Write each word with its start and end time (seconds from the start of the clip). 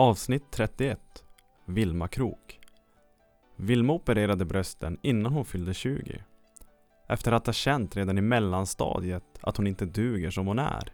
Avsnitt 0.00 0.50
31 0.50 0.98
Vilma 1.64 2.08
Krok 2.08 2.60
Vilma 3.56 3.92
opererade 3.92 4.44
brösten 4.44 4.98
innan 5.02 5.32
hon 5.32 5.44
fyllde 5.44 5.74
20. 5.74 6.22
Efter 7.08 7.32
att 7.32 7.46
ha 7.46 7.52
känt 7.52 7.96
redan 7.96 8.18
i 8.18 8.20
mellanstadiet 8.20 9.24
att 9.40 9.56
hon 9.56 9.66
inte 9.66 9.84
duger 9.84 10.30
som 10.30 10.46
hon 10.46 10.58
är. 10.58 10.92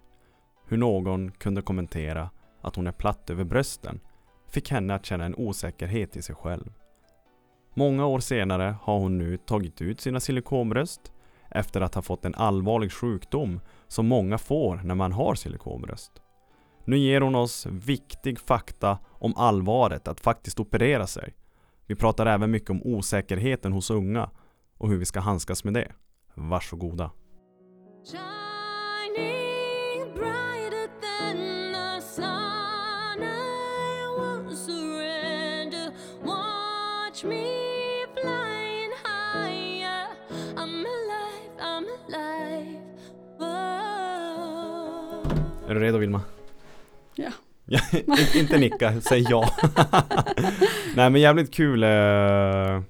Hur 0.68 0.77
någon 0.77 1.30
kunde 1.30 1.62
kommentera 1.62 2.30
att 2.62 2.77
hon 2.77 2.86
är 2.86 2.92
platt 2.92 3.30
över 3.30 3.45
brösten 3.45 4.00
fick 4.48 4.70
henne 4.70 4.95
att 4.95 5.07
känna 5.07 5.25
en 5.25 5.34
osäkerhet 5.34 6.16
i 6.16 6.23
sig 6.23 6.34
själv. 6.34 6.73
Många 7.75 8.07
år 8.07 8.20
senare 8.20 8.77
har 8.82 8.98
hon 8.98 9.18
nu 9.18 9.36
tagit 9.36 9.82
ut 9.82 10.00
sina 10.00 10.20
silikonbröst 10.20 11.12
efter 11.50 11.80
att 11.80 11.95
ha 11.95 12.02
fått 12.02 12.25
en 12.25 12.34
allvarlig 12.34 12.93
sjukdom 12.93 13.61
som 13.88 14.07
många 14.07 14.38
får 14.38 14.76
när 14.76 14.94
man 14.94 15.12
har 15.12 15.34
silikonbröst. 15.34 16.22
Nu 16.89 16.99
ger 16.99 17.21
hon 17.21 17.35
oss 17.35 17.67
viktig 17.67 18.40
fakta 18.40 18.99
om 19.11 19.35
allvaret 19.36 20.08
att 20.08 20.21
faktiskt 20.21 20.61
operera 20.61 21.07
sig. 21.07 21.35
Vi 21.86 21.94
pratar 21.94 22.27
även 22.27 22.50
mycket 22.50 22.71
om 22.71 22.82
osäkerheten 22.85 23.72
hos 23.72 23.90
unga 23.90 24.31
och 24.79 24.91
hur 24.91 24.96
vi 24.99 25.04
ska 25.04 25.21
handskas 25.21 25.64
med 25.64 25.75
det. 25.75 25.93
Varsågoda. 26.35 27.11
Är 45.69 45.75
du 45.75 45.80
redo 45.80 45.98
Vilma? 45.98 46.20
Inte 48.34 48.59
nicka, 48.59 49.00
säg 49.00 49.27
ja. 49.28 49.50
Nej 50.97 51.11
men 51.11 51.20
jävligt 51.20 51.55
kul 51.55 51.83
eh, 51.83 52.83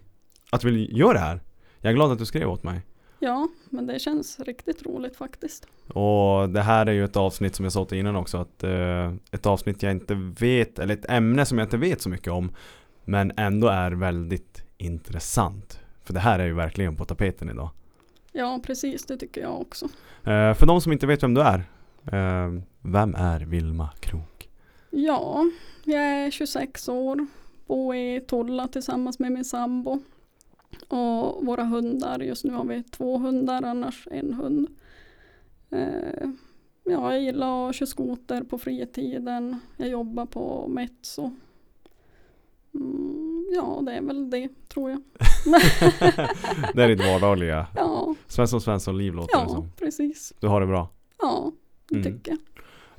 att 0.50 0.60
du 0.60 0.70
vill 0.70 0.98
göra 0.98 1.12
det 1.12 1.18
här. 1.18 1.40
Jag 1.80 1.90
är 1.90 1.94
glad 1.94 2.12
att 2.12 2.18
du 2.18 2.26
skrev 2.26 2.50
åt 2.50 2.62
mig. 2.62 2.80
Ja, 3.18 3.48
men 3.70 3.86
det 3.86 3.98
känns 3.98 4.40
riktigt 4.40 4.86
roligt 4.86 5.16
faktiskt. 5.16 5.66
Och 5.88 6.48
det 6.48 6.62
här 6.62 6.86
är 6.86 6.92
ju 6.92 7.04
ett 7.04 7.16
avsnitt 7.16 7.54
som 7.54 7.64
jag 7.64 7.72
sa 7.72 7.84
till 7.84 7.98
innan 7.98 8.16
också 8.16 8.38
att 8.38 8.64
eh, 8.64 9.12
ett 9.30 9.46
avsnitt 9.46 9.82
jag 9.82 9.92
inte 9.92 10.14
vet, 10.40 10.78
eller 10.78 10.94
ett 10.94 11.10
ämne 11.10 11.44
som 11.44 11.58
jag 11.58 11.66
inte 11.66 11.76
vet 11.76 12.02
så 12.02 12.08
mycket 12.08 12.32
om 12.32 12.52
men 13.04 13.32
ändå 13.36 13.68
är 13.68 13.92
väldigt 13.92 14.62
intressant. 14.78 15.80
För 16.04 16.14
det 16.14 16.20
här 16.20 16.38
är 16.38 16.44
ju 16.46 16.54
verkligen 16.54 16.96
på 16.96 17.04
tapeten 17.04 17.50
idag. 17.50 17.70
Ja, 18.32 18.60
precis, 18.66 19.06
det 19.06 19.16
tycker 19.16 19.40
jag 19.40 19.60
också. 19.60 19.84
Eh, 20.24 20.54
för 20.54 20.66
de 20.66 20.80
som 20.80 20.92
inte 20.92 21.06
vet 21.06 21.22
vem 21.22 21.34
du 21.34 21.40
är, 21.40 21.58
eh, 22.12 22.62
vem 22.82 23.14
är 23.14 23.40
Vilma 23.40 23.90
Krok? 24.00 24.35
Ja, 24.90 25.44
jag 25.84 26.00
är 26.02 26.30
26 26.30 26.88
år, 26.88 27.26
bor 27.66 27.94
i 27.96 28.20
Tolla 28.26 28.68
tillsammans 28.68 29.18
med 29.18 29.32
min 29.32 29.44
sambo. 29.44 29.98
Och 30.88 31.46
våra 31.46 31.64
hundar, 31.64 32.18
just 32.20 32.44
nu 32.44 32.52
har 32.52 32.64
vi 32.64 32.82
två 32.82 33.18
hundar, 33.18 33.62
annars 33.62 34.08
en 34.10 34.32
hund. 34.34 34.68
Eh, 35.70 36.28
ja, 36.84 37.12
jag 37.14 37.20
gillar 37.22 37.68
att 37.68 37.74
köra 37.76 37.86
skoter 37.86 38.42
på 38.42 38.58
fritiden. 38.58 39.56
Jag 39.76 39.88
jobbar 39.88 40.26
på 40.26 40.68
Metso. 40.68 41.30
Mm, 42.74 43.44
ja, 43.54 43.82
det 43.86 43.92
är 43.92 44.00
väl 44.02 44.30
det, 44.30 44.48
tror 44.68 44.90
jag. 44.90 45.00
det 46.74 46.82
är 46.82 46.88
ditt 46.88 47.00
vardagliga 47.00 47.66
Ja, 47.74 48.14
Svensson 48.26 48.60
Svensson 48.60 48.98
liv 48.98 49.14
låter 49.14 49.36
det 49.38 49.42
ja 49.42 49.48
som. 49.48 49.70
precis. 49.76 50.32
Du 50.40 50.46
har 50.46 50.60
det 50.60 50.66
bra. 50.66 50.88
Ja, 51.18 51.52
det 51.88 51.94
Mm. 51.96 52.04
tycker 52.12 52.30
jag. 52.32 52.38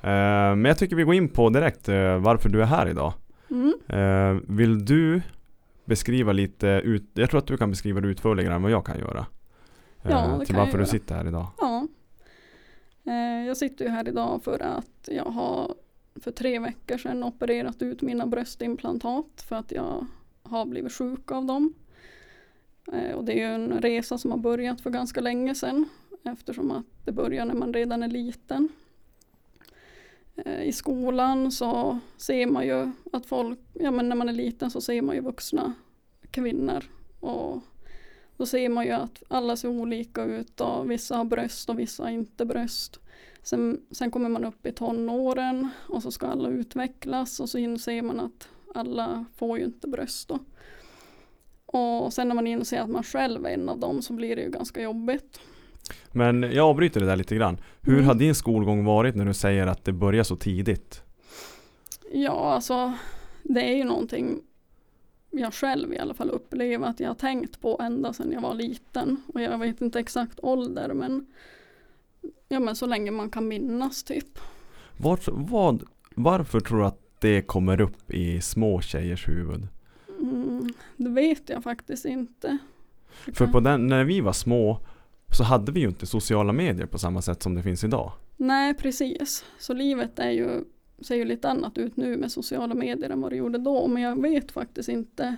Eh, 0.01 0.55
men 0.55 0.65
jag 0.65 0.77
tycker 0.77 0.95
vi 0.95 1.03
går 1.03 1.13
in 1.13 1.29
på 1.29 1.49
direkt 1.49 1.89
eh, 1.89 2.17
varför 2.17 2.49
du 2.49 2.61
är 2.61 2.65
här 2.65 2.87
idag. 2.87 3.13
Mm. 3.49 3.73
Eh, 3.87 4.41
vill 4.47 4.85
du 4.85 5.21
beskriva 5.85 6.31
lite 6.31 6.67
ut, 6.67 7.03
jag 7.13 7.29
tror 7.29 7.37
att 7.37 7.47
du 7.47 7.57
kan 7.57 7.69
beskriva 7.69 8.01
det 8.01 8.07
utförligare 8.07 8.53
än 8.55 8.61
vad 8.61 8.71
jag 8.71 8.85
kan 8.85 8.99
göra. 8.99 9.25
Ja, 10.01 10.27
det 10.27 10.45
till 10.45 10.47
kan 10.47 10.55
jag 10.55 10.65
varför 10.65 10.77
du 10.77 10.83
göra. 10.83 10.91
sitter 10.91 11.15
här 11.15 11.27
idag. 11.27 11.47
Ja. 11.57 11.87
Jag 13.47 13.57
sitter 13.57 13.85
ju 13.85 13.91
här 13.91 14.07
idag 14.07 14.43
för 14.43 14.59
att 14.59 15.09
jag 15.11 15.25
har 15.25 15.75
för 16.15 16.31
tre 16.31 16.59
veckor 16.59 16.97
sedan 16.97 17.23
opererat 17.23 17.81
ut 17.81 18.01
mina 18.01 18.27
bröstimplantat 18.27 19.45
för 19.47 19.55
att 19.55 19.71
jag 19.71 20.05
har 20.43 20.65
blivit 20.65 20.93
sjuk 20.93 21.31
av 21.31 21.45
dem. 21.45 21.73
Och 23.15 23.23
det 23.23 23.33
är 23.33 23.37
ju 23.37 23.55
en 23.55 23.81
resa 23.81 24.17
som 24.17 24.31
har 24.31 24.37
börjat 24.37 24.81
för 24.81 24.89
ganska 24.89 25.21
länge 25.21 25.55
sedan 25.55 25.85
eftersom 26.23 26.71
att 26.71 26.85
det 27.05 27.11
börjar 27.11 27.45
när 27.45 27.53
man 27.53 27.73
redan 27.73 28.03
är 28.03 28.07
liten. 28.07 28.69
Eh, 30.45 30.63
I 30.63 30.71
skolan 30.71 31.51
så 31.51 31.99
ser 32.17 32.45
man 32.47 32.67
ju 32.67 32.91
att 33.13 33.25
folk, 33.25 33.59
ja 33.73 33.91
men 33.91 34.09
när 34.09 34.15
man 34.15 34.29
är 34.29 34.33
liten 34.33 34.71
så 34.71 34.81
ser 34.81 35.01
man 35.01 35.15
ju 35.15 35.21
vuxna 35.21 35.73
kvinnor 36.31 36.83
och 37.19 37.59
då 38.37 38.45
ser 38.45 38.69
man 38.69 38.85
ju 38.85 38.91
att 38.91 39.23
alla 39.27 39.55
ser 39.55 39.67
olika 39.67 40.23
ut 40.23 40.61
och 40.61 40.91
vissa 40.91 41.17
har 41.17 41.25
bröst 41.25 41.69
och 41.69 41.79
vissa 41.79 42.03
har 42.03 42.09
inte 42.09 42.45
bröst. 42.45 42.99
Sen, 43.43 43.81
sen 43.91 44.11
kommer 44.11 44.29
man 44.29 44.45
upp 44.45 44.65
i 44.65 44.71
tonåren 44.71 45.69
och 45.89 46.03
så 46.03 46.11
ska 46.11 46.27
alla 46.27 46.49
utvecklas 46.49 47.39
och 47.39 47.49
så 47.49 47.57
inser 47.57 48.01
man 48.01 48.19
att 48.19 48.49
alla 48.75 49.25
får 49.35 49.57
ju 49.57 49.65
inte 49.65 49.87
bröst 49.87 50.27
då. 50.27 50.39
Och 51.65 52.13
sen 52.13 52.27
när 52.27 52.35
man 52.35 52.47
inser 52.47 52.81
att 52.81 52.89
man 52.89 53.03
själv 53.03 53.45
är 53.45 53.49
en 53.49 53.69
av 53.69 53.79
dem 53.79 54.01
så 54.01 54.13
blir 54.13 54.35
det 54.35 54.41
ju 54.41 54.49
ganska 54.49 54.81
jobbigt. 54.81 55.39
Men 56.11 56.43
jag 56.43 56.57
avbryter 56.69 56.99
det 56.99 57.05
där 57.05 57.15
lite 57.15 57.35
grann. 57.35 57.57
Hur 57.81 57.93
Mm. 57.93 58.05
har 58.05 58.15
din 58.15 58.35
skolgång 58.35 58.85
varit 58.85 59.15
när 59.15 59.25
du 59.25 59.33
säger 59.33 59.67
att 59.67 59.85
det 59.85 59.91
börjar 59.93 60.23
så 60.23 60.35
tidigt? 60.35 61.03
Ja, 62.13 62.53
alltså 62.53 62.93
det 63.43 63.61
är 63.71 63.75
ju 63.75 63.83
någonting 63.83 64.41
jag 65.31 65.53
själv 65.53 65.93
i 65.93 65.99
alla 65.99 66.13
fall 66.13 66.29
upplever 66.29 66.87
att 66.87 66.99
jag 66.99 67.07
har 67.09 67.15
tänkt 67.15 67.61
på 67.61 67.79
ända 67.81 68.13
sedan 68.13 68.31
jag 68.31 68.41
var 68.41 68.53
liten. 68.53 69.21
Och 69.33 69.41
jag 69.41 69.57
vet 69.57 69.81
inte 69.81 69.99
exakt 69.99 70.39
ålder 70.41 70.93
men 70.93 71.25
Ja 72.49 72.59
men 72.59 72.75
så 72.75 72.85
länge 72.85 73.11
man 73.11 73.29
kan 73.29 73.47
minnas 73.47 74.03
typ. 74.03 74.39
Var, 74.97 75.19
vad, 75.25 75.83
varför 76.15 76.59
tror 76.59 76.79
du 76.79 76.85
att 76.85 77.01
det 77.19 77.41
kommer 77.41 77.81
upp 77.81 78.11
i 78.11 78.41
små 78.41 78.81
tjejers 78.81 79.27
huvud? 79.27 79.67
Mm, 80.19 80.69
det 80.97 81.09
vet 81.09 81.49
jag 81.49 81.63
faktiskt 81.63 82.05
inte. 82.05 82.57
För 83.33 83.47
på 83.47 83.59
den, 83.59 83.87
när 83.87 84.03
vi 84.03 84.21
var 84.21 84.33
små 84.33 84.79
så 85.31 85.43
hade 85.43 85.71
vi 85.71 85.79
ju 85.79 85.87
inte 85.87 86.05
sociala 86.05 86.53
medier 86.53 86.85
på 86.85 86.99
samma 86.99 87.21
sätt 87.21 87.43
som 87.43 87.55
det 87.55 87.63
finns 87.63 87.83
idag. 87.83 88.11
Nej 88.37 88.73
precis. 88.73 89.45
Så 89.59 89.73
livet 89.73 90.19
är 90.19 90.29
ju, 90.31 90.63
ser 90.99 91.15
ju 91.15 91.25
lite 91.25 91.49
annat 91.49 91.77
ut 91.77 91.97
nu 91.97 92.17
med 92.17 92.31
sociala 92.31 92.73
medier 92.73 93.09
än 93.09 93.21
vad 93.21 93.31
det 93.31 93.35
gjorde 93.35 93.57
då. 93.57 93.87
Men 93.87 94.03
jag 94.03 94.21
vet 94.21 94.51
faktiskt 94.51 94.89
inte 94.89 95.35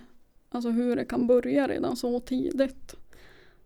alltså 0.49 0.69
hur 0.69 0.95
det 0.95 1.05
kan 1.05 1.27
börja 1.27 1.67
redan 1.67 1.95
så 1.95 2.19
tidigt. 2.19 2.95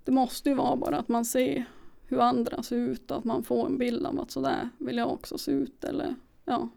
Det 0.03 0.11
måste 0.11 0.49
ju 0.49 0.55
vara 0.55 0.75
bara 0.75 0.97
att 0.97 1.07
man 1.07 1.25
ser 1.25 1.65
hur 2.07 2.19
andra 2.19 2.63
ser 2.63 2.75
ut 2.75 3.11
och 3.11 3.17
att 3.17 3.23
man 3.23 3.43
får 3.43 3.65
en 3.65 3.77
bild 3.77 4.05
av 4.05 4.19
att 4.19 4.31
sådär 4.31 4.69
vill 4.77 4.97
jag 4.97 5.11
också 5.11 5.37
se 5.37 5.51
ut 5.51 5.83
eller 5.83 6.15
ja. 6.45 6.69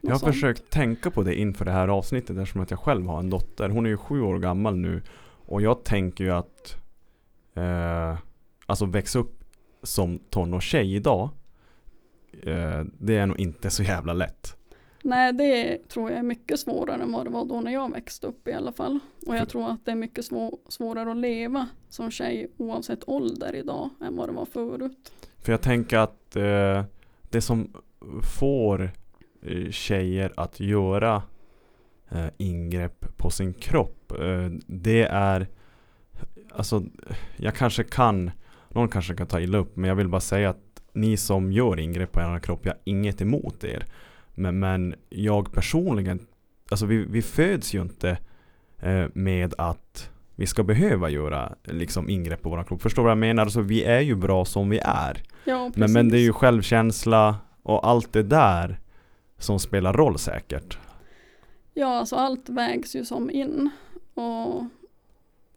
Jag 0.00 0.10
har 0.10 0.18
sånt. 0.18 0.34
försökt 0.34 0.70
tänka 0.70 1.10
på 1.10 1.22
det 1.22 1.34
inför 1.34 1.64
det 1.64 1.70
här 1.70 1.88
avsnittet 1.88 2.36
eftersom 2.36 2.60
att 2.60 2.70
jag 2.70 2.80
själv 2.80 3.06
har 3.06 3.18
en 3.18 3.30
dotter. 3.30 3.68
Hon 3.68 3.86
är 3.86 3.90
ju 3.90 3.96
sju 3.96 4.20
år 4.22 4.38
gammal 4.38 4.76
nu 4.76 5.02
och 5.46 5.62
jag 5.62 5.84
tänker 5.84 6.24
ju 6.24 6.30
att 6.30 6.76
eh, 7.54 8.18
alltså 8.72 8.86
växa 8.86 9.18
upp 9.18 9.44
som 9.82 10.18
tonårstjej 10.30 10.94
idag 10.94 11.30
eh, 12.42 12.84
det 12.98 13.16
är 13.16 13.26
nog 13.26 13.40
inte 13.40 13.70
så 13.70 13.82
jävla 13.82 14.12
lätt. 14.12 14.56
Nej 15.02 15.32
det 15.32 15.88
tror 15.88 16.10
jag 16.10 16.18
är 16.18 16.22
mycket 16.22 16.60
svårare 16.60 17.02
än 17.02 17.12
vad 17.12 17.26
det 17.26 17.30
var 17.30 17.44
då 17.44 17.60
när 17.60 17.72
jag 17.72 17.92
växte 17.92 18.26
upp 18.26 18.48
i 18.48 18.52
alla 18.52 18.72
fall. 18.72 18.98
Och 19.26 19.36
jag 19.36 19.48
tror 19.48 19.70
att 19.70 19.84
det 19.84 19.90
är 19.90 19.94
mycket 19.96 20.24
svå- 20.30 20.58
svårare 20.68 21.10
att 21.10 21.16
leva 21.16 21.68
som 21.88 22.10
tjej 22.10 22.50
oavsett 22.56 23.08
ålder 23.08 23.54
idag 23.54 23.90
än 24.00 24.16
vad 24.16 24.28
det 24.28 24.32
var 24.32 24.44
förut. 24.44 25.12
För 25.38 25.52
jag 25.52 25.60
tänker 25.60 25.98
att 25.98 26.36
eh, 26.36 26.84
det 27.30 27.40
som 27.40 27.72
får 28.38 28.92
eh, 29.42 29.70
tjejer 29.70 30.32
att 30.36 30.60
göra 30.60 31.22
eh, 32.10 32.26
ingrepp 32.36 33.16
på 33.16 33.30
sin 33.30 33.54
kropp 33.54 34.12
eh, 34.12 34.48
det 34.66 35.02
är 35.02 35.46
alltså 36.54 36.82
jag 37.36 37.54
kanske 37.54 37.84
kan 37.84 38.30
någon 38.74 38.88
kanske 38.88 39.14
kan 39.14 39.26
ta 39.26 39.40
illa 39.40 39.58
upp 39.58 39.76
men 39.76 39.88
jag 39.88 39.94
vill 39.94 40.08
bara 40.08 40.20
säga 40.20 40.50
att 40.50 40.82
ni 40.92 41.16
som 41.16 41.52
gör 41.52 41.80
ingrepp 41.80 42.12
på 42.12 42.20
er 42.20 42.38
kropp 42.38 42.60
jag 42.62 42.72
har 42.72 42.80
inget 42.84 43.20
emot 43.20 43.64
er 43.64 43.84
men, 44.34 44.58
men 44.58 44.94
jag 45.08 45.52
personligen 45.52 46.26
alltså 46.70 46.86
vi, 46.86 46.96
vi 46.96 47.22
föds 47.22 47.74
ju 47.74 47.82
inte 47.82 48.18
eh, 48.78 49.06
med 49.14 49.54
att 49.58 50.10
vi 50.36 50.46
ska 50.46 50.62
behöva 50.62 51.10
göra 51.10 51.54
liksom 51.64 52.08
ingrepp 52.08 52.42
på 52.42 52.48
våran 52.48 52.64
kropp. 52.64 52.82
Förstår 52.82 53.02
du 53.02 53.04
vad 53.04 53.10
jag 53.10 53.18
menar? 53.18 53.42
Alltså 53.42 53.60
vi 53.60 53.84
är 53.84 54.00
ju 54.00 54.14
bra 54.14 54.44
som 54.44 54.70
vi 54.70 54.78
är. 54.84 55.22
Ja. 55.44 55.70
Men, 55.74 55.92
men 55.92 56.08
det 56.08 56.18
är 56.18 56.22
ju 56.22 56.32
självkänsla 56.32 57.36
och 57.62 57.88
allt 57.88 58.12
det 58.12 58.22
där 58.22 58.80
som 59.38 59.58
spelar 59.58 59.92
roll 59.92 60.18
säkert. 60.18 60.78
Ja, 61.74 61.98
alltså 61.98 62.16
allt 62.16 62.48
vägs 62.48 62.96
ju 62.96 63.04
som 63.04 63.30
in. 63.30 63.70
Och 64.14 64.64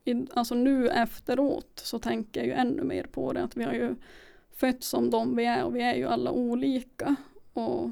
i, 0.05 0.27
alltså 0.33 0.55
nu 0.55 0.89
efteråt 0.89 1.81
så 1.83 1.99
tänker 1.99 2.39
jag 2.39 2.47
ju 2.47 2.53
ännu 2.53 2.83
mer 2.83 3.03
på 3.03 3.33
det. 3.33 3.43
Att 3.43 3.57
vi 3.57 3.63
har 3.63 3.73
ju 3.73 3.95
fötts 4.55 4.87
som 4.87 5.09
de 5.09 5.35
vi 5.35 5.45
är 5.45 5.63
och 5.63 5.75
vi 5.75 5.81
är 5.81 5.95
ju 5.95 6.07
alla 6.07 6.31
olika. 6.31 7.15
Och 7.53 7.89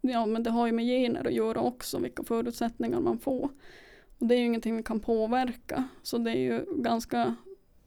ja 0.00 0.26
men 0.26 0.42
det 0.42 0.50
har 0.50 0.66
ju 0.66 0.72
med 0.72 0.84
gener 0.84 1.26
att 1.26 1.32
göra 1.32 1.60
också, 1.60 1.98
vilka 1.98 2.22
förutsättningar 2.22 3.00
man 3.00 3.18
får. 3.18 3.48
Och 4.18 4.26
det 4.26 4.34
är 4.34 4.38
ju 4.38 4.44
ingenting 4.44 4.76
vi 4.76 4.82
kan 4.82 5.00
påverka. 5.00 5.84
Så 6.02 6.18
det 6.18 6.30
är 6.30 6.40
ju 6.40 6.64
ganska 6.76 7.34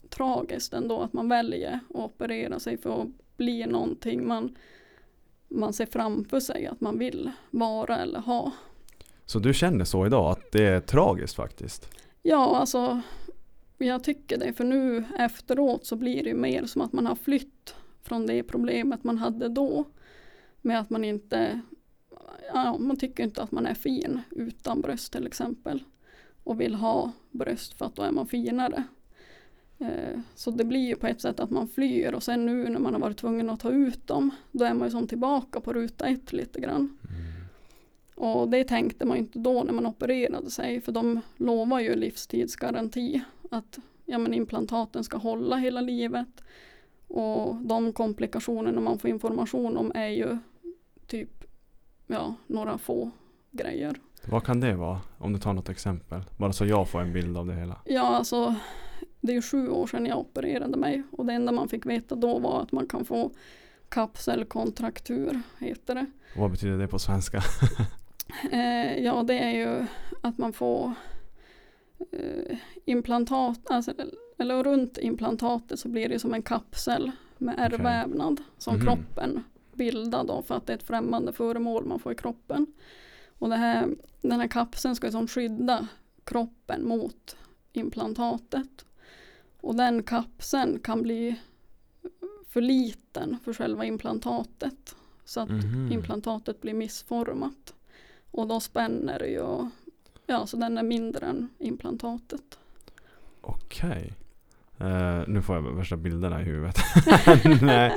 tragiskt 0.10 0.74
ändå 0.74 1.02
att 1.02 1.14
man 1.14 1.30
väljer 1.30 1.80
att 1.90 1.96
operera 1.96 2.60
sig 2.60 2.78
för 2.78 3.02
att 3.02 3.08
bli 3.38 3.66
någonting 3.66 4.28
man, 4.28 4.56
man 5.48 5.74
ser 5.74 5.86
framför 5.86 6.40
sig 6.40 6.68
att 6.68 6.82
man 6.82 7.00
vill 7.00 7.32
vara 7.50 7.98
eller 7.98 8.20
ha. 8.20 8.52
Så 9.26 9.40
du 9.40 9.54
känner 9.54 9.86
så 9.86 10.06
idag, 10.06 10.32
att 10.32 10.52
det 10.52 10.66
är 10.66 10.80
tragiskt 10.80 11.36
faktiskt? 11.36 11.90
Ja, 12.22 12.58
alltså 12.58 13.02
jag 13.86 14.04
tycker 14.04 14.38
det. 14.38 14.54
För 14.54 14.64
nu 14.64 15.06
efteråt 15.18 15.86
så 15.86 15.96
blir 15.96 16.24
det 16.24 16.30
ju 16.30 16.36
mer 16.36 16.66
som 16.66 16.82
att 16.82 16.94
man 16.94 17.06
har 17.06 17.16
flytt 17.16 17.76
från 18.02 18.26
det 18.26 18.44
problemet 18.44 19.04
man 19.04 19.18
hade 19.18 19.50
då. 19.50 19.86
Med 20.62 20.80
att 20.80 20.90
man 20.90 21.04
inte, 21.04 21.62
ja, 22.54 22.78
man 22.78 22.98
tycker 22.98 23.24
inte 23.24 23.42
att 23.42 23.52
man 23.52 23.66
är 23.66 23.74
fin 23.74 24.22
utan 24.30 24.82
bröst 24.82 25.14
till 25.14 25.28
exempel. 25.28 25.84
Och 26.44 26.62
vill 26.62 26.76
ha 26.76 27.12
bröst 27.32 27.74
för 27.74 27.86
att 27.86 27.96
då 27.96 28.02
är 28.04 28.12
man 28.12 28.28
finare. 28.28 28.84
Eh, 29.80 30.20
så 30.36 30.52
det 30.52 30.64
blir 30.64 30.88
ju 30.88 30.96
på 30.96 31.08
ett 31.08 31.22
sätt 31.22 31.40
att 31.40 31.50
man 31.50 31.68
flyr 31.68 32.14
och 32.14 32.24
sen 32.24 32.46
nu 32.46 32.70
när 32.70 32.80
man 32.80 32.94
har 32.94 33.02
varit 33.02 33.18
tvungen 33.18 33.50
att 33.50 33.60
ta 33.60 33.72
ut 33.72 34.08
dem 34.08 34.32
då 34.52 34.66
är 34.66 34.74
man 34.74 34.88
ju 34.88 34.92
som 34.92 35.08
tillbaka 35.08 35.62
på 35.62 35.74
ruta 35.74 36.08
ett 36.08 36.34
lite 36.34 36.60
grann. 36.60 36.76
Mm. 36.76 37.27
Och 38.18 38.50
det 38.50 38.64
tänkte 38.64 39.06
man 39.06 39.18
inte 39.18 39.40
då 39.40 39.64
när 39.64 39.74
man 39.74 39.86
opererade 39.86 40.50
sig 40.50 40.82
för 40.82 40.92
de 40.92 41.22
lovar 41.38 41.80
ju 41.80 41.96
livstidsgaranti 41.96 43.22
att 43.52 43.80
ja, 44.06 44.18
men 44.18 44.34
implantaten 44.34 45.04
ska 45.04 45.18
hålla 45.18 45.56
hela 45.56 45.82
livet. 45.82 46.44
Och 47.08 47.56
de 47.56 47.94
komplikationerna 47.94 48.82
man 48.82 49.00
får 49.00 49.10
information 49.10 49.78
om 49.78 49.92
är 49.96 50.08
ju 50.08 50.38
typ 51.08 51.44
ja, 52.08 52.36
några 52.48 52.78
få 52.78 53.12
grejer. 53.52 53.96
Vad 54.26 54.44
kan 54.44 54.60
det 54.60 54.76
vara? 54.76 55.02
Om 55.18 55.34
du 55.34 55.40
tar 55.40 55.54
något 55.54 55.70
exempel. 55.70 56.22
Bara 56.38 56.54
så 56.54 56.66
jag 56.66 56.90
får 56.90 57.02
en 57.02 57.14
bild 57.14 57.38
av 57.38 57.48
det 57.48 57.56
hela. 57.56 57.82
Ja, 57.86 58.02
alltså 58.02 58.56
det 59.22 59.32
är 59.32 59.36
ju 59.36 59.42
sju 59.42 59.70
år 59.70 59.88
sedan 59.88 60.06
jag 60.06 60.20
opererade 60.20 60.78
mig 60.78 61.04
och 61.12 61.26
det 61.26 61.34
enda 61.34 61.52
man 61.52 61.70
fick 61.70 61.86
veta 61.86 62.16
då 62.16 62.40
var 62.40 62.62
att 62.62 62.72
man 62.72 62.88
kan 62.88 63.06
få 63.06 63.32
kapselkontraktur, 63.90 65.42
heter 65.60 65.96
det. 65.96 66.06
Vad 66.36 66.52
betyder 66.52 66.78
det 66.78 66.88
på 66.88 67.00
svenska? 67.00 67.42
Eh, 68.52 69.00
ja, 69.04 69.24
det 69.24 69.38
är 69.40 69.52
ju 69.52 69.86
att 70.22 70.38
man 70.38 70.54
får 70.54 70.94
eh, 72.12 72.58
implantat, 72.86 73.60
alltså, 73.70 73.94
eller 74.38 74.64
runt 74.64 74.98
implantatet 74.98 75.80
så 75.80 75.88
blir 75.90 76.10
det 76.10 76.20
som 76.20 76.34
en 76.34 76.42
kapsel 76.42 77.12
med 77.38 77.56
ärrvävnad 77.58 78.42
som 78.58 78.76
Mhm. 78.76 78.86
kroppen 78.86 79.44
bildar 79.74 80.24
då 80.24 80.42
för 80.42 80.56
att 80.56 80.66
det 80.68 80.74
är 80.74 80.78
ett 80.78 80.84
främmande 80.84 81.34
föremål 81.34 81.86
man 81.86 82.00
får 82.00 82.12
i 82.12 82.16
kroppen. 82.16 82.66
Och 83.40 83.52
här, 83.54 83.88
den 84.22 84.40
här 84.40 84.48
kapseln 84.48 84.96
ska 84.96 85.08
ju 85.08 85.12
som 85.12 85.28
skydda 85.28 85.88
kroppen 86.24 86.88
mot 86.88 87.36
implantatet. 87.74 88.86
Och 89.62 89.76
den 89.76 90.04
kapseln 90.04 90.80
kan 90.80 91.02
bli 91.02 91.36
för 92.48 92.62
liten 92.62 93.38
för 93.44 93.54
själva 93.54 93.86
implantatet. 93.86 94.96
Så 95.26 95.40
att 95.40 95.50
Mhm. 95.50 95.90
implantatet 95.92 96.62
blir 96.62 96.74
missformat. 96.74 97.74
Och 98.38 98.48
då 98.48 98.60
spänner 98.60 99.20
det 99.20 99.28
ju, 99.28 99.70
ja 100.26 100.46
så 100.46 100.58
den 100.58 100.78
är 100.78 100.84
mindre 100.84 101.26
än 101.26 101.50
implantatet. 101.60 102.60
Okej. 103.42 104.14
Eh, 104.80 105.22
nu 105.28 105.42
får 105.42 105.56
jag 105.56 105.76
värsta 105.76 105.98
bilderna 105.98 106.42
i 106.42 106.44
huvudet. 106.44 106.76
Nej. 107.62 107.96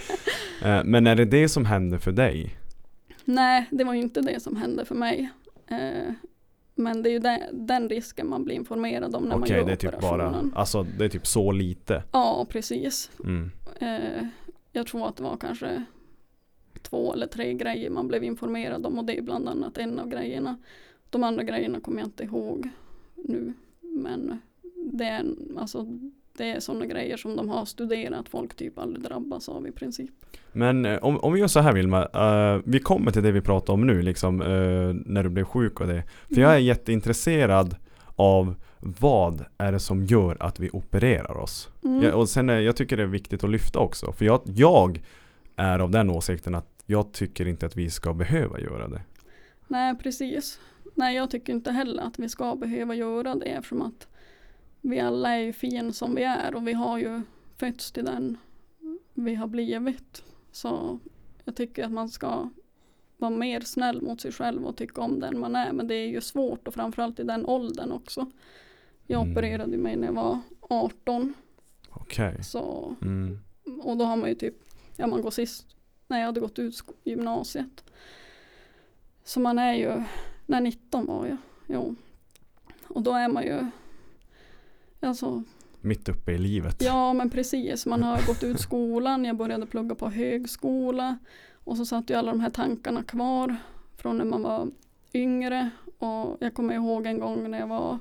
Eh, 0.62 0.84
men 0.84 1.06
är 1.06 1.14
det 1.16 1.24
det 1.24 1.48
som 1.48 1.64
händer 1.64 1.98
för 1.98 2.12
dig? 2.12 2.58
Nej, 3.24 3.66
det 3.70 3.84
var 3.84 3.94
ju 3.94 4.00
inte 4.00 4.20
det 4.20 4.40
som 4.40 4.56
hände 4.56 4.84
för 4.84 4.94
mig. 4.94 5.30
Eh, 5.66 6.12
men 6.74 7.02
det 7.02 7.08
är 7.08 7.12
ju 7.12 7.18
den, 7.18 7.66
den 7.66 7.88
risken 7.88 8.28
man 8.28 8.44
blir 8.44 8.54
informerad 8.54 9.14
om 9.14 9.22
när 9.22 9.30
man 9.30 9.42
Okej, 9.42 9.56
gör 9.56 9.66
det 9.66 9.72
är 9.72 9.76
typ 9.76 10.00
bara, 10.00 10.14
operationen. 10.14 10.52
alltså 10.56 10.82
det 10.82 11.04
är 11.04 11.08
typ 11.08 11.26
så 11.26 11.52
lite. 11.52 12.02
Ja, 12.12 12.46
precis. 12.48 13.10
Mm. 13.24 13.50
Jag 14.72 14.86
tror 14.86 15.08
att 15.08 15.16
det 15.16 15.22
var 15.22 15.36
kanske 15.36 15.84
två 16.82 17.12
eller 17.12 17.26
tre 17.26 17.54
grejer 17.54 17.90
man 17.90 18.08
blev 18.08 18.24
informerad 18.24 18.86
om 18.86 18.98
och 18.98 19.04
det 19.04 19.18
är 19.18 19.22
bland 19.22 19.48
annat 19.48 19.78
en 19.78 19.98
av 19.98 20.08
grejerna. 20.08 20.58
De 21.10 21.24
andra 21.24 21.42
grejerna 21.42 21.80
kommer 21.80 21.98
jag 21.98 22.06
inte 22.06 22.24
ihåg 22.24 22.68
nu. 23.16 23.52
Men 23.80 24.40
det 24.76 25.04
är, 25.04 25.24
alltså, 25.56 25.86
det 26.32 26.50
är 26.50 26.60
sådana 26.60 26.86
grejer 26.86 27.16
som 27.16 27.36
de 27.36 27.48
har 27.48 27.64
studerat 27.64 28.28
folk 28.28 28.54
typ 28.54 28.78
aldrig 28.78 29.04
drabbas 29.04 29.48
av 29.48 29.66
i 29.66 29.72
princip. 29.72 30.10
Men 30.52 30.86
eh, 30.86 30.98
om, 30.98 31.20
om 31.20 31.32
vi 31.32 31.40
gör 31.40 31.46
så 31.46 31.60
här 31.60 31.72
Vilma, 31.72 32.02
eh, 32.02 32.62
vi 32.64 32.78
kommer 32.78 33.10
till 33.10 33.22
det 33.22 33.32
vi 33.32 33.40
pratar 33.40 33.72
om 33.72 33.86
nu 33.86 34.02
liksom, 34.02 34.40
eh, 34.40 34.94
när 35.12 35.22
du 35.22 35.28
blev 35.28 35.44
sjuk 35.44 35.80
och 35.80 35.86
det. 35.86 36.02
För 36.34 36.40
jag 36.40 36.54
är 36.54 36.58
jätteintresserad 36.58 37.76
av 38.16 38.54
vad 38.78 39.44
är 39.58 39.72
det 39.72 39.78
som 39.78 40.04
gör 40.04 40.36
att 40.40 40.60
vi 40.60 40.70
opererar 40.72 41.36
oss? 41.36 41.68
Mm. 41.84 42.02
Ja, 42.02 42.14
och 42.14 42.28
sen 42.28 42.48
är, 42.48 42.60
jag 42.60 42.76
tycker 42.76 42.96
det 42.96 43.02
är 43.02 43.06
viktigt 43.06 43.44
att 43.44 43.50
lyfta 43.50 43.78
också. 43.78 44.12
För 44.12 44.24
jag, 44.24 44.40
jag 44.44 45.02
är 45.56 45.78
av 45.78 45.90
den 45.90 46.10
åsikten 46.10 46.54
att 46.54 46.69
jag 46.90 47.12
tycker 47.12 47.48
inte 47.48 47.66
att 47.66 47.76
vi 47.76 47.90
ska 47.90 48.14
behöva 48.14 48.60
göra 48.60 48.88
det. 48.88 49.02
Nej, 49.68 49.94
precis. 49.96 50.60
Nej, 50.94 51.16
jag 51.16 51.30
tycker 51.30 51.52
inte 51.52 51.72
heller 51.72 52.02
att 52.02 52.18
vi 52.18 52.28
ska 52.28 52.56
behöva 52.56 52.94
göra 52.94 53.34
det 53.34 53.44
eftersom 53.46 53.82
att 53.82 54.08
vi 54.80 55.00
alla 55.00 55.30
är 55.36 55.40
ju 55.40 55.52
fin 55.52 55.92
som 55.92 56.14
vi 56.14 56.22
är 56.22 56.54
och 56.54 56.68
vi 56.68 56.72
har 56.72 56.98
ju 56.98 57.22
fötts 57.56 57.92
till 57.92 58.04
den 58.04 58.38
vi 59.14 59.34
har 59.34 59.46
blivit. 59.46 60.24
Så 60.52 60.98
jag 61.44 61.56
tycker 61.56 61.84
att 61.84 61.92
man 61.92 62.08
ska 62.08 62.48
vara 63.16 63.30
mer 63.30 63.60
snäll 63.60 64.02
mot 64.02 64.20
sig 64.20 64.32
själv 64.32 64.64
och 64.66 64.76
tycka 64.76 65.00
om 65.00 65.20
den 65.20 65.38
man 65.38 65.56
är. 65.56 65.72
Men 65.72 65.86
det 65.88 65.94
är 65.94 66.06
ju 66.08 66.20
svårt 66.20 66.68
och 66.68 66.74
framförallt 66.74 67.20
i 67.20 67.22
den 67.24 67.46
åldern 67.46 67.92
också. 67.92 68.30
Jag 69.06 69.20
Mm. 69.22 69.32
opererade 69.32 69.76
mig 69.76 69.96
när 69.96 70.06
jag 70.06 70.14
var 70.14 70.38
18. 70.60 71.34
Okej. 71.90 72.44
Så, 72.44 72.96
Mm. 73.02 73.38
och 73.82 73.96
då 73.96 74.04
har 74.04 74.16
man 74.16 74.28
ju 74.28 74.34
typ, 74.34 74.54
ja 74.96 75.06
man 75.06 75.22
går 75.22 75.30
sist 75.30 75.76
när 76.10 76.18
jag 76.18 76.26
hade 76.26 76.40
gått 76.40 76.58
ut 76.58 76.82
gymnasiet. 77.04 77.84
Så 79.24 79.40
man 79.40 79.58
är 79.58 79.74
ju, 79.74 80.02
när 80.46 80.60
19 80.60 81.06
var 81.06 81.26
jag, 81.26 81.36
jo. 81.66 81.94
Och 82.88 83.02
då 83.02 83.12
är 83.12 83.28
man 83.28 83.42
ju, 83.42 83.66
alltså 85.00 85.44
Mitt 85.80 86.08
uppe 86.08 86.32
i 86.32 86.38
livet. 86.38 86.82
Ja 86.82 87.12
men 87.12 87.30
precis, 87.30 87.86
man 87.86 88.02
har 88.02 88.26
gått 88.26 88.42
ut 88.42 88.60
skolan, 88.60 89.24
jag 89.24 89.36
började 89.36 89.66
plugga 89.66 89.94
på 89.94 90.08
högskola 90.08 91.18
och 91.64 91.76
så 91.76 91.86
satt 91.86 92.10
ju 92.10 92.14
alla 92.14 92.30
de 92.30 92.40
här 92.40 92.50
tankarna 92.50 93.02
kvar 93.02 93.56
från 93.96 94.18
när 94.18 94.24
man 94.24 94.42
var 94.42 94.70
yngre 95.14 95.70
och 95.98 96.36
jag 96.40 96.54
kommer 96.54 96.74
ihåg 96.74 97.06
en 97.06 97.18
gång 97.18 97.50
när 97.50 97.58
jag 97.58 97.66
var, 97.66 97.98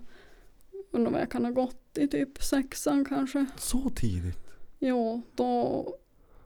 undrar 0.92 1.12
vad 1.12 1.22
jag 1.22 1.32
kan 1.32 1.46
ha 1.46 1.52
gått 1.52 1.98
i 1.98 2.08
typ 2.08 2.44
sexan 2.44 3.06
kanske. 3.06 3.46
Så 3.58 3.90
tidigt? 3.90 4.50
Jo, 4.80 5.22
då 5.36 5.86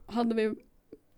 hade 0.06 0.36
vi 0.36 0.56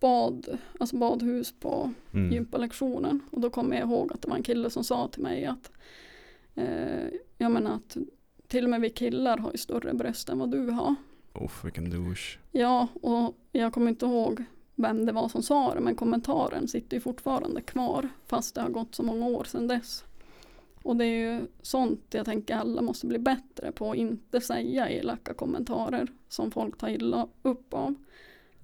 bad, 0.05 0.57
alltså 0.79 0.95
badhus 0.97 1.53
på 1.59 1.91
Mm. 2.13 2.31
gympalektionen 2.33 3.21
och 3.31 3.41
då 3.41 3.49
kommer 3.49 3.75
jag 3.79 3.89
ihåg 3.89 4.13
att 4.13 4.21
det 4.21 4.27
var 4.29 4.35
en 4.35 4.43
kille 4.43 4.69
som 4.69 4.83
sa 4.83 5.07
till 5.07 5.21
mig 5.23 5.45
att 5.45 5.71
eh, 6.55 7.07
jag 7.37 7.51
menar 7.51 7.75
att 7.75 7.97
till 8.47 8.63
och 8.63 8.69
med 8.69 8.81
vi 8.81 8.89
killar 8.89 9.37
har 9.37 9.51
ju 9.51 9.57
större 9.57 9.93
bröst 9.93 10.29
än 10.29 10.39
vad 10.39 10.51
du 10.51 10.69
har. 10.69 10.95
Uff, 11.33 11.65
vilken 11.65 11.89
douche. 11.89 12.37
Ja, 12.51 12.87
och 13.01 13.35
jag 13.51 13.73
kommer 13.73 13.89
inte 13.89 14.05
ihåg 14.05 14.43
vem 14.75 15.05
det 15.05 15.11
var 15.11 15.29
som 15.29 15.43
sa 15.43 15.73
det, 15.73 15.79
men 15.81 15.95
kommentaren 15.95 16.67
sitter 16.67 16.97
ju 16.97 17.01
fortfarande 17.01 17.61
kvar 17.61 18.09
fast 18.27 18.55
det 18.55 18.61
har 18.61 18.69
gått 18.69 18.95
så 18.95 19.03
många 19.03 19.25
år 19.27 19.43
sedan 19.43 19.67
dess. 19.67 20.03
Och 20.83 20.95
det 20.95 21.05
är 21.05 21.33
ju 21.33 21.41
sånt 21.61 22.01
jag 22.09 22.25
tänker 22.25 22.55
alla 22.55 22.81
måste 22.81 23.07
bli 23.07 23.17
bättre 23.19 23.71
på 23.71 23.91
att 23.91 23.97
inte 23.97 24.41
säga 24.41 24.89
elaka 24.89 25.33
kommentarer 25.33 26.07
som 26.29 26.51
folk 26.51 26.77
tar 26.77 26.89
illa 26.89 27.27
upp 27.41 27.73
av. 27.73 27.95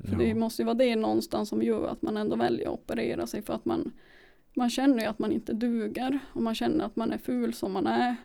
För 0.10 0.16
det 0.16 0.28
Ja. 0.28 0.36
måste 0.36 0.62
ju 0.62 0.66
vara 0.66 0.74
det 0.78 0.96
någonstans 0.96 1.50
som 1.50 1.62
gör 1.62 1.88
att 1.88 2.02
man 2.02 2.18
ändå 2.18 2.36
väljer 2.36 2.68
att 2.68 2.74
operera 2.74 3.28
sig 3.28 3.42
för 3.42 3.54
att 3.54 3.66
man, 3.66 3.92
man 4.56 4.70
känner 4.70 5.00
ju 5.00 5.06
att 5.06 5.20
man 5.20 5.32
inte 5.32 5.54
duger 5.54 6.20
och 6.34 6.42
man 6.44 6.56
känner 6.56 6.86
att 6.86 6.96
man 6.96 7.12
är 7.12 7.18
ful 7.18 7.54
som 7.54 7.72
man 7.72 7.88
är. 7.88 8.16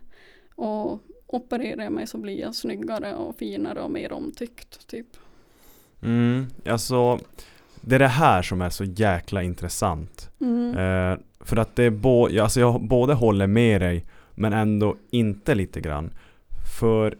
Och 0.54 1.00
opererar 1.26 1.83
jag 1.85 1.92
mig 1.92 2.06
så 2.06 2.18
blir 2.18 2.40
jag 2.40 2.54
snyggare 2.54 3.14
och 3.14 3.37
finare 3.37 3.80
och 3.80 3.90
mer 3.90 4.12
omtyckt 4.12 4.87
typ. 4.87 5.06
Mm, 6.02 6.47
alltså 6.68 7.18
det 7.80 7.95
är 7.95 7.99
det 7.99 8.06
här 8.09 8.42
som 8.42 8.62
är 8.62 8.71
så 8.71 8.85
jäkla 8.85 9.42
intressant. 9.42 10.30
Mm. 10.40 10.71
Eh, 10.76 11.18
för 11.40 11.56
att 11.56 11.76
det 11.76 11.83
är 11.85 11.90
bo- 11.90 12.40
alltså 12.42 12.61
jag 12.61 12.83
både 12.88 13.14
håller 13.14 13.47
med 13.47 13.80
dig 13.80 14.04
men 14.35 14.52
ändå 14.52 14.97
inte 15.11 15.54
lite 15.54 15.80
grann. 15.80 16.11
För 16.80 17.16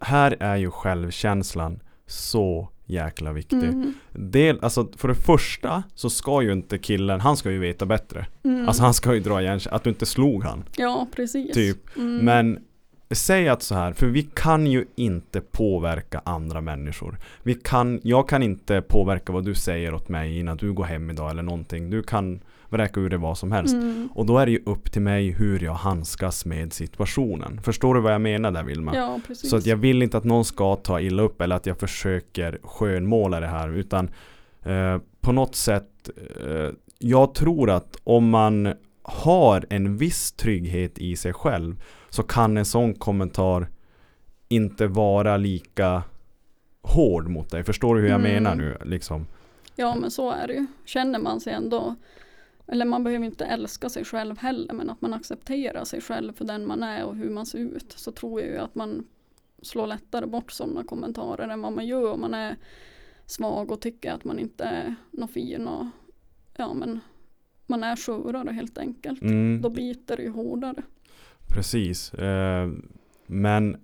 här 0.00 0.36
är 0.40 0.56
ju 0.56 0.70
självkänslan 0.70 1.82
så 2.06 2.68
jäkla 2.90 3.32
viktig. 3.32 3.56
Mm. 3.56 3.94
Del, 4.12 4.58
alltså 4.62 4.88
för 4.96 5.08
det 5.08 5.14
första 5.14 5.82
så 5.94 6.10
ska 6.10 6.42
ju 6.42 6.52
inte 6.52 6.78
killen, 6.78 7.20
han 7.20 7.36
ska 7.36 7.50
ju 7.50 7.58
veta 7.58 7.86
bättre. 7.86 8.26
Mm. 8.44 8.68
Alltså 8.68 8.82
han 8.82 8.94
ska 8.94 9.14
ju 9.14 9.20
dra 9.20 9.42
igen 9.42 9.60
att 9.70 9.84
du 9.84 9.90
inte 9.90 10.06
slog 10.06 10.44
han. 10.44 10.64
ja, 10.76 11.06
precis. 11.16 11.54
Typ. 11.54 11.96
Mm. 11.96 12.24
Men 12.24 12.58
säg 13.10 13.48
att 13.48 13.62
så 13.62 13.74
här, 13.74 13.92
för 13.92 14.06
vi 14.06 14.22
kan 14.22 14.66
ju 14.66 14.84
inte 14.94 15.40
påverka 15.40 16.22
andra 16.24 16.60
människor. 16.60 17.18
Vi 17.42 17.54
kan, 17.54 18.00
jag 18.02 18.28
kan 18.28 18.42
inte 18.42 18.82
påverka 18.82 19.32
vad 19.32 19.44
du 19.44 19.54
säger 19.54 19.94
åt 19.94 20.08
mig 20.08 20.38
innan 20.38 20.56
du 20.56 20.72
går 20.72 20.84
hem 20.84 21.10
idag 21.10 21.30
eller 21.30 21.42
någonting. 21.42 21.90
Du 21.90 22.02
kan 22.02 22.40
vräka 22.72 23.00
ur 23.00 23.08
det 23.10 23.16
vad 23.16 23.38
som 23.38 23.52
helst. 23.52 23.74
Mm. 23.74 24.08
Och 24.14 24.26
då 24.26 24.38
är 24.38 24.46
det 24.46 24.52
ju 24.52 24.62
upp 24.66 24.92
till 24.92 25.02
mig 25.02 25.30
hur 25.30 25.64
jag 25.64 25.74
handskas 25.74 26.44
med 26.44 26.72
situationen. 26.72 27.60
Förstår 27.62 27.94
du 27.94 28.00
vad 28.00 28.12
jag 28.14 28.20
menar 28.20 28.50
där 28.50 28.62
Vilma? 28.62 28.96
Ja, 28.96 29.20
precis. 29.26 29.50
Så 29.50 29.56
att 29.56 29.66
jag 29.66 29.76
vill 29.76 30.02
inte 30.02 30.16
att 30.18 30.24
någon 30.24 30.44
ska 30.44 30.76
ta 30.76 31.00
illa 31.00 31.22
upp 31.22 31.40
eller 31.40 31.56
att 31.56 31.66
jag 31.66 31.78
försöker 31.78 32.58
skönmåla 32.62 33.40
det 33.40 33.46
här 33.46 33.68
utan 33.68 34.10
eh, 34.62 34.98
på 35.20 35.32
något 35.32 35.54
sätt 35.54 36.10
eh, 36.46 36.70
jag 36.98 37.34
tror 37.34 37.70
att 37.70 37.96
om 38.04 38.28
man 38.30 38.74
har 39.02 39.66
en 39.70 39.96
viss 39.96 40.32
trygghet 40.32 40.98
i 40.98 41.16
sig 41.16 41.32
själv 41.32 41.82
så 42.08 42.22
kan 42.22 42.56
en 42.56 42.64
sån 42.64 42.94
kommentar 42.94 43.68
inte 44.48 44.86
vara 44.86 45.36
lika 45.36 46.02
hård 46.82 47.28
mot 47.28 47.50
dig. 47.50 47.64
Förstår 47.64 47.94
du 47.94 48.00
hur 48.00 48.08
jag 48.08 48.20
Mm. 48.20 48.32
menar 48.32 48.54
nu? 48.54 48.76
Liksom. 48.84 49.26
Ja 49.76 49.94
men 49.94 50.10
så 50.10 50.30
är 50.30 50.46
det 50.46 50.52
ju. 50.54 50.66
Känner 50.84 51.18
man 51.18 51.40
sig 51.40 51.52
ändå, 51.52 51.94
eller 52.70 52.84
man 52.84 53.04
behöver 53.04 53.26
inte 53.26 53.44
älska 53.44 53.88
sig 53.88 54.04
själv 54.04 54.38
heller, 54.38 54.74
men 54.74 54.90
att 54.90 55.00
man 55.00 55.14
accepterar 55.14 55.84
sig 55.84 56.00
själv 56.00 56.32
för 56.32 56.44
den 56.44 56.66
man 56.66 56.82
är 56.82 57.04
och 57.04 57.16
hur 57.16 57.30
man 57.30 57.46
ser 57.46 57.58
ut. 57.58 57.92
Så 57.92 58.12
tror 58.12 58.40
jag 58.40 58.50
ju 58.50 58.58
att 58.58 58.74
man 58.74 59.06
slår 59.62 59.86
lättare 59.86 60.26
bort 60.26 60.52
sådana 60.52 60.84
kommentarer 60.84 61.48
än 61.48 61.62
vad 61.62 61.72
man 61.72 61.86
gör 61.86 62.12
om 62.12 62.20
man 62.20 62.34
är 62.34 62.56
svag 63.26 63.70
och 63.70 63.80
tycker 63.80 64.12
att 64.12 64.24
man 64.24 64.38
inte 64.38 64.64
är 64.64 64.94
någon 65.10 65.28
fin 65.28 65.66
och 65.66 65.86
ja 66.56 66.74
men 66.74 67.00
man 67.66 67.84
är 67.84 67.96
skörare 67.96 68.52
helt 68.52 68.78
enkelt. 68.78 69.22
Mm. 69.22 69.60
Då 69.62 69.70
biter 69.70 70.16
det 70.16 70.22
ju 70.22 70.30
hårdare. 70.30 70.82
Precis. 71.48 72.14
Eh, 72.14 72.70
men 73.26 73.76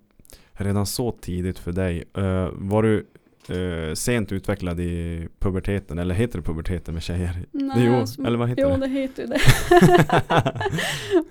redan 0.52 0.87
så 0.87 1.12
tidigt 1.12 1.59
för 1.59 1.73
dig. 1.73 2.05
Eh, 2.14 2.50
var 2.52 2.83
du 2.83 3.07
eh, 3.50 3.95
sent 3.95 4.33
utvecklad 4.33 4.81
i 4.81 5.29
puberteten? 5.38 5.99
Eller 5.99 6.15
heter 6.15 6.38
det 6.38 6.45
puberteten 6.45 6.95
med 6.95 7.03
tjejer? 7.03 7.47
Nej, 7.53 7.85
jo, 7.87 7.95
alltså- 7.95 8.23
eller 8.23 8.38
vad 8.38 8.49
heter 8.49 8.62
jo, 8.62 8.69
det? 8.69 8.76
det 8.76 8.88
heter 8.88 9.23
ju 9.23 9.29
det. 9.29 9.41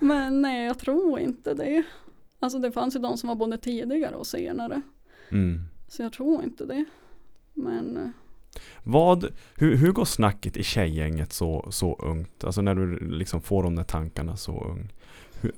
Men 0.00 0.42
nej, 0.42 0.66
jag 0.66 0.78
tror 0.78 1.18
inte 1.20 1.54
det. 1.54 1.82
Alltså 2.40 2.58
det 2.58 2.72
fanns 2.72 2.96
ju 2.96 2.98
de 3.00 3.16
som 3.16 3.28
var 3.28 3.36
både 3.36 3.58
tidigare 3.58 4.14
och 4.14 4.26
senare. 4.26 4.82
Mm. 5.30 5.60
Så 5.88 6.02
jag 6.02 6.12
tror 6.12 6.44
inte 6.44 6.64
det. 6.64 6.84
Men 7.54 7.96
eh, 7.96 8.08
Vad, 8.82 9.26
hur, 9.54 9.76
hur 9.76 9.92
går 9.92 10.04
snacket 10.04 10.56
i 10.56 10.62
tjejgänget 10.62 11.32
så, 11.32 11.68
så 11.70 11.94
ungt? 11.96 12.44
Alltså 12.44 12.62
när 12.62 12.74
du 12.74 12.98
liksom 13.10 13.40
får 13.40 13.62
de 13.62 13.76
där 13.76 13.84
tankarna 13.84 14.36
så 14.36 14.64
ung. 14.64 14.92
Hur, 15.40 15.52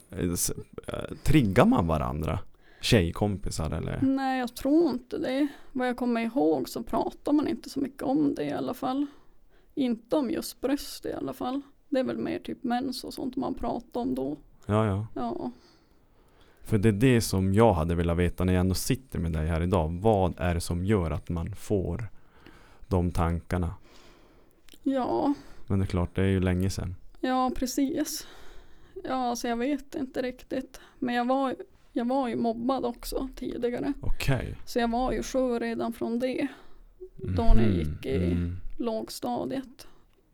eh, 0.86 1.16
triggar 1.22 1.64
man 1.64 1.86
varandra? 1.86 2.38
Tjejkompisar 2.80 3.70
eller? 3.70 4.00
nej, 4.02 4.38
jag 4.40 4.54
tror 4.56 4.90
inte 4.90 5.18
det. 5.18 5.48
Vad 5.72 5.88
jag 5.88 5.96
kommer 5.96 6.20
ihåg 6.20 6.68
så 6.68 6.82
pratar 6.82 7.32
man 7.32 7.48
inte 7.48 7.70
så 7.70 7.80
mycket 7.80 8.02
om 8.02 8.34
det 8.34 8.44
i 8.44 8.52
alla 8.52 8.74
fall. 8.74 9.06
Inte 9.74 10.16
om 10.16 10.30
just 10.30 10.60
bröst 10.60 11.06
i 11.06 11.12
alla 11.12 11.32
fall. 11.32 11.60
Det 11.88 11.98
är 12.00 12.04
väl 12.04 12.18
mer 12.18 12.38
typ 12.38 12.64
mens 12.64 13.04
och 13.04 13.14
sånt 13.14 13.36
man 13.36 13.54
pratar 13.54 14.00
om 14.00 14.14
då. 14.14 14.36
Ja, 14.66 14.86
ja. 14.86 15.06
Ja, 15.14 15.50
För 16.62 16.78
det 16.78 16.88
är 16.88 16.92
det 16.92 17.20
som 17.20 17.54
jag 17.54 17.72
hade 17.72 17.94
velat 17.94 18.16
veta 18.16 18.44
när 18.44 18.52
jag 18.52 18.60
ändå 18.60 18.74
sitter 18.74 19.18
med 19.18 19.32
dig 19.32 19.46
här 19.46 19.62
idag. 19.62 19.98
Vad 20.02 20.34
är 20.40 20.54
det 20.54 20.60
som 20.60 20.84
gör 20.84 21.10
att 21.10 21.28
man 21.28 21.54
får 21.54 22.08
de 22.88 23.12
tankarna? 23.12 23.74
ja, 24.82 25.34
Men 25.66 25.78
det 25.78 25.84
är 25.84 25.86
klart, 25.86 26.14
det 26.16 26.22
är 26.22 26.26
ju 26.26 26.40
länge 26.40 26.70
sedan. 26.70 26.94
ja 27.20 27.50
precis. 27.56 28.26
Ja, 29.04 29.14
alltså 29.14 29.48
jag 29.48 29.56
vet 29.56 29.94
inte 29.94 30.22
riktigt. 30.22 30.80
Men 30.98 31.14
jag 31.14 31.24
var, 31.24 31.56
jag 31.92 32.04
var 32.08 32.28
ju 32.28 32.36
mobbad 32.36 32.84
också 32.84 33.28
tidigare. 33.36 33.92
Okej. 34.00 34.56
Så 34.64 34.78
jag 34.78 34.90
var 34.90 35.12
ju 35.12 35.22
skör 35.22 35.60
redan 35.60 35.92
från 35.92 36.18
det. 36.18 36.46
Då 37.16 37.42
när 37.42 37.62
jag 37.62 37.70
Mhm, 37.70 37.78
gick 37.78 38.06
i- 38.06 38.32
mm. 38.32 38.56
lågstadiet. 38.78 39.86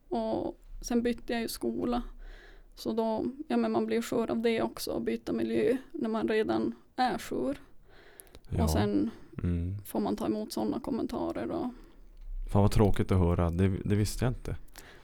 Och 0.08 0.60
sen 0.80 1.02
bytte 1.02 1.32
jag 1.32 1.42
ju 1.42 1.48
skola. 1.48 2.02
Så 2.74 2.92
då, 2.92 3.24
ja 3.48 3.56
men 3.56 3.72
man 3.72 3.86
blir 3.86 4.02
skör 4.02 4.30
av 4.30 4.40
det 4.42 4.62
också, 4.62 5.00
byta 5.00 5.32
miljö 5.32 5.76
när 5.92 6.08
man 6.08 6.28
redan 6.28 6.74
är 6.96 7.18
skör. 7.18 7.56
Ja. 8.48 8.64
Och 8.64 8.70
sen 8.70 9.10
mm. 9.42 9.76
får 9.86 10.00
man 10.00 10.16
ta 10.16 10.26
emot 10.26 10.52
sådana 10.52 10.80
kommentarer 10.80 11.50
och 11.50 11.66
Fan 12.52 12.62
vad 12.62 12.70
tråkigt 12.70 13.12
att 13.12 13.18
höra. 13.18 13.50
Det, 13.50 13.68
det 13.84 13.94
visste 13.94 14.24
jag 14.24 14.30
inte. 14.30 14.56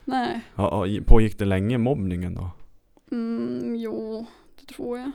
nej, 0.04 0.40
ja, 0.54 0.86
pågick 1.06 1.38
det 1.38 1.44
länge 1.44 1.78
mobbningen 1.78 2.34
då? 2.34 2.50
mm, 3.12 3.76
jo, 3.76 4.26
det 4.60 4.74
tror 4.74 4.98
jag. 4.98 5.10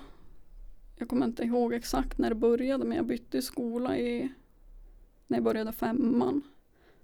Jag 0.97 1.09
kommer 1.09 1.25
inte 1.25 1.43
ihåg 1.43 1.73
exakt 1.73 2.17
när 2.17 2.29
det 2.29 2.35
började 2.35 2.85
men 2.85 2.97
jag 2.97 3.05
bytte 3.05 3.41
skola 3.41 3.97
i 3.97 4.29
när 5.27 5.37
jag 5.37 5.43
började 5.43 5.71
femman. 5.71 6.41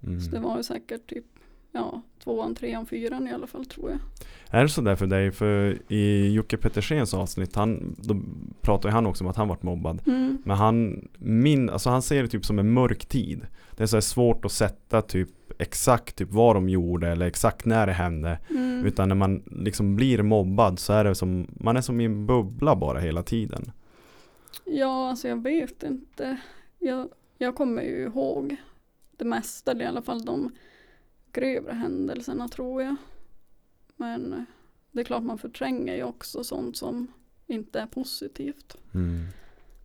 Mm. 0.04 0.22
Så 0.22 0.32
det 0.32 0.40
var 0.40 0.58
ju 0.58 0.64
säkert 0.64 1.10
typ 1.10 1.26
ja, 1.72 2.02
tvåan, 2.24 2.56
trean, 2.56 2.86
fyran 2.86 3.28
i 3.28 3.32
alla 3.32 3.48
fall 3.48 3.66
tror 3.66 3.90
jag. 3.90 4.00
Är 4.60 4.64
det 4.64 4.70
sådär 4.70 4.96
för 4.96 5.08
dig? 5.08 5.32
För 5.32 5.78
i 5.88 6.34
Jocke 6.34 6.58
Pettersens 6.58 7.14
avsnitt, 7.14 7.56
han, 7.56 7.96
då 7.98 8.16
pratar 8.62 8.90
ju 8.90 8.94
han 8.94 9.06
också 9.06 9.24
om 9.24 9.30
att 9.30 9.36
han 9.36 9.48
varit 9.48 9.64
mobbad. 9.64 10.02
Mm. 10.08 10.38
Men 10.46 10.58
han, 10.58 11.08
min, 11.18 11.70
alltså 11.70 11.90
han 11.90 12.02
ser 12.02 12.24
det 12.24 12.30
typ 12.30 12.46
som 12.46 12.60
en 12.60 12.74
mörk 12.74 13.06
tid. 13.06 13.42
Det 13.72 13.84
är 13.84 13.88
så 13.88 14.02
svårt 14.02 14.46
att 14.46 14.52
sätta 14.52 15.02
typ 15.02 15.30
exakt 15.60 16.16
typ 16.16 16.32
vad 16.32 16.56
de 16.56 16.70
gjorde 16.70 17.08
eller 17.08 17.26
exakt 17.26 17.66
när 17.66 17.88
det 17.88 17.94
hände. 17.94 18.40
Mm. 18.50 18.86
Utan 18.86 19.08
när 19.08 19.16
man 19.16 19.44
liksom 19.46 19.96
blir 19.96 20.24
mobbad 20.24 20.80
så 20.80 20.94
är 20.94 21.04
det 21.04 21.16
som, 21.16 21.48
man 21.60 21.78
är 21.78 21.82
som 21.82 22.02
i 22.02 22.06
en 22.06 22.26
bubbla 22.26 22.76
bara 22.76 23.00
hela 23.00 23.24
tiden. 23.24 23.72
Ja, 24.66 25.10
alltså 25.10 25.28
jag 25.28 25.44
vet 25.44 25.84
inte. 25.84 26.42
Jag, 26.80 27.10
jag 27.38 27.56
kommer 27.56 27.82
ju 27.82 28.04
ihåg 28.04 28.56
det 29.12 29.26
mesta, 29.26 29.72
eller 29.72 29.86
i 29.86 29.88
alla 29.88 30.02
fall 30.02 30.26
de 30.26 30.52
grövre 31.32 31.74
händelserna 31.74 32.48
tror 32.48 32.82
jag. 32.82 32.96
Men 33.96 34.34
eh, 34.34 34.44
det 34.92 35.00
är 35.00 35.06
klart 35.06 35.24
man 35.24 35.38
förtränger 35.38 35.96
ju 35.96 36.04
också 36.04 36.44
sånt 36.44 36.78
som 36.78 37.08
inte 37.48 37.80
är 37.80 37.88
positivt. 37.88 38.78
Mm. 38.94 39.28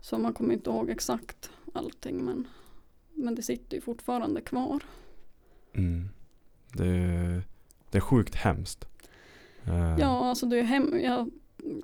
Så 0.01 0.19
man 0.19 0.35
kommer 0.35 0.55
inte 0.55 0.71
ihåg 0.71 0.91
exakt 0.91 1.51
allting 1.73 2.25
men, 2.25 2.49
men 3.15 3.35
det 3.35 3.43
sitter 3.43 3.77
ju 3.77 3.81
fortfarande 3.81 4.41
kvar. 4.41 4.83
Mm. 5.73 6.09
Det, 6.73 7.43
det 7.91 7.99
är 7.99 8.01
sjukt 8.01 8.35
hemskt. 8.35 8.85
Eh, 9.65 9.97
Ja, 9.99 10.29
alltså 10.29 10.47
det 10.47 10.59
är 10.59 10.63
hem, 10.63 11.01
jag, 11.01 11.31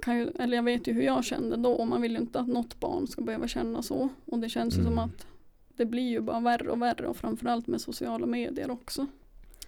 kan 0.03 0.19
ju, 0.19 0.31
eller 0.39 0.57
jag 0.57 0.62
vet 0.62 0.87
ju 0.87 0.93
hur 0.93 1.03
jag 1.03 1.25
kände 1.25 1.57
då 1.57 1.73
och 1.73 1.87
man 1.87 2.03
vill 2.03 2.12
ju 2.12 2.19
inte 2.19 2.41
att 2.41 2.49
något 2.49 2.81
barn 2.81 3.07
ska 3.07 3.23
behöva 3.23 3.49
känna 3.49 3.83
så. 3.83 4.09
Och 4.27 4.39
det 4.39 4.49
känns 4.49 4.75
ju 4.75 4.83
som 4.85 4.93
Mm. 4.93 4.99
att 4.99 5.27
det 5.77 5.87
blir 5.87 6.11
ju 6.11 6.21
bara 6.21 6.41
värre 6.41 6.69
och 6.71 6.83
värre 6.83 7.07
och 7.07 7.17
framförallt 7.17 7.67
med 7.67 7.81
sociala 7.81 8.27
medier 8.27 8.71
också. 8.71 9.07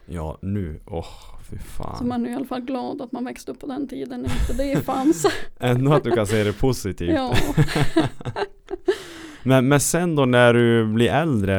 ja 0.07 0.39
nu, 0.43 0.81
åh 0.87 1.07
fy 1.51 1.59
fan. 1.59 1.99
Så 1.99 2.05
man 2.05 2.27
är 2.27 2.31
i 2.31 2.35
alla 2.35 2.45
fall 2.45 2.61
glad 2.61 3.03
att 3.03 3.13
man 3.13 3.25
växte 3.25 3.51
upp 3.53 3.59
på 3.61 3.67
den 3.67 3.89
tiden 3.89 4.21
när 4.21 4.31
inte 4.41 4.53
det 4.75 4.81
fanns. 4.85 5.27
Ändå 5.61 5.93
att 5.93 6.05
du 6.05 6.11
kan 6.11 6.27
se 6.27 6.45
det 6.45 6.53
positivt. 6.53 7.11
ja, 7.15 7.35
Men, 9.43 9.69
men 9.69 9.81
sen 9.81 10.17
då 10.17 10.25
när 10.25 10.55
du 10.55 10.87
blir 10.87 11.11
äldre 11.11 11.59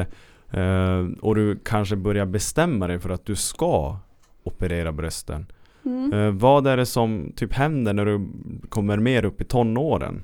eh, 0.51 1.05
och 1.21 1.35
du 1.35 1.59
kanske 1.65 1.95
börjar 1.95 2.25
bestämma 2.25 2.87
dig 2.87 2.99
för 2.99 3.09
att 3.09 3.25
du 3.25 3.35
ska 3.35 3.97
operera 4.43 4.91
brösten. 4.91 5.45
Mm. 5.85 6.13
Eh, 6.13 6.31
vad 6.31 6.67
är 6.67 6.77
det 6.77 6.85
som 6.85 7.31
typ 7.35 7.53
händer 7.53 7.93
när 7.93 8.05
du 8.05 8.27
kommer 8.69 8.97
mer 8.97 9.25
upp 9.25 9.41
i 9.41 9.43
tonåren? 9.43 10.23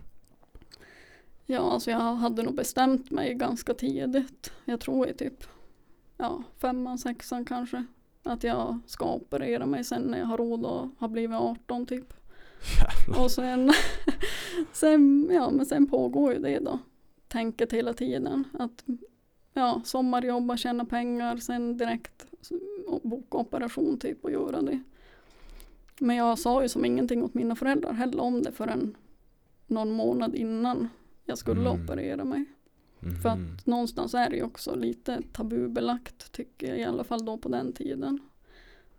ja, 1.52 1.72
alltså 1.72 1.92
jag 1.92 2.00
hade 2.00 2.44
nog 2.44 2.56
bestämt 2.56 3.12
mig 3.12 3.34
ganska 3.34 3.74
tidigt. 3.74 4.52
Jag 4.66 4.80
tror 4.80 5.08
i 5.08 5.14
typ 5.14 5.44
ja, 6.18 6.44
femman, 6.62 6.98
sexan 6.98 7.46
kanske. 7.46 7.86
Att 8.24 8.44
jag 8.44 8.80
ska 8.86 9.14
operera 9.14 9.66
mig 9.66 9.84
sen 9.84 10.02
när 10.02 10.20
jag 10.20 10.26
har 10.26 10.38
råd 10.38 10.66
och 10.66 10.88
har 10.98 11.08
blivit 11.08 11.38
18 11.38 11.86
typ. 11.86 12.14
Jävlar. 12.80 13.24
Och 13.24 13.32
sen, 13.32 13.72
sen, 14.74 15.30
ja, 15.32 15.50
men 15.50 15.66
sen 15.66 15.88
pågår 15.88 16.34
ju 16.34 16.40
det 16.40 16.60
då. 16.60 16.80
Tänket 17.28 17.74
hela 17.74 17.94
tiden. 17.94 18.48
Att 18.60 18.84
ja, 19.54 19.82
sommarjobba, 19.86 20.58
tjäna 20.58 20.86
pengar, 20.86 21.38
sen 21.38 21.78
direkt 21.78 22.26
boka 23.04 23.38
operation 23.38 24.00
typ 24.00 24.24
och 24.24 24.32
göra 24.32 24.62
det. 24.62 24.80
Men 26.04 26.16
jag 26.16 26.40
sa 26.40 26.62
ju 26.62 26.70
som 26.70 26.86
ingenting 26.86 27.24
åt 27.24 27.34
mina 27.34 27.56
föräldrar 27.56 27.94
heller 27.94 28.20
om 28.24 28.42
det 28.42 28.52
förrän 28.52 28.98
någon 29.68 29.92
månad 29.92 30.36
innan 30.36 30.90
jag 31.26 31.38
skulle 31.38 31.70
Mm. 31.70 31.84
operera 31.84 32.24
mig. 32.24 32.46
För 33.00 33.36
Mhm. 33.36 33.56
att 33.58 33.66
någonstans 33.66 34.14
är 34.14 34.30
det 34.30 34.36
ju 34.36 34.44
också 34.44 34.76
lite 34.76 35.22
tabubelagt 35.34 36.32
tycker 36.32 36.68
jag 36.68 36.80
i 36.80 36.84
alla 36.84 37.04
fall 37.04 37.26
då 37.26 37.38
på 37.38 37.50
den 37.50 37.74
tiden. 37.74 38.20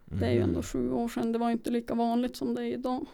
Det 0.04 0.26
är 0.26 0.32
ju 0.32 0.40
ändå 0.40 0.52
Mhm. 0.58 0.62
sju 0.62 0.90
år 0.92 1.08
sedan, 1.08 1.32
det 1.32 1.38
var 1.38 1.50
inte 1.50 1.70
lika 1.70 1.94
vanligt 1.94 2.36
som 2.36 2.54
det 2.54 2.62
är 2.62 2.72
idag. 2.72 3.06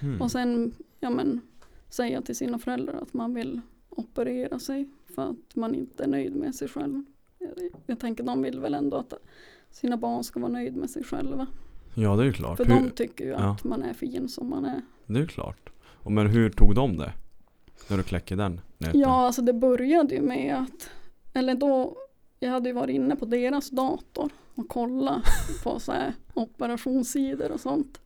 Mhm. 0.00 0.22
Och 0.22 0.30
sen 0.30 0.72
ja, 1.00 1.10
men, 1.10 1.40
säga 1.88 2.22
till 2.22 2.36
sina 2.36 2.58
föräldrar 2.58 2.94
att 3.02 3.12
man 3.14 3.34
vill 3.34 3.60
operera 3.90 4.58
sig 4.58 4.88
för 5.14 5.22
att 5.30 5.56
man 5.56 5.74
inte 5.74 6.04
är 6.04 6.08
nöjd 6.08 6.34
med 6.36 6.54
sig 6.54 6.68
själv. 6.68 7.04
Jag, 7.38 7.50
jag 7.86 7.98
tänker 7.98 8.24
de 8.24 8.42
vill 8.42 8.60
väl 8.60 8.74
ändå 8.74 8.96
att 8.96 9.14
sina 9.70 9.96
barn 9.96 10.24
ska 10.24 10.40
vara 10.40 10.52
nöjd 10.52 10.76
med 10.76 10.90
sig 10.90 11.04
själva. 11.04 11.46
Ja 11.94 12.16
det 12.16 12.22
är 12.22 12.26
ju 12.26 12.32
klart. 12.32 12.56
För 12.56 12.64
Hur, 12.64 12.74
de 12.74 12.90
tycker 12.90 13.24
ju 13.24 13.30
ja. 13.30 13.36
att 13.36 13.64
man 13.64 13.82
är 13.82 13.94
fin 13.94 14.28
som 14.28 14.50
man 14.50 14.64
är. 14.64 14.80
Det 15.06 15.14
är 15.14 15.20
ju 15.20 15.26
klart. 15.26 15.70
Och 15.86 16.12
men 16.12 16.26
hur 16.26 16.50
tog 16.50 16.74
de 16.74 16.96
det? 16.96 17.12
När 17.88 17.96
du 17.96 18.02
kläcker 18.02 18.36
den 18.36 18.60
nöten? 18.78 19.00
Ja, 19.00 19.26
alltså 19.26 19.42
det 19.42 19.52
började 19.52 20.14
ju 20.14 20.20
med 20.20 20.56
att, 20.56 20.90
eller 21.32 21.54
då 21.54 21.96
jag 22.40 22.50
hade 22.50 22.68
ju 22.68 22.74
varit 22.74 22.94
inne 22.94 23.16
på 23.16 23.24
deras 23.24 23.70
dator 23.70 24.30
och 24.54 24.68
kollat 24.68 25.22
på 25.64 25.80
så 25.80 25.92
här 25.92 26.14
operationssidor 26.34 27.52
och 27.52 27.60
sånt. 27.60 28.00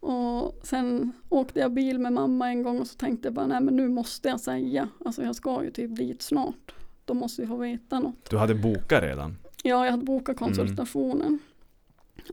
Och 0.00 0.60
sen 0.62 1.12
åkte 1.28 1.60
jag 1.60 1.72
bil 1.72 1.98
med 1.98 2.12
mamma 2.12 2.48
en 2.48 2.62
gång 2.62 2.80
och 2.80 2.86
så 2.86 2.96
tänkte 2.96 3.26
jag 3.28 3.34
bara 3.34 3.46
nej 3.46 3.60
men 3.60 3.76
nu 3.76 3.88
måste 3.88 4.28
jag 4.28 4.40
säga. 4.40 4.88
Alltså 5.04 5.22
jag 5.22 5.36
ska 5.36 5.64
ju 5.64 5.70
typ 5.70 5.96
dit 5.96 6.22
snart. 6.22 6.74
Då 7.04 7.14
måste 7.14 7.42
jag 7.42 7.48
få 7.48 7.56
veta 7.56 8.00
något. 8.00 8.30
Du 8.30 8.38
hade 8.38 8.54
bokat 8.54 9.02
redan? 9.02 9.36
Ja, 9.62 9.84
jag 9.84 9.90
hade 9.90 10.04
bokat 10.04 10.36
konsultationen. 10.36 11.38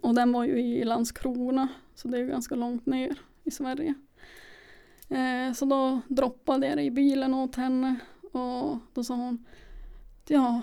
Och 0.02 0.16
den 0.16 0.32
var 0.32 0.44
ju 0.44 0.60
i 0.60 0.84
Landskrona. 0.84 1.68
Så 1.96 2.08
det 2.08 2.18
är 2.18 2.22
ju 2.22 2.28
ganska 2.28 2.56
långt 2.56 2.86
ner 2.86 3.16
i 3.44 3.52
Sverige. 3.52 3.94
Eh, 5.10 5.54
så 5.54 5.66
då 5.66 6.00
droppade 6.08 6.68
jag 6.68 6.78
det 6.78 6.84
i 6.84 6.92
bilen 6.92 7.34
åt 7.34 7.56
henne. 7.56 7.96
Och 8.32 8.78
då 8.94 9.04
sa 9.04 9.16
hon. 9.16 9.46
Ja, 10.28 10.62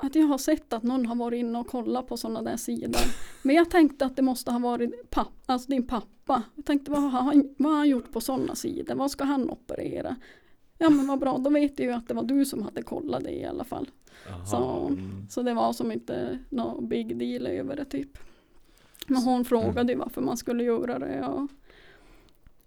att 0.00 0.14
jag 0.14 0.26
har 0.26 0.38
sett 0.38 0.72
att 0.72 0.82
någon 0.82 1.06
har 1.06 1.14
varit 1.14 1.38
inne 1.38 1.58
och 1.58 1.66
kollat 1.66 2.06
på 2.06 2.16
sådana 2.16 2.42
där 2.42 2.56
sidor. 2.56 3.02
Men 3.42 3.56
jag 3.56 3.70
tänkte 3.70 4.06
att 4.06 4.16
det 4.16 4.22
måste 4.22 4.50
ha 4.50 4.58
varit 4.58 5.10
papp, 5.10 5.32
alltså 5.46 5.70
din 5.70 5.86
pappa. 5.86 6.42
Jag 6.54 6.64
tänkte 6.64 6.90
vad 6.90 7.02
har, 7.02 7.20
han, 7.20 7.54
vad 7.58 7.72
har 7.72 7.78
han 7.78 7.88
gjort 7.88 8.12
på 8.12 8.20
sådana 8.20 8.54
sidor? 8.54 8.94
Vad 8.94 9.10
ska 9.10 9.24
han 9.24 9.50
operera? 9.50 10.16
Ja 10.78 10.90
men 10.90 11.06
vad 11.06 11.18
bra, 11.18 11.38
då 11.38 11.50
vet 11.50 11.78
jag 11.78 11.86
ju 11.86 11.92
att 11.92 12.08
det 12.08 12.14
var 12.14 12.22
du 12.22 12.44
som 12.44 12.62
hade 12.62 12.82
kollat 12.82 13.24
det 13.24 13.30
i 13.30 13.44
alla 13.44 13.64
fall. 13.64 13.90
Så, 14.50 14.90
så 15.30 15.42
det 15.42 15.54
var 15.54 15.72
som 15.72 15.92
inte 15.92 16.38
någon 16.48 16.88
big 16.88 17.18
deal 17.18 17.46
över 17.46 17.76
det 17.76 17.84
typ. 17.84 18.18
Men 19.08 19.22
hon 19.22 19.44
frågade 19.44 19.92
ju 19.92 19.98
varför 19.98 20.20
man 20.20 20.36
skulle 20.36 20.64
göra 20.64 20.98
det. 20.98 21.26
Och, 21.26 21.48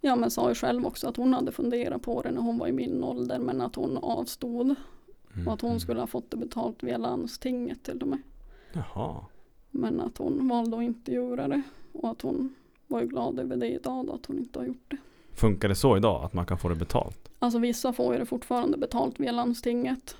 ja 0.00 0.16
men 0.16 0.30
sa 0.30 0.48
ju 0.48 0.54
själv 0.54 0.86
också 0.86 1.08
att 1.08 1.16
hon 1.16 1.34
hade 1.34 1.52
funderat 1.52 2.02
på 2.02 2.22
det 2.22 2.30
när 2.30 2.40
hon 2.40 2.58
var 2.58 2.66
i 2.66 2.72
min 2.72 3.04
ålder 3.04 3.38
men 3.38 3.60
att 3.60 3.74
hon 3.74 3.98
avstod. 3.98 4.74
Mm. 5.34 5.48
Och 5.48 5.54
att 5.54 5.60
hon 5.60 5.80
skulle 5.80 6.00
ha 6.00 6.06
fått 6.06 6.30
det 6.30 6.36
betalt 6.36 6.82
via 6.82 6.98
landstinget 6.98 7.82
till 7.82 8.02
och 8.02 8.08
med. 8.08 8.18
Jaha. 8.72 9.24
Men 9.70 10.00
att 10.00 10.18
hon 10.18 10.48
valde 10.48 10.76
att 10.76 10.82
inte 10.82 11.12
göra 11.12 11.48
det. 11.48 11.62
Och 11.92 12.10
att 12.10 12.22
hon 12.22 12.54
var 12.86 13.00
ju 13.00 13.06
glad 13.06 13.38
över 13.38 13.56
det 13.56 13.68
idag 13.68 14.06
då, 14.06 14.12
att 14.12 14.26
hon 14.26 14.38
inte 14.38 14.58
har 14.58 14.66
gjort 14.66 14.84
det. 14.90 14.96
Funkar 15.32 15.68
det 15.68 15.74
så 15.74 15.96
idag 15.96 16.24
att 16.24 16.32
man 16.32 16.46
kan 16.46 16.58
få 16.58 16.68
det 16.68 16.74
betalt? 16.74 17.28
Alltså 17.38 17.58
vissa 17.58 17.92
får 17.92 18.12
ju 18.12 18.18
det 18.18 18.26
fortfarande 18.26 18.78
betalt 18.78 19.20
via 19.20 19.32
landstinget. 19.32 20.16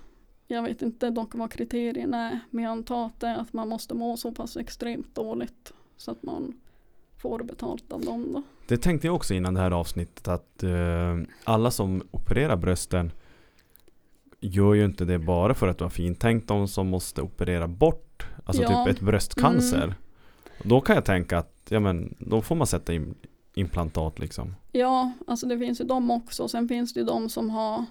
Jag 0.47 0.63
vet 0.63 0.83
inte 0.83 1.11
dock 1.11 1.35
vad 1.35 1.53
kriterierna 1.53 2.31
är. 2.31 2.41
Men 2.51 2.65
jag 2.65 2.71
antar 2.71 3.07
att 3.07 3.21
det 3.21 3.27
är 3.27 3.37
att 3.37 3.53
man 3.53 3.69
måste 3.69 3.95
må 3.95 4.17
så 4.17 4.33
pass 4.33 4.57
extremt 4.57 5.15
dåligt. 5.15 5.73
Så 6.03 6.11
att 6.11 6.23
man 6.23 6.53
får 7.19 7.43
betalt 7.43 7.93
av 7.93 8.01
dem 8.01 8.33
då. 8.33 8.43
Det 8.69 8.77
tänkte 8.77 9.07
jag 9.07 9.17
också 9.17 9.35
innan 9.35 9.55
det 9.55 9.61
här 9.61 9.71
avsnittet 9.71 10.29
att 10.29 10.63
eh, 10.63 11.17
alla 11.45 11.71
som 11.71 12.03
opererar 12.11 12.57
brösten 12.57 13.13
gör 14.41 14.75
ju 14.75 14.85
inte 14.85 15.05
det 15.05 15.19
bara 15.19 15.55
för 15.55 15.69
att 15.69 15.81
vara 15.81 15.91
fin. 15.91 16.15
Tänk 16.15 16.49
de 16.49 16.69
som 16.69 16.89
måste 16.89 17.23
operera 17.23 17.69
bort, 17.69 18.27
alltså 18.45 18.63
Ja. 18.63 18.85
typ 18.85 18.95
ett 18.97 19.01
bröstcancer. 19.01 19.83
Mm. 19.85 19.95
Då 20.65 20.81
kan 20.81 20.95
jag 20.95 21.05
tänka 21.05 21.39
att, 21.39 21.67
ja 21.69 21.81
men 21.81 22.15
då 22.19 22.43
får 22.43 22.55
man 22.55 22.67
sätta 22.67 22.93
in 22.93 23.15
implantat 23.55 24.19
liksom. 24.19 24.55
Ja, 24.73 25.13
alltså 25.27 25.47
det 25.47 25.59
finns 25.59 25.81
ju 25.81 25.85
de 25.85 26.11
också. 26.11 26.49
Sen 26.49 26.69
finns 26.69 26.95
det 26.95 27.01
ju 27.01 27.07
de 27.07 27.29
som 27.29 27.51
har 27.51 27.85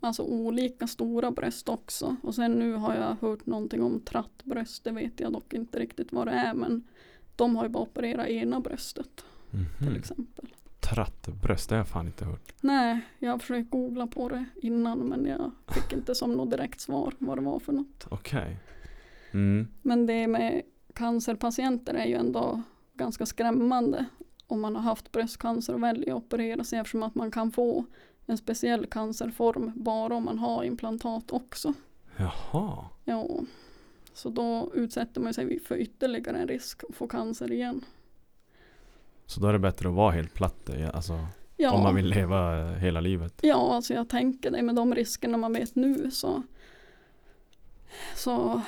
alltså 0.00 0.22
olika 0.22 0.86
stora 0.86 1.30
bröst 1.30 1.68
också. 1.68 2.16
Och 2.22 2.34
sen 2.34 2.52
nu 2.52 2.72
har 2.72 2.94
jag 2.94 3.16
hört 3.28 3.46
någonting 3.46 3.82
om 3.82 4.00
trattbröst. 4.00 4.84
Det 4.84 4.90
vet 4.90 5.20
jag 5.20 5.32
dock 5.32 5.52
inte 5.54 5.78
riktigt 5.78 6.12
vad 6.12 6.26
det 6.26 6.32
är. 6.32 6.54
Men 6.54 6.84
de 7.36 7.56
har 7.56 7.62
ju 7.64 7.68
bara 7.68 7.82
opererat 7.82 8.28
ena 8.28 8.60
bröstet 8.60 9.24
till 9.78 9.86
Mhm. 9.88 9.96
exempel. 9.96 10.54
Trattbröst, 10.80 11.68
det 11.68 11.74
har 11.74 11.80
jag 11.80 11.88
fan 11.88 12.06
inte 12.06 12.24
hört. 12.24 12.52
Nej, 12.60 13.00
jag 13.18 13.30
har 13.30 13.38
försökt 13.38 13.70
googla 13.70 14.06
på 14.06 14.28
det 14.28 14.44
innan 14.62 14.98
men 14.98 15.26
jag 15.26 15.50
fick 15.68 15.92
inte 15.92 16.14
som 16.14 16.32
något 16.32 16.50
direkt 16.50 16.80
svar 16.80 17.14
vad 17.18 17.38
det 17.38 17.42
var 17.42 17.58
för 17.58 17.72
något. 17.72 18.06
Okej. 18.10 18.56
Mm. 19.32 19.68
Men 19.82 20.06
det 20.06 20.26
med 20.26 20.62
cancerpatienter 20.94 21.94
är 21.94 22.04
ju 22.06 22.14
ändå 22.14 22.62
ganska 22.94 23.26
skrämmande 23.26 24.04
om 24.46 24.60
man 24.60 24.76
har 24.76 24.82
haft 24.82 25.12
bröstcancer 25.12 25.74
och 25.74 25.82
väljer 25.82 26.10
att 26.16 26.22
operera 26.22 26.64
sig 26.64 26.78
eftersom 26.78 27.02
att 27.02 27.14
man 27.14 27.30
kan 27.30 27.50
få 27.50 27.84
en 28.30 28.38
speciell 28.38 28.86
cancerform 28.86 29.72
bara 29.74 30.14
om 30.14 30.24
man 30.24 30.38
har 30.38 30.64
implantat 30.64 31.32
också. 31.32 31.74
Jaha. 32.16 32.84
Ja, 33.04 33.28
så 34.12 34.30
då 34.30 34.70
utsätter 34.74 35.20
man 35.20 35.34
sig 35.34 35.60
för 35.60 35.76
ytterligare 35.76 36.38
en 36.38 36.48
risk 36.48 36.84
att 36.88 36.96
få 36.96 37.06
cancer 37.06 37.52
igen. 37.52 37.84
Så 39.26 39.40
då 39.40 39.46
är 39.46 39.52
det 39.52 39.58
bättre 39.58 39.88
att 39.88 39.94
vara 39.94 40.12
helt 40.12 40.34
platt 40.34 40.70
ja, 40.78 40.90
alltså, 40.90 41.26
Ja, 41.56 41.72
om 41.72 41.82
man 41.82 41.94
vill 41.94 42.06
leva 42.06 42.58
eh, 42.60 42.76
hela 42.76 43.00
livet. 43.00 43.34
ja 43.42 43.74
alltså 43.74 43.94
jag 43.94 44.08
tänker 44.08 44.50
det 44.50 44.62
med 44.62 44.74
de 44.74 44.94
riskerna 44.94 45.36
man 45.36 45.52
vet 45.52 45.74
nu 45.74 46.10
så, 46.10 46.42
så 48.16 48.62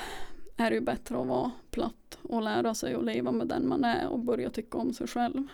är 0.57 0.69
det 0.69 0.75
ju 0.75 0.81
bättre 0.81 1.21
att 1.21 1.27
vara 1.27 1.51
platt 1.71 2.19
och 2.21 2.41
lära 2.41 2.73
sig 2.73 2.95
att 2.95 3.03
leva 3.05 3.31
med 3.31 3.47
den 3.47 3.67
man 3.67 3.83
är 3.83 4.07
och 4.07 4.19
börja 4.19 4.49
tycka 4.49 4.77
om 4.77 4.93
sig 4.93 5.07
själv. 5.07 5.47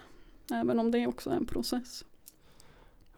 Även 0.51 0.79
om 0.79 0.91
det 0.91 1.07
också 1.07 1.29
är 1.29 1.35
en 1.35 1.45
process. 1.45 2.05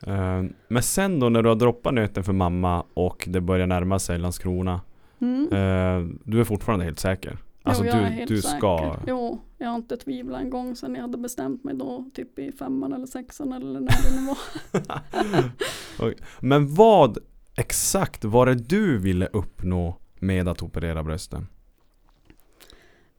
Eh, 0.08 0.44
men 0.68 0.84
sen 0.84 1.20
då 1.20 1.30
när 1.30 1.44
du 1.44 1.50
har 1.50 1.56
droppat 1.56 1.94
nöten 1.94 2.24
för 2.24 2.34
mamma 2.34 2.84
och 2.94 3.26
det 3.28 3.42
börjar 3.42 3.68
närma 3.68 4.00
sig 4.00 4.18
Landskrona. 4.20 4.82
Mm. 5.20 5.44
eh, 5.44 6.16
du 6.24 6.40
är 6.40 6.44
fortfarande 6.44 6.86
helt 6.86 7.00
säker? 7.00 7.38
Alltså 7.64 7.84
jo, 7.84 7.90
jag 7.90 8.00
du, 8.00 8.04
är 8.04 8.10
helt 8.10 8.28
du 8.28 8.42
ska... 8.42 8.78
säker. 8.78 9.04
Jo, 9.08 9.42
jag 9.58 9.68
har 9.68 9.76
inte 9.76 9.98
tvivlat 9.98 10.42
en 10.42 10.50
gång 10.50 10.76
sedan 10.76 10.96
jag 10.96 11.02
hade 11.02 11.18
bestämt 11.18 11.64
mig 11.64 11.76
då, 11.76 12.10
typ 12.14 12.40
i 12.40 12.52
femman 12.52 12.94
eller 12.94 13.06
sexan 13.06 13.54
eller 13.54 13.80
när 13.80 13.80
det 13.80 14.22
nu 14.22 14.28
var. 14.28 16.14
Men 16.46 16.76
vad 16.76 17.18
exakt 17.56 18.24
var 18.24 18.46
det 18.46 18.56
du 18.56 18.98
ville 18.98 19.26
uppnå 19.26 19.98
med 20.20 20.48
att 20.48 20.64
operera 20.64 21.04
brösten? 21.04 21.48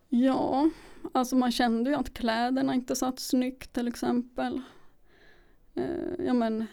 Ja, 0.09 0.71
alltså 1.13 1.37
man 1.37 1.53
kände 1.53 1.91
ju 1.91 1.97
att 1.97 2.15
kläderna 2.15 2.75
inte 2.75 2.97
satt 2.97 3.21
snyggt 3.21 3.73
till 3.73 3.89
exempel. 3.89 4.61
Eh, 5.75 6.25
ja 6.27 6.33
men 6.35 6.67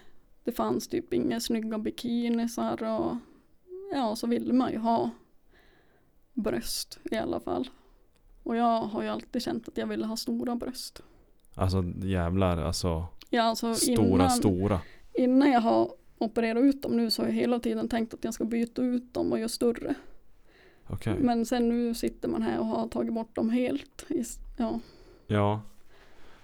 det 0.43 0.51
fanns 0.51 0.87
typ 0.87 1.13
inga 1.13 1.39
snygga 1.39 1.77
bikinisar 1.77 2.83
och 2.83 3.15
ja 3.93 4.15
så 4.15 4.27
ville 4.27 4.53
man 4.53 4.71
ju 4.71 4.77
ha 4.77 5.09
bröst 6.33 6.99
i 7.11 7.15
alla 7.15 7.39
fall. 7.39 7.69
Och 8.43 8.55
jag 8.55 8.81
har 8.81 9.03
ju 9.03 9.09
alltid 9.09 9.41
känt 9.41 9.67
att 9.67 9.77
jag 9.77 9.87
ville 9.87 10.05
ha 10.05 10.17
stora 10.17 10.55
bröst. 10.55 11.03
Alltså 11.55 11.83
jävlar, 12.03 12.57
alltså 12.57 13.05
Ja, 13.29 13.43
alltså 13.43 13.73
stora, 13.75 14.05
innan, 14.07 14.29
stora. 14.29 14.81
innan 15.13 15.51
jag 15.51 15.61
har 15.61 15.91
opererat 16.17 16.63
ut 16.63 16.81
dem 16.81 16.97
nu 16.97 17.11
så 17.11 17.21
har 17.21 17.27
jag 17.27 17.35
hela 17.35 17.59
tiden 17.59 17.89
tänkt 17.89 18.13
att 18.13 18.23
jag 18.23 18.33
ska 18.33 18.45
byta 18.45 18.81
ut 18.81 19.13
dem 19.13 19.31
och 19.31 19.39
göra 19.39 19.49
större. 19.49 19.95
Okej. 20.87 21.15
Men 21.19 21.45
sen 21.45 21.69
nu 21.69 21.93
sitter 21.93 22.29
man 22.29 22.41
här 22.41 22.59
och 22.59 22.65
har 22.65 22.87
tagit 22.87 23.13
bort 23.13 23.35
dem 23.35 23.49
helt. 23.49 24.05
Ja, 24.57 24.79
Ja. 25.27 25.61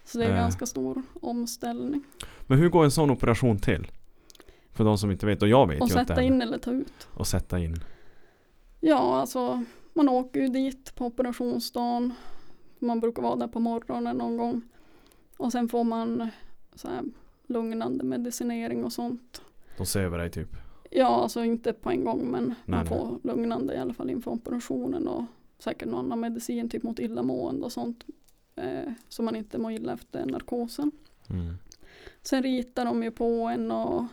Så 0.06 0.18
det 0.18 0.24
är 0.26 0.30
en 0.30 0.36
Eh. 0.36 0.42
ganska 0.42 0.66
stor 0.66 1.02
omställning. 1.22 2.04
Men 2.48 2.58
hur 2.60 2.70
går 2.70 2.84
en 2.84 2.92
sån 2.92 3.10
operation 3.10 3.60
till? 3.60 3.88
För 4.72 4.84
de 4.84 4.98
som 4.98 5.12
inte 5.12 5.26
vet, 5.26 5.42
och 5.42 5.48
jag 5.48 5.68
vet 5.68 5.82
Och 5.82 5.90
ju 5.90 5.98
att 5.98 6.08
det 6.08 6.14
sätta 6.14 6.22
in 6.24 6.42
eller 6.42 6.58
ta 6.58 6.72
ut. 6.72 7.08
Och 7.14 7.28
sätta 7.28 7.60
in. 7.60 7.76
Ja, 8.80 9.20
alltså 9.20 9.64
man 9.94 10.10
åker 10.10 10.40
ju 10.42 10.48
dit 10.48 10.96
på 10.96 11.06
operationsdagen. 11.06 12.14
Man 12.80 13.00
brukar 13.00 13.22
vara 13.22 13.36
där 13.36 13.48
på 13.48 13.60
morgonen 13.60 14.18
någon 14.18 14.38
gång. 14.38 14.62
Och 15.38 15.52
sen 15.52 15.70
får 15.70 15.84
man 15.84 16.30
så 16.76 16.88
här, 16.88 17.02
lugnande 17.48 18.04
medicinering 18.04 18.84
och 18.86 18.94
sånt. 18.94 19.42
De 19.78 19.86
ser 19.86 20.02
över 20.02 20.18
dig 20.18 20.32
typ. 20.32 20.50
Ja, 20.92 21.08
alltså 21.08 21.44
inte 21.44 21.74
på 21.74 21.90
en 21.90 22.04
gång 22.06 22.32
men 22.32 22.46
man 22.66 22.80
nej. 22.80 22.86
får 22.88 23.20
lugnande 23.24 23.74
i 23.74 23.78
alla 23.78 23.94
fall 23.94 24.10
inför 24.10 24.32
operationen 24.32 25.08
och 25.08 25.24
säkert 25.60 25.88
någon 25.88 26.06
annan 26.06 26.20
medicin 26.20 26.70
typ 26.70 26.84
mot 26.84 27.00
illamående 27.00 27.66
och 27.66 27.72
sånt. 27.72 28.04
Eh, 28.56 28.92
så 29.10 29.24
man 29.24 29.36
inte 29.36 29.58
mår 29.58 29.72
illa 29.72 29.94
efter 29.94 30.26
narkosen. 30.26 30.92
Mm. 31.30 31.58
Sen 32.22 32.44
ritar 32.44 32.86
de 32.86 33.04
ju 33.04 33.12
på 33.12 33.48
en 33.48 33.72
och 33.72 34.06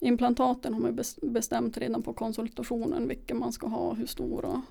implantaten 0.00 0.74
har 0.74 0.80
man 0.80 1.00
bestämt 1.22 1.78
redan 1.78 2.02
på 2.02 2.12
konsultationen 2.12 3.08
vilken 3.08 3.38
man 3.38 3.52
ska 3.52 3.66
ha, 3.66 3.94
hur 3.94 4.06
stora 4.06 4.62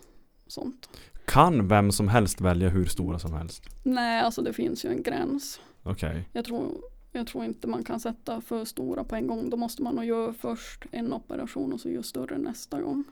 och 0.46 0.52
sånt. 0.52 0.90
Kan 1.26 1.68
vem 1.68 1.92
som 1.92 2.08
helst 2.08 2.42
välja 2.42 2.70
hur 2.70 2.86
stora 2.86 3.20
som 3.20 3.34
helst? 3.34 3.64
Nej, 3.84 4.22
alltså 4.22 4.42
det 4.42 4.54
finns 4.54 4.86
ju 4.86 4.90
en 4.90 5.04
gräns. 5.04 5.62
Okej. 5.84 6.30
Jag 6.34 6.46
tror, 6.46 6.68
jag 7.12 7.28
tror 7.28 7.46
inte 7.46 7.68
man 7.68 7.84
kan 7.84 8.00
sätta 8.00 8.42
för 8.42 8.66
stora 8.66 9.04
på 9.04 9.16
en 9.16 9.28
gång. 9.28 9.50
Då 9.50 9.58
måste 9.58 9.84
man 9.84 9.96
nog 9.96 10.06
göra 10.06 10.34
först 10.34 10.86
en 10.92 11.14
operation 11.14 11.74
och 11.74 11.80
så 11.80 11.90
göra 11.90 12.04
större 12.04 12.38
nästa 12.38 12.82
gång. 12.82 13.04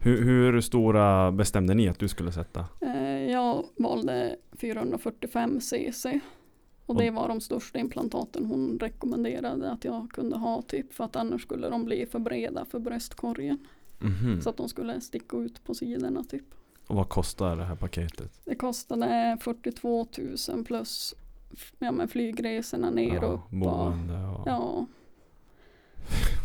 Hur, 0.00 0.24
hur 0.24 0.60
stora 0.60 1.32
bestämde 1.32 1.74
ni 1.74 1.88
att 1.88 1.98
du 1.98 2.08
skulle 2.08 2.32
sätta? 2.32 2.64
Eh, 2.80 3.30
jag 3.30 3.64
valde 3.76 4.36
445 4.60 5.60
cc. 5.60 6.20
Och 6.86 6.96
det 6.96 7.10
var 7.10 7.28
de 7.28 7.40
största 7.40 7.78
implantaten 7.78 8.46
hon 8.46 8.78
rekommenderade 8.80 9.70
att 9.70 9.84
jag 9.84 10.10
kunde 10.10 10.36
ha 10.36 10.62
typ 10.62 10.92
för 10.92 11.04
att 11.04 11.16
annars 11.16 11.42
skulle 11.42 11.68
de 11.68 11.84
bli 11.84 12.06
för 12.06 12.18
breda 12.18 12.64
för 12.64 12.78
bröstkorgen. 12.78 13.58
Mhm. 13.98 14.40
Så 14.40 14.50
att 14.50 14.56
de 14.56 14.68
skulle 14.68 15.00
sticka 15.00 15.36
ut 15.36 15.64
på 15.64 15.74
sidorna 15.74 16.24
typ. 16.24 16.44
Och 16.86 16.96
vad 16.96 17.08
kostar 17.08 17.56
det 17.56 17.64
här 17.64 17.76
paketet? 17.76 18.40
Det 18.44 18.54
kostade 18.54 19.38
42 19.40 20.06
000 20.48 20.64
plus 20.64 21.14
ja, 21.78 21.92
men 21.92 22.08
flygresorna 22.08 22.90
ner 22.90 23.24
och 23.24 23.24
Ja, 23.24 23.28
upp. 23.28 23.40
Och, 23.52 23.58
boende 23.58 24.14
och... 24.14 24.48
ja. 24.48 24.86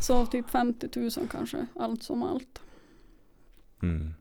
Så 0.01 0.25
typ 0.25 0.49
50 0.49 0.99
000 0.99 1.09
kanske, 1.31 1.67
allt 1.75 2.03
som 2.03 2.23
allt. 2.23 2.61
Mm. 3.83 4.13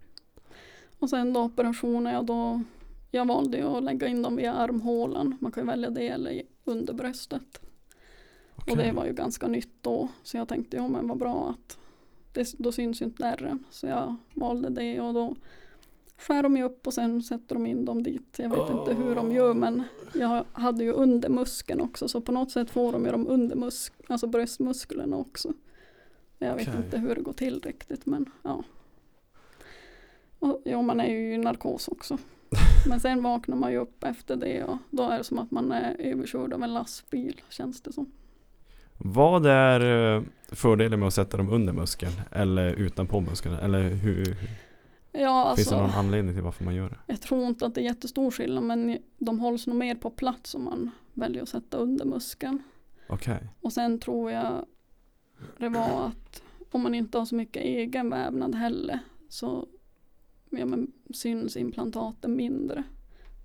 Och 0.98 1.10
sen 1.10 1.32
då 1.32 1.42
operationen, 1.42 2.14
ja 2.14 2.22
då 2.22 2.60
jag 3.10 3.26
valde 3.26 3.76
att 3.76 3.82
lägga 3.82 4.06
in 4.06 4.22
dem 4.22 4.36
via 4.36 4.52
armhålan. 4.52 5.36
Man 5.40 5.52
kan 5.52 5.66
välja 5.66 5.90
det 5.90 6.08
eller 6.08 6.42
under 6.64 6.92
bröstet. 6.92 7.60
Och 8.70 8.76
det 8.76 8.92
var 8.92 9.06
ju 9.06 9.12
ganska 9.12 9.48
nytt 9.48 9.72
då. 9.80 10.08
Så 10.22 10.36
jag 10.36 10.48
tänkte, 10.48 10.76
ja 10.76 10.88
men 10.88 11.08
vad 11.08 11.18
bra 11.18 11.50
att 11.50 11.78
det, 12.32 12.54
då 12.58 12.72
syns 12.72 13.02
ju 13.02 13.04
inte 13.04 13.26
ärren. 13.26 13.64
Så 13.70 13.86
jag 13.86 14.16
valde 14.34 14.68
det 14.68 15.00
och 15.00 15.14
då 15.14 15.36
skär 16.16 16.42
de 16.42 16.56
ju 16.56 16.62
upp 16.62 16.86
och 16.86 16.94
sen 16.94 17.22
sätter 17.22 17.54
de 17.54 17.66
in 17.66 17.84
dem 17.84 18.02
dit. 18.02 18.38
Jag 18.38 18.50
vet 18.50 18.70
inte 18.70 18.94
hur 18.94 19.14
de 19.14 19.32
gör 19.32 19.54
men 19.54 19.82
jag 20.14 20.44
hade 20.52 20.84
ju 20.84 20.92
under 20.92 21.28
muskeln 21.28 21.80
också 21.80 22.08
så 22.08 22.20
på 22.20 22.32
något 22.32 22.50
sätt 22.50 22.70
får 22.70 22.92
de 22.92 23.04
ju 23.04 23.10
de 23.10 23.26
under 23.26 23.70
alltså 24.06 24.26
bröstmusklerna 24.26 25.16
också. 25.16 25.52
Jag 26.38 26.54
vet 26.56 26.68
Okej. 26.68 26.80
inte 26.84 26.98
hur 26.98 27.14
det 27.14 27.20
går 27.20 27.32
till 27.32 27.60
riktigt 27.60 28.06
men 28.06 28.30
ja. 28.42 28.64
Och, 30.42 30.62
ja 30.64 30.82
man 30.82 31.00
är 31.00 31.08
ju 31.08 31.34
i 31.34 31.38
narkos 31.38 31.88
också. 31.88 32.18
Men 32.88 33.00
sen 33.00 33.22
vaknar 33.22 33.56
man 33.56 33.72
ju 33.72 33.78
upp 33.78 34.04
efter 34.04 34.36
det 34.36 34.64
och 34.64 34.76
då 34.90 35.02
är 35.02 35.18
det 35.18 35.24
som 35.24 35.38
att 35.38 35.50
man 35.50 35.72
är 35.72 35.96
överkörd 35.98 36.52
av 36.52 36.62
en 36.62 36.74
lastbil 36.74 37.40
känns 37.48 37.82
det 37.82 37.92
som. 37.92 38.12
Vad 38.98 39.46
är 39.46 40.16
eh, 40.16 40.22
fördelen 40.48 41.00
med 41.00 41.06
att 41.06 41.14
sätta 41.14 41.36
dem 41.36 41.50
under 41.50 41.72
muskeln? 41.72 42.12
Eller 42.30 42.72
utanpå 42.72 43.20
muskeln? 43.20 43.54
Eller 43.54 43.88
hur, 43.88 44.36
Ja 45.12 45.52
finns 45.56 45.68
det 45.68 45.74
någon 45.74 45.84
alltså, 45.84 45.98
anledning 45.98 46.34
till 46.34 46.42
varför 46.42 46.64
man 46.64 46.74
gör 46.74 46.88
det? 46.88 46.98
jag 47.06 47.20
tror 47.20 47.46
inte 47.46 47.66
att 47.66 47.74
det 47.74 47.80
är 47.80 47.84
jättestor 47.84 48.30
skillnad 48.30 48.64
men 48.64 48.98
de 49.18 49.40
hålls 49.40 49.66
nog 49.66 49.76
mer 49.76 49.94
på 49.94 50.10
plats 50.10 50.54
om 50.54 50.64
man 50.64 50.90
väljer 51.14 51.42
att 51.42 51.48
sätta 51.48 51.76
under 51.76 52.04
muskeln. 52.04 52.62
Okej. 53.08 53.38
Och 53.60 53.72
sen 53.72 53.98
tror 53.98 54.30
jag 54.30 54.64
det 55.58 55.68
var 55.68 56.06
att 56.06 56.42
om 56.70 56.82
man 56.82 56.94
inte 56.94 57.18
har 57.18 57.24
så 57.24 57.34
mycket 57.34 57.62
egen 57.62 58.10
vävnad 58.10 58.54
heller 58.54 58.98
så 59.28 59.66
ja, 60.58 60.66
men, 60.66 60.92
syns 61.10 61.56
implantaten 61.56 62.36
mindre. 62.36 62.84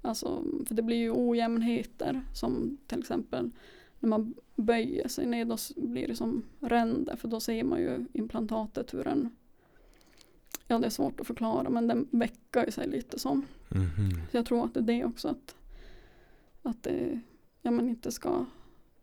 Alltså, 0.02 0.44
för 0.68 0.76
det 0.76 0.82
blir 0.82 0.98
ju 0.98 1.12
ojämnheter 1.12 2.22
som 2.34 2.78
till 2.88 3.00
exempel 3.00 3.52
när 4.00 4.10
man 4.10 4.34
böjer 4.56 5.08
sig 5.08 5.26
ner 5.26 5.46
då 5.46 5.58
blir 5.76 6.08
det 6.08 6.16
som 6.16 6.44
ränder 6.60 7.16
för 7.16 7.28
då 7.28 7.40
ser 7.40 7.64
man 7.64 7.80
ju 7.80 8.06
implantatet 8.14 8.94
hur 8.94 9.04
den 9.04 9.30
Ja 10.68 10.80
det 10.80 10.86
är 10.86 10.90
svårt 10.90 11.20
att 11.20 11.28
förklara 11.28 11.70
men 11.70 11.88
den 11.88 12.08
väckar 12.12 12.66
ju 12.66 12.72
sig 12.72 12.88
lite 12.88 13.20
som. 13.20 13.46
Mhm. 13.70 14.12
Så 14.32 14.38
jag 14.38 14.46
tror 14.46 14.66
att 14.66 14.74
det 14.74 14.80
är 14.80 14.84
det 14.84 15.06
också 15.06 15.28
att, 15.28 15.56
att 16.62 16.84
det 16.84 17.20
ja, 17.62 17.72
men 17.72 17.90
inte 17.90 18.12
ska 18.12 18.46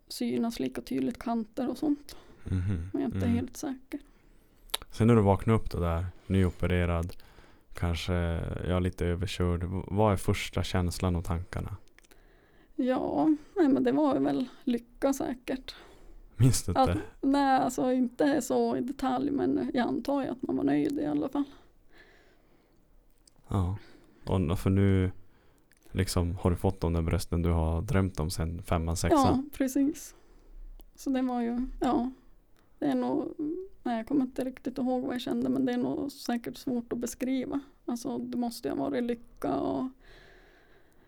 synas 0.08 0.60
lika 0.60 0.80
tydligt 0.82 1.18
kanter 1.18 1.68
och 1.70 1.78
sånt. 1.78 2.16
Mhm. 2.44 2.90
Men 2.92 3.02
jag 3.02 3.10
är 3.10 3.14
inte 3.14 3.26
Mm. 3.26 3.36
helt 3.36 3.56
säker. 3.56 4.00
Sen 4.90 5.06
när 5.06 5.16
du 5.16 5.22
vaknar 5.22 5.54
upp 5.54 5.70
då 5.70 5.78
där, 5.80 6.06
nyopererad, 6.26 7.16
kanske 7.74 8.12
ja, 8.68 8.78
lite 8.78 9.06
överkörd. 9.06 9.64
Vad 9.86 10.12
är 10.12 10.16
första 10.16 10.62
känslan 10.62 11.16
och 11.16 11.24
tankarna? 11.24 11.76
Ja, 12.76 13.28
nej, 13.56 13.68
men 13.68 13.84
det 13.84 13.92
var 13.92 14.18
väl 14.20 14.48
lycka 14.64 15.12
säkert. 15.12 15.74
Minns 16.36 16.64
du 16.64 16.72
Att, 16.74 16.88
inte? 16.88 17.02
nej, 17.20 17.58
alltså 17.60 17.92
inte 17.92 18.42
så 18.42 18.76
i 18.76 18.80
detalj 18.80 19.30
men 19.30 19.70
jag 19.74 19.88
antar 19.88 20.22
ju 20.22 20.28
att 20.28 20.42
man 20.42 20.56
var 20.56 20.64
nöjd 20.64 20.98
i 20.98 21.06
alla 21.06 21.28
fall. 21.28 21.44
Ja. 23.48 23.78
Och 24.26 24.58
för 24.58 24.70
nu 24.70 25.10
liksom 25.92 26.36
har 26.40 26.50
du 26.50 26.56
fått 26.56 26.80
de 26.80 26.92
där 26.92 27.02
brösten 27.02 27.42
du 27.42 27.50
har 27.50 27.82
drömt 27.82 28.20
om 28.20 28.30
sen 28.30 28.62
femman, 28.62 28.92
Ja, 28.92 28.96
sexan. 28.96 29.50
precis. 29.56 30.14
Så 30.94 31.10
det 31.10 31.22
var 31.22 31.40
ju, 31.40 31.66
ja. 31.80 32.10
Det 32.84 32.90
är 32.90 32.94
nog, 32.94 33.34
nej 33.82 33.96
jag 33.96 34.06
kommer 34.06 34.22
inte 34.22 34.44
riktigt 34.44 34.78
ihåg 34.78 35.02
vad 35.02 35.14
jag 35.14 35.20
kände 35.20 35.48
men 35.48 35.64
det 35.64 35.72
är 35.72 35.76
nog 35.78 36.12
säkert 36.12 36.56
svårt 36.56 36.92
att 36.92 36.98
beskriva. 36.98 37.60
Alltså 37.84 38.18
det 38.18 38.36
måste 38.38 38.68
ju 38.68 38.74
ha 38.74 38.84
varit 38.84 39.02
lycka 39.04 39.54
och 39.54 39.88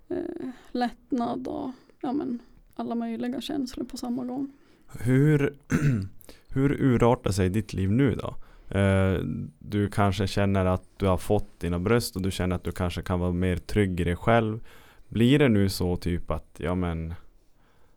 eh, 0.08 0.48
lättnad 0.72 1.48
och 1.48 1.70
ja 2.00 2.12
men 2.12 2.38
alla 2.74 2.94
möjliga 2.94 3.40
känslor 3.40 3.84
på 3.84 3.96
samma 3.96 4.24
gång. 4.24 4.52
Hur, 5.00 5.56
hur 6.48 6.72
urartar 6.80 7.30
sig 7.30 7.48
ditt 7.48 7.72
liv 7.72 7.92
nu 7.92 8.14
då? 8.14 8.34
Eh, 8.78 9.20
Du 9.58 9.88
kanske 9.90 10.26
känner 10.26 10.64
att 10.64 10.88
du 10.96 11.06
har 11.06 11.18
fått 11.18 11.60
dina 11.60 11.78
bröst 11.78 12.16
och 12.16 12.22
du 12.22 12.30
känner 12.30 12.56
att 12.56 12.64
du 12.64 12.72
kanske 12.72 13.02
kan 13.02 13.20
vara 13.20 13.32
mer 13.32 13.56
trygg 13.56 14.00
i 14.00 14.04
dig 14.04 14.16
själv. 14.16 14.66
Blir 15.08 15.38
det 15.38 15.48
nu 15.48 15.68
så 15.68 15.96
typ 15.96 16.30
att, 16.30 16.56
ja 16.58 16.74
men, 16.74 17.14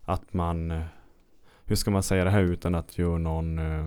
att 0.01 0.33
man, 0.33 0.71
eh, 0.71 0.83
hur 1.69 1.75
ska 1.75 1.91
man 1.91 2.03
säga 2.03 2.23
det 2.23 2.29
här 2.29 2.41
utan 2.41 2.75
att 2.75 2.97
göra 2.97 3.17
någon, 3.17 3.59
eh, 3.59 3.85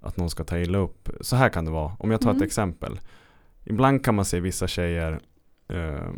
att 0.00 0.16
någon 0.16 0.30
ska 0.30 0.44
ta 0.44 0.58
illa 0.58 0.78
upp? 0.78 1.08
Så 1.20 1.36
här 1.36 1.48
kan 1.48 1.64
det 1.64 1.70
vara, 1.70 1.92
om 1.98 2.10
jag 2.10 2.20
tar 2.20 2.30
ett 2.30 2.34
Mm. 2.36 2.46
exempel. 2.46 3.00
Ibland 3.64 4.04
kan 4.04 4.14
man 4.14 4.24
se 4.24 4.40
vissa 4.40 4.66
tjejer, 4.66 5.20
eh, 5.68 6.08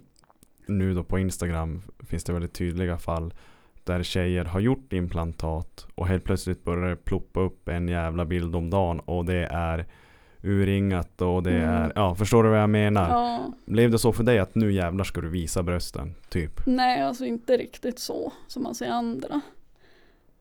nu 0.67 0.95
då 0.95 1.05
på 1.05 1.19
Instagram 1.19 1.83
finns 2.07 2.25
det 2.25 2.33
väldigt 2.33 2.53
tydliga 2.55 2.99
fall 2.99 3.35
där 3.85 4.03
tjejer 4.03 4.45
har 4.45 4.61
gjort 4.61 4.93
implantat 4.93 5.87
och 5.95 6.07
helt 6.09 6.25
plötsligt 6.25 6.65
börjar 6.65 6.89
det 6.89 6.97
ploppa 6.97 7.41
upp 7.41 7.69
en 7.69 7.89
jävla 7.89 8.25
bild 8.25 8.57
om 8.57 8.71
dagen 8.71 9.01
och 9.01 9.25
det 9.25 9.47
är 9.47 9.87
urringat 10.43 11.23
och 11.23 11.43
det 11.43 11.51
Mm. 11.57 11.71
är, 11.75 11.93
ja 11.95 12.15
förstår 12.15 12.43
du 12.45 12.51
vad 12.51 12.61
jag 12.61 12.71
menar? 12.71 13.09
Ja, 13.11 13.53
Blev 13.67 13.91
det 13.91 13.99
så 13.99 14.13
för 14.13 14.25
dig 14.25 14.39
att 14.39 14.55
nu 14.55 14.73
jävlar 14.73 15.05
ska 15.05 15.21
du 15.21 15.29
visa 15.29 15.63
brösten, 15.63 16.15
typ? 16.29 16.67
nej 16.67 17.03
alltså 17.03 17.25
inte 17.25 17.57
riktigt 17.57 17.99
så 17.99 18.33
som 18.47 18.63
man 18.63 18.75
ser 18.75 18.89
andra. 18.91 19.41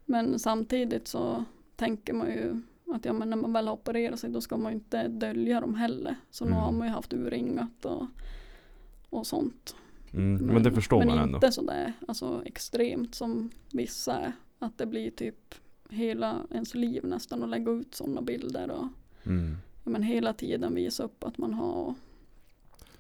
Men 0.10 0.40
samtidigt 0.40 1.08
så 1.08 1.44
tänker 1.76 2.14
man 2.14 2.28
ju 2.28 2.62
att 2.96 3.06
ja, 3.06 3.14
men 3.14 3.30
när 3.30 3.38
man 3.38 3.54
väl 3.54 3.68
har 3.68 3.74
opererat 3.74 4.20
sig 4.20 4.30
då 4.30 4.42
ska 4.42 4.58
man 4.58 4.74
inte 4.74 5.08
dölja 5.08 5.62
dem 5.62 5.76
heller. 5.76 6.16
Så 6.30 6.46
nu 6.46 6.52
Mm. 6.52 6.64
har 6.64 6.72
man 6.72 6.88
ju 6.88 6.94
haft 6.94 7.14
urringat 7.14 7.86
och, 7.86 8.06
och 9.10 9.28
sånt. 9.28 9.76
Mm, 10.14 10.46
men, 10.46 10.64
det 10.64 10.72
förstår 10.72 10.98
men 11.00 11.08
man 11.08 11.18
ändå. 11.20 11.36
inte 11.38 11.52
sådär 11.52 11.94
alltså, 12.08 12.42
extremt 12.46 13.16
som 13.16 13.50
vissa 13.72 14.20
är. 14.20 14.32
Att 14.60 14.78
det 14.78 14.86
blir 14.86 15.12
typ 15.12 15.56
hela 15.90 16.36
ens 16.52 16.76
liv 16.76 17.06
nästan 17.06 17.44
att 17.44 17.50
lägga 17.50 17.72
ut 17.72 17.96
sådana 17.96 18.22
bilder 18.22 18.72
och 18.72 18.86
Mm. 19.26 19.58
ja, 19.84 19.90
men 19.90 20.04
hela 20.04 20.34
tiden 20.34 20.76
visa 20.76 21.04
upp 21.04 21.24
att 21.24 21.38
man 21.38 21.54
har 21.54 21.96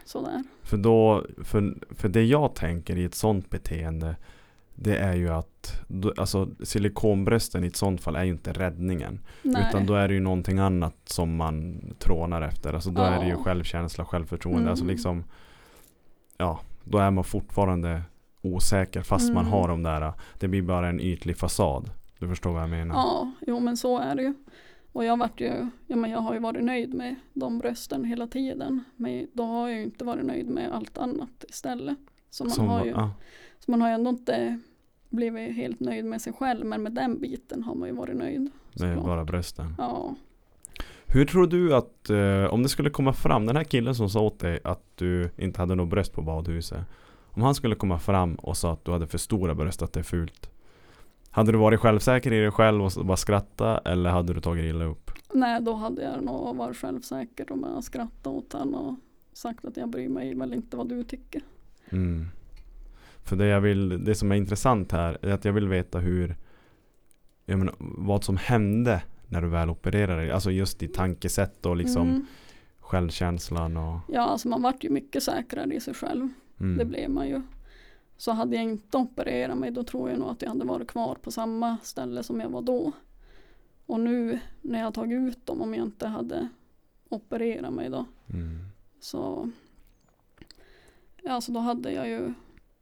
sådär. 0.05 0.43
För 0.61 0.77
då, 0.77 1.25
för, 1.43 1.77
för 1.89 2.09
det 2.09 2.23
jag 2.23 2.55
tänker 2.55 2.97
i 2.97 3.03
ett 3.03 3.15
sånt 3.15 3.49
beteende 3.49 4.15
Det 4.79 4.97
är 4.97 5.13
ju 5.15 5.29
att, 5.29 5.81
alltså 6.17 6.49
silikonbrösten 6.63 7.63
i 7.63 7.67
ett 7.67 7.75
sånt 7.75 8.01
fall 8.01 8.15
är 8.15 8.23
ju 8.23 8.31
inte 8.31 8.53
räddningen 8.53 9.19
Nej. 9.41 9.65
Utan 9.69 9.85
då 9.85 9.93
är 9.93 10.07
det 10.07 10.13
ju 10.13 10.19
någonting 10.19 10.59
annat 10.59 10.95
som 11.05 11.35
man 11.35 11.81
trånar 11.99 12.41
efter. 12.41 12.73
Alltså 12.73 12.89
då 12.89 13.01
är 13.01 13.19
det 13.19 13.27
ju 13.27 13.35
självkänsla, 13.35 14.05
självförtroende. 14.05 14.69
Alltså 14.69 14.83
Mm. 14.83 14.93
liksom 14.95 15.23
Ja, 16.37 16.59
då 16.83 16.97
är 16.97 17.11
man 17.11 17.23
fortfarande 17.23 18.01
osäker 18.41 19.01
fast 19.01 19.33
man 19.33 19.43
Mm. 19.45 19.51
har 19.53 19.67
de 19.67 19.83
där. 19.83 20.13
Det 20.39 20.47
blir 20.47 20.61
bara 20.61 20.89
en 20.89 20.99
ytlig 20.99 21.37
fasad. 21.37 21.89
Du 22.19 22.27
förstår 22.27 22.53
vad 22.53 22.61
jag 22.61 22.69
menar? 22.69 22.95
Ja, 22.95 23.31
jo 23.47 23.59
men 23.59 23.77
så 23.77 23.99
är 23.99 24.15
det 24.15 24.21
ju. 24.21 24.33
Och 24.91 25.05
jag 25.05 25.17
vart 25.17 25.41
ju, 25.41 25.69
ja 25.87 25.95
men 25.95 26.11
jag 26.11 26.19
har 26.19 26.33
ju 26.33 26.39
varit 26.39 26.63
nöjd 26.63 26.93
med 26.93 27.15
de 27.33 27.59
brösten 27.59 28.03
hela 28.05 28.27
tiden. 28.27 28.83
Men 28.95 29.27
då 29.33 29.43
har 29.43 29.67
jag 29.69 29.77
ju 29.77 29.83
inte 29.83 30.05
varit 30.05 30.25
nöjd 30.25 30.47
med 30.49 30.71
allt 30.73 30.97
annat 30.97 31.45
istället. 31.49 31.97
Så 32.37 32.43
man, 32.43 32.51
Som, 32.51 32.67
har, 32.67 32.85
ju, 32.85 32.91
ja, 32.91 33.11
så 33.59 33.71
man 33.71 33.81
har 33.81 33.89
ju 33.89 33.93
ändå 33.93 34.09
inte 34.09 34.59
blivit 35.09 35.55
helt 35.55 35.79
nöjd 35.79 36.05
med 36.05 36.21
sig 36.21 36.33
själv. 36.33 36.65
Men 36.65 36.83
med 36.83 36.91
den 36.91 37.19
biten 37.21 37.63
har 37.63 37.75
man 37.75 37.87
ju 37.87 37.95
varit 37.95 38.15
nöjd. 38.17 38.49
med 38.79 39.01
bara 39.01 39.25
brösten. 39.25 39.75
Ja. 39.77 40.15
Hur 41.05 41.25
tror 41.25 41.47
du 41.47 41.75
att, 41.75 42.09
eh, 42.09 42.53
om 42.53 42.63
det 42.63 42.69
skulle 42.69 42.89
komma 42.89 43.13
fram, 43.13 43.45
den 43.45 43.55
här 43.55 43.63
killen 43.63 43.95
som 43.95 44.09
sa 44.09 44.21
åt 44.21 44.39
dig 44.39 44.59
att 44.63 44.83
du 44.95 45.29
inte 45.37 45.59
hade 45.61 45.75
något 45.75 45.89
bröst 45.89 46.13
på 46.13 46.21
badhuset. 46.21 46.79
Om 47.31 47.41
han 47.41 47.55
skulle 47.55 47.75
komma 47.75 47.99
fram 47.99 48.35
och 48.35 48.57
sa 48.57 48.73
att 48.73 48.85
du 48.85 48.91
hade 48.91 49.07
för 49.07 49.17
stora 49.17 49.55
bröst, 49.55 49.81
att 49.81 49.93
det 49.93 49.99
är 49.99 50.03
fult. 50.03 50.49
Hade 51.29 51.51
du 51.51 51.57
varit 51.57 51.79
självsäker 51.79 52.33
i 52.33 52.39
dig 52.39 52.51
själv 52.51 52.83
och 52.83 52.91
bara 53.05 53.17
skratta 53.17 53.77
eller 53.77 54.09
hade 54.09 54.33
du 54.33 54.41
tagit 54.41 54.65
illa 54.65 54.85
upp? 54.85 55.11
Nej, 55.33 55.61
då 55.61 55.73
hade 55.73 56.03
jag 56.03 56.23
nog 56.23 56.55
varit 56.55 56.77
självsäker 56.77 57.51
och 57.51 57.57
bara 57.57 57.81
skrattat 57.81 58.27
åt 58.27 58.53
honom 58.53 58.75
och 58.75 58.95
sagt 59.37 59.65
att 59.65 59.77
jag 59.77 59.89
bryr 59.89 60.09
mig 60.09 60.35
väl 60.35 60.53
inte 60.53 60.77
vad 60.77 60.89
du 60.89 61.03
tycker. 61.03 61.41
Mm. 61.91 62.27
För 63.23 63.35
det 63.35 63.45
jag 63.45 63.61
vill, 63.61 64.03
det 64.05 64.15
som 64.15 64.31
är 64.31 64.35
intressant 64.35 64.91
här 64.91 65.17
är 65.21 65.31
att 65.31 65.45
jag 65.45 65.53
vill 65.53 65.67
veta 65.67 65.99
hur 65.99 66.35
jag 67.45 67.59
menar, 67.59 67.75
vad 67.79 68.23
som 68.23 68.37
hände 68.37 69.03
när 69.27 69.41
du 69.41 69.47
väl 69.47 69.69
opererade 69.69 70.21
dig. 70.21 70.31
Alltså 70.31 70.51
just 70.51 70.83
i 70.83 70.87
tankesätt 70.87 71.65
och 71.65 71.75
liksom 71.77 72.07
Mm. 72.07 72.25
självkänslan 72.79 73.77
och 73.77 73.99
Ja, 74.07 74.21
alltså 74.21 74.47
man 74.47 74.61
vart 74.61 74.83
ju 74.83 74.89
mycket 74.89 75.23
säkrare 75.23 75.73
i 75.73 75.79
sig 75.79 75.93
själv. 75.93 76.29
mm. 76.59 76.77
Det 76.77 76.85
blev 76.85 77.09
man 77.09 77.27
ju. 77.27 77.41
Så 78.17 78.31
hade 78.31 78.55
jag 78.55 78.63
inte 78.63 78.97
opererat 78.97 79.57
mig 79.57 79.71
då 79.71 79.83
tror 79.83 80.09
jag 80.09 80.19
nog 80.19 80.29
att 80.29 80.41
jag 80.41 80.49
hade 80.49 80.65
varit 80.65 80.87
kvar 80.87 81.15
på 81.21 81.31
samma 81.31 81.77
ställe 81.83 82.23
som 82.23 82.39
jag 82.39 82.49
var 82.49 82.61
då. 82.61 82.91
Och 83.85 83.99
nu 83.99 84.39
när 84.61 84.79
jag 84.79 84.93
tagit 84.93 85.15
ut 85.17 85.45
dem 85.45 85.61
om 85.61 85.73
jag 85.73 85.85
inte 85.85 86.07
hade 86.07 86.47
opererat 87.09 87.73
mig 87.73 87.89
då. 87.89 88.05
Mm. 88.33 88.57
Så 88.99 89.51
alltså 91.31 91.51
då 91.51 91.59
hade 91.59 91.91
jag 91.91 92.07
ju 92.09 92.33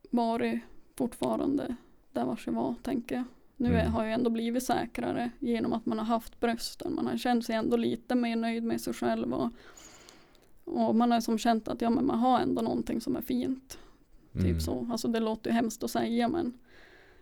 varit 0.09 0.59
fortfarande 0.97 1.75
där 2.11 2.25
vars 2.25 2.45
jag 2.47 2.53
var 2.53 2.75
tänker 2.83 3.15
jag. 3.15 3.23
Nu 3.57 3.69
Mm. 3.79 3.91
har 3.93 4.03
jag 4.03 4.13
ändå 4.13 4.29
blivit 4.29 4.63
säkrare 4.63 5.31
genom 5.39 5.73
att 5.73 5.85
man 5.85 5.97
har 5.99 6.05
haft 6.05 6.39
brösten. 6.39 6.95
Man 6.95 7.07
har 7.07 7.17
känt 7.17 7.45
sig 7.45 7.55
ändå 7.55 7.77
lite 7.77 8.15
mer 8.15 8.35
nöjd 8.35 8.63
med 8.63 8.81
sig 8.81 8.93
själv 8.93 9.33
och 9.33 9.49
Och 10.65 10.95
man 10.95 11.11
har 11.11 11.21
som 11.21 11.37
känt 11.37 11.67
att 11.67 11.81
ja, 11.81 11.89
men 11.89 12.05
man 12.05 12.19
har 12.19 12.39
ändå 12.39 12.61
någonting 12.61 13.01
som 13.01 13.15
är 13.15 13.21
fint. 13.21 13.77
Mm. 14.35 14.45
Typ 14.45 14.61
så. 14.61 14.87
Alltså 14.91 15.07
det 15.07 15.19
låter 15.19 15.49
ju 15.49 15.53
hemskt 15.55 15.83
att 15.83 15.91
säga 15.91 16.27
men, 16.27 16.53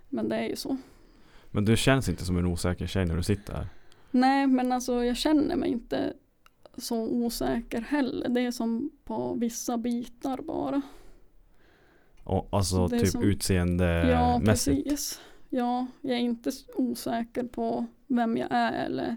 men 0.09 0.29
det 0.29 0.35
är 0.35 0.47
ju 0.49 0.55
så. 0.55 0.77
Men 1.51 1.65
du 1.65 1.77
känns 1.77 2.09
inte 2.09 2.25
som 2.25 2.37
en 2.37 2.45
osäker 2.45 2.87
tjej 2.87 3.05
när 3.05 3.15
du 3.17 3.23
sitter 3.23 3.53
här. 3.53 3.67
Nej 4.11 4.47
men 4.47 4.71
alltså 4.71 5.03
jag 5.03 5.17
känner 5.17 5.55
mig 5.55 5.69
inte 5.69 6.13
så 6.77 6.97
osäker 7.07 7.81
heller. 7.81 8.29
Det 8.29 8.41
är 8.41 8.51
som 8.51 8.89
på 9.03 9.33
vissa 9.33 9.77
bitar 9.77 10.37
bara. 10.41 10.81
Och, 12.23 12.47
alltså 12.51 12.89
typ 12.89 13.07
som- 13.07 13.23
utseende 13.23 13.85
Ja 14.09 14.41
precis. 14.45 15.21
Ja, 15.49 15.87
jag 16.01 16.13
är 16.17 16.21
inte 16.21 16.51
osäker 16.75 17.43
på 17.43 17.85
vem 18.07 18.37
jag 18.37 18.47
är 18.51 18.85
eller 18.85 19.15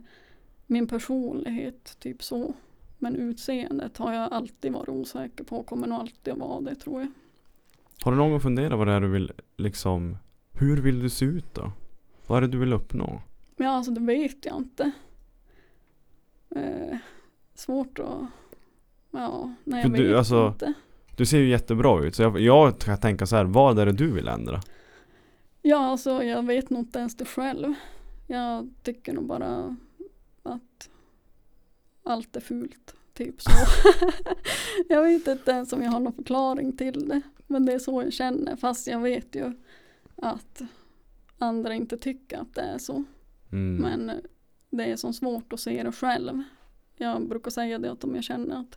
min 0.66 0.86
personlighet. 0.86 1.96
Typ 2.00 2.22
så. 2.22 2.54
Men 2.98 3.16
utseendet 3.16 3.96
har 3.96 4.12
jag 4.12 4.32
alltid 4.32 4.72
varit 4.72 4.88
osäker 4.88 5.44
på. 5.44 5.62
Kommer 5.62 5.86
nog 5.86 5.98
alltid 6.00 6.32
att 6.32 6.38
vara 6.38 6.60
det 6.60 6.74
tror 6.74 7.00
jag. 7.00 7.08
Har 8.02 8.12
du 8.12 8.18
någon 8.18 8.30
gång 8.30 8.40
funderat 8.40 8.78
vad 8.78 8.86
det 8.86 8.92
är 8.92 9.00
du 9.00 9.08
vill 9.08 9.32
liksom 9.56 10.16
Hur 10.52 10.76
vill 10.80 11.00
du 11.00 11.10
se 11.10 11.24
ut 11.24 11.54
då? 11.54 11.72
Vad 12.26 12.36
är 12.38 12.40
det 12.42 12.48
du 12.48 12.58
vill 12.58 12.72
uppnå? 12.72 13.22
Ja, 13.56 13.68
alltså 13.68 13.92
det 13.92 14.00
vet 14.00 14.44
jag 14.44 14.56
inte. 14.56 14.90
Eh, 16.50 16.98
svårt 17.54 17.98
att... 17.98 18.26
Ja, 19.10 19.54
nej 19.64 19.82
För 19.82 19.88
jag 19.90 19.98
du, 19.98 20.08
vet 20.08 20.16
alltså- 20.18 20.48
inte. 20.48 20.72
Du 21.16 21.26
ser 21.26 21.38
ju 21.38 21.48
jättebra 21.48 22.04
ut 22.04 22.14
så 22.14 22.22
jag, 22.22 22.40
jag 22.40 22.78
kan 22.78 23.00
tänka 23.00 23.26
så 23.26 23.36
här, 23.36 23.44
vad 23.44 23.78
är 23.78 23.86
det 23.86 23.92
du 23.92 24.12
vill 24.12 24.28
ändra? 24.28 24.60
Ja, 25.62 25.78
alltså 25.78 26.22
jag 26.22 26.46
vet 26.46 26.70
nog 26.70 26.80
inte 26.80 26.98
ens 26.98 27.16
det 27.16 27.24
själv. 27.24 27.74
Jag 28.26 28.70
tycker 28.82 29.12
nog 29.12 29.26
bara 29.26 29.76
att 30.42 30.90
allt 32.02 32.36
är 32.36 32.40
fult. 32.40 32.94
Typ 33.14 33.42
så. 33.42 33.50
jag 34.88 35.02
vet 35.02 35.28
inte 35.28 35.50
ens 35.50 35.72
om 35.72 35.82
jag 35.82 35.90
har 35.90 36.00
någon 36.00 36.12
förklaring 36.12 36.76
till 36.76 37.08
det. 37.08 37.20
Men 37.46 37.66
det 37.66 37.72
är 37.72 37.78
så 37.78 38.02
jag 38.02 38.12
känner. 38.12 38.56
Fast 38.56 38.86
jag 38.86 39.00
vet 39.00 39.34
ju 39.34 39.52
att 40.16 40.62
andra 41.38 41.74
inte 41.74 41.96
tycker 41.96 42.38
att 42.38 42.54
det 42.54 42.60
är 42.60 42.78
så. 42.78 43.04
Mm. 43.52 43.76
Men 43.76 44.20
det 44.70 44.84
är 44.84 44.96
så 44.96 45.12
svårt 45.12 45.52
att 45.52 45.60
se 45.60 45.82
det 45.82 45.92
själv. 45.92 46.42
Jag 46.96 47.28
brukar 47.28 47.50
säga 47.50 47.78
det 47.78 47.92
att 47.92 48.04
om 48.04 48.14
jag 48.14 48.24
känner 48.24 48.60
att 48.60 48.76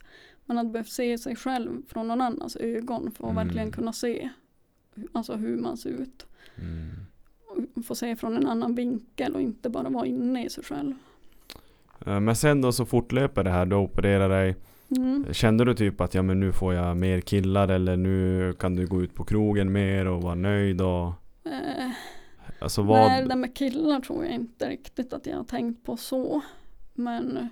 man 0.49 0.57
hade 0.57 0.69
behövt 0.69 0.89
se 0.89 1.17
sig 1.17 1.35
själv 1.35 1.81
från 1.87 2.07
någon 2.07 2.21
annans 2.21 2.55
ögon 2.55 3.11
för 3.11 3.23
att 3.23 3.31
Mm. 3.31 3.45
verkligen 3.45 3.71
kunna 3.71 3.93
se 3.93 4.29
alltså 5.11 5.35
hur 5.35 5.57
man 5.57 5.77
ser 5.77 5.89
ut. 5.89 6.25
Mm. 6.55 7.83
Få 7.83 7.95
se 7.95 8.15
från 8.15 8.37
en 8.37 8.47
annan 8.47 8.75
vinkel 8.75 9.35
och 9.35 9.41
inte 9.41 9.69
bara 9.69 9.89
vara 9.89 10.05
inne 10.05 10.45
i 10.45 10.49
sig 10.49 10.63
själv. 10.63 10.93
Eh, 12.05 12.19
Men 12.19 12.35
sen 12.35 12.61
då 12.61 12.71
så 12.71 12.85
fortlöper 12.85 13.43
det 13.43 13.49
här, 13.49 13.65
du 13.65 13.75
opererar 13.75 14.29
dig 14.29 14.55
Mm. 14.97 15.25
Kände 15.33 15.65
du 15.65 15.73
typ 15.73 16.01
att 16.01 16.13
ja 16.13 16.21
men 16.21 16.39
nu 16.39 16.51
får 16.53 16.73
jag 16.73 16.97
mer 16.97 17.21
killar 17.21 17.67
eller 17.67 17.97
nu 17.97 18.53
kan 18.59 18.75
du 18.75 18.87
gå 18.87 19.01
ut 19.03 19.15
på 19.15 19.23
krogen 19.23 19.71
mer 19.71 20.07
och 20.07 20.21
vara 20.21 20.35
nöjd 20.35 20.81
och 20.81 21.11
Eh, 21.43 21.91
Alltså 22.59 22.83
Nej, 22.83 23.15
det 23.15 23.21
vad 23.21 23.29
där 23.29 23.35
med 23.35 23.55
killar 23.55 23.99
tror 23.99 24.25
jag 24.25 24.33
inte 24.33 24.69
riktigt 24.69 25.13
att 25.13 25.25
jag 25.25 25.37
har 25.37 25.43
tänkt 25.43 25.83
på 25.85 25.97
så. 25.97 26.41
Men 26.93 27.49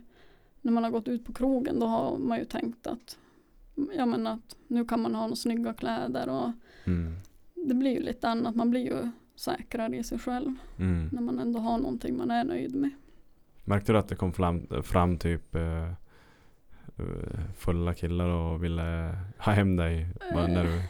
när 0.61 0.71
man 0.71 0.83
har 0.83 0.91
gått 0.91 1.07
ut 1.07 1.25
på 1.25 1.33
krogen 1.33 1.79
då 1.79 1.85
har 1.85 2.17
man 2.17 2.37
ju 2.39 2.45
tänkt 2.45 2.87
att 2.87 3.17
Ja 3.95 4.05
men 4.05 4.27
att 4.27 4.55
nu 4.67 4.85
kan 4.85 5.01
man 5.01 5.15
ha 5.15 5.21
några 5.21 5.35
snygga 5.35 5.73
kläder 5.73 6.29
och 6.29 6.51
mm. 6.85 7.15
det 7.55 7.73
blir 7.73 7.91
ju 7.91 7.99
lite 8.01 8.29
annat. 8.29 8.55
Man 8.55 8.69
blir 8.69 8.81
ju 8.85 9.09
säkrare 9.35 9.97
i 9.97 10.03
sig 10.03 10.19
själv 10.19 10.53
Mm. 10.79 11.09
när 11.11 11.21
man 11.21 11.39
ändå 11.39 11.59
har 11.59 11.77
någonting 11.77 12.17
man 12.17 12.31
är 12.31 12.43
nöjd 12.43 12.75
med. 12.75 12.89
Märkte 13.65 13.91
du 13.91 13.97
att 13.97 14.07
det 14.09 14.15
kom 14.15 14.33
fram, 14.33 14.67
fram 14.83 15.17
typ 15.17 15.55
eh, 15.55 15.87
eh, 16.97 17.39
fulla 17.57 17.93
killar 17.93 18.27
och 18.29 18.63
ville 18.63 19.17
ha 19.37 19.51
hem 19.53 19.75
dig 19.75 20.07
bara 20.33 20.47
när 20.47 20.63
du 20.63 20.81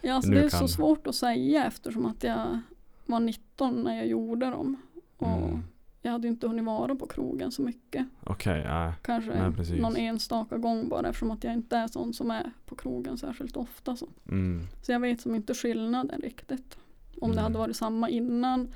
Ja, 0.00 0.14
alltså 0.14 0.30
det 0.30 0.38
är 0.44 0.48
kan- 0.48 0.60
så 0.60 0.68
svårt 0.68 1.06
att 1.06 1.14
säga 1.14 1.64
eftersom 1.64 2.06
att 2.06 2.22
jag 2.24 2.60
var 3.06 3.20
19 3.20 3.82
när 3.82 3.96
jag 3.96 4.06
gjorde 4.06 4.46
dem. 4.50 4.76
Och 5.16 5.28
Mm. 5.28 5.62
Jag 6.04 6.12
hade 6.12 6.28
inte 6.28 6.46
hunnit 6.46 6.64
vara 6.64 6.94
på 6.94 7.06
krogen 7.06 7.52
så 7.52 7.62
mycket. 7.62 8.06
Okej, 8.24 8.62
ja. 8.66 8.92
Kanske 9.02 9.52
Nej, 9.52 9.80
någon 9.80 9.96
enstaka 9.96 10.58
gång 10.58 10.88
bara 10.88 11.08
eftersom 11.08 11.30
att 11.30 11.44
jag 11.44 11.52
inte 11.52 11.76
är 11.76 11.88
sån 11.88 12.12
som 12.14 12.30
är 12.30 12.50
på 12.66 12.74
krogen 12.76 13.18
särskilt 13.18 13.56
ofta. 13.56 13.96
Så, 13.96 14.08
Mm. 14.28 14.66
så 14.82 14.92
jag 14.92 15.00
vet 15.00 15.20
som 15.20 15.34
inte 15.34 15.54
skillnaden 15.54 16.20
riktigt. 16.20 16.78
Om 17.20 17.30
det 17.30 17.34
Mm. 17.40 17.44
hade 17.44 17.58
varit 17.58 17.76
samma 17.76 18.08
innan 18.08 18.68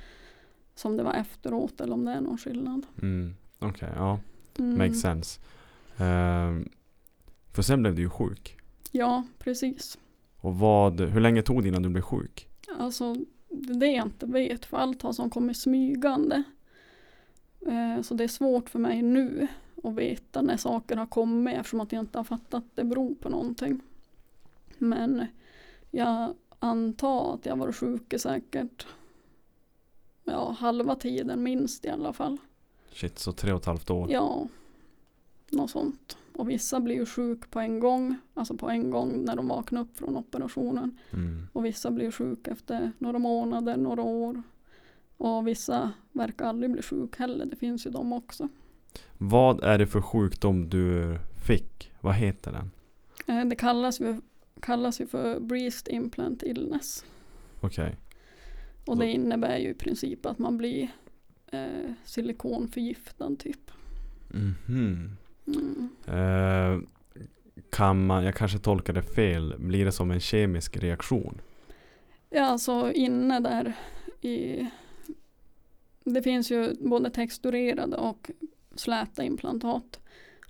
som 0.75 0.97
det 0.97 1.03
var 1.03 1.13
efteråt 1.13 1.81
eller 1.81 1.93
om 1.93 2.05
det 2.05 2.11
är 2.11 2.21
någon 2.21 2.37
skillnad. 2.37 2.85
Mm. 3.01 3.33
Okej, 3.59 3.89
ja. 3.95 4.19
Mm. 4.59 4.77
Makes 4.77 5.01
sense. 5.01 5.39
Ehm, 5.97 6.69
för 7.53 7.61
sen 7.61 7.81
blev 7.81 7.95
du 7.95 8.01
ju 8.01 8.09
sjuk. 8.09 8.57
Ja, 8.91 9.23
precis. 9.39 9.97
Och 10.37 10.55
vad, 10.59 11.01
hur 11.01 11.21
länge 11.21 11.41
tog 11.41 11.61
det 11.63 11.67
innan 11.69 11.83
du 11.83 11.89
blev 11.89 12.01
sjuk? 12.01 12.49
Alltså 12.79 13.15
det 13.49 13.73
är 13.73 13.79
det 13.79 13.87
jag 13.91 14.05
inte 14.07 14.25
vet 14.25 14.65
för 14.65 14.77
allt 14.77 15.01
har 15.01 15.13
som 15.13 15.29
kommit 15.29 15.57
smygande. 15.57 16.43
Eh, 17.65 18.01
så 18.01 18.13
det 18.13 18.23
är 18.23 18.27
svårt 18.27 18.69
för 18.69 18.79
mig 18.79 19.01
nu 19.01 19.47
att 19.83 19.93
veta 19.93 20.41
när 20.41 20.57
saker 20.57 20.95
har 20.95 21.05
kommit 21.05 21.57
eftersom 21.57 21.79
att 21.79 21.91
jag 21.91 21.99
inte 21.99 22.19
har 22.19 22.23
fattat 22.23 22.53
att 22.53 22.75
det 22.75 22.83
beror 22.83 23.15
på 23.15 23.29
någonting. 23.29 23.81
Men 24.77 25.25
jag 25.91 26.33
antar 26.59 27.33
att 27.33 27.45
jag 27.45 27.55
varit 27.55 27.75
sjuk 27.75 28.13
i 28.13 28.19
säkert 28.19 28.87
ja, 30.23 30.51
halva 30.59 30.95
tiden 30.95 31.43
minst 31.43 31.85
i 31.85 31.89
alla 31.89 32.13
fall. 32.13 32.37
Shit, 32.93 33.19
så 33.19 33.31
tre 33.31 33.53
och 33.53 33.59
ett 33.59 33.65
halvt 33.65 33.89
år. 33.89 34.11
Ja, 34.11 34.47
något 35.49 35.71
sånt. 35.71 36.17
Och 36.33 36.49
vissa 36.49 36.79
blir 36.79 36.95
ju 36.95 37.05
sjuk 37.05 37.51
på 37.51 37.59
en 37.59 37.79
gång, 37.79 38.15
alltså 38.33 38.57
på 38.57 38.69
en 38.69 38.91
gång 38.91 39.23
när 39.25 39.35
de 39.35 39.47
vaknar 39.47 39.81
upp 39.81 39.97
från 39.97 40.17
operationen. 40.17 40.97
Mm. 41.13 41.47
Och 41.53 41.65
vissa 41.65 41.91
blir 41.91 42.11
sjuka 42.11 42.51
efter 42.51 42.91
några 42.97 43.19
månader, 43.19 43.77
några 43.77 44.01
år. 44.01 44.43
Och 45.19 45.47
vissa 45.47 45.91
verkar 46.11 46.45
aldrig 46.45 46.71
bli 46.71 46.81
sjuk 46.81 47.15
heller. 47.19 47.45
Det 47.45 47.55
finns 47.55 47.85
ju 47.85 47.89
de 47.89 48.13
också. 48.13 48.47
Vad 49.17 49.63
är 49.63 49.77
det 49.77 49.87
för 49.87 50.01
sjukdom 50.01 50.69
du 50.69 51.17
fick? 51.45 51.91
Vad 52.01 52.15
heter 52.15 52.51
den? 52.51 52.71
Eh, 53.37 53.45
Det 53.47 53.55
kallas 53.55 53.99
ju, 54.01 54.21
kallas 54.61 55.01
ju 55.01 55.07
för 55.07 55.39
breast 55.39 55.87
implant 55.87 56.43
illness. 56.43 57.05
Okej. 57.61 57.95
Och 58.85 58.93
Så- 58.95 58.99
det 59.01 59.07
innebär 59.11 59.57
ju 59.57 59.69
i 59.69 59.73
princip 59.73 60.25
att 60.25 60.39
man 60.39 60.57
blir 60.57 60.87
eh, 61.51 61.91
silikonförgiftad 62.05 63.35
typ. 63.39 63.71
Mhm. 64.29 65.17
Mm. 65.47 65.89
Eh, 66.07 66.79
kan 67.69 68.05
man, 68.05 68.23
jag 68.23 68.35
kanske 68.35 68.57
tolkar 68.59 68.93
det 68.93 69.03
fel, 69.03 69.55
blir 69.59 69.85
det 69.85 69.91
som 69.91 70.11
en 70.11 70.19
kemisk 70.19 70.77
reaktion? 70.77 71.41
Ja, 72.29 72.45
alltså 72.45 72.91
inne 72.91 73.39
där 73.39 73.73
i... 74.21 74.67
Det 76.13 76.21
finns 76.21 76.51
ju 76.51 76.73
både 76.79 77.09
texturerade 77.09 77.97
och 77.97 78.31
släta 78.75 79.23
implantat. 79.23 79.99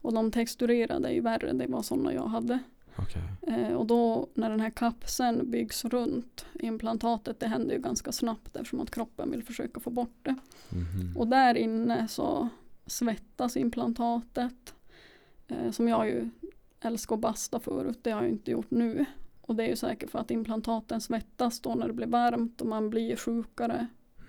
Och 0.01 0.13
de 0.13 0.31
texturerade 0.31 1.07
är 1.07 1.13
ju 1.13 1.21
värre, 1.21 1.53
det 1.53 1.67
var 1.67 1.81
sådana 1.81 2.13
jag 2.13 2.27
hade. 2.27 2.59
Okej. 2.95 3.21
Eh, 3.47 3.73
och 3.73 3.85
då 3.85 4.27
när 4.33 4.49
den 4.49 4.59
här 4.59 4.69
kapseln 4.69 5.51
byggs 5.51 5.85
runt 5.85 6.45
implantatet, 6.53 7.39
det 7.39 7.47
händer 7.47 7.75
ju 7.75 7.81
ganska 7.81 8.11
snabbt 8.11 8.55
eftersom 8.55 8.79
att 8.79 8.91
kroppen 8.91 9.31
vill 9.31 9.43
försöka 9.43 9.79
få 9.79 9.89
bort 9.89 10.17
det. 10.21 10.35
Mhm. 10.69 11.17
Och 11.17 11.27
där 11.27 11.57
inne 11.57 12.07
så 12.07 12.49
svettas 12.85 13.57
implantatet. 13.57 14.73
Eh, 15.47 15.71
som 15.71 15.87
jag 15.87 16.07
ju 16.07 16.29
älskar 16.81 17.15
att 17.15 17.21
basta 17.21 17.59
förut, 17.59 17.99
det 18.01 18.11
har 18.11 18.21
jag 18.21 18.31
inte 18.31 18.51
gjort 18.51 18.71
nu. 18.71 19.05
Och 19.41 19.55
det 19.55 19.63
är 19.63 19.67
ju 19.67 19.75
säkert 19.75 20.09
för 20.09 20.19
att 20.19 20.31
implantaten 20.31 21.01
svettas 21.01 21.59
då 21.59 21.75
när 21.75 21.87
det 21.87 21.93
blir 21.93 22.07
varmt 22.07 22.61
och 22.61 22.67
man 22.67 22.89
blir 22.89 23.15
sjukare. 23.15 23.87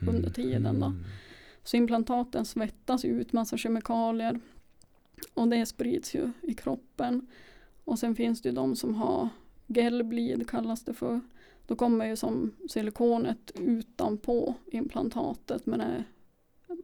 Under 0.08 0.30
tiden 0.30 0.80
då. 0.80 0.88
Mhm. 0.88 1.04
Så 1.64 1.76
implantaten 1.76 2.44
svettas 2.44 3.04
ut 3.04 3.32
massa 3.32 3.56
kemikalier. 3.56 4.40
Och 5.34 5.48
det 5.48 5.66
sprids 5.66 6.14
ju 6.14 6.30
i 6.42 6.54
kroppen. 6.54 7.26
Och 7.84 7.98
sen 7.98 8.14
finns 8.14 8.42
det 8.42 8.48
ju 8.48 8.54
de 8.54 8.76
som 8.76 8.94
har 8.94 9.28
gelbleed 9.66 10.48
kallas 10.48 10.84
det 10.84 10.94
för. 10.94 11.20
Då 11.66 11.76
kommer 11.76 12.06
ju 12.06 12.16
som 12.16 12.52
silikonet 12.68 13.52
utanpå 13.54 14.54
implantatet. 14.66 15.66
Men 15.66 15.78
det, 15.78 16.04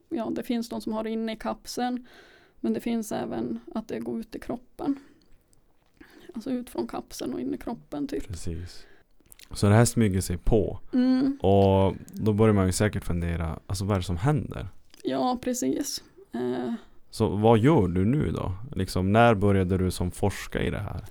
ja, 0.09 0.31
det 0.35 0.43
finns 0.43 0.69
de 0.69 0.81
som 0.81 0.93
har 0.93 1.05
det 1.05 1.11
inne 1.11 1.33
i 1.33 1.37
kapseln. 1.37 2.07
Men 2.61 2.73
det 2.73 2.81
finns 2.81 3.13
även 3.13 3.61
att 3.75 3.89
det 3.89 4.01
går 4.01 4.21
ut 4.21 4.37
i 4.37 4.39
kroppen. 4.39 4.99
Alltså 6.35 6.51
ut 6.51 6.71
från 6.71 6.87
kapseln 6.87 7.35
och 7.35 7.41
in 7.41 7.55
i 7.55 7.59
kroppen 7.59 8.09
typ. 8.09 8.29
Precis. 8.29 8.87
Så 9.53 9.69
det 9.69 9.75
här 9.75 9.85
smyger 9.85 10.21
sig 10.21 10.37
på. 10.39 10.79
Mm. 10.93 11.39
Och 11.43 11.95
då 12.13 12.33
börjar 12.33 12.55
man 12.55 12.67
ju 12.67 12.73
säkert 12.73 13.05
fundera, 13.05 13.59
alltså 13.67 13.85
vad 13.85 13.95
är 13.95 14.01
det 14.01 14.05
som 14.07 14.17
händer? 14.17 14.69
Ja, 15.03 15.39
precis. 15.43 16.05
Eh, 16.33 16.73
Så 17.11 17.29
vad 17.29 17.59
gör 17.59 17.89
du 17.89 18.05
nu 18.05 18.31
då? 18.31 18.53
Liksom, 18.75 19.13
när 19.13 19.35
började 19.35 19.79
du 19.79 19.91
som 19.91 20.11
forska 20.11 20.63
i 20.63 20.71
det 20.71 20.79
här? 20.79 21.05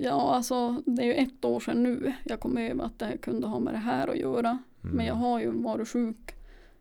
Ja, 0.00 0.34
alltså 0.34 0.82
det 0.86 1.02
är 1.02 1.06
ju 1.06 1.14
ett 1.14 1.44
år 1.44 1.60
sedan 1.60 1.82
nu 1.82 2.12
jag 2.24 2.40
kom 2.40 2.56
över 2.58 2.84
att 2.84 2.98
det 2.98 3.16
kunde 3.22 3.46
ha 3.46 3.58
med 3.60 3.74
det 3.74 3.78
här 3.78 4.08
att 4.08 4.16
göra. 4.16 4.48
Mm. 4.48 4.96
Men 4.96 5.06
jag 5.06 5.14
har 5.14 5.40
ju 5.40 5.50
varit 5.50 5.88
sjuk 5.88 6.34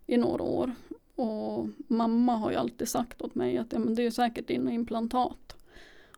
i 0.07 0.17
några 0.17 0.43
år. 0.43 0.71
Och 1.15 1.67
mamma 1.87 2.35
har 2.35 2.51
ju 2.51 2.57
alltid 2.57 2.87
sagt 2.87 3.21
åt 3.21 3.35
mig 3.35 3.57
att 3.57 3.73
ja, 3.73 3.79
men 3.79 3.95
det 3.95 4.03
är 4.05 4.11
säkert 4.11 4.47
dina 4.47 4.71
implantat. 4.71 5.55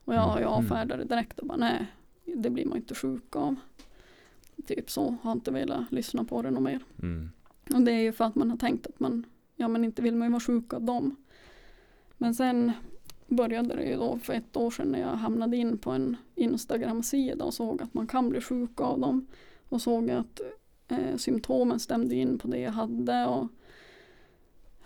Och 0.06 0.13
jag, 0.13 0.41
jag 0.41 0.52
Mhm. 0.62 0.65
avfärdade 0.65 1.04
direkt 1.04 1.39
och 1.39 1.47
bara 1.47 1.58
nej, 1.58 1.86
det 2.36 2.50
blir 2.50 2.65
man 2.65 2.78
inte 2.78 2.95
sjuk 2.95 3.36
av. 3.36 3.56
Typ 4.65 4.89
så, 4.89 5.15
har 5.22 5.32
inte 5.32 5.52
velat 5.52 5.91
lyssna 5.91 6.24
på 6.24 6.41
det 6.41 6.52
något 6.52 6.63
mer. 6.63 6.84
Mm. 7.02 7.30
Och 7.74 7.82
det 7.82 7.91
är 7.91 8.02
ju 8.02 8.12
för 8.12 8.26
att 8.26 8.36
man 8.36 8.50
har 8.50 8.58
tänkt 8.58 8.88
att 8.88 9.00
man, 9.00 9.26
ja 9.56 9.67
men 9.67 9.84
inte 9.84 10.02
vill 10.02 10.15
man 10.15 10.28
ju 10.28 10.32
vara 10.32 10.39
sjuk 10.39 10.74
av 10.74 10.82
dem. 10.82 11.15
Men 12.17 12.36
sen 12.36 12.72
började 13.28 13.76
det 13.76 13.84
ju 13.84 13.96
då 13.96 14.20
för 14.20 14.34
ett 14.34 14.58
år 14.58 14.72
sedan 14.72 14.88
när 14.88 15.00
jag 15.00 15.08
hamnade 15.08 15.58
in 15.58 15.78
på 15.78 15.91
en 15.91 16.17
Instagram-sida 16.36 17.46
och 17.46 17.54
såg 17.54 17.82
att 17.82 17.93
man 17.93 18.08
kan 18.08 18.30
bli 18.30 18.41
sjuk 18.41 18.82
av 18.82 19.00
dem. 19.00 19.28
Och 19.70 19.82
såg 19.82 20.12
att 20.12 20.41
eh, 20.88 21.15
symptomen 21.17 21.80
stämde 21.80 22.15
in 22.15 22.38
på 22.39 22.48
det 22.48 22.60
jag 22.60 22.72
hade. 22.72 23.26
Och, 23.26 23.48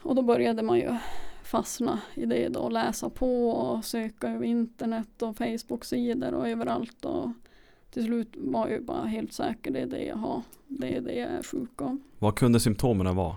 och 0.02 0.16
då 0.16 0.22
började 0.22 0.64
man 0.64 0.78
ju 0.78 0.96
fastna 1.44 2.02
i 2.14 2.26
det 2.26 2.50
då 2.50 2.60
och 2.60 2.72
läsa 2.72 3.10
på 3.10 3.50
och 3.50 3.86
söka 3.86 4.30
över 4.30 4.46
internet 4.46 5.22
och 5.22 5.38
Facebook-sidor 5.38 6.34
och 6.34 6.50
överallt. 6.50 7.06
Och 7.06 7.30
till 7.92 8.04
slut 8.04 8.28
var 8.38 8.68
jag 8.68 8.84
bara 8.84 9.06
helt 9.06 9.34
säker, 9.34 9.72
det 9.72 9.80
är 9.80 9.86
det 9.86 10.04
jag 10.04 10.16
har. 10.16 10.42
Det 10.68 10.96
är 10.96 11.02
det 11.02 11.14
jag 11.14 11.30
är 11.30 11.44
sjuk 11.44 11.82
av. 11.82 11.98
Vad 12.20 12.36
kunde 12.36 12.60
symptomen 12.60 13.16
vara? 13.16 13.36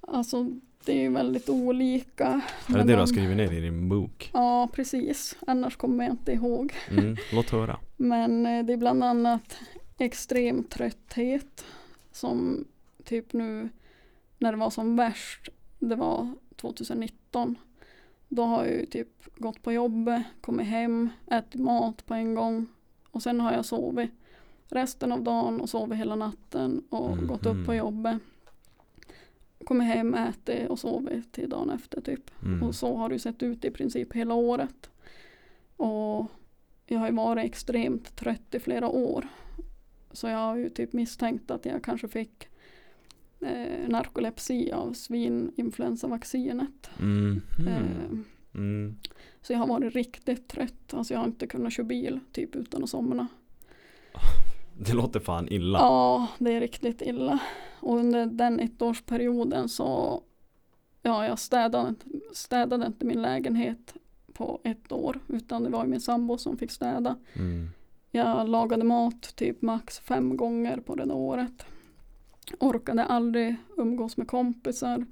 Alltså 0.00 0.46
det 0.84 0.92
är 0.92 1.00
ju 1.02 1.08
väldigt 1.08 1.48
olika. 1.48 2.40
Är 2.66 2.72
det 2.72 2.78
det 2.78 2.92
du 2.92 2.98
har 2.98 3.06
skrivit 3.06 3.36
ner 3.36 3.52
i 3.52 3.60
din 3.60 3.88
bok? 3.88 4.30
Ja, 4.32 4.68
precis. 4.72 5.36
Annars 5.46 5.76
kommer 5.76 6.04
jag 6.04 6.12
inte 6.12 6.32
ihåg. 6.32 6.74
Mm. 6.90 7.16
Låt 7.32 7.50
höra. 7.50 7.78
Men 7.96 8.46
eh, 8.46 8.64
det 8.64 8.72
är 8.72 8.76
bland 8.76 9.04
annat 9.04 9.58
extrem 9.98 10.64
trötthet 10.64 11.64
som 12.12 12.64
typ 13.04 13.32
nu 13.32 13.68
när 14.38 14.52
det 14.52 14.58
var 14.58 14.70
som 14.70 14.96
värst, 14.96 15.48
det 15.78 15.94
var 15.94 16.34
2019. 16.56 17.54
Då 18.28 18.42
har 18.42 18.64
jag 18.64 18.74
ju 18.74 18.86
typ 18.86 19.08
gått 19.36 19.62
på 19.62 19.72
jobbet, 19.72 20.22
kommit 20.40 20.66
hem, 20.66 21.08
ätit 21.30 21.60
mat 21.60 22.06
på 22.06 22.14
en 22.14 22.34
gång 22.34 22.66
och 23.10 23.22
sen 23.22 23.40
har 23.40 23.52
jag 23.52 23.64
sovit 23.64 24.10
resten 24.68 25.12
av 25.12 25.22
dagen 25.22 25.60
och 25.60 25.68
sovit 25.70 25.98
hela 25.98 26.16
natten 26.16 26.84
och 26.88 27.18
gått 27.28 27.46
upp 27.46 27.66
på 27.66 27.72
Mhm. 27.72 27.76
jobbet. 27.76 28.18
Kommit 29.64 29.86
hem, 29.86 30.14
ätit 30.14 30.68
och 30.70 30.78
sovit 30.78 31.32
till 31.32 31.48
dagen 31.48 31.70
efter 31.70 32.00
typ. 32.00 32.30
Mm. 32.42 32.62
Och 32.62 32.74
så 32.74 32.96
har 32.96 33.08
det 33.08 33.18
sett 33.18 33.42
ut 33.42 33.64
i 33.64 33.70
princip 33.70 34.12
hela 34.12 34.34
året. 34.34 34.90
Och 35.76 36.26
jag 36.86 36.98
har 36.98 37.06
ju 37.08 37.14
varit 37.14 37.44
extremt 37.44 38.16
trött 38.16 38.54
i 38.54 38.58
flera 38.60 38.88
år. 38.88 39.28
Så 40.12 40.26
jag 40.28 40.38
har 40.38 40.56
ju 40.56 40.68
typ 40.68 40.92
misstänkt 40.92 41.50
att 41.50 41.66
jag 41.66 41.82
kanske 41.84 42.08
fick 42.08 42.48
eh, 43.40 43.88
narkolepsi 43.88 44.72
av 44.72 44.92
svininfluensavaccinet. 44.92 46.90
Mm. 47.00 47.40
Eh, 47.66 48.18
Mm. 48.54 48.96
så 49.42 49.52
jag 49.52 49.58
har 49.58 49.66
varit 49.66 49.94
riktigt 49.94 50.48
trött. 50.48 50.94
Alltså 50.94 51.14
jag 51.14 51.20
har 51.20 51.26
inte 51.26 51.46
kunnat 51.46 51.72
köra 51.72 51.86
bil 51.86 52.20
typ 52.32 52.56
utan 52.56 52.82
att 52.82 52.90
somna. 52.90 53.28
Det 54.78 54.92
låter 54.92 55.20
fan 55.20 55.48
illa. 55.48 55.78
Ja, 55.78 56.26
det 56.38 56.52
är 56.52 56.60
riktigt 56.60 57.02
illa. 57.02 57.38
Och 57.80 57.96
under 57.96 58.26
den 58.26 58.60
ettårsperioden 58.60 59.68
så 59.68 60.22
Ja, 61.02 61.26
jag 61.26 61.38
städade, 61.38 61.94
städade 62.32 62.86
inte 62.86 63.06
min 63.06 63.22
lägenhet 63.22 63.94
på 64.32 64.60
ett 64.64 64.92
år. 64.92 65.20
Utan 65.28 65.64
det 65.64 65.70
var 65.70 65.86
min 65.86 66.00
sambo 66.00 66.38
som 66.38 66.58
fick 66.58 66.70
städa. 66.70 67.16
Mm. 67.32 67.70
Jag 68.10 68.48
lagade 68.48 68.84
mat 68.84 69.36
typ 69.36 69.62
max 69.62 69.98
fem 70.00 70.36
gånger 70.36 70.76
på 70.80 70.94
det 70.94 71.12
året. 71.12 71.66
Orkade 72.58 73.04
aldrig 73.04 73.56
umgås 73.76 74.16
med 74.16 74.28
kompisar. 74.28 75.06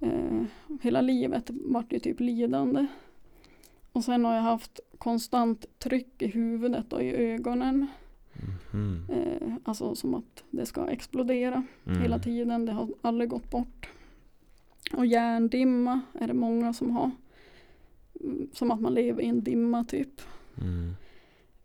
Eh, 0.00 0.42
hela 0.82 1.00
livet 1.00 1.50
vart 1.50 1.92
ju 1.92 1.98
typ 1.98 2.20
lidande. 2.20 2.86
Och 3.92 4.04
sen 4.04 4.24
har 4.24 4.34
jag 4.34 4.42
haft 4.42 4.80
konstant 4.98 5.66
tryck 5.78 6.22
i 6.22 6.26
huvudet 6.26 6.92
och 6.92 7.02
i 7.02 7.14
ögonen. 7.14 7.86
Mhm. 8.72 9.06
Eh, 9.12 9.54
alltså 9.64 9.94
som 9.94 10.14
att 10.14 10.44
det 10.50 10.66
ska 10.66 10.88
explodera 10.88 11.62
Mm. 11.86 12.02
hela 12.02 12.18
tiden. 12.18 12.66
Det 12.66 12.72
har 12.72 12.88
aldrig 13.02 13.30
gått 13.30 13.50
bort. 13.50 13.88
Och 14.96 15.06
hjärndimma 15.06 16.00
är 16.12 16.26
det 16.26 16.34
många 16.34 16.72
som 16.72 16.90
har. 16.90 17.10
Mm, 18.20 18.48
Som 18.52 18.70
att 18.70 18.80
man 18.80 18.94
lever 18.94 19.22
i 19.22 19.26
en 19.26 19.44
dimma 19.44 19.84
typ. 19.84 20.20
Mm. 20.60 20.94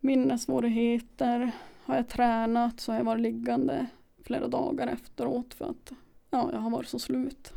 Minnessvårigheter. 0.00 1.50
Har 1.84 1.96
jag 1.96 2.08
tränat 2.08 2.80
så 2.80 2.92
har 2.92 2.98
jag 2.98 3.04
varit 3.04 3.22
liggande 3.22 3.86
flera 4.24 4.48
dagar 4.48 4.86
efteråt 4.86 5.54
för 5.54 5.64
att 5.70 5.92
ja, 6.30 6.50
jag 6.52 6.58
har 6.60 6.70
varit 6.70 6.88
så 6.88 6.98
slut. 6.98 7.52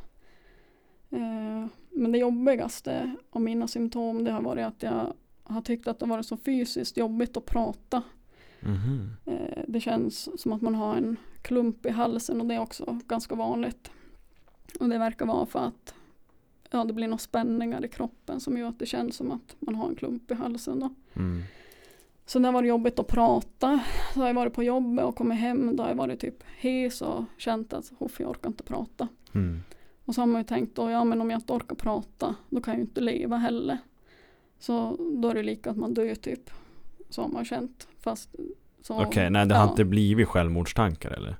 Eh, 1.13 1.65
men 1.89 2.12
det 2.12 2.17
jobbigaste 2.17 3.15
av 3.30 3.41
mina 3.41 3.67
symptom 3.67 4.23
det 4.23 4.32
har 4.32 4.41
varit 4.41 4.65
att 4.65 4.84
jag 4.84 5.13
har 5.43 5.62
tyckt 5.62 5.88
att 5.88 5.99
det 5.99 6.06
har 6.06 6.10
varit 6.15 6.26
så 6.26 6.38
fysiskt 6.38 6.97
jobbigt 6.97 7.38
att 7.38 7.45
prata. 7.45 8.02
Eh, 9.26 9.63
Det 9.67 9.80
känns 9.80 10.41
som 10.41 10.54
att 10.54 10.62
man 10.62 10.76
har 10.76 10.95
en 10.95 11.17
klump 11.41 11.86
i 11.86 11.89
halsen 11.89 12.41
och 12.41 12.47
det 12.47 12.56
är 12.56 12.60
också 12.60 12.99
ganska 13.08 13.36
vanligt. 13.36 13.91
Och 14.80 14.89
det 14.89 14.97
verkar 14.97 15.26
vara 15.26 15.45
för 15.45 15.60
att 15.60 15.93
ja, 16.71 16.84
det 16.84 16.93
blir 16.93 17.08
några 17.08 17.17
spänningar 17.17 17.86
i 17.86 17.88
kroppen 17.88 18.39
som 18.39 18.58
gör 18.58 18.67
att 18.67 18.80
det 18.80 18.86
känns 18.86 19.15
som 19.15 19.32
att 19.32 19.56
man 19.60 19.76
har 19.76 19.89
en 19.89 19.95
klump 19.95 20.32
i 20.32 20.34
halsen. 20.34 20.80
Då. 20.80 20.89
Mm. 21.13 21.41
Så 22.26 22.39
det 22.39 22.45
har 22.47 22.54
varit 22.54 22.69
jobbigt 22.69 22.99
att 22.99 23.08
prata. 23.08 23.80
Så 24.13 24.19
har 24.19 24.28
jag 24.28 24.34
varit 24.34 24.54
på 24.54 24.63
jobbet 24.63 25.06
och 25.06 25.15
kommit 25.15 25.39
hem. 25.39 25.76
Då 25.76 25.84
har 25.84 25.89
jag 25.89 25.95
varit 25.95 26.19
typ 26.19 26.43
hes 26.58 27.02
och 27.02 27.23
känt 27.38 27.73
att 27.73 27.91
"Uff, 27.99 28.19
jag 28.19 28.30
orkar 28.30 28.49
inte 28.49 28.63
prata. 28.63 29.08
Mm. 29.34 29.60
Och 30.05 30.15
så 30.15 30.21
har 30.21 30.25
man 30.25 30.41
ju 30.41 30.45
tänkt 30.45 30.75
då, 30.75 30.89
ja 30.89 31.03
men 31.03 31.21
om 31.21 31.29
jag 31.29 31.37
inte 31.37 31.53
orkar 31.53 31.75
prata 31.75 32.35
då 32.49 32.61
kan 32.61 32.71
jag 32.71 32.79
ju 32.79 32.83
inte 32.83 33.01
leva 33.01 33.37
heller. 33.37 33.77
Så 34.59 34.97
då 35.21 35.29
är 35.29 35.33
det 35.33 35.43
lika 35.43 35.69
att 35.69 35.77
man 35.77 35.93
dör 35.93 36.15
typ. 36.15 36.49
Så 37.09 37.21
har 37.21 37.29
man 37.29 37.45
känt. 37.45 37.87
Fast 37.99 38.35
så, 38.81 39.01
Okej, 39.01 39.29
nej 39.29 39.45
det 39.45 39.55
har 39.55 39.65
ja. 39.65 39.69
inte 39.69 39.85
blivit 39.85 40.27
självmordstankar 40.27 41.11
eller? 41.11 41.35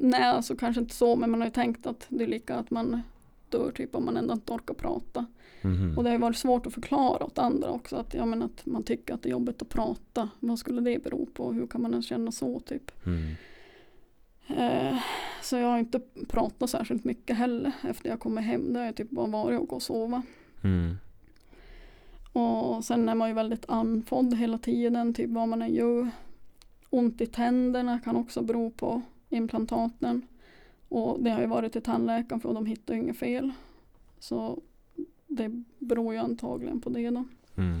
Nej, 0.00 0.22
alltså 0.22 0.56
kanske 0.56 0.80
inte 0.80 0.94
så, 0.94 1.16
men 1.16 1.30
man 1.30 1.40
har 1.40 1.46
ju 1.46 1.52
tänkt 1.52 1.86
att 1.86 2.06
det 2.08 2.24
är 2.24 2.28
lika 2.28 2.54
att 2.54 2.70
man 2.70 3.02
dör 3.48 3.72
typ 3.74 3.94
om 3.94 4.04
man 4.04 4.16
ändå 4.16 4.32
inte 4.32 4.52
orkar 4.52 4.74
prata. 4.74 5.26
Mhm. 5.62 5.98
Och 5.98 6.04
det 6.04 6.10
har 6.10 6.14
ju 6.14 6.20
varit 6.20 6.36
svårt 6.36 6.66
att 6.66 6.74
förklara 6.74 7.24
åt 7.24 7.38
andra 7.38 7.70
också 7.70 7.96
att, 7.96 8.14
ja, 8.14 8.26
men 8.26 8.42
att 8.42 8.66
man 8.66 8.82
tycker 8.82 9.14
att 9.14 9.22
det 9.22 9.28
är 9.28 9.30
jobbigt 9.30 9.62
att 9.62 9.68
prata. 9.68 10.28
Vad 10.40 10.58
skulle 10.58 10.80
det 10.80 11.04
bero 11.04 11.26
på? 11.26 11.52
Hur 11.52 11.66
kan 11.66 11.82
man 11.82 11.90
ens 11.90 12.06
känna 12.06 12.32
så 12.32 12.60
typ? 12.60 13.06
Mm. 13.06 13.34
Eh, 14.46 14.98
så 15.42 15.56
jag 15.56 15.66
har 15.66 15.78
inte 15.78 16.00
pratat 16.28 16.70
särskilt 16.70 17.04
mycket 17.04 17.36
heller 17.36 17.72
efter 17.82 18.08
jag 18.08 18.20
kommer 18.20 18.42
hem. 18.42 18.72
Det 18.72 18.78
har 18.78 18.86
jag 18.86 18.96
typ 18.96 19.10
bara 19.10 19.26
varit 19.26 19.60
och 19.60 19.68
gå 19.68 19.76
och 19.76 19.82
sova. 19.82 20.22
Mm. 20.64 20.96
Och 22.32 22.84
sen 22.84 23.08
är 23.08 23.14
man 23.14 23.28
ju 23.28 23.34
väldigt 23.34 23.68
andfådd 23.68 24.34
hela 24.34 24.58
tiden, 24.58 25.14
typ 25.14 25.30
vad 25.30 25.48
man 25.48 25.62
än 25.62 25.74
gör. 25.74 26.10
Ont 26.90 27.20
i 27.20 27.26
tänderna 27.26 28.00
kan 28.00 28.16
också 28.16 28.42
bero 28.42 28.70
på 28.70 29.02
implantaten. 29.28 30.22
Och 30.88 31.22
det 31.22 31.30
har 31.30 31.40
ju 31.40 31.46
varit 31.46 31.72
till 31.72 31.82
tandläkaren 31.82 32.40
för 32.40 32.54
de 32.54 32.66
hittar 32.66 32.94
inget 32.94 33.18
fel. 33.18 33.52
Så 34.18 34.60
det 35.26 35.62
beror 35.78 36.14
ju 36.14 36.20
antagligen 36.20 36.80
på 36.80 36.90
det 36.90 37.10
då. 37.10 37.24
Mm. 37.56 37.80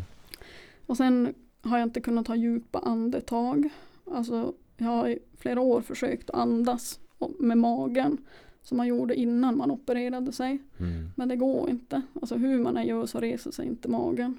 Och 0.86 0.96
sen 0.96 1.34
har 1.60 1.78
jag 1.78 1.86
inte 1.86 2.00
kunnat 2.00 2.26
ta 2.26 2.36
djupa 2.36 2.78
andetag. 2.78 3.68
Alltså 4.10 4.54
jag 4.76 4.86
har 4.86 5.08
i 5.08 5.18
flera 5.38 5.60
år 5.60 5.80
försökt 5.80 6.30
att 6.30 6.36
andas 6.36 7.00
med 7.38 7.58
magen. 7.58 8.18
Som 8.62 8.76
man 8.76 8.86
gjorde 8.86 9.14
innan 9.14 9.56
man 9.56 9.70
opererade 9.70 10.32
sig. 10.32 10.58
Mm. 10.78 11.10
Men 11.16 11.28
det 11.28 11.36
går 11.36 11.70
inte. 11.70 12.02
Alltså 12.20 12.36
hur 12.36 12.62
man 12.62 12.76
än 12.76 12.86
gör 12.86 13.06
så 13.06 13.20
reser 13.20 13.50
sig 13.50 13.66
inte 13.66 13.88
magen. 13.88 14.38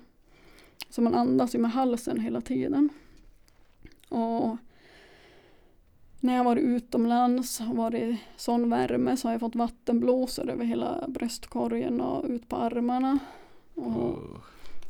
Så 0.90 1.02
man 1.02 1.14
andas 1.16 1.56
ju 1.56 1.60
med 1.60 1.72
halsen 1.72 2.20
hela 2.20 2.42
tiden. 2.42 2.90
Och 4.10 4.58
när 6.20 6.36
jag 6.36 6.44
varit 6.44 6.64
utomlands 6.64 7.60
och 7.60 7.76
varit 7.76 8.20
sån 8.36 8.70
värme 8.70 9.18
så 9.18 9.28
har 9.28 9.34
jag 9.34 9.40
fått 9.40 9.56
vattenblåsor 9.56 10.50
över 10.50 10.66
hela 10.66 11.06
bröstkorgen 11.08 12.02
och 12.02 12.26
ut 12.30 12.50
på 12.50 12.56
armarna. 12.56 13.20
Och 13.76 13.86
Oh. 13.86 14.38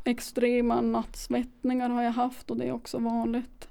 extrema 0.04 0.82
nattsvettningar 0.82 1.90
har 1.90 2.04
jag 2.04 2.12
haft 2.12 2.52
och 2.52 2.58
det 2.58 2.66
är 2.66 2.72
också 2.72 2.98
vanligt. 2.98 3.68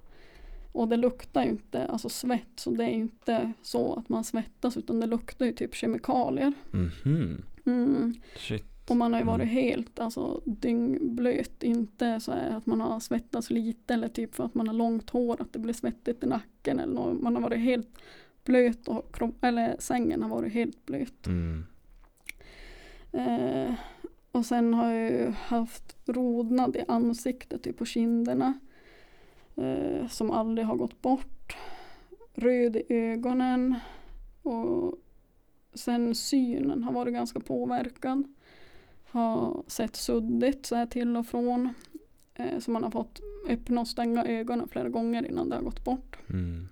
Och 0.75 0.89
det 0.89 0.97
luktar 0.97 1.43
ju 1.45 1.51
inte, 1.51 1.87
alltså 1.87 2.09
svett, 2.09 2.49
så 2.57 2.71
det 2.71 2.85
är 2.85 2.89
inte 2.89 3.53
så 3.63 3.95
att 3.95 4.09
man 4.09 4.25
svettas 4.25 4.77
utan 4.77 5.01
det 5.01 5.07
luktar 5.07 5.47
ju 5.47 5.53
typ 5.53 5.75
kemikalier. 5.75 6.53
Mhm. 6.71 7.43
Mm. 7.67 8.15
Shit. 8.37 8.65
Och 8.91 8.97
man 8.97 9.13
har 9.13 9.21
ju 9.21 9.27
varit 9.27 9.43
Mm. 9.43 9.55
helt 9.55 9.99
alltså, 9.99 10.41
dyngblöt. 10.45 11.63
Inte 11.63 12.21
så 12.21 12.33
att 12.33 12.67
man 12.67 12.81
har 12.81 13.01
svettats 13.01 13.51
lite 13.51 13.95
eller 13.95 14.09
typ 14.09 14.35
för 14.35 14.45
att 14.45 14.55
man 14.55 14.69
har 14.69 14.75
långt 14.75 15.11
hår 15.11 15.43
att 15.43 15.53
det 15.53 15.59
blir 15.59 15.75
svettigt 15.75 16.25
i 16.25 16.27
nacken. 16.27 16.79
Eller 16.79 16.95
något. 16.95 17.23
Man 17.23 17.35
har 17.35 17.43
varit 17.43 17.59
helt 17.59 17.89
blöt 18.45 18.89
och 18.89 19.19
eller 19.41 19.77
sängen 19.79 20.23
har 20.23 20.29
varit 20.31 20.53
helt 20.53 20.87
blöt. 20.87 21.27
Mm. 21.27 21.65
Eh, 23.13 23.75
och 24.33 24.47
sen 24.47 24.75
har 24.75 24.91
jag 24.93 25.31
haft 25.33 25.97
rodnad 26.07 26.77
i 26.77 26.85
ansiktet, 26.89 27.63
typ 27.63 27.79
på 27.79 27.85
kinderna. 27.85 28.55
Eh, 29.57 30.09
som 30.09 30.31
aldrig 30.31 30.67
har 30.67 30.77
gått 30.77 31.03
bort. 31.03 31.57
Röd 32.35 32.77
i 32.77 32.85
ögonen. 32.89 33.75
Och 34.43 34.95
sen 35.75 36.15
synen 36.15 36.83
har 36.83 36.93
varit 36.93 37.15
ganska 37.15 37.41
påverkad. 37.41 38.35
Har 39.05 39.63
sett 39.67 39.97
suddigt 39.97 40.67
så 40.67 40.77
här 40.77 40.87
till 40.87 41.17
och 41.17 41.27
från. 41.27 41.69
Eh, 42.35 42.59
så 42.59 42.71
man 42.71 42.83
har 42.83 42.91
fått 42.91 43.21
öppna 43.49 43.81
och 43.81 43.89
stänga 43.89 44.25
ögonen 44.25 44.69
flera 44.69 44.89
gånger 44.89 45.27
innan 45.27 45.49
det 45.49 45.57
har 45.57 45.63
gått 45.63 45.85
bort. 45.85 46.17
Mm. 46.31 46.69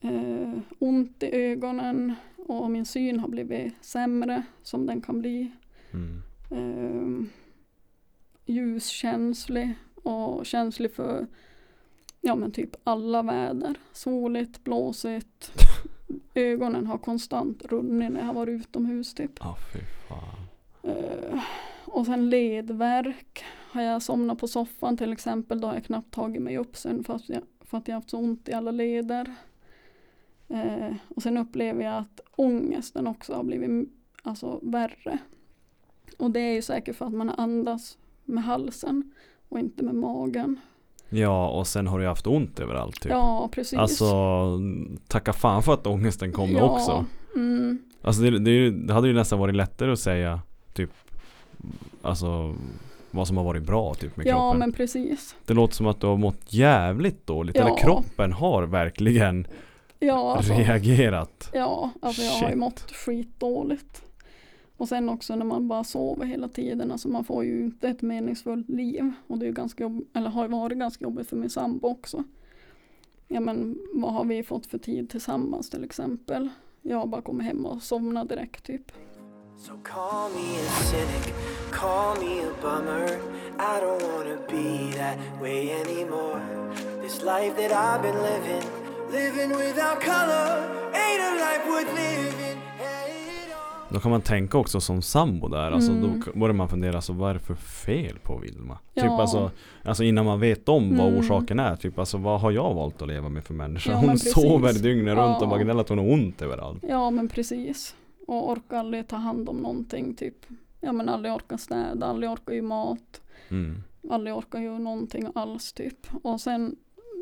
Eh, 0.00 0.58
ont 0.78 1.22
i 1.22 1.36
ögonen 1.36 2.14
och 2.36 2.70
min 2.70 2.86
syn 2.86 3.20
har 3.20 3.28
blivit 3.28 3.74
sämre 3.80 4.42
som 4.62 4.86
den 4.86 5.00
kan 5.00 5.20
bli. 5.20 5.50
Mm. 5.92 6.22
Eh, 6.50 7.28
ljuskänslig 8.46 9.74
och 10.02 10.46
känslig 10.46 10.94
för 10.94 11.26
ja 12.20 12.34
men 12.34 12.52
typ 12.52 12.76
alla 12.84 13.22
väder. 13.22 13.74
Soligt, 13.92 14.64
blåsigt. 14.64 15.52
Ögonen 16.34 16.86
har 16.86 16.98
konstant 16.98 17.62
runnit 17.64 18.12
när 18.12 18.20
jag 18.20 18.26
har 18.26 18.34
varit 18.34 18.60
utomhus 18.60 19.14
typ. 19.14 19.30
Ja, 19.40 19.56
fy 19.72 19.78
fan. 20.08 20.42
Eh, 20.82 21.40
och 21.84 22.06
sen 22.06 22.30
ledvärk. 22.30 23.44
Har 23.70 23.82
jag 23.82 24.02
somnat 24.02 24.38
på 24.38 24.48
soffan 24.48 24.96
till 24.96 25.12
exempel 25.12 25.60
då 25.60 25.68
har 25.68 25.74
jag 25.74 25.84
knappt 25.84 26.14
tagit 26.14 26.42
mig 26.42 26.58
upp 26.58 26.76
sen 26.76 27.04
för 27.04 27.14
att 27.14 27.28
jag, 27.28 27.42
för 27.60 27.78
att 27.78 27.88
jag 27.88 27.94
haft 27.94 28.10
så 28.10 28.18
ont 28.18 28.48
i 28.48 28.52
alla 28.52 28.70
leder. 28.70 29.34
Eh, 30.48 30.94
och 31.08 31.22
sen 31.22 31.38
upplever 31.38 31.84
jag 31.84 31.94
att 31.94 32.20
ångesten 32.36 33.06
också 33.06 33.34
har 33.34 33.44
blivit 33.44 33.88
alltså, 34.22 34.60
värre. 34.62 35.18
Och 36.18 36.30
det 36.30 36.40
är 36.40 36.54
ju 36.54 36.62
säkert 36.62 36.96
för 36.96 37.06
att 37.06 37.12
man 37.12 37.30
andas 37.30 37.98
med 38.24 38.44
halsen 38.44 39.12
och 39.52 39.58
inte 39.58 39.82
med 39.84 39.94
magen. 39.94 40.60
Ja, 41.08 41.48
och 41.48 41.66
sen 41.66 41.86
har 41.86 41.98
du 42.00 42.06
haft 42.06 42.26
ont 42.26 42.60
överallt 42.60 43.00
typ. 43.02 43.12
Ja, 43.12 43.48
precis. 43.52 43.78
Alltså, 43.78 44.06
tacka 45.08 45.32
fan 45.32 45.62
för 45.62 45.74
att 45.74 45.86
ångesten 45.86 46.32
kommer 46.32 46.58
ja, 46.58 46.64
också. 46.64 47.04
Mm, 47.34 47.78
Alltså 48.02 48.22
det, 48.22 48.38
det, 48.38 48.70
det 48.70 48.92
hade 48.94 49.08
ju 49.08 49.14
nästan 49.14 49.38
varit 49.38 49.54
lättare 49.54 49.92
att 49.92 49.98
säga 49.98 50.40
typ 50.74 50.90
Alltså 52.02 52.54
vad 53.10 53.26
som 53.28 53.36
har 53.36 53.44
varit 53.44 53.62
bra 53.62 53.94
typ 53.94 54.16
med 54.16 54.26
ja 54.26 54.32
kroppen. 54.32 54.58
men 54.58 54.72
precis. 54.72 55.36
Det 55.46 55.54
låter 55.54 55.74
som 55.74 55.86
att 55.86 56.00
du 56.00 56.06
har 56.06 56.16
mått 56.16 56.40
jävligt 56.52 57.26
dåligt. 57.26 57.56
Ja. 57.56 57.62
Eller 57.66 57.78
kroppen 57.78 58.32
har 58.32 58.62
verkligen 58.62 59.46
Ja, 59.98 60.36
alltså, 60.36 60.52
reagerat. 60.54 61.50
ja, 61.52 61.90
alltså 62.02 62.22
jag 62.22 62.32
har 62.32 62.40
ju 62.40 62.46
Shit. 62.46 62.58
mått 62.58 62.80
skitdåligt. 62.92 64.02
Och 64.76 64.88
sen 64.88 65.08
också 65.08 65.36
när 65.36 65.44
man 65.44 65.68
bara 65.68 65.84
sover 65.84 66.26
hela 66.26 66.48
tiden, 66.48 66.92
alltså 66.92 67.08
man 67.08 67.24
får 67.24 67.44
ju 67.44 67.64
inte 67.64 67.88
ett 67.88 68.02
meningsfullt 68.02 68.68
liv. 68.68 69.12
Och 69.26 69.38
det 69.38 69.46
är 69.46 69.52
ganska 69.52 69.84
jobb- 69.84 70.06
eller 70.14 70.30
har 70.30 70.42
ju 70.42 70.48
varit 70.48 70.78
ganska 70.78 71.04
jobbigt 71.04 71.28
för 71.28 71.36
min 71.36 71.50
sambo 71.50 71.88
också. 71.88 72.24
Ja 73.28 73.40
men 73.40 73.78
vad 73.92 74.12
har 74.12 74.24
vi 74.24 74.42
fått 74.42 74.66
för 74.66 74.78
tid 74.78 75.10
tillsammans 75.10 75.70
till 75.70 75.84
exempel? 75.84 76.48
Jag 76.82 77.08
bara 77.08 77.22
kommer 77.22 77.44
hem 77.44 77.66
och 77.66 77.82
somnar 77.82 78.24
direkt 78.24 78.64
typ. 78.64 78.92
So 79.58 79.72
call 79.84 80.30
me 80.32 80.58
a 80.58 80.82
cynic, 80.90 81.34
call 81.70 82.16
me 82.18 82.40
a 82.40 82.52
bummer. 82.62 83.06
I 83.58 83.80
don't 83.80 84.02
wanna 84.02 84.36
be 84.50 84.92
that 84.98 85.18
way 85.40 85.70
anymore. 85.70 86.40
This 87.02 87.22
life 87.22 87.54
that 87.56 87.72
I've 87.72 88.02
been 88.02 88.16
living, 88.22 88.64
living 89.12 89.50
without 89.50 90.00
color, 90.00 90.48
ain't 90.94 91.22
a 91.22 91.32
life 91.44 91.64
worth 91.70 91.94
living. 91.94 92.41
Då 93.92 94.00
kan 94.00 94.10
man 94.10 94.20
tänka 94.20 94.58
också 94.58 94.80
som 94.80 95.02
sambo 95.02 95.48
där. 95.48 95.70
Alltså 95.72 95.92
Mm. 95.92 96.02
då 96.02 96.24
k- 96.24 96.30
borde 96.34 96.52
man 96.52 96.68
fundera, 96.68 97.00
så 97.00 97.12
vad 97.12 97.30
är 97.30 97.34
det 97.34 97.40
för 97.40 97.54
fel 97.54 98.18
på 98.22 98.38
Vilma? 98.38 98.78
Typ 98.94 99.04
Ja. 99.04 99.20
alltså, 99.20 99.50
alltså 99.84 100.04
innan 100.04 100.24
man 100.24 100.40
vet 100.40 100.68
om 100.68 100.96
vad 100.96 101.06
Mm. 101.08 101.20
orsaken 101.20 101.58
är. 101.60 101.76
Typ 101.76 101.98
alltså 101.98 102.18
vad 102.18 102.40
har 102.40 102.50
jag 102.50 102.74
valt 102.74 103.02
att 103.02 103.08
leva 103.08 103.28
med 103.28 103.44
för 103.44 103.54
människa? 103.54 103.90
Ja, 103.92 103.96
hon 103.98 104.18
sover 104.18 104.72
dygnet 104.82 105.16
runt 105.18 105.36
och 105.36 105.42
Ja. 105.42 105.46
bara 105.46 105.62
gnäller 105.62 105.80
att 105.80 105.88
hon 105.88 105.98
har 105.98 106.10
ont 106.12 106.42
överallt. 106.42 106.84
Ja 106.88 107.10
men 107.10 107.28
precis. 107.28 107.94
Och 108.26 108.50
orkar 108.50 108.76
aldrig 108.78 109.08
ta 109.08 109.16
hand 109.16 109.48
om 109.48 109.56
någonting 109.56 110.14
typ. 110.14 110.36
Ja 110.80 110.92
men 110.92 111.08
aldrig 111.08 111.34
orkar 111.34 111.56
städa, 111.56 112.06
aldrig 112.06 112.30
orkar 112.30 112.52
ju 112.54 112.62
mat. 112.62 113.20
Mm. 113.48 113.82
aldrig 114.10 114.34
orkar 114.36 114.58
göra 114.60 114.78
någonting 114.78 115.28
alls 115.34 115.72
typ. 115.72 115.98
Och 116.22 116.40
sen, 116.40 116.76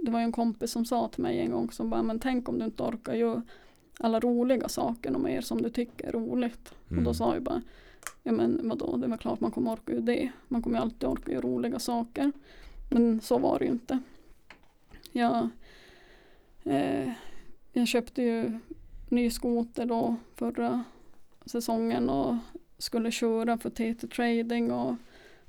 det 0.04 0.10
var 0.10 0.18
ju 0.20 0.24
en 0.24 0.32
kompis 0.32 0.72
som 0.72 0.84
sa 0.84 1.08
till 1.08 1.22
mig 1.22 1.40
en 1.40 1.50
gång 1.50 1.70
som 1.70 1.90
bara, 1.90 2.02
men 2.02 2.18
tänk 2.18 2.48
om 2.48 2.58
du 2.58 2.64
inte 2.64 2.82
orkar 2.82 3.14
göra 3.14 3.42
alla 4.00 4.20
roliga 4.20 4.68
saker 4.68 5.14
och 5.14 5.20
mer 5.20 5.40
som 5.40 5.62
du 5.62 5.70
tycker 5.70 6.06
är 6.08 6.12
roligt. 6.12 6.74
Och 6.86 6.92
Mm. 6.92 7.04
då 7.04 7.14
sa 7.14 7.34
jag 7.34 7.42
bara, 7.42 7.62
ja 8.22 8.32
men 8.32 8.68
vadå, 8.68 8.96
det 8.96 9.06
väl 9.06 9.18
klart 9.18 9.40
man 9.40 9.50
kommer 9.50 9.72
orka 9.72 9.92
ju 9.92 10.00
det. 10.00 10.30
Man 10.48 10.62
kommer 10.62 10.78
ju 10.78 10.82
alltid 10.82 11.08
orka 11.08 11.32
göra 11.32 11.40
roliga 11.46 11.78
saker. 11.78 12.32
Men 12.90 13.20
så 13.20 13.38
var 13.38 13.58
det 13.58 13.64
ju 13.64 13.70
inte. 13.70 13.98
Jag, 15.12 15.48
eh, 16.64 17.12
jag 17.72 17.88
köpte 17.88 18.22
ju 18.22 18.58
ny 19.08 19.30
skoter 19.30 19.86
då 19.86 20.16
förra 20.34 20.84
säsongen 21.46 22.08
och 22.10 22.36
skulle 22.78 23.10
köra 23.10 23.58
för 23.58 23.70
TT 23.70 24.06
Trading 24.08 24.70
och 24.70 24.94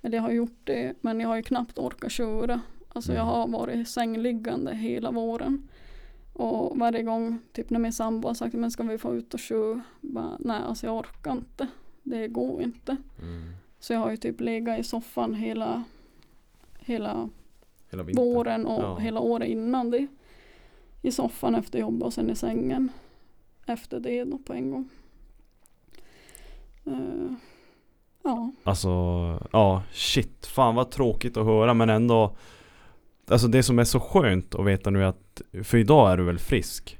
eller 0.01 0.17
jag 0.17 0.23
har 0.23 0.31
gjort 0.31 0.59
det 0.63 0.93
men 1.01 1.19
jag 1.19 1.27
har 1.27 1.35
ju 1.35 1.41
knappt 1.43 1.77
orkat 1.79 2.11
köra. 2.11 2.61
Alltså 2.89 3.13
jag 3.13 3.21
Mm. 3.23 3.33
har 3.35 3.47
varit 3.47 3.87
sängliggande 3.89 4.75
hela 4.75 5.11
våren. 5.11 5.67
Och 6.33 6.77
varje 6.79 7.03
gång 7.03 7.39
typ 7.53 7.69
när 7.69 7.79
min 7.79 7.93
sambo 7.93 8.27
har 8.27 8.33
sagt 8.35 8.53
men 8.55 8.71
ska 8.71 8.83
vi 8.83 8.97
få 8.97 9.15
ut 9.15 9.33
och 9.33 9.39
köra? 9.39 9.81
Bara, 10.01 10.37
Nej 10.39 10.61
alltså 10.65 10.85
jag 10.85 10.97
orkar 10.97 11.31
inte. 11.31 11.67
Det 12.03 12.27
går 12.27 12.61
inte. 12.61 12.97
Mm. 13.21 13.53
Så 13.79 13.93
jag 13.93 13.99
har 13.99 14.11
ju 14.11 14.17
typ 14.17 14.41
legat 14.41 14.79
i 14.79 14.83
soffan 14.83 15.33
hela, 15.33 15.83
hela 16.79 17.29
Hela 17.89 18.03
vintern. 18.03 18.25
våren 18.25 18.65
och 18.65 18.83
Ja. 18.83 18.97
hela 18.97 19.19
året 19.19 19.47
innan 19.49 19.91
det. 19.91 20.07
I 21.01 21.11
soffan 21.11 21.55
efter 21.55 21.79
jobbet 21.79 22.03
och 22.03 22.13
sen 22.13 22.29
i 22.29 22.35
sängen. 22.35 22.91
Efter 23.65 23.99
det 23.99 24.23
då 24.23 24.37
på 24.37 24.53
en 24.53 24.71
gång. 24.71 24.89
Eh, 26.85 27.33
ja. 28.23 28.51
Alltså, 28.63 28.89
ja 29.51 29.83
shit. 29.93 30.45
Fan 30.45 30.75
vad 30.75 30.91
tråkigt 30.91 31.37
att 31.37 31.45
höra 31.45 31.73
men 31.73 31.89
ändå 31.89 32.35
Alltså 33.31 33.47
det 33.47 33.63
som 33.63 33.79
är 33.79 33.83
så 33.83 33.99
skönt 33.99 34.55
att 34.55 34.65
veta 34.65 34.89
nu 34.89 35.03
är 35.03 35.07
att 35.07 35.41
För 35.63 35.77
idag 35.77 36.11
är 36.11 36.17
du 36.17 36.23
väl 36.23 36.39
frisk? 36.39 36.97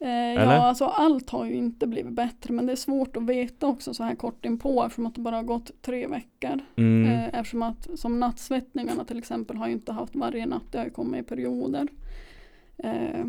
Eh, 0.00 0.10
ja, 0.10 0.42
alltså 0.42 0.84
allt 0.84 1.30
har 1.30 1.46
ju 1.46 1.54
inte 1.54 1.86
blivit 1.86 2.12
bättre 2.12 2.54
men 2.54 2.66
det 2.66 2.72
är 2.72 2.76
svårt 2.76 3.16
att 3.16 3.22
veta 3.22 3.66
också 3.66 3.94
så 3.94 4.02
här 4.02 4.14
kort 4.14 4.44
inpå 4.44 4.84
eftersom 4.84 5.06
att 5.06 5.14
det 5.14 5.20
bara 5.20 5.36
har 5.36 5.42
gått 5.42 5.70
tre 5.82 6.06
veckor. 6.06 6.60
Mm. 6.76 7.10
Eh, 7.10 7.40
eftersom 7.40 7.62
att 7.62 7.88
som 7.94 8.20
nattsvettningarna 8.20 9.04
till 9.04 9.18
exempel 9.18 9.56
har 9.56 9.66
ju 9.66 9.72
inte 9.72 9.92
haft 9.92 10.16
varje 10.16 10.46
natt, 10.46 10.62
det 10.70 10.78
har 10.78 10.84
ju 10.84 10.90
kommit 10.90 11.20
i 11.20 11.28
perioder. 11.28 11.88
Eh, 12.76 13.24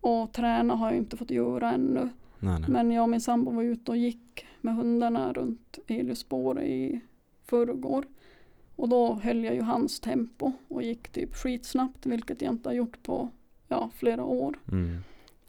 och 0.00 0.32
träna 0.32 0.74
har 0.74 0.86
jag 0.86 0.96
inte 0.96 1.16
fått 1.16 1.30
göra 1.30 1.72
ännu. 1.72 2.08
nej, 2.38 2.60
nej. 2.60 2.70
Men 2.70 2.90
jag 2.90 3.02
och 3.02 3.08
min 3.08 3.20
sambo 3.20 3.50
var 3.50 3.62
ute 3.62 3.90
och 3.90 3.96
gick 3.96 4.46
med 4.60 4.76
hundarna 4.76 5.32
runt 5.32 5.78
Eliusspåret 5.86 6.64
i 6.64 7.00
förrgår. 7.44 8.04
Och 8.76 8.88
då 8.88 9.14
höll 9.14 9.44
jag 9.44 9.54
ju 9.54 9.62
hans 9.62 10.00
tempo 10.00 10.52
och 10.68 10.82
gick 10.82 11.08
typ 11.08 11.34
skitsnabbt 11.34 12.06
vilket 12.06 12.42
jag 12.42 12.52
inte 12.52 12.68
har 12.68 12.74
gjort 12.74 13.02
på 13.02 13.28
ja, 13.68 13.90
flera 13.94 14.24
år. 14.24 14.58
Mm. 14.72 14.98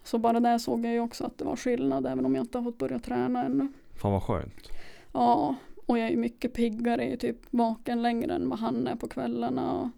Så 0.03 0.17
bara 0.17 0.39
där 0.39 0.57
såg 0.57 0.86
jag 0.86 0.93
ju 0.93 0.99
också 0.99 1.26
att 1.26 1.38
det 1.38 1.45
var 1.45 1.55
skillnad 1.55 2.05
även 2.05 2.26
om 2.26 2.36
jag 2.36 2.43
inte 2.43 2.57
har 2.57 2.63
fått 2.63 2.78
börja 2.78 2.99
träna 2.99 3.43
ännu. 3.45 3.67
Fan 4.01 4.11
vad 4.11 4.24
skönt. 4.24 4.69
Ja, 5.11 5.55
och 5.86 5.99
jag 5.99 6.09
är 6.09 6.17
mycket 6.17 6.53
piggare, 6.53 7.03
är 7.03 7.17
typ 7.17 7.38
vaken 7.49 8.01
längre 8.01 8.34
än 8.34 8.49
vad 8.49 8.59
han 8.59 8.88
är 8.88 8.95
på 8.95 9.07
kvällarna. 9.07 9.74
Och 9.74 9.89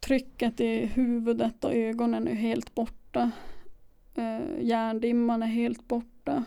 trycket 0.00 0.60
i 0.60 0.86
huvudet 0.86 1.64
och 1.64 1.74
ögonen 1.74 2.28
är 2.28 2.34
helt 2.34 2.74
borta. 2.74 3.30
Eh, 4.14 4.40
hjärndimman 4.60 5.42
är 5.42 5.46
helt 5.46 5.88
borta. 5.88 6.44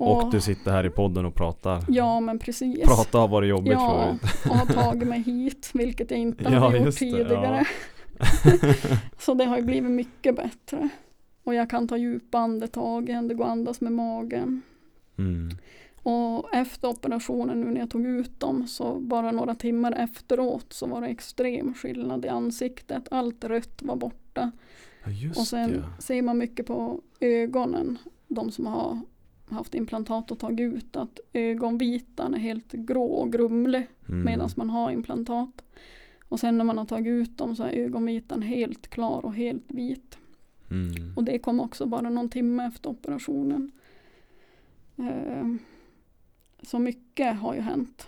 Och, 0.00 0.30
du 0.30 0.40
sitter 0.40 0.70
här 0.70 0.86
i 0.86 0.90
podden 0.90 1.26
och 1.26 1.34
pratar. 1.34 1.84
Ja 1.88 2.20
men 2.20 2.38
precis. 2.38 2.84
Prata 2.84 3.18
har 3.18 3.28
varit 3.28 3.48
jobbigt 3.48 3.72
ja, 3.72 4.16
förut. 4.20 4.34
och 4.50 4.56
har 4.56 4.66
tagit 4.66 5.08
mig 5.08 5.22
hit, 5.22 5.70
vilket 5.74 6.10
jag 6.10 6.20
inte 6.20 6.44
Ja, 6.52 6.58
hade 6.58 6.78
gjort 6.78 6.94
tidigare. 6.94 7.64
Så 9.18 9.34
det 9.34 9.44
har 9.44 9.56
ju 9.56 9.62
blivit 9.62 9.90
mycket 9.90 10.36
bättre. 10.36 10.88
Och 11.44 11.54
jag 11.54 11.70
kan 11.70 11.88
ta 11.88 11.96
djupa 11.96 12.38
andetag 12.38 13.08
igen, 13.08 13.28
det 13.28 13.34
går 13.34 13.44
att 13.44 13.50
andas 13.50 13.80
med 13.80 13.92
magen. 13.92 14.62
Mm. 15.18 15.50
Och 16.02 16.54
efter 16.54 16.88
operationen 16.88 17.60
nu 17.60 17.70
när 17.70 17.80
jag 17.80 17.90
tog 17.90 18.06
ut 18.06 18.40
dem 18.40 18.66
så 18.66 18.94
bara 19.00 19.30
några 19.30 19.54
timmar 19.54 19.92
efteråt 19.92 20.72
så 20.72 20.86
var 20.86 21.00
det 21.00 21.06
extrem 21.06 21.74
skillnad 21.74 22.24
i 22.24 22.28
ansiktet. 22.28 23.08
Allt 23.10 23.44
rött 23.44 23.82
var 23.82 23.96
borta. 23.96 24.50
Ja 25.04 25.30
och 25.30 25.46
sen 25.46 25.72
det. 25.72 26.02
ser 26.02 26.22
man 26.22 26.38
mycket 26.38 26.66
på 26.66 27.00
ögonen, 27.20 27.98
de 28.28 28.50
som 28.50 28.66
har 28.66 28.98
haft 29.52 29.74
implantat 29.74 30.30
och 30.30 30.38
tagit 30.38 30.60
ut, 30.74 30.96
att 30.96 31.20
ögonvitan 31.32 32.34
är 32.34 32.38
helt 32.38 32.72
grå 32.72 33.04
och 33.04 33.32
grumlig 33.32 33.86
Mm. 34.08 34.24
medan 34.24 34.48
man 34.56 34.70
har 34.70 34.90
implantat. 34.90 35.62
Och 36.28 36.40
sen 36.40 36.58
när 36.58 36.64
man 36.64 36.78
har 36.78 36.84
tagit 36.84 37.06
ut 37.10 37.38
dem 37.38 37.56
så 37.56 37.62
är 37.62 37.68
ögonvitan 37.72 38.42
helt 38.42 38.88
klar 38.90 39.24
och 39.24 39.34
helt 39.34 39.64
vit. 39.68 40.18
Mm. 40.70 41.12
Och 41.16 41.24
det 41.24 41.38
kom 41.38 41.60
också 41.60 41.86
bara 41.86 42.10
någon 42.10 42.28
timme 42.28 42.66
efter 42.66 42.90
operationen. 42.90 43.70
Eh, 44.98 45.46
Så 46.62 46.78
mycket 46.78 47.36
har 47.36 47.54
ju 47.54 47.60
hänt. 47.60 48.06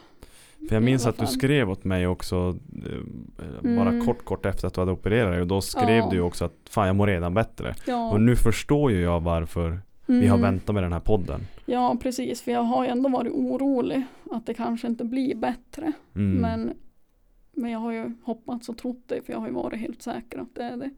För 0.68 0.76
jag 0.76 0.82
minns 0.82 1.06
att 1.06 1.18
du 1.18 1.26
skrev 1.26 1.70
åt 1.70 1.84
mig 1.84 2.06
också 2.06 2.58
eh, 2.86 3.62
Bara 3.76 3.88
Mm. 3.88 4.04
kort 4.06 4.24
kort 4.24 4.46
efter 4.46 4.66
att 4.66 4.74
du 4.74 4.80
hade 4.80 4.92
opererat 4.92 5.32
dig 5.32 5.40
och 5.40 5.46
då 5.46 5.60
skrev 5.60 5.96
Ja. 5.98 6.08
du 6.10 6.20
också 6.20 6.44
att 6.44 6.54
Fan 6.70 6.86
jag 6.86 6.96
mår 6.96 7.06
redan 7.06 7.34
bättre 7.34 7.74
Ja, 7.86 8.10
Och 8.12 8.20
nu 8.20 8.36
förstår 8.36 8.92
ju 8.92 9.00
jag 9.00 9.20
varför 9.20 9.80
vi 10.06 10.26
har 10.26 10.38
mm. 10.38 10.50
väntat 10.52 10.74
med 10.74 10.82
den 10.84 10.92
här 10.92 11.00
podden 11.00 11.40
Ja 11.66 11.96
precis, 12.02 12.42
för 12.42 12.52
jag 12.52 12.62
har 12.62 12.84
ju 12.84 12.90
ändå 12.90 13.08
varit 13.08 13.32
orolig 13.32 14.02
att 14.30 14.46
det 14.46 14.54
kanske 14.54 14.86
inte 14.86 15.04
blir 15.04 15.34
bättre. 15.34 15.92
mm. 16.14 16.40
Men 16.40 16.72
Men 17.52 17.70
jag 17.70 17.78
har 17.78 17.92
ju 17.92 18.12
hoppats 18.22 18.68
och 18.68 18.78
trott 18.78 19.02
det 19.06 19.22
för 19.26 19.32
jag 19.32 19.40
har 19.40 19.46
ju 19.46 19.52
varit 19.52 19.80
helt 19.80 20.02
säker 20.02 20.38
att 20.38 20.54
det 20.54 20.62
är 20.62 20.76
det. 20.76 20.90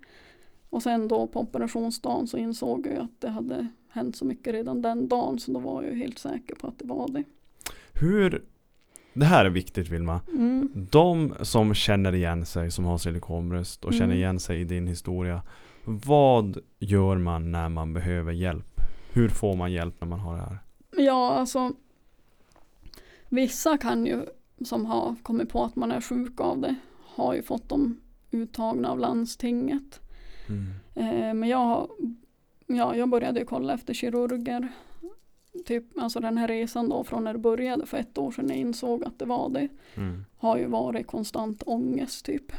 Och 0.70 0.82
sen 0.82 1.08
då 1.08 1.26
på 1.26 1.40
operationsdagen 1.40 2.26
så 2.26 2.36
insåg 2.36 2.86
jag 2.86 3.04
att 3.04 3.20
det 3.20 3.28
hade 3.28 3.68
hänt 3.88 4.16
så 4.16 4.24
mycket 4.24 4.52
redan 4.52 4.82
den 4.82 5.08
dagen 5.08 5.38
så 5.38 5.52
då 5.52 5.58
var 5.58 5.82
jag 5.82 5.92
ju 5.92 5.98
helt 5.98 6.18
säker 6.18 6.54
på 6.54 6.66
att 6.66 6.78
det 6.78 6.86
var 6.86 7.08
det. 7.08 7.24
Hur 7.92 8.42
Det 9.14 9.24
här 9.24 9.44
är 9.44 9.50
viktigt 9.50 9.88
Vilma. 9.88 10.20
Mm. 10.32 10.68
De 10.90 11.34
som 11.40 11.74
känner 11.74 12.14
igen 12.14 12.46
sig 12.46 12.70
som 12.70 12.84
har 12.84 12.98
silikonbröst 12.98 13.84
och 13.84 13.92
Mm. 13.92 13.98
känner 14.00 14.14
igen 14.14 14.40
sig 14.40 14.60
i 14.60 14.64
din 14.64 14.86
historia. 14.86 15.42
Vad 15.84 16.58
gör 16.78 17.18
man 17.18 17.52
när 17.52 17.68
man 17.68 17.92
behöver 17.92 18.32
hjälp? 18.32 18.73
Hur 19.14 19.28
får 19.28 19.56
man 19.56 19.72
hjälp 19.72 19.94
när 20.00 20.08
man 20.08 20.20
har 20.20 20.36
det 20.36 20.42
här? 20.42 20.58
Ja, 20.96 21.34
alltså 21.34 21.72
vissa 23.28 23.78
kan 23.78 24.06
ju 24.06 24.26
som 24.64 24.86
har 24.86 25.14
kommit 25.22 25.48
på 25.48 25.64
att 25.64 25.76
man 25.76 25.92
är 25.92 26.00
sjuk 26.00 26.40
av 26.40 26.60
det 26.60 26.74
har 27.14 27.34
ju 27.34 27.42
fått 27.42 27.68
dem 27.68 28.00
uttagna 28.30 28.90
av 28.90 28.98
landstinget. 28.98 30.00
Eh, 30.94 31.34
men 31.34 31.48
jag, 31.48 31.88
ja, 32.66 32.96
jag 32.96 33.08
började 33.08 33.40
ju 33.40 33.46
kolla 33.46 33.74
efter 33.74 33.94
kirurger. 33.94 34.68
Typ, 35.66 35.84
alltså 35.98 36.20
den 36.20 36.38
här 36.38 36.48
resan 36.48 36.88
då 36.88 37.04
från 37.04 37.24
när 37.24 37.32
det 37.32 37.38
började 37.38 37.86
för 37.86 37.96
ett 37.96 38.18
år 38.18 38.30
sedan 38.30 38.48
jag 38.48 38.58
insåg 38.58 39.04
att 39.04 39.18
det 39.18 39.24
var 39.24 39.48
det. 39.48 39.68
Mm. 39.94 40.24
Har 40.36 40.58
ju 40.58 40.66
varit 40.66 41.06
konstant 41.06 41.62
ångest 41.66 42.24
typ. 42.24 42.52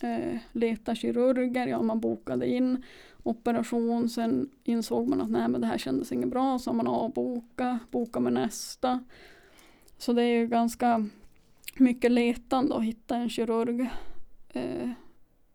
Eh, 0.00 0.38
leta 0.52 0.94
kirurger, 0.94 1.66
ja 1.66 1.82
man 1.82 2.00
bokade 2.00 2.46
in 2.46 2.82
operation. 3.26 4.08
Sen 4.08 4.50
insåg 4.64 5.08
man 5.08 5.20
att 5.20 5.30
nej 5.30 5.48
men 5.48 5.60
det 5.60 5.66
här 5.66 5.78
kändes 5.78 6.12
inget 6.12 6.28
bra. 6.28 6.58
Så 6.58 6.70
har 6.70 6.76
man 6.76 6.86
avbokat, 6.86 7.78
bokat 7.90 8.22
med 8.22 8.32
nästa. 8.32 9.04
Så 9.98 10.12
det 10.12 10.22
är 10.22 10.38
ju 10.38 10.46
ganska 10.46 11.08
mycket 11.76 12.12
letande 12.12 12.74
att 12.74 12.82
hitta 12.84 13.16
en 13.16 13.30
kirurg. 13.30 13.88
Eh, 14.48 14.90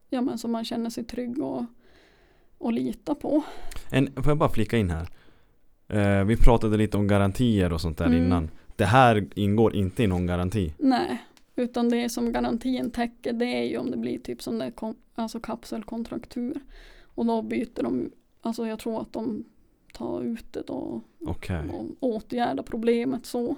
ja 0.10 0.22
men 0.22 0.38
som 0.38 0.52
man 0.52 0.66
känner 0.66 0.90
sig 0.90 1.04
trygg 1.04 1.44
och, 1.44 1.66
och 2.58 2.74
lita 2.74 3.16
på. 3.16 3.44
En, 3.92 4.14
får 4.14 4.28
jag 4.28 4.38
bara 4.38 4.50
flika 4.50 4.78
in 4.78 4.90
här? 4.90 5.08
Eh, 5.88 6.26
vi 6.26 6.38
pratade 6.38 6.78
lite 6.78 6.98
om 6.98 7.08
garantier 7.08 7.74
och 7.74 7.82
sånt 7.82 7.98
där 7.98 8.06
Mm. 8.06 8.24
innan. 8.26 8.50
Det 8.76 8.86
här 8.86 9.28
ingår 9.36 9.76
inte 9.76 10.04
i 10.04 10.08
någon 10.08 10.26
garanti. 10.28 10.74
Nej, 10.78 11.18
utan 11.56 11.90
det 11.90 12.10
som 12.10 12.32
garantin 12.32 12.92
täcker 12.92 13.34
det 13.34 13.46
är 13.46 13.64
ju 13.64 13.78
om 13.78 13.92
det 13.92 13.98
blir 13.98 14.20
typ 14.20 14.42
som 14.42 14.60
det 14.60 14.72
kom, 14.72 14.96
alltså 15.16 15.40
kapselkontraktur. 15.40 16.60
Och 17.16 17.26
då 17.26 17.42
byter 17.42 17.84
de, 17.84 18.12
alltså 18.42 18.68
jag 18.68 18.80
tror 18.80 19.02
att 19.02 19.14
de 19.14 19.44
tar 19.94 20.22
ut 20.24 20.54
det 20.54 20.64
då 20.68 21.02
Okej. 21.26 21.70
och 21.70 21.86
åtgärdar 22.00 22.64
problemet 22.64 23.26
så. 23.26 23.56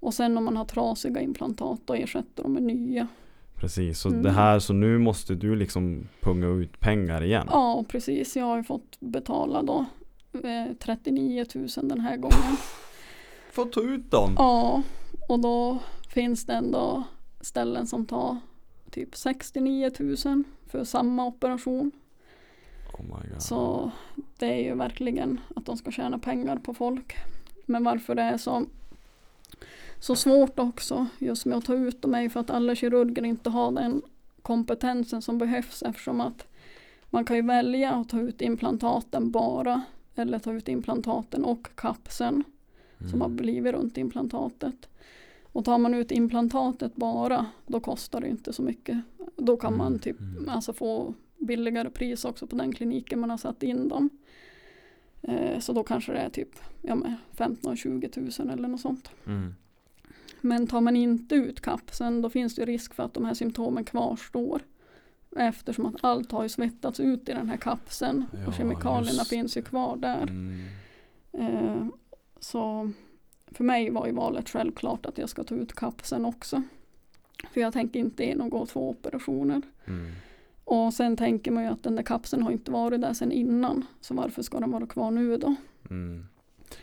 Och 0.00 0.14
sen 0.14 0.38
om 0.38 0.44
man 0.44 0.56
har 0.56 0.64
trasiga 0.64 1.20
implantat 1.20 1.80
då 1.84 1.94
ersätter 1.94 2.42
de 2.42 2.52
med 2.52 2.62
nya. 2.62 3.06
Precis, 3.54 4.00
så 4.00 4.08
Mm. 4.08 4.22
det 4.22 4.30
här 4.30 4.58
så 4.58 4.72
nu 4.72 4.98
måste 4.98 5.34
du 5.34 5.56
liksom 5.56 6.08
punga 6.20 6.46
ut 6.46 6.80
pengar 6.80 7.22
igen. 7.22 7.46
Ja 7.50 7.84
precis, 7.88 8.36
jag 8.36 8.44
har 8.44 8.56
ju 8.56 8.62
fått 8.62 9.00
betala 9.00 9.62
då 9.62 9.84
eh, 10.32 10.72
39 10.78 11.44
000 11.54 11.68
den 11.82 12.00
här 12.00 12.16
gången. 12.16 12.56
Få 13.52 13.64
ta 13.64 13.80
ut 13.80 14.10
dem! 14.10 14.34
Ja, 14.38 14.82
och 15.28 15.40
då 15.40 15.78
finns 16.08 16.46
det 16.46 16.52
ändå 16.52 17.02
ställen 17.40 17.86
som 17.86 18.06
tar 18.06 18.36
typ 18.90 19.16
69 19.16 19.90
000 20.24 20.44
för 20.66 20.84
samma 20.84 21.26
operation. 21.26 21.92
Oh. 22.98 23.38
Så 23.38 23.90
det 24.38 24.46
är 24.46 24.64
ju 24.64 24.74
verkligen 24.74 25.40
att 25.56 25.66
de 25.66 25.76
ska 25.76 25.90
tjäna 25.90 26.18
pengar 26.18 26.56
på 26.56 26.74
folk. 26.74 27.16
Men 27.66 27.84
varför 27.84 28.14
det 28.14 28.22
är 28.22 28.36
så, 28.38 28.64
så 30.00 30.16
svårt 30.16 30.58
också 30.58 31.06
just 31.18 31.46
med 31.46 31.58
att 31.58 31.64
ta 31.64 31.74
ut 31.74 32.02
dem 32.02 32.14
är 32.14 32.20
ju 32.20 32.30
för 32.30 32.40
att 32.40 32.50
alla 32.50 32.74
kirurger 32.74 33.24
inte 33.24 33.50
har 33.50 33.72
den 33.72 34.02
kompetensen 34.42 35.22
som 35.22 35.38
behövs 35.38 35.82
eftersom 35.82 36.20
att 36.20 36.46
man 37.10 37.24
kan 37.24 37.36
ju 37.36 37.42
välja 37.42 37.92
att 37.92 38.08
ta 38.08 38.20
ut 38.20 38.42
implantaten 38.42 39.30
bara 39.30 39.82
eller 40.14 40.38
ta 40.38 40.52
ut 40.52 40.68
implantaten 40.68 41.44
och 41.44 41.68
kapseln 41.76 42.44
som 43.10 43.20
har 43.20 43.28
Mm. 43.28 43.36
blivit 43.36 43.74
runt 43.74 43.98
implantatet. 43.98 44.88
Och 45.42 45.64
tar 45.64 45.78
man 45.78 45.94
ut 45.94 46.10
implantatet 46.10 46.96
bara, 46.96 47.46
då 47.66 47.80
kostar 47.80 48.20
det 48.20 48.28
inte 48.28 48.52
så 48.52 48.62
mycket. 48.62 48.98
Då 49.36 49.56
kan 49.56 49.76
man 49.76 49.86
Mm, 49.86 49.98
typ 49.98 50.20
mm. 50.20 50.48
alltså 50.48 50.72
få 50.72 51.14
billigare 51.38 51.90
pris 51.90 52.24
också 52.24 52.46
på 52.46 52.56
den 52.56 52.72
kliniken 52.72 53.20
man 53.20 53.30
har 53.30 53.36
satt 53.36 53.62
in 53.62 53.88
dem. 53.88 54.10
Eh, 55.22 55.58
så 55.58 55.72
då 55.72 55.84
kanske 55.84 56.12
det 56.12 56.18
är 56.18 56.30
typ 56.30 56.50
ja, 56.82 56.94
men 56.94 57.14
15 57.34 57.72
och 57.72 57.78
20 57.78 58.10
000 58.16 58.50
eller 58.50 58.68
något 58.68 58.80
sånt. 58.80 59.10
Mm. 59.26 59.54
Men 60.40 60.66
tar 60.66 60.80
man 60.80 60.96
inte 60.96 61.34
ut 61.34 61.60
kapseln 61.60 62.22
då 62.22 62.30
finns 62.30 62.54
det 62.54 62.64
risk 62.64 62.94
för 62.94 63.02
att 63.02 63.14
de 63.14 63.24
här 63.24 63.34
symptomen 63.34 63.84
kvarstår. 63.84 64.62
Eftersom 65.36 65.86
att 65.86 65.94
allt 66.00 66.32
har 66.32 66.42
ju 66.42 66.48
svettats 66.48 67.00
ut 67.00 67.28
i 67.28 67.32
den 67.32 67.48
här 67.48 67.56
kapseln 67.56 68.24
Ja, 68.32 68.46
och 68.46 68.54
kemikalierna 68.54 69.18
just 69.18 69.28
finns 69.30 69.56
ju 69.56 69.62
kvar 69.62 69.96
där. 69.96 70.22
Mm. 70.22 70.64
Eh, 71.32 71.86
så 72.40 72.92
för 73.46 73.64
mig 73.64 73.90
var 73.90 74.06
ju 74.06 74.12
valet 74.12 74.48
självklart 74.48 75.06
att 75.06 75.18
jag 75.18 75.28
ska 75.28 75.44
ta 75.44 75.54
ut 75.54 75.72
kapseln 75.72 76.24
också. 76.24 76.62
För 77.52 77.60
jag 77.60 77.72
tänker 77.72 78.00
inte 78.00 78.24
genomgå 78.24 78.66
två 78.66 78.90
operationer. 78.90 79.62
Mm. 79.84 80.12
Och 80.66 80.94
sen 80.94 81.16
tänker 81.16 81.50
man 81.50 81.62
ju 81.62 81.68
att 81.68 81.82
den 81.82 81.96
där 81.96 82.02
kapseln 82.02 82.42
har 82.42 82.50
inte 82.50 82.70
varit 82.70 83.00
där 83.00 83.12
sedan 83.12 83.32
innan. 83.32 83.84
Så 84.00 84.14
varför 84.14 84.42
ska 84.42 84.60
den 84.60 84.70
vara 84.70 84.86
kvar 84.86 85.10
nu 85.10 85.36
då? 85.36 85.54
Mm. 85.90 86.26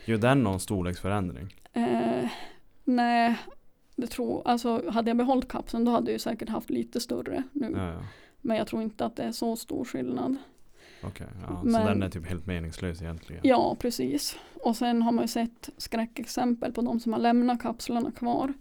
Gör 0.04 0.18
den 0.18 0.42
någon 0.42 0.60
storleksförändring? 0.60 1.54
Eh, 1.72 2.28
nej, 2.84 3.38
det 3.96 4.06
tror, 4.06 4.42
alltså 4.44 4.90
hade 4.90 5.10
jag 5.10 5.16
behållit 5.16 5.48
kapseln 5.48 5.84
då 5.84 5.92
hade 5.92 6.06
jag 6.06 6.12
ju 6.12 6.18
säkert 6.18 6.48
haft 6.48 6.70
lite 6.70 7.00
större 7.00 7.42
nu. 7.52 7.72
Ja, 7.76 7.92
ja. 7.92 8.02
Men 8.40 8.56
jag 8.56 8.66
tror 8.66 8.82
inte 8.82 9.04
att 9.04 9.16
det 9.16 9.22
är 9.22 9.32
så 9.32 9.56
stor 9.56 9.84
skillnad. 9.84 10.36
Okej, 11.02 11.26
ja. 11.48 11.60
så 11.62 11.88
den 11.88 12.02
är 12.02 12.10
typ 12.10 12.26
helt 12.26 12.46
meningslös 12.46 13.02
egentligen. 13.02 13.42
Ja, 13.44 13.76
precis. 13.80 14.36
Och 14.54 14.76
sen 14.76 15.02
har 15.02 15.12
man 15.12 15.24
ju 15.24 15.28
sett 15.28 15.70
skräckexempel 15.76 16.72
på 16.72 16.82
de 16.82 17.00
som 17.00 17.12
har 17.12 17.20
lämnat 17.20 17.62
kapslarna 17.62 18.10
kvar. 18.10 18.52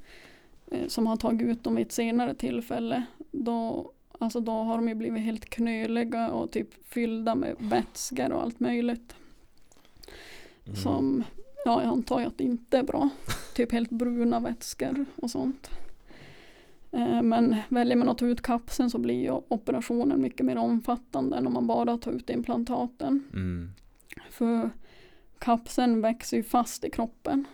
Eh, 0.72 0.88
som 0.88 1.08
har 1.08 1.18
tagit 1.18 1.42
ut 1.42 1.64
dem 1.64 1.76
vid 1.76 1.86
ett 1.86 1.92
senare 1.92 2.36
tillfälle. 2.36 3.04
Då, 3.32 3.92
alltså 4.24 4.40
då 4.40 4.52
har 4.52 4.76
de 4.76 4.88
ju 4.88 4.96
blivit 4.96 5.24
helt 5.24 5.46
knöliga 5.46 6.30
och 6.32 6.52
typ 6.52 6.88
fyllda 6.88 7.36
med 7.36 7.56
vätskor 7.60 8.32
och 8.32 8.42
allt 8.42 8.60
möjligt. 8.60 9.16
Mm. 10.66 10.76
Som, 10.76 11.24
ja 11.66 11.82
jag 11.84 11.90
antar 11.92 12.20
ju 12.20 12.26
att 12.26 12.38
det 12.38 12.44
inte 12.44 12.78
är 12.78 12.84
bra. 12.84 13.10
typ 13.56 13.72
helt 13.72 13.90
bruna 13.90 14.40
vätskor 14.40 15.06
och 15.16 15.32
sånt. 15.32 15.70
Eh, 16.92 17.22
Men 17.22 17.56
väljer 17.70 17.98
man 17.98 18.10
att 18.10 18.18
ta 18.18 18.26
ut 18.26 18.42
kapseln 18.42 18.90
så 18.90 18.98
blir 18.98 19.22
ju 19.24 19.32
operationen 19.48 20.22
mycket 20.22 20.46
mer 20.46 20.56
omfattande 20.58 21.38
än 21.38 21.48
om 21.48 21.54
man 21.54 21.68
bara 21.68 21.98
tar 21.98 22.12
ut 22.12 22.30
implantaten. 22.30 23.24
Mm. 23.34 23.70
För 24.30 24.70
kapseln 25.40 26.02
växer 26.02 26.38
ju 26.38 26.44
fast 26.44 26.84
i 26.86 26.90
kroppen. 26.90 27.46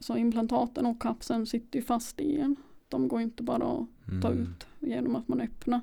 Så 0.00 0.16
implantaten 0.16 0.86
och 0.86 1.02
kapseln 1.02 1.46
sitter 1.46 1.78
ju 1.78 1.84
fast 1.84 2.20
i 2.20 2.38
en. 2.40 2.56
De 2.88 3.08
går 3.08 3.20
inte 3.20 3.42
bara 3.42 3.66
att 3.66 3.86
ta 4.22 4.28
Mm. 4.28 4.42
ut 4.42 4.66
genom 4.80 5.16
att 5.16 5.28
man 5.28 5.40
öppnar. 5.40 5.80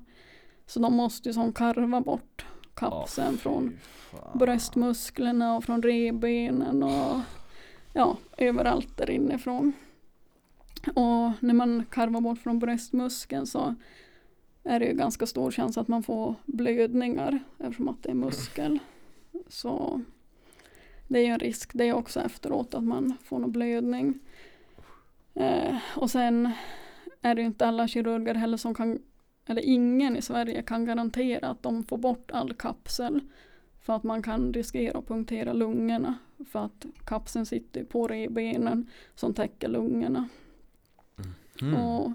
Så 0.66 0.80
de 0.80 0.94
måste 0.94 1.30
ju 1.30 1.34
som 1.34 1.54
karva 1.54 2.02
bort 2.02 2.46
kapseln 2.74 3.34
Åh, 3.34 3.40
från 3.40 3.78
fan. 4.12 4.38
bröstmusklerna 4.38 5.56
och 5.56 5.64
från 5.64 5.82
revbenen 5.82 6.84
och 6.84 7.22
ja, 7.94 8.18
överallt 8.38 8.98
där 8.98 9.10
inifrån. 9.10 9.74
Och 10.88 11.32
när 11.40 11.54
man 11.54 11.86
karvar 11.90 12.22
bort 12.22 12.40
från 12.40 12.60
bröstmuskeln 12.60 13.46
så 13.48 13.76
är 14.64 14.80
det 14.80 14.86
ju 14.86 14.94
ganska 14.94 15.26
stor 15.26 15.52
chans 15.52 15.78
att 15.78 15.88
man 15.88 16.04
får 16.04 16.36
blödningar 16.46 17.40
eftersom 17.58 17.90
att 17.90 18.04
det 18.04 18.10
är 18.10 18.16
muskel. 18.16 18.80
Så 19.48 20.02
det 21.08 21.20
är 21.20 21.24
ju 21.24 21.30
en 21.30 21.40
risk 21.40 21.72
det 21.74 21.94
också 21.94 22.20
efteråt 22.20 22.74
att 22.74 22.84
man 22.84 23.18
får 23.24 23.40
någon 23.40 23.52
blödning. 23.52 24.20
Eh, 25.34 25.78
och 25.96 26.12
sen 26.12 26.52
är 27.26 27.36
det 27.36 27.42
inte 27.42 27.66
alla 27.66 27.88
kirurger 27.88 28.36
heller 28.36 28.58
som 28.58 28.74
kan, 28.76 29.00
eller 29.46 29.62
ingen 29.62 30.18
i 30.18 30.22
Sverige 30.22 30.62
kan 30.62 30.86
garantera 30.86 31.48
att 31.48 31.64
de 31.64 31.84
får 31.84 31.98
bort 31.98 32.32
all 32.32 32.54
kapsel. 32.54 33.20
För 33.82 33.94
att 33.94 34.04
man 34.04 34.24
kan 34.24 34.54
riskera 34.54 34.98
att 34.98 35.08
punktera 35.08 35.54
lungorna. 35.54 36.16
För 36.52 36.66
att 36.66 36.86
kapseln 37.06 37.46
sitter 37.46 37.84
på 37.84 38.08
revbenen 38.08 38.90
som 39.16 39.34
täcker 39.34 39.68
lungorna. 39.68 40.30
Mm. 41.62 41.76
Och, 41.76 42.12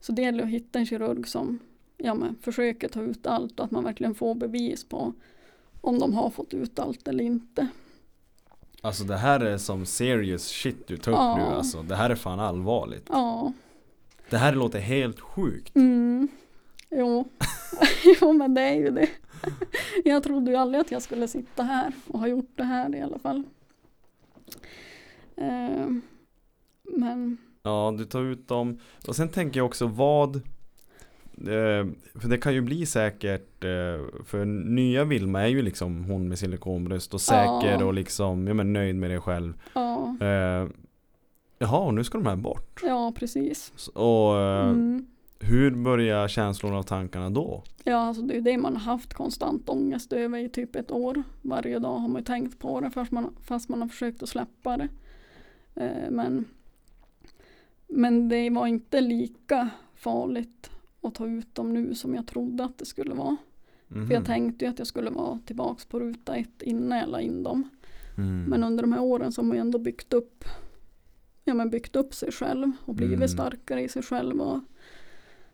så 0.00 0.12
det 0.12 0.22
gäller 0.22 0.44
att 0.44 0.50
hitta 0.50 0.78
en 0.78 0.86
kirurg 0.86 1.28
som 1.28 1.58
ja, 1.96 2.14
men, 2.14 2.36
försöker 2.40 2.88
ta 2.88 3.02
ut 3.02 3.26
allt 3.26 3.58
och 3.58 3.64
att 3.64 3.70
man 3.70 3.84
verkligen 3.84 4.14
får 4.14 4.34
bevis 4.34 4.84
på 4.84 5.12
om 5.80 5.98
de 5.98 6.14
har 6.14 6.30
fått 6.30 6.54
ut 6.54 6.78
allt 6.78 7.08
eller 7.08 7.24
inte. 7.24 7.68
Alltså 8.80 9.04
det 9.04 9.16
här 9.16 9.40
är 9.40 9.58
som 9.58 9.86
serious 9.86 10.42
shit 10.48 10.86
du 10.86 10.96
tar 10.96 11.12
upp 11.12 11.18
Ja. 11.18 11.36
nu 11.36 11.42
alltså. 11.42 11.82
Det 11.82 11.96
här 11.96 12.10
är 12.10 12.14
fan 12.14 12.40
allvarligt. 12.40 13.06
Ja, 13.08 13.52
Det 14.34 14.38
här 14.38 14.54
låter 14.54 14.78
helt 14.80 15.20
sjukt. 15.20 15.76
mm. 15.76 16.28
jo. 16.90 17.28
jo 18.20 18.32
men 18.32 18.54
det 18.54 18.60
är 18.60 18.74
ju 18.74 18.90
det. 18.90 19.08
jag 20.04 20.22
trodde 20.22 20.50
ju 20.50 20.56
aldrig 20.56 20.80
att 20.80 20.90
jag 20.90 21.02
skulle 21.02 21.28
sitta 21.28 21.62
här 21.62 21.92
och 22.06 22.18
ha 22.20 22.26
gjort 22.28 22.52
det 22.54 22.64
här 22.64 22.94
i 22.94 23.00
alla 23.00 23.18
fall. 23.18 23.42
Eh, 25.36 25.86
men 26.82 27.36
Ja, 27.62 27.94
du 27.98 28.04
tar 28.04 28.22
ut 28.22 28.48
dem. 28.48 28.78
Och 29.08 29.16
sen 29.16 29.28
tänker 29.28 29.60
jag 29.60 29.66
också 29.66 29.86
vad 29.86 30.36
eh, 30.36 31.86
för 32.14 32.28
det 32.28 32.38
kan 32.38 32.54
ju 32.54 32.60
bli 32.60 32.86
säkert, 32.86 33.64
eh, 33.64 34.24
för 34.24 34.44
nya 34.44 35.04
Vilma 35.04 35.42
är 35.42 35.48
ju 35.48 35.62
liksom 35.62 36.04
hon 36.04 36.28
med 36.28 36.38
silikonbröst 36.38 37.14
och 37.14 37.20
säker 37.20 37.76
Ja. 37.80 37.84
och 37.84 37.94
liksom, 37.94 38.46
ja 38.46 38.54
men 38.54 38.72
nöjd 38.72 38.96
med 38.96 39.10
dig 39.10 39.20
själv. 39.20 39.54
Ja, 39.74 40.16
Eh, 40.20 40.68
jaha, 41.64 41.78
och 41.78 41.94
nu 41.94 42.04
ska 42.04 42.18
de 42.18 42.26
här 42.26 42.36
bort. 42.36 42.80
ja 42.84 43.12
precis. 43.16 43.72
Och 43.88 44.38
eh, 44.40 44.68
Mm. 44.68 45.06
hur 45.40 45.70
börjar 45.70 46.28
känslorna 46.28 46.78
och 46.78 46.86
tankarna 46.86 47.30
då? 47.30 47.62
Ja, 47.84 47.96
alltså 47.96 48.22
det 48.22 48.36
är 48.36 48.40
det 48.40 48.58
man 48.58 48.76
har 48.76 48.92
haft 48.92 49.14
konstant 49.14 49.68
ångest 49.68 50.12
över 50.12 50.38
i 50.38 50.48
typ 50.48 50.76
ett 50.76 50.90
år. 50.90 51.22
Varje 51.42 51.78
dag 51.78 51.98
har 51.98 52.08
man 52.08 52.20
ju 52.20 52.24
tänkt 52.24 52.58
på 52.58 52.80
det 52.80 52.90
fast 52.90 53.12
man, 53.12 53.30
fast 53.40 53.68
man 53.68 53.80
har 53.80 53.88
försökt 53.88 54.22
att 54.22 54.28
släppa 54.28 54.76
det. 54.76 54.88
Eh, 55.74 56.10
men, 56.10 56.44
men 57.88 58.28
det 58.28 58.50
var 58.50 58.66
inte 58.66 59.00
lika 59.00 59.68
farligt 59.94 60.70
att 61.02 61.14
ta 61.14 61.26
ut 61.26 61.54
dem 61.54 61.72
nu 61.74 61.94
som 61.94 62.14
jag 62.14 62.26
trodde 62.26 62.64
att 62.64 62.78
det 62.78 62.84
skulle 62.86 63.14
vara. 63.14 63.36
Mhm. 63.88 64.06
För 64.06 64.14
jag 64.14 64.24
tänkte 64.24 64.64
ju 64.64 64.70
att 64.70 64.78
jag 64.78 64.86
skulle 64.88 65.10
vara 65.10 65.38
tillbaks 65.46 65.84
på 65.86 66.00
ruta 66.00 66.36
ett 66.36 66.62
innan 66.62 66.98
jag 66.98 67.08
la 67.08 67.20
in 67.20 67.42
dem. 67.42 67.68
Mm. 68.18 68.44
Men 68.44 68.64
under 68.64 68.82
de 68.82 68.92
här 68.92 69.02
åren 69.02 69.32
så 69.32 69.40
har 69.42 69.46
man 69.46 69.58
ändå 69.58 69.78
byggt 69.78 70.12
upp, 70.12 70.44
ja, 71.44 71.54
men 71.54 71.70
byggt 71.70 71.96
upp 71.96 72.14
sig 72.14 72.32
själv 72.32 72.72
och 72.84 72.94
blivit 72.94 73.16
Mm. 73.16 73.28
starkare 73.28 73.82
i 73.82 73.88
sig 73.88 74.02
själv 74.02 74.40
och, 74.40 74.60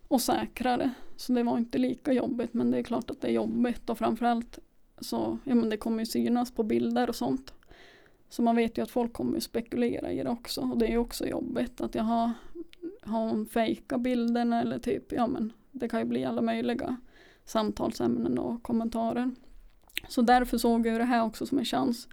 och 0.09 0.21
säkrare. 0.21 0.91
Så 1.17 1.33
det 1.33 1.43
var 1.43 1.59
inte 1.59 1.79
lika 1.79 2.13
jobbigt 2.13 2.55
men 2.55 2.71
det 2.71 2.79
är 2.79 2.83
klart 2.83 3.11
att 3.11 3.21
det 3.21 3.29
är 3.29 3.33
jobbigt 3.33 3.91
och 3.91 3.99
framförallt 3.99 4.59
så 5.01 5.39
ja, 5.45 5.55
men 5.55 5.71
det 5.71 5.77
kommer 5.77 5.99
ju 5.99 6.07
synas 6.07 6.51
på 6.51 6.63
bilder 6.63 7.09
och 7.09 7.17
sånt. 7.17 7.55
Så 8.29 8.43
man 8.43 8.57
vet 8.57 8.79
ju 8.79 8.83
att 8.83 8.91
folk 8.91 9.13
kommer 9.13 9.41
spekulera 9.41 10.13
i 10.13 10.23
det 10.23 10.31
också 10.31 10.61
och 10.61 10.79
det 10.79 10.87
är 10.87 10.91
ju 10.91 10.99
också 10.99 11.27
jobbigt 11.27 11.81
att 11.81 11.95
jag 11.95 12.03
har, 12.03 12.31
har 13.03 13.29
hon 13.29 13.47
fejkat 13.47 14.01
bilderna 14.01 14.61
eller 14.61 14.79
typ, 14.79 15.13
ja 15.13 15.27
men 15.27 15.53
det 15.73 15.89
kan 15.89 16.01
ju 16.01 16.07
bli 16.07 16.25
alla 16.25 16.43
möjliga 16.43 16.97
samtalsämnen 17.45 18.39
och 18.39 18.63
kommentarer. 18.63 19.31
Så 20.09 20.23
därför 20.23 20.59
såg 20.59 20.87
jag 20.87 21.01
det 21.01 21.05
här 21.05 21.23
också 21.25 21.47
som 21.47 21.59
en 21.59 21.65
chans 21.65 22.09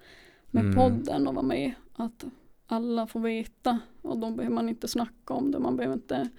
med 0.52 0.64
Mm. 0.64 0.76
podden 0.76 1.28
och 1.28 1.34
vara 1.36 1.46
med. 1.46 1.74
Att 1.96 2.26
alla 2.68 3.08
får 3.08 3.20
veta 3.20 3.80
och 4.02 4.18
då 4.18 4.32
behöver 4.32 4.56
man 4.56 4.70
inte 4.70 4.88
snacka 4.88 5.34
om 5.34 5.52
det. 5.52 5.60
Man 5.60 5.78
behöver 5.78 5.96
inte, 5.96 6.30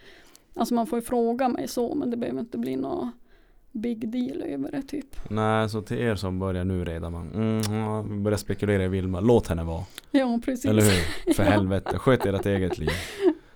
alltså 0.55 0.74
man 0.74 0.87
får 0.87 0.99
ju 0.99 1.05
fråga 1.05 1.49
mig 1.49 1.68
så 1.68 1.95
men 1.95 2.11
det 2.11 2.16
behöver 2.16 2.41
inte 2.41 2.59
bli 2.59 2.76
något 2.76 3.09
big 3.72 4.09
deal 4.09 4.43
över 4.43 4.70
det 4.70 4.83
typ. 4.83 5.31
Nej, 5.31 5.68
så 5.70 5.83
till 5.83 5.99
er 5.99 6.14
som 6.14 6.39
börjar 6.39 6.64
nu 6.64 6.85
redan, 6.85 7.12
man 7.12 7.33
mm, 7.33 8.22
börjar 8.22 8.37
spekulera 8.39 8.85
i 8.85 8.89
Vilma, 8.89 9.20
låt 9.20 9.47
henne 9.47 9.64
vara. 9.64 9.85
Ja 10.11 10.41
precis. 10.45 10.64
Eller 10.64 10.83
hur? 10.83 11.35
För 11.35 11.45
Ja. 11.45 11.51
helvete, 11.51 11.99
sköt 11.99 12.26
ert 12.26 12.47
eget 12.47 12.79
liv. 12.79 12.91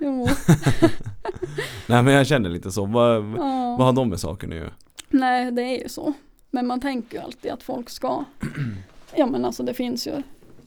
Jo, 0.04 0.28
Nej 1.86 2.02
men 2.02 2.14
jag 2.14 2.26
känner 2.26 2.50
lite 2.50 2.70
så, 2.70 2.86
vad, 2.86 3.16
ja. 3.16 3.76
vad 3.78 3.86
har 3.86 3.92
de 3.92 4.08
med 4.08 4.20
saken 4.20 4.50
att 4.52 4.58
göra? 4.58 4.70
Nej 5.10 5.50
det 5.52 5.62
är 5.62 5.82
ju 5.82 5.88
så. 5.88 6.12
Men 6.50 6.66
man 6.66 6.80
tänker 6.80 7.18
ju 7.18 7.24
alltid 7.24 7.50
att 7.52 7.62
folk 7.62 7.90
ska, 7.90 8.24
ja 9.16 9.26
men 9.26 9.44
alltså 9.44 9.62
det 9.62 9.74
finns 9.74 10.06
ju 10.06 10.22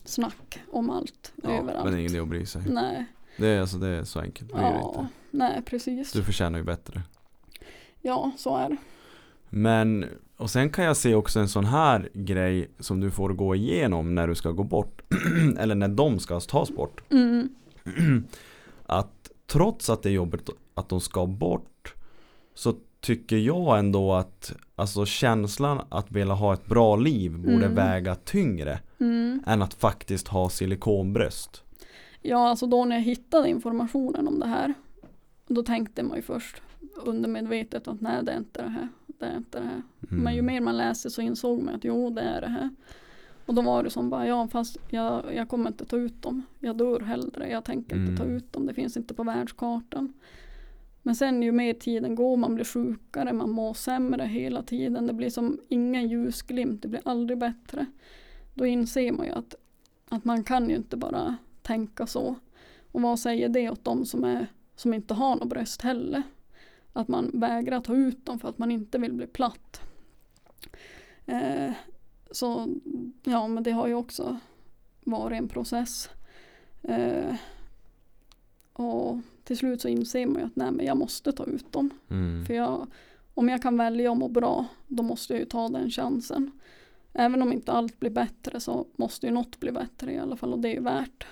snack 0.05 0.59
om 0.71 0.89
allt 0.89 1.33
Ja, 1.43 1.49
överallt. 1.49 1.83
men 1.83 1.93
det 1.93 1.97
är 1.97 1.99
ingen 1.99 2.11
idé 2.11 2.19
att 2.21 2.27
bry 2.27 2.45
sig. 2.45 2.61
Nej, 2.69 3.05
Det 3.37 3.47
är, 3.47 3.61
alltså, 3.61 3.77
det 3.77 3.87
är 3.87 4.03
så 4.03 4.19
enkelt, 4.19 4.51
bry 4.53 4.61
dig 4.61 4.71
ja, 4.73 4.89
inte. 4.89 5.07
nej 5.31 5.61
precis. 5.65 6.11
Du 6.11 6.23
förtjänar 6.23 6.59
ju 6.59 6.65
bättre. 6.65 7.01
Ja 8.01 8.31
så 8.37 8.57
är 8.57 8.69
det. 8.69 8.77
Men, 9.49 10.05
och 10.37 10.49
sen 10.49 10.69
kan 10.69 10.85
jag 10.85 10.97
se 10.97 11.15
också 11.15 11.39
en 11.39 11.47
sån 11.49 11.65
här 11.65 12.09
grej 12.13 12.69
som 12.79 12.99
du 12.99 13.11
får 13.11 13.29
gå 13.29 13.55
igenom 13.55 14.15
när 14.15 14.27
du 14.27 14.35
ska 14.35 14.51
gå 14.51 14.63
bort. 14.63 15.01
eller 15.57 15.75
när 15.75 15.87
de 15.87 16.19
ska 16.19 16.39
tas 16.39 16.71
bort. 16.71 17.01
Mm. 17.11 17.49
Att 18.85 19.31
trots 19.47 19.89
att 19.89 20.03
det 20.03 20.09
är 20.09 20.13
jobbigt 20.13 20.49
att 20.73 20.89
de 20.89 21.01
ska 21.01 21.25
bort 21.25 21.93
så 22.53 22.73
tycker 23.05 23.37
jag 23.37 23.79
ändå 23.79 24.13
att 24.13 24.55
alltså 24.75 25.05
känslan 25.05 25.81
att 25.89 26.11
vilja 26.11 26.33
ha 26.33 26.53
ett 26.53 26.65
bra 26.65 26.95
liv 26.95 27.31
borde 27.37 27.53
Mm. 27.65 27.75
väga 27.75 28.15
tyngre 28.15 28.79
Mm. 28.99 29.43
än 29.47 29.61
att 29.61 29.73
faktiskt 29.73 30.27
ha 30.27 30.49
silikonbröst. 30.49 31.63
Ja, 32.21 32.49
alltså 32.49 32.67
då 32.67 32.85
när 32.85 32.95
jag 32.95 33.03
hittade 33.03 33.49
informationen 33.49 34.27
om 34.27 34.39
det 34.39 34.47
här. 34.47 34.73
Då 35.47 35.63
tänkte 35.63 36.03
man 36.03 36.15
ju 36.17 36.21
först 36.21 36.61
undermedvetet 37.05 37.87
att 37.87 38.01
nej 38.01 38.23
det 38.23 38.31
är 38.31 38.37
inte 38.37 38.61
det 38.61 38.69
här. 38.69 38.89
Det 39.07 39.25
är 39.25 39.37
inte 39.37 39.59
det 39.59 39.65
här. 39.65 39.81
Mm. 40.11 40.23
Men 40.23 40.35
ju 40.35 40.41
mer 40.41 40.61
man 40.61 40.77
läser 40.77 41.09
så 41.09 41.21
insåg 41.21 41.61
man 41.63 41.75
att 41.75 41.83
jo 41.83 42.09
det 42.09 42.21
är 42.21 42.41
det 42.41 42.47
här. 42.47 42.69
Och 43.45 43.53
då 43.53 43.61
var 43.61 43.83
det 43.83 43.89
som 43.89 44.09
bara 44.09 44.27
ja 44.27 44.47
fast 44.47 44.77
jag, 44.89 45.23
jag 45.35 45.49
kommer 45.49 45.67
inte 45.69 45.85
ta 45.85 45.97
ut 45.97 46.21
dem. 46.21 46.41
Jag 46.59 46.77
dör 46.77 46.99
hellre. 46.99 47.49
Jag 47.49 47.63
tänker 47.65 47.95
inte 47.95 48.17
ta 48.17 48.23
Mm. 48.23 48.35
ut 48.35 48.53
dem. 48.53 48.65
Det 48.65 48.73
finns 48.73 48.97
inte 48.97 49.13
på 49.13 49.23
världskartan. 49.23 50.13
Men 51.05 51.15
sen 51.15 51.43
ju 51.43 51.51
mer 51.51 51.73
tiden 51.73 52.15
går 52.15 52.37
man 52.37 52.55
blir 52.55 52.65
sjukare. 52.65 53.33
Man 53.33 53.49
mår 53.49 53.73
sämre 53.73 54.23
hela 54.23 54.63
tiden. 54.63 55.07
Det 55.07 55.13
blir 55.13 55.29
som 55.29 55.59
ingen 55.69 56.09
ljusglimt. 56.09 56.81
Det 56.81 56.87
blir 56.87 57.01
aldrig 57.05 57.39
bättre. 57.39 57.85
Då 58.53 58.65
inser 58.65 59.11
man 59.11 59.25
ju 59.25 59.31
att, 59.31 59.55
att 60.09 60.25
man 60.25 60.43
kan 60.43 60.69
ju 60.69 60.75
inte 60.75 60.97
bara 60.97 61.35
tänka 61.61 62.07
så. 62.07 62.35
Och 62.91 63.01
vad 63.01 63.19
säger 63.19 63.49
det 63.49 63.69
åt 63.69 63.83
de 63.83 64.05
som, 64.05 64.23
är, 64.23 64.47
som 64.75 64.93
inte 64.93 65.13
har 65.13 65.35
något 65.35 65.49
bröst 65.49 65.81
heller? 65.81 66.23
Att 66.93 67.07
man 67.07 67.31
vägrar 67.33 67.81
ta 67.81 67.95
ut 67.95 68.25
dem 68.25 68.39
för 68.39 68.49
att 68.49 68.57
man 68.57 68.71
inte 68.71 68.97
vill 68.97 69.13
bli 69.13 69.27
platt. 69.27 69.81
Eh, 71.25 71.71
så 72.31 72.67
ja, 73.23 73.47
men 73.47 73.63
det 73.63 73.71
har 73.71 73.87
ju 73.87 73.93
också 73.93 74.39
varit 75.03 75.37
en 75.37 75.47
process. 75.47 76.09
Eh, 76.81 77.35
och 78.73 79.17
till 79.45 79.57
slut 79.57 79.81
så 79.81 79.87
inser 79.87 80.25
man 80.25 80.39
ju 80.41 80.45
att 80.45 80.55
nej, 80.55 80.71
men 80.71 80.85
jag 80.85 80.97
måste 80.97 81.31
ta 81.31 81.45
ut 81.45 81.71
dem. 81.71 81.89
Mm. 82.09 82.45
För 82.45 82.53
jag, 82.53 82.87
om 83.33 83.49
jag 83.49 83.61
kan 83.61 83.77
välja 83.77 84.11
att 84.11 84.17
må 84.17 84.27
bra, 84.27 84.65
då 84.87 85.03
måste 85.03 85.33
jag 85.33 85.39
ju 85.39 85.45
ta 85.45 85.69
den 85.69 85.89
chansen. 85.89 86.51
Även 87.13 87.41
om 87.41 87.53
inte 87.53 87.71
allt 87.71 87.99
blir 87.99 88.09
bättre 88.09 88.59
så 88.59 88.85
måste 88.95 89.27
ju 89.27 89.33
något 89.33 89.59
bli 89.59 89.71
bättre 89.71 90.13
i 90.13 90.17
alla 90.17 90.35
fall 90.35 90.53
och 90.53 90.59
det 90.59 90.69
är 90.69 90.73
ju 90.73 90.81
värt. 90.81 91.25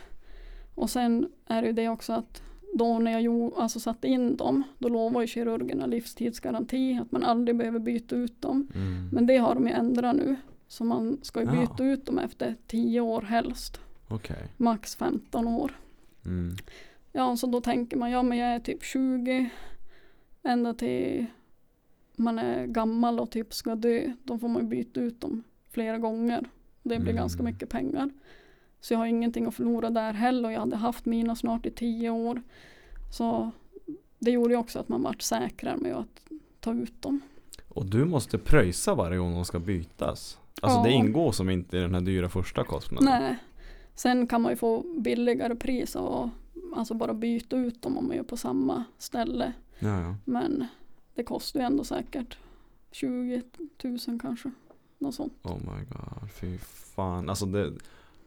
Och 0.76 0.90
sen 0.90 1.30
är 1.48 1.62
det 1.62 1.68
ju 1.68 1.74
det 1.74 1.90
också 1.90 2.14
att 2.14 2.42
då 2.74 3.00
när 3.00 3.12
jag 3.12 3.22
gjorde, 3.22 3.56
alltså 3.62 3.80
satte 3.80 4.08
in 4.08 4.36
dem, 4.38 4.64
då 4.78 4.90
lovar 4.90 5.22
ju 5.22 5.28
kirurgerna 5.28 5.86
livstidsgaranti, 5.86 7.00
att 7.02 7.12
man 7.12 7.24
aldrig 7.24 7.58
behöver 7.58 7.80
byta 7.80 8.16
ut 8.16 8.42
dem. 8.42 8.68
Mm. 8.76 9.10
Men 9.12 9.26
det 9.28 9.38
har 9.38 9.56
de 9.56 9.68
ju 9.68 9.74
ändrat 9.74 10.16
nu. 10.16 10.36
Så 10.68 10.84
man 10.84 11.18
ska 11.22 11.40
ju 11.42 11.46
Ja. 11.46 11.52
byta 11.62 11.84
ut 11.86 12.06
dem 12.06 12.20
efter 12.20 12.56
10 12.68 13.02
år 13.02 13.22
helst. 13.22 13.80
Okej. 14.08 14.48
Max 14.58 14.96
15 14.96 15.48
år. 15.48 15.72
Mm. 16.26 16.56
Ja, 17.16 17.38
så 17.38 17.48
då 17.48 17.62
tänker 17.62 17.98
man, 17.98 18.12
ja 18.12 18.24
men 18.24 18.38
jag 18.38 18.50
är 18.56 18.60
typ 18.60 18.84
20 18.84 19.50
ända 20.44 20.74
till 20.74 21.26
man 22.16 22.40
är 22.40 22.66
gammal 22.66 23.20
och 23.20 23.32
typ 23.32 23.54
ska 23.54 23.76
dö. 23.76 24.12
Då 24.24 24.38
får 24.38 24.48
man 24.48 24.70
byta 24.70 25.00
ut 25.00 25.22
dem 25.22 25.44
flera 25.72 25.98
gånger. 25.98 26.40
Det 26.84 26.90
blir 27.00 27.12
Mm. 27.12 27.16
ganska 27.16 27.44
mycket 27.44 27.70
pengar. 27.70 28.10
Så 28.82 28.94
jag 28.94 28.98
har 29.00 29.06
ingenting 29.06 29.46
att 29.46 29.56
förlora 29.56 29.90
där 29.90 30.14
heller 30.14 30.50
och 30.50 30.54
jag 30.54 30.60
hade 30.60 30.76
haft 30.76 31.06
mina 31.06 31.36
snart 31.36 31.66
i 31.66 31.72
10 31.72 32.10
år. 32.10 32.42
Så 33.12 33.52
det 34.20 34.32
gjorde 34.32 34.54
ju 34.54 34.60
också 34.60 34.80
att 34.80 34.90
man 34.90 35.02
vart 35.04 35.22
säkrare 35.22 35.78
med 35.78 35.96
att 35.96 36.24
ta 36.60 36.74
ut 36.74 37.02
dem. 37.02 37.22
Och 37.68 37.86
du 37.86 38.06
måste 38.06 38.38
pröjsa 38.38 38.96
varje 38.96 39.18
gång 39.18 39.34
de 39.34 39.46
ska 39.46 39.60
bytas. 39.60 40.40
Alltså 40.62 40.78
Ja. 40.80 40.84
det 40.84 40.92
ingår 40.92 41.32
som 41.32 41.50
inte 41.50 41.78
i 41.78 41.82
den 41.82 41.94
här 41.94 42.02
dyra 42.02 42.30
första 42.30 42.64
kostnaden. 42.64 43.06
Nej. 43.22 43.38
Sen 43.96 44.28
kan 44.28 44.42
man 44.42 44.52
ju 44.52 44.56
få 44.56 44.84
billigare 44.98 45.56
pris 45.56 45.96
och 45.96 46.30
alltså 46.76 46.94
bara 46.94 47.14
byta 47.14 47.56
ut 47.58 47.82
dem 47.82 47.98
om 47.98 48.08
man 48.08 48.16
gör 48.16 48.24
på 48.24 48.38
samma 48.38 48.84
ställe. 48.98 49.54
Ja, 49.80 50.02
ja. 50.02 50.16
Men 50.26 50.68
det 51.16 51.24
kostar 51.24 51.60
ju 51.60 51.66
ändå 51.66 51.84
säkert 51.84 52.38
20 52.92 53.42
000 53.84 54.00
kanske. 54.22 54.52
Något 55.00 55.16
sånt. 55.16 55.34
Oh 55.44 55.58
my 55.58 55.86
god, 55.86 56.32
fy 56.32 56.58
fan. 56.96 57.30
Alltså 57.30 57.46
det, 57.46 57.74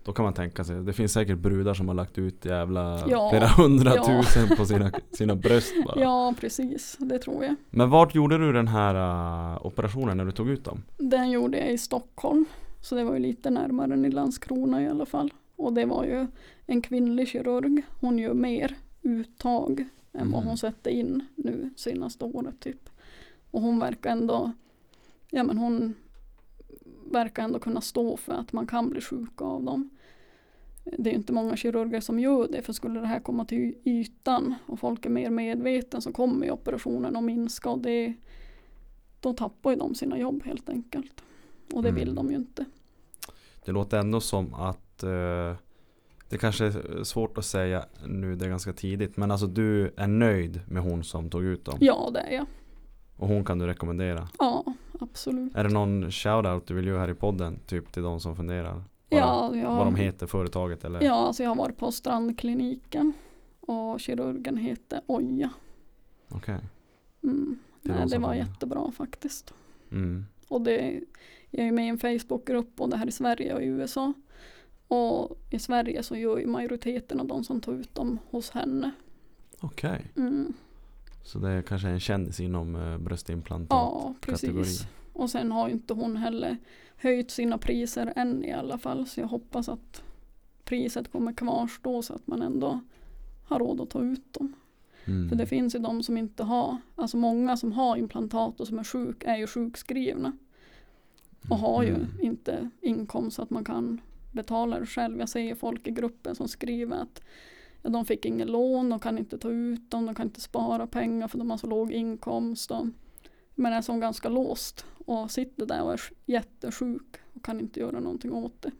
då 0.04 0.12
kan 0.12 0.24
man 0.24 0.34
tänka 0.34 0.64
sig, 0.64 0.76
det 0.76 0.92
finns 0.92 1.12
säkert 1.12 1.38
brudar 1.38 1.74
som 1.74 1.88
har 1.88 1.94
lagt 1.94 2.18
ut 2.18 2.44
jävla 2.44 3.08
Ja, 3.08 3.30
flera 3.30 3.44
ja. 3.44 3.54
hundratusen 3.56 4.56
på 4.56 4.66
sina, 4.66 4.90
sina 5.10 5.34
bröst 5.34 5.74
bara. 5.86 6.00
Ja 6.00 6.34
precis, 6.40 6.96
det 7.00 7.18
tror 7.18 7.44
jag. 7.44 7.54
Men 7.70 7.90
vart 7.90 8.14
gjorde 8.14 8.38
du 8.38 8.52
den 8.52 8.68
här 8.68 8.94
uh, 9.54 9.66
operationen 9.66 10.16
när 10.16 10.24
du 10.24 10.32
tog 10.32 10.48
ut 10.48 10.64
dem? 10.64 10.82
Den 10.96 11.30
gjorde 11.30 11.58
jag 11.58 11.72
i 11.72 11.78
Stockholm. 11.78 12.44
Så 12.80 12.94
det 12.94 13.04
var 13.04 13.14
ju 13.14 13.18
lite 13.18 13.50
närmare 13.50 13.92
än 13.92 14.04
i 14.04 14.10
Landskrona 14.10 14.82
i 14.82 14.88
alla 14.88 15.06
fall. 15.06 15.32
Och 15.56 15.72
det 15.72 15.84
var 15.84 16.04
ju 16.04 16.26
en 16.66 16.82
kvinnlig 16.82 17.28
kirurg. 17.28 17.82
Hon 18.00 18.18
gör 18.18 18.34
mer 18.34 18.76
uttag 19.02 19.80
än 20.12 20.30
vad 20.30 20.40
Mhm. 20.40 20.48
hon 20.48 20.58
sätter 20.58 20.90
in 20.90 21.22
nu 21.34 21.70
senaste 21.76 22.24
året 22.24 22.60
typ. 22.60 22.88
Och 23.50 23.62
hon 23.62 23.78
verkar 23.78 24.10
ändå, 24.10 24.52
ja 25.30 25.42
men 25.44 25.58
hon 25.58 25.94
verkar 27.12 27.42
ändå 27.44 27.58
kunna 27.58 27.80
stå 27.80 28.16
för 28.16 28.32
att 28.32 28.52
man 28.52 28.66
kan 28.66 28.90
bli 28.90 29.00
sjuk 29.00 29.42
av 29.42 29.62
dem. 29.64 29.90
Det 30.98 31.10
är 31.10 31.14
inte 31.14 31.32
många 31.32 31.56
kirurger 31.56 32.00
som 32.00 32.18
gör 32.20 32.48
det 32.48 32.62
för 32.62 32.72
skulle 32.72 33.00
det 33.00 33.06
här 33.06 33.20
komma 33.20 33.44
till 33.44 33.74
ytan 33.84 34.54
och 34.66 34.78
folk 34.80 35.06
är 35.06 35.10
mer 35.10 35.30
medveten 35.30 36.02
så 36.02 36.12
kommer 36.12 36.46
ju 36.46 36.52
operationen 36.52 37.16
att 37.16 37.24
minska 37.24 37.70
och 37.70 37.78
det 37.78 38.14
då 39.20 39.32
tappar 39.32 39.70
ju 39.70 39.76
de 39.76 39.94
sina 39.94 40.18
jobb 40.18 40.42
helt 40.44 40.68
enkelt. 40.68 41.22
Och 41.72 41.82
det 41.82 41.90
vill 41.92 42.02
Mm. 42.08 42.14
de 42.14 42.30
ju 42.30 42.36
inte. 42.36 42.64
Det 43.64 43.72
låter 43.72 43.98
ändå 43.98 44.20
som 44.20 44.54
att 44.54 44.85
eh, 45.02 45.54
det 46.28 46.38
kanske 46.38 46.64
är 46.64 47.04
svårt 47.04 47.38
att 47.38 47.44
säga 47.44 47.84
nu, 48.06 48.34
det 48.34 48.44
är 48.44 48.48
ganska 48.48 48.72
tidigt. 48.72 49.16
Men 49.16 49.30
alltså 49.30 49.46
du 49.46 49.92
är 49.96 50.06
nöjd 50.06 50.60
med 50.66 50.82
hon 50.82 51.04
som 51.04 51.30
tog 51.30 51.44
ut 51.44 51.64
dem? 51.64 51.78
Ja 51.80 52.10
det 52.14 52.20
är 52.20 52.32
jag. 52.32 52.46
Och 53.16 53.28
hon 53.28 53.44
kan 53.44 53.58
du 53.58 53.66
rekommendera. 53.66 54.28
Ja, 54.38 54.64
absolut. 55.00 55.56
Är 55.56 55.64
det 55.64 55.70
någon 55.70 56.10
shoutout 56.10 56.66
du 56.66 56.74
vill 56.74 56.86
göra 56.86 57.00
här 57.00 57.10
i 57.10 57.14
podden? 57.14 57.58
Typ 57.66 57.92
till 57.92 58.02
de 58.02 58.20
som 58.20 58.36
funderar? 58.36 58.72
Vad, 58.74 59.20
Ja, 59.20 59.56
jag, 59.56 59.76
vad 59.76 59.86
de 59.86 59.94
heter, 59.94 60.26
företaget 60.26 60.84
eller? 60.84 61.02
ja, 61.02 61.14
alltså 61.14 61.42
jag 61.42 61.50
har 61.50 61.56
varit 61.56 61.76
på 61.76 61.92
strandkliniken 61.92 63.12
och 63.60 64.00
kirurgen 64.00 64.56
heter 64.56 65.00
Oja. 65.06 65.50
Okej. 66.28 66.58
Mm. 67.22 67.58
Det 67.82 67.88
är 67.88 67.92
de 67.92 67.98
Nej, 68.00 68.08
det 68.08 68.18
var 68.18 68.34
jättebra 68.34 68.92
faktiskt. 68.92 69.54
Mm. 69.90 70.26
Och 70.48 70.60
det, 70.60 71.00
jag 71.50 71.66
är 71.66 71.72
med 71.72 71.84
i 71.84 71.88
en 71.88 71.98
Facebookgrupp 71.98 72.76
både 72.76 72.96
här 72.96 73.06
i 73.06 73.12
Sverige 73.12 73.54
och 73.54 73.62
i 73.62 73.66
USA. 73.66 74.12
Och 74.88 75.38
i 75.50 75.58
Sverige 75.58 76.02
så 76.02 76.16
gör 76.16 76.38
ju 76.38 76.46
majoriteten 76.46 77.20
av 77.20 77.26
de 77.26 77.44
som 77.44 77.60
tar 77.60 77.72
ut 77.72 77.94
dem 77.94 78.18
hos 78.30 78.50
henne. 78.50 78.90
Okej. 79.60 80.06
Mm. 80.16 80.52
Så 81.22 81.38
det 81.38 81.48
är 81.50 81.62
kanske 81.62 81.88
en 81.88 82.00
kändis 82.00 82.40
inom 82.40 82.76
eh, 82.76 82.98
bröstimplantat? 82.98 83.70
Ja, 83.70 84.14
precis. 84.20 84.86
Och 85.12 85.30
sen 85.30 85.52
har 85.52 85.68
inte 85.68 85.94
hon 85.94 86.16
heller 86.16 86.56
höjt 86.96 87.30
sina 87.30 87.58
priser 87.58 88.12
än 88.16 88.44
i 88.44 88.52
alla 88.52 88.78
fall. 88.78 89.06
Så 89.06 89.20
jag 89.20 89.26
hoppas 89.28 89.68
att 89.68 90.02
priset 90.64 91.12
kommer 91.12 91.32
kvarstå 91.32 92.02
så 92.02 92.14
att 92.14 92.26
man 92.26 92.42
ändå 92.42 92.80
har 93.44 93.58
råd 93.58 93.80
att 93.80 93.90
ta 93.90 94.02
ut 94.02 94.32
dem. 94.32 94.52
Mm. 95.04 95.28
För 95.28 95.36
det 95.36 95.46
finns 95.46 95.74
ju 95.74 95.78
de 95.78 96.02
som 96.02 96.16
inte 96.18 96.44
har, 96.44 96.76
alltså 96.94 97.16
många 97.16 97.56
som 97.56 97.72
har 97.72 97.96
implantat 97.96 98.60
och 98.60 98.66
som 98.66 98.78
är 98.78 98.84
sjuk 98.84 99.24
är 99.24 99.36
ju 99.36 99.46
sjukskrivna. 99.46 100.32
Och 101.48 101.58
har 101.58 101.82
ju 101.82 101.94
Mm. 101.94 102.06
inte 102.20 102.70
inkomst 102.80 103.36
så 103.36 103.42
att 103.42 103.50
man 103.50 103.64
kan 103.64 104.00
betala 104.36 104.78
det 104.80 104.86
själv. 104.86 105.18
Jag 105.18 105.28
ser 105.28 105.54
folk 105.54 105.86
i 105.86 105.90
gruppen 105.90 106.34
som 106.34 106.48
skriver 106.48 106.96
att 106.96 107.22
de 107.82 108.04
fick 108.04 108.24
ingen 108.24 108.48
lån, 108.48 108.88
de 108.90 108.98
kan 109.00 109.18
inte 109.18 109.38
ta 109.38 109.50
ut 109.50 109.90
dem, 109.90 110.06
de 110.06 110.14
kan 110.14 110.26
inte 110.26 110.40
spara 110.40 110.86
pengar 110.86 111.28
för 111.28 111.38
de 111.38 111.50
har 111.50 111.56
så 111.58 111.66
låg 111.66 111.92
inkomst. 111.92 112.70
Och, 112.70 112.86
men 113.54 113.72
är 113.72 113.82
som 113.82 114.00
ganska 114.00 114.28
låst 114.28 114.86
och 115.06 115.30
sitter 115.30 115.66
där 115.66 115.82
och 115.82 115.92
är 115.92 116.00
jättesjuk 116.26 117.16
och 117.34 117.44
kan 117.44 117.60
inte 117.60 117.80
göra 117.80 118.00
någonting 118.00 118.32
åt 118.32 118.62
det. 118.62 118.70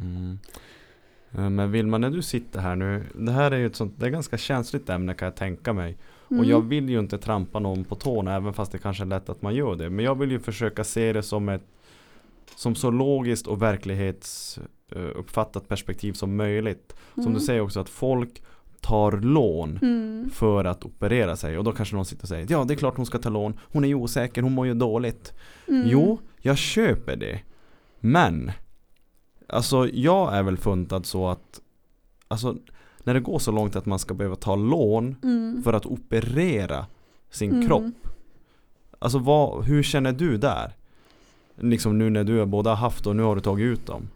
Mm. 0.00 0.38
Eh, 1.32 1.50
Men 1.50 1.72
Vilma, 1.72 1.98
när 1.98 2.10
du 2.10 2.22
sitter 2.22 2.60
här 2.60 2.76
nu, 2.76 3.04
det 3.14 3.32
här 3.32 3.50
är 3.50 3.56
ju 3.56 3.66
ett 3.66 3.76
sånt, 3.76 3.94
det 4.00 4.06
är 4.06 4.10
ganska 4.10 4.38
känsligt 4.38 4.88
ämne 4.88 5.14
kan 5.14 5.26
jag 5.26 5.36
tänka 5.36 5.72
mig. 5.72 5.96
Och 6.26 6.32
Mm. 6.32 6.48
jag 6.48 6.60
vill 6.60 6.88
ju 6.88 6.98
inte 6.98 7.18
trampa 7.18 7.58
någon 7.58 7.84
på 7.84 7.94
tårna 7.94 8.34
även 8.34 8.54
fast 8.54 8.72
det 8.72 8.78
kanske 8.78 9.02
är 9.04 9.06
lätt 9.06 9.28
att 9.28 9.42
man 9.42 9.54
gör 9.54 9.76
det. 9.76 9.90
Men 9.90 10.04
jag 10.04 10.18
vill 10.18 10.30
ju 10.30 10.40
försöka 10.40 10.84
se 10.84 11.12
det 11.12 11.22
som 11.22 11.48
ett 11.48 11.66
som 12.56 12.74
så 12.74 12.90
logiskt 12.90 13.46
och 13.46 13.62
verklighetsuppfattat 13.62 15.68
perspektiv 15.68 16.12
som 16.12 16.36
möjligt. 16.36 16.94
Som 17.14 17.22
Mm. 17.22 17.34
du 17.34 17.40
säger 17.40 17.60
också 17.60 17.80
att 17.80 17.88
folk 17.88 18.42
tar 18.80 19.12
lån 19.12 19.78
Mm. 19.82 20.30
för 20.30 20.64
att 20.64 20.84
operera 20.84 21.36
sig 21.36 21.58
och 21.58 21.64
då 21.64 21.72
kanske 21.72 21.96
någon 21.96 22.04
sitter 22.04 22.24
och 22.24 22.28
säger 22.28 22.46
ja 22.50 22.64
det 22.64 22.74
är 22.74 22.76
klart 22.76 22.96
hon 22.96 23.06
ska 23.06 23.18
ta 23.18 23.28
lån, 23.28 23.58
hon 23.72 23.84
är 23.84 23.88
ju 23.88 23.94
osäker, 23.94 24.42
hon 24.42 24.52
mår 24.52 24.66
ju 24.66 24.74
dåligt. 24.74 25.32
Mm. 25.68 25.88
Jo, 25.88 26.18
jag 26.38 26.58
köper 26.58 27.16
det. 27.16 27.40
Men 28.00 28.52
Alltså 29.48 29.88
jag 29.88 30.34
är 30.34 30.42
väl 30.42 30.56
funtad 30.56 31.06
så 31.06 31.28
att 31.28 31.60
Alltså 32.28 32.56
när 33.02 33.14
det 33.14 33.20
går 33.20 33.38
så 33.38 33.52
långt 33.52 33.76
att 33.76 33.86
man 33.86 33.98
ska 33.98 34.14
behöva 34.14 34.36
ta 34.36 34.56
lån 34.56 35.16
Mm. 35.22 35.62
för 35.62 35.72
att 35.72 35.86
operera 35.86 36.86
sin 37.30 37.52
Mm. 37.52 37.66
kropp. 37.66 37.94
Alltså 38.98 39.18
vad, 39.18 39.64
hur 39.64 39.82
känner 39.82 40.12
du 40.12 40.36
där? 40.38 40.72
Liksom 41.56 41.98
nu 41.98 42.10
när 42.10 42.24
du 42.24 42.38
har 42.38 42.74
haft 42.74 43.06
och 43.06 43.16
nu 43.16 43.22
har 43.22 43.34
du 43.34 43.40
tagit 43.40 43.64
ut 43.64 43.86
dem. 43.86 44.08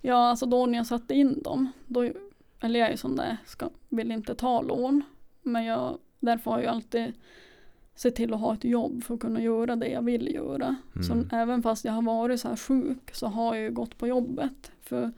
Ja, 0.00 0.16
alltså 0.30 0.46
då 0.46 0.66
när 0.66 0.78
jag 0.78 0.86
satte 0.86 1.14
in 1.14 1.42
dem, 1.42 1.72
då, 1.86 2.10
eller 2.60 2.80
jag 2.80 2.86
är 2.86 2.90
ju 2.90 2.96
sån 2.96 3.16
där, 3.16 3.36
ska, 3.46 3.68
vill 3.88 4.12
inte 4.12 4.34
ta 4.34 4.62
lån. 4.62 5.02
Men 5.42 5.64
jag, 5.64 5.98
därför 6.20 6.50
har 6.50 6.60
jag 6.60 6.68
alltid 6.74 7.12
sett 7.94 8.14
till 8.14 8.34
att 8.34 8.40
ha 8.40 8.54
ett 8.54 8.64
jobb 8.64 9.04
för 9.04 9.14
att 9.14 9.20
kunna 9.20 9.42
göra 9.42 9.76
det 9.76 9.88
jag 9.88 10.02
vill 10.02 10.34
göra. 10.34 10.76
Så 11.06 11.12
Mm. 11.12 11.28
även 11.32 11.62
fast 11.62 11.84
jag 11.84 11.92
har 11.92 12.02
varit 12.02 12.40
så 12.40 12.48
här 12.48 12.56
sjuk 12.56 13.14
så 13.14 13.26
har 13.26 13.54
jag 13.54 13.64
ju 13.64 13.70
gått 13.70 13.98
på 13.98 14.06
jobbet. 14.06 14.72
För 14.82 15.12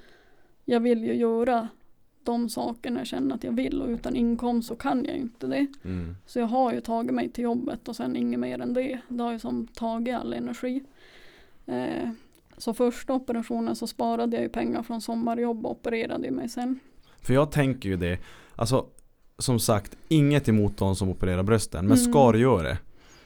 jag 0.64 0.80
vill 0.80 1.04
ju 1.04 1.14
göra 1.14 1.68
de 2.24 2.48
sakerna 2.48 3.00
jag 3.00 3.06
känner 3.06 3.34
att 3.34 3.44
jag 3.44 3.52
vill 3.52 3.82
och 3.82 3.88
utan 3.88 4.16
inkomst 4.16 4.68
så 4.68 4.76
kan 4.76 5.04
jag 5.04 5.16
inte 5.16 5.46
det. 5.46 5.66
Mm. 5.84 6.16
Så 6.26 6.38
jag 6.38 6.46
har 6.46 6.72
ju 6.72 6.80
tagit 6.80 7.14
mig 7.14 7.28
till 7.28 7.44
jobbet 7.44 7.88
och 7.88 7.96
sen 7.96 8.16
inget 8.16 8.40
mer 8.40 8.60
än 8.60 8.74
det. 8.74 9.00
Det 9.08 9.22
har 9.22 9.32
ju 9.32 9.38
som 9.38 9.66
tagit 9.66 10.14
all 10.14 10.32
energi. 10.32 10.82
Eh, 11.66 12.08
så 12.58 12.74
första 12.74 13.12
operationen 13.14 13.76
så 13.76 13.86
sparade 13.86 14.36
jag 14.36 14.42
ju 14.42 14.48
pengar 14.48 14.82
från 14.82 15.00
sommarjobb 15.00 15.66
och 15.66 15.72
opererade 15.72 16.30
mig 16.30 16.48
sen. 16.48 16.80
För 17.20 17.34
jag 17.34 17.50
tänker 17.50 17.88
ju 17.88 17.96
det, 17.96 18.18
alltså 18.56 18.86
som 19.38 19.60
sagt, 19.60 19.96
inget 20.08 20.48
emot 20.48 20.76
de 20.76 20.96
som 20.96 21.08
opererar 21.08 21.42
brösten, 21.42 21.86
men 21.86 21.98
Mm. 21.98 22.12
ska 22.12 22.32
du 22.32 22.38
göra 22.38 22.62
det? 22.62 22.78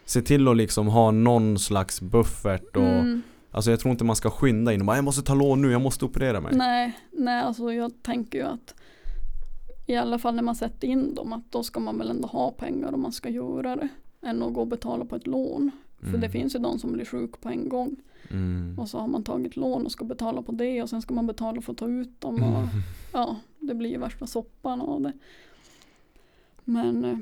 Se 0.04 0.22
till 0.22 0.48
att 0.48 0.56
liksom 0.56 0.86
ha 0.88 1.10
någon 1.10 1.58
slags 1.58 2.00
buffert 2.00 2.76
och 2.76 2.82
Mm, 2.82 3.22
Alltså 3.50 3.70
jag 3.70 3.80
tror 3.80 3.92
inte 3.92 4.04
man 4.04 4.16
ska 4.16 4.30
skynda 4.30 4.72
in 4.72 4.80
och 4.80 4.86
bara 4.86 4.96
jag 4.96 5.04
måste 5.04 5.22
ta 5.22 5.34
lån 5.34 5.62
nu, 5.62 5.70
jag 5.72 5.80
måste 5.80 6.04
operera 6.04 6.40
mig. 6.40 6.56
nej, 6.56 6.98
nej, 7.12 7.42
alltså 7.42 7.72
jag 7.72 8.02
tänker 8.02 8.38
ju 8.38 8.44
att 8.44 8.74
i 9.86 9.96
alla 9.96 10.18
fall 10.18 10.34
när 10.34 10.42
man 10.42 10.54
sätter 10.54 10.88
in 10.88 11.14
dem 11.14 11.32
att 11.32 11.52
då 11.52 11.62
ska 11.62 11.80
man 11.80 11.98
väl 11.98 12.10
ändå 12.10 12.28
ha 12.28 12.50
pengar 12.50 12.92
om 12.94 13.02
man 13.02 13.12
ska 13.12 13.28
göra 13.28 13.76
det. 13.76 13.88
Än 14.22 14.42
att 14.42 14.52
gå 14.54 14.60
och 14.60 14.66
betala 14.66 15.04
på 15.04 15.16
ett 15.16 15.26
lån. 15.26 15.70
För 16.00 16.08
Mm. 16.08 16.20
det 16.20 16.28
finns 16.30 16.54
ju 16.54 16.58
de 16.58 16.78
som 16.78 16.92
blir 16.92 17.04
sjuk 17.04 17.40
på 17.40 17.48
en 17.48 17.68
gång. 17.68 17.96
Mm. 18.30 18.78
Och 18.78 18.88
så 18.88 18.98
har 18.98 19.08
man 19.08 19.24
tagit 19.24 19.56
lån 19.56 19.84
och 19.86 19.92
ska 19.92 20.04
betala 20.04 20.42
på 20.42 20.52
det 20.52 20.82
och 20.82 20.90
sen 20.90 21.02
ska 21.02 21.14
man 21.14 21.26
betala 21.26 21.60
för 21.60 21.72
att 21.72 21.78
ta 21.78 21.88
ut 21.88 22.20
dem. 22.20 22.34
Och, 22.42 22.58
Mm. 22.58 22.68
Ja, 23.12 23.36
det 23.60 23.74
blir 23.74 23.90
ju 23.90 23.98
värsta 23.98 24.26
soppan 24.26 24.80
av 24.80 25.00
det. 25.02 25.12
Men 26.64 27.04
eh, 27.04 27.18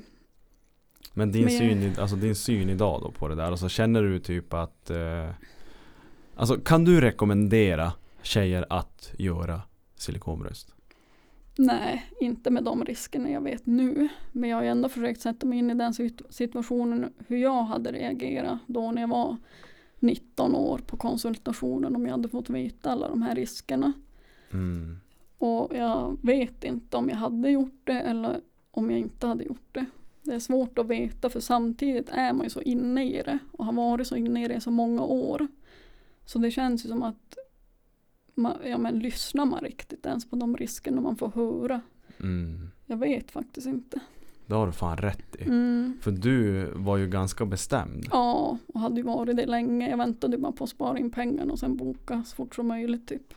Men 1.13 1.33
din, 1.33 1.45
Men- 1.45 1.59
syn, 1.59 1.95
alltså 1.99 2.17
din 2.17 2.35
syn 2.35 2.71
idag 2.71 3.01
då 3.03 3.11
på 3.11 3.29
det 3.29 3.35
där, 3.35 3.51
alltså 3.51 3.69
känner 3.69 4.03
du 4.03 4.19
typ 4.19 4.53
att 4.55 4.91
eh, 4.91 5.31
Alltså 6.37 6.57
kan 6.57 6.85
du 6.85 7.01
rekommendera 7.01 7.93
tjejer 8.23 8.67
att 8.71 9.13
göra 9.19 9.61
silikonbröst? 9.97 10.71
nej, 11.59 12.05
inte 12.21 12.51
med 12.51 12.65
de 12.65 12.85
riskerna 12.85 13.31
jag 13.31 13.41
vet 13.41 13.67
nu. 13.67 14.09
Men 14.33 14.51
jag 14.51 14.57
har 14.57 14.63
ju 14.63 14.69
ändå 14.69 14.89
försökt 14.89 15.21
sätta 15.21 15.47
mig 15.47 15.59
in 15.59 15.71
i 15.71 15.75
den 15.75 15.93
sit- 15.93 16.23
situationen 16.31 17.13
hur 17.27 17.37
jag 17.37 17.63
hade 17.63 17.93
reagerat 17.93 18.59
då 18.67 18.91
när 18.91 19.01
jag 19.01 19.09
var 19.09 19.37
19 20.05 20.55
år 20.55 20.79
på 20.79 20.97
konsultationen 20.97 21.97
om 21.97 22.05
jag 22.05 22.13
hade 22.13 22.29
fått 22.29 22.51
veta 22.51 22.91
alla 22.91 23.09
de 23.09 23.23
här 23.23 23.35
riskerna. 23.35 23.93
Mm. 24.51 24.97
Och 25.39 25.77
jag 25.77 26.19
vet 26.23 26.65
inte 26.65 26.97
om 26.97 27.09
jag 27.09 27.17
hade 27.17 27.51
gjort 27.51 27.81
det 27.85 28.01
eller 28.01 28.41
om 28.71 28.91
jag 28.91 29.01
inte 29.01 29.27
hade 29.27 29.45
gjort 29.45 29.69
det. 29.73 29.87
Det 30.23 30.35
är 30.35 30.39
svårt 30.39 30.79
att 30.79 30.87
veta 30.87 31.31
för 31.31 31.41
samtidigt 31.41 32.09
är 32.09 32.33
man 32.33 32.47
ju 32.47 32.51
så 32.51 32.63
inne 32.63 33.05
i 33.05 33.23
det 33.23 33.39
och 33.53 33.65
har 33.65 33.73
varit 33.73 34.07
så 34.07 34.17
inne 34.17 34.45
i 34.45 34.49
det 34.49 34.55
i 34.55 34.61
så 34.61 34.71
många 34.71 35.03
år. 35.03 35.47
Så 36.25 36.39
det 36.39 36.51
känns 36.51 36.85
ju 36.85 36.89
som 36.89 37.03
att 37.03 37.37
man, 38.35 38.57
ja, 38.65 38.79
men 38.79 38.99
lyssnar 38.99 39.45
man 39.45 39.61
riktigt 39.61 40.07
ens 40.07 40.31
på 40.31 40.37
de 40.37 40.57
riskerna 40.57 41.01
man 41.01 41.17
får 41.17 41.29
höra? 41.29 41.81
Mm. 42.21 42.71
Jag 42.87 42.97
vet 42.97 43.31
faktiskt 43.31 43.67
inte. 43.67 44.01
Det 44.47 44.55
har 44.55 44.67
du 44.67 44.73
fan 44.73 44.97
rätt 44.97 45.37
i. 45.39 45.43
Mm. 45.43 45.99
För 46.01 46.11
du 46.11 46.69
var 46.75 46.97
ju 46.97 47.07
ganska 47.09 47.45
bestämd. 47.45 48.07
Ja, 48.11 48.59
och 48.75 48.81
hade 48.81 48.97
ju 48.97 49.03
varit 49.03 49.37
det 49.37 49.47
länge. 49.47 49.91
Jag 49.91 49.97
väntade 49.97 50.39
bara 50.39 50.53
på 50.53 50.65
att 50.65 50.71
spara 50.71 50.99
in 50.99 51.11
pengarna 51.11 51.53
och 51.53 51.59
sen 51.59 51.77
boka 51.77 52.23
så 52.27 52.37
fort 52.37 52.55
som 52.55 52.69
möjligt 52.69 53.09
typ. 53.09 53.35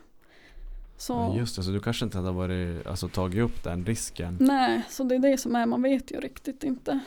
Så 0.97 1.13
Ja, 1.13 1.35
just 1.37 1.55
det, 1.55 1.63
så 1.63 1.71
du 1.71 1.79
kanske 1.79 2.05
inte 2.05 2.17
hade 2.17 2.31
varit, 2.31 2.87
alltså, 2.87 3.07
tagit 3.07 3.43
upp 3.43 3.63
den 3.63 3.85
risken. 3.85 4.37
nej, 4.39 4.81
så 4.89 5.03
det 5.03 5.15
är 5.15 5.19
det 5.19 5.37
som 5.37 5.55
är, 5.55 5.65
man 5.65 5.81
vet 5.81 6.11
ju 6.11 6.19
riktigt 6.19 6.63
inte. 6.63 6.99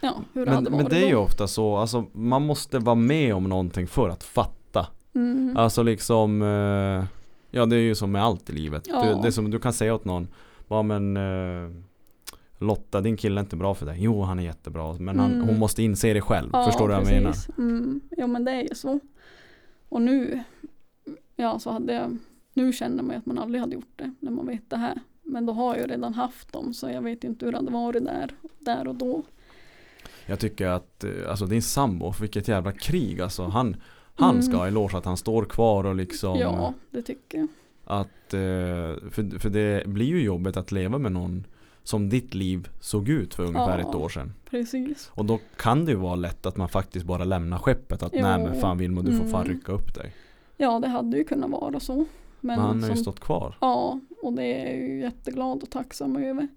Ja, 0.00 0.14
hur 0.32 0.40
det 0.40 0.50
Men, 0.50 0.54
hade 0.54 0.70
varit 0.70 0.82
men 0.82 0.90
det 0.90 1.02
är 1.04 1.06
ju 1.08 1.14
då. 1.14 1.20
ofta 1.20 1.48
så, 1.48 1.76
alltså 1.76 2.04
man 2.12 2.46
måste 2.46 2.78
vara 2.78 2.94
med 2.94 3.34
om 3.34 3.44
någonting 3.44 3.86
för 3.86 4.08
att 4.08 4.24
fatta. 4.24 4.86
Mm. 5.14 5.56
Alltså 5.56 5.82
liksom 5.82 6.42
eh, 6.42 7.04
Ja 7.50 7.66
det 7.66 7.76
är 7.76 7.80
ju 7.80 7.94
som 7.94 8.12
med 8.12 8.24
allt 8.24 8.50
i 8.50 8.52
livet. 8.52 8.86
Ja. 8.88 9.02
Du, 9.04 9.22
det 9.22 9.26
är 9.26 9.30
som 9.30 9.50
du 9.50 9.58
kan 9.58 9.72
säga 9.72 9.94
åt 9.94 10.04
någon 10.04 10.28
Ja 10.68 10.82
men 10.82 11.16
eh, 11.16 11.70
Lotta 12.62 13.00
din 13.00 13.16
kille 13.16 13.40
är 13.40 13.42
inte 13.42 13.56
bra 13.56 13.74
för 13.74 13.86
dig. 13.86 13.96
Jo 14.00 14.22
han 14.22 14.38
är 14.38 14.42
jättebra 14.42 14.96
men 14.98 15.18
han, 15.18 15.32
Mm. 15.34 15.48
hon 15.48 15.58
måste 15.58 15.82
inse 15.82 16.12
det 16.12 16.20
själv. 16.20 16.50
Ja, 16.52 16.64
Förstår 16.64 16.88
du 16.88 16.94
vad 16.94 17.02
jag 17.06 17.12
menar? 17.12 17.34
Mm. 17.58 18.00
Jo 18.16 18.26
men 18.26 18.44
det 18.44 18.50
är 18.52 18.62
ju 18.62 18.74
så. 18.74 19.00
Och 19.88 20.02
nu, 20.02 20.40
ja 21.36 21.58
så 21.58 21.70
hade 21.70 21.92
jag, 21.94 22.16
nu 22.54 22.72
känner 22.72 23.02
man 23.02 23.10
ju 23.14 23.18
att 23.18 23.26
man 23.26 23.38
aldrig 23.38 23.60
hade 23.60 23.74
gjort 23.74 23.92
det 23.96 24.14
när 24.20 24.30
man 24.30 24.46
vet 24.46 24.70
det 24.70 24.76
här. 24.76 25.00
Men 25.22 25.46
då 25.46 25.52
har 25.52 25.74
jag 25.76 25.86
ju 25.86 25.92
redan 25.92 26.14
haft 26.14 26.52
dem 26.52 26.74
så 26.74 26.88
jag 26.90 27.02
vet 27.02 27.24
inte 27.24 27.44
hur 27.44 27.52
det 27.52 27.58
hade 27.58 27.70
varit 27.72 28.04
där, 28.04 28.30
där 28.58 28.88
och 28.88 28.94
då. 28.94 29.22
Jag 30.26 30.38
tycker 30.38 30.66
att 30.68 31.04
eh, 31.04 31.10
alltså 31.28 31.46
din 31.46 31.62
sambo, 31.62 32.12
vilket 32.20 32.48
jävla 32.48 32.72
krig 32.72 33.20
alltså. 33.20 33.44
Han, 33.44 33.76
han 34.14 34.30
Mm. 34.30 34.42
ska 34.42 34.56
ha 34.56 34.66
eloge 34.66 34.96
att 34.98 35.04
han 35.04 35.16
står 35.16 35.44
kvar 35.44 35.84
och 35.84 35.94
liksom 35.94 36.38
Ja, 36.38 36.74
det 36.90 37.02
tycker 37.02 37.38
jag. 37.38 37.48
Att 37.84 38.34
eh, 38.34 39.10
för, 39.10 39.38
för 39.38 39.50
det 39.50 39.86
blir 39.86 40.06
ju 40.06 40.22
jobbigt 40.22 40.56
att 40.56 40.72
leva 40.72 40.98
med 40.98 41.12
någon 41.12 41.44
Som 41.82 42.08
ditt 42.08 42.34
liv 42.34 42.68
såg 42.80 43.08
ut 43.08 43.34
för 43.34 43.42
ungefär 43.42 43.78
Ja. 43.78 43.88
ett 43.88 43.94
år 43.94 44.08
sedan. 44.08 44.32
Precis. 44.50 45.10
Och 45.14 45.24
då 45.24 45.38
kan 45.56 45.84
det 45.84 45.90
ju 45.90 45.96
vara 45.98 46.14
lätt 46.16 46.46
att 46.46 46.56
man 46.56 46.68
faktiskt 46.68 47.06
bara 47.06 47.24
lämnar 47.24 47.58
skeppet. 47.58 48.02
Att 48.02 48.12
Jo. 48.14 48.22
nej 48.22 48.38
men 48.42 48.60
fan 48.60 48.78
Vilma 48.78 49.02
du 49.02 49.16
får 49.18 49.24
fan 49.24 49.44
Mm. 49.46 49.56
rycka 49.56 49.72
upp 49.72 49.94
dig. 49.94 50.14
Ja, 50.56 50.78
det 50.80 50.88
hade 50.88 51.16
ju 51.18 51.24
kunnat 51.24 51.50
vara 51.50 51.80
så. 51.80 51.94
Men, 51.94 52.06
Men 52.40 52.58
han 52.58 52.82
har 52.82 52.90
ju 52.90 52.96
stått 52.96 53.20
kvar. 53.20 53.56
Ja, 53.60 54.00
och 54.22 54.32
det 54.32 54.42
är 54.44 54.66
jag 54.76 54.88
ju 54.88 55.00
jätteglad 55.00 55.62
och 55.62 55.70
tacksam 55.70 56.16
över. 56.16 56.48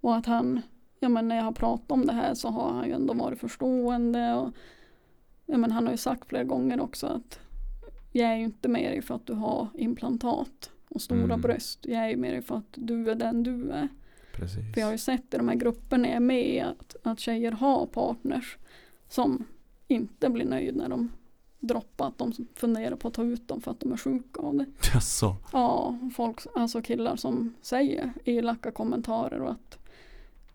Och 0.00 0.16
att 0.16 0.26
han, 0.26 0.62
ja 1.00 1.08
men 1.08 1.28
när 1.28 1.36
jag 1.36 1.44
har 1.44 1.52
pratat 1.52 1.90
om 1.92 2.06
det 2.06 2.12
här 2.12 2.34
så 2.34 2.48
har 2.48 2.72
han 2.72 2.86
ju 2.86 2.92
ändå 2.92 3.14
varit 3.14 3.40
förstående 3.40 4.34
och 4.34 4.50
ja, 5.46 5.56
men 5.58 5.72
han 5.72 5.84
har 5.84 5.92
ju 5.92 5.96
sagt 5.96 6.28
flera 6.28 6.44
gånger 6.44 6.80
också 6.80 7.06
att 7.06 7.40
jag 8.12 8.28
är 8.30 8.36
ju 8.36 8.44
inte 8.44 8.68
med 8.68 8.90
dig 8.92 9.02
för 9.02 9.14
att 9.14 9.26
du 9.26 9.32
har 9.34 9.68
implantat 9.74 10.70
och 10.88 11.00
stora 11.02 11.22
Mm. 11.24 11.40
bröst. 11.40 11.78
Jag 11.82 12.04
är 12.04 12.08
ju 12.08 12.16
med 12.16 12.32
dig 12.32 12.42
för 12.42 12.56
att 12.56 12.64
du 12.74 13.10
är 13.10 13.14
den 13.14 13.42
du 13.42 13.70
är. 13.70 13.88
Precis. 14.36 14.74
För 14.74 14.80
jag 14.80 14.86
har 14.86 14.92
ju 14.92 14.98
sett 14.98 15.34
i 15.34 15.36
de 15.36 15.48
här 15.48 15.56
grupperna 15.56 16.08
jag 16.08 16.16
är 16.16 16.20
med 16.20 16.48
i 16.48 16.60
att, 16.60 16.96
att 17.02 17.20
tjejer 17.20 17.52
har 17.52 17.86
partners 17.86 18.56
som 19.08 19.44
inte 19.88 20.28
blir 20.28 20.44
nöjda 20.44 20.82
när 20.82 20.88
de 20.88 21.12
droppar 21.60 22.08
att 22.08 22.18
de 22.18 22.32
funderar 22.54 22.96
på 22.96 23.08
att 23.08 23.14
ta 23.14 23.22
ut 23.22 23.48
dem 23.48 23.60
för 23.60 23.70
att 23.70 23.80
de 23.80 23.92
är 23.92 23.96
sjuka 23.96 24.40
av 24.40 24.54
det. 24.54 24.66
Jaså? 24.94 25.36
Ja, 25.52 25.98
folk, 26.16 26.40
alltså 26.54 26.82
killar 26.82 27.16
som 27.16 27.54
säger 27.62 28.12
elaka 28.24 28.70
kommentarer 28.70 29.40
och 29.40 29.50
att 29.50 29.78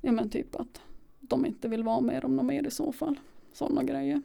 ja 0.02 0.12
men 0.12 0.30
typ 0.30 0.56
att 0.56 0.82
de 1.20 1.46
inte 1.46 1.68
vill 1.68 1.84
vara 1.84 2.02
med 2.02 2.26
om 2.26 2.36
något 2.36 2.46
mer 2.46 2.68
i 2.68 2.72
så 2.72 2.92
fall. 2.92 3.20
Sådana 3.54 3.84
grejer. 3.84 4.22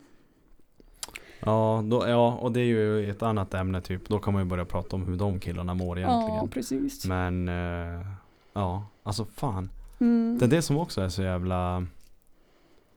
Ja, 1.40 1.84
då, 1.90 2.08
ja, 2.08 2.38
och 2.40 2.52
det 2.52 2.60
är 2.60 2.64
ju 2.64 3.10
ett 3.10 3.22
annat 3.22 3.54
ämne 3.54 3.80
typ. 3.80 4.08
Då 4.08 4.18
kan 4.18 4.32
man 4.32 4.42
ju 4.42 4.48
börja 4.48 4.64
prata 4.64 4.96
om 4.96 5.06
hur 5.06 5.16
de 5.16 5.40
killarna 5.40 5.74
mår 5.74 5.98
egentligen. 5.98 6.36
Ja, 6.36 6.48
precis. 6.50 7.06
Men 7.06 7.48
eh, 7.48 8.06
ja, 8.56 8.86
alltså 9.02 9.24
fan. 9.24 9.70
Mm. 9.98 10.36
Det 10.38 10.44
är 10.44 10.48
det 10.50 10.62
som 10.62 10.76
också 10.78 11.00
är 11.00 11.08
så 11.08 11.22
jävla 11.22 11.86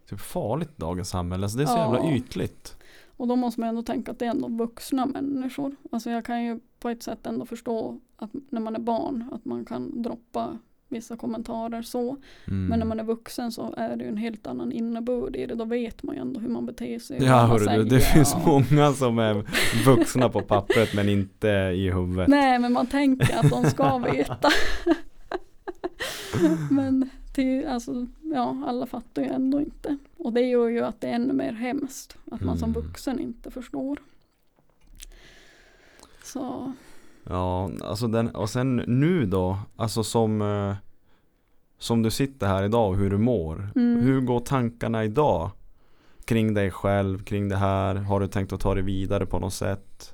typ 0.09 0.19
farligt 0.19 0.69
i 0.69 0.73
dagens 0.81 1.09
samhälle. 1.09 1.45
Alltså 1.45 1.57
det 1.57 1.63
är 1.63 1.67
så 1.67 1.73
Ja. 1.77 1.93
jävla 1.95 2.11
ytligt. 2.15 2.75
Och 3.17 3.27
då 3.27 3.35
måste 3.35 3.59
man 3.59 3.69
ändå 3.69 3.81
tänka 3.81 4.11
att 4.11 4.19
det 4.19 4.25
är 4.25 4.29
ändå 4.29 4.47
vuxna 4.47 5.05
människor. 5.05 5.75
Alltså 5.91 6.09
jag 6.09 6.25
kan 6.25 6.43
ju 6.43 6.59
på 6.79 6.89
ett 6.89 7.03
sätt 7.03 7.25
ändå 7.27 7.45
förstå 7.45 7.99
att 8.17 8.29
när 8.49 8.61
man 8.61 8.75
är 8.75 8.79
barn 8.79 9.29
att 9.33 9.45
man 9.45 9.65
kan 9.65 10.01
droppa 10.01 10.57
vissa 10.91 11.17
kommentarer 11.17 11.81
så. 11.81 12.17
Mm. 12.47 12.65
Men 12.67 12.79
när 12.79 12.85
man 12.85 12.99
är 12.99 13.03
vuxen 13.03 13.51
så 13.51 13.73
är 13.77 13.95
det 13.95 14.03
ju 14.03 14.09
en 14.09 14.17
helt 14.17 14.47
annan 14.47 14.71
innebörd 14.71 15.35
i 15.35 15.45
det. 15.45 15.55
Då 15.55 15.65
vet 15.65 16.03
man 16.03 16.15
ju 16.15 16.21
ändå 16.21 16.39
hur 16.39 16.49
man 16.49 16.65
beter 16.65 16.99
sig. 16.99 17.23
Ja 17.23 17.45
hörru 17.45 17.65
du, 17.65 17.83
det 17.83 17.89
säger. 17.89 18.13
finns 18.13 18.35
Ja. 18.45 18.61
många 18.71 18.93
som 18.93 19.19
är 19.19 19.45
vuxna 19.85 20.29
på 20.29 20.41
pappret 20.41 20.93
men 20.95 21.09
inte 21.09 21.47
i 21.75 21.91
huvudet. 21.91 22.27
Nej 22.27 22.59
men 22.59 22.73
man 22.73 22.87
tänker 22.87 23.37
att 23.39 23.49
de 23.49 23.63
ska 23.65 23.97
veta. 24.13 24.49
men 26.71 27.09
till, 27.33 27.67
alltså, 27.67 28.07
ja, 28.33 28.63
alla 28.65 28.85
fattar 28.85 29.21
ju 29.21 29.27
ändå 29.27 29.61
inte. 29.61 29.97
Och 30.17 30.33
det 30.33 30.41
gör 30.41 30.67
ju 30.67 30.79
att 30.79 31.01
det 31.01 31.07
är 31.07 31.13
ännu 31.13 31.33
mer 31.33 31.53
hemskt. 31.53 32.17
Att 32.31 32.41
man 32.41 32.57
som 32.57 32.69
Mm. 32.69 32.81
vuxen 32.81 33.19
inte 33.19 33.51
förstår. 33.51 33.99
Så 36.23 36.73
Ja, 37.23 37.71
alltså 37.83 38.07
den, 38.07 38.29
och 38.29 38.49
sen 38.49 38.75
nu 38.75 39.25
då, 39.25 39.57
alltså 39.75 40.03
som 40.03 40.41
eh, 40.41 40.75
Som 41.77 42.03
du 42.03 42.11
sitter 42.11 42.47
här 42.47 42.63
idag 42.63 42.89
och 42.89 42.97
hur 42.97 43.09
du 43.09 43.17
mår. 43.17 43.69
Mm. 43.75 43.99
Hur 44.03 44.21
går 44.21 44.39
tankarna 44.39 45.03
idag? 45.03 45.51
Kring 46.25 46.53
dig 46.53 46.71
själv, 46.71 47.23
kring 47.23 47.49
det 47.49 47.55
här. 47.55 47.95
Har 47.95 48.19
du 48.19 48.27
tänkt 48.27 48.53
att 48.53 48.59
ta 48.61 48.75
det 48.75 48.81
vidare 48.81 49.25
på 49.25 49.39
något 49.39 49.53
sätt? 49.53 50.13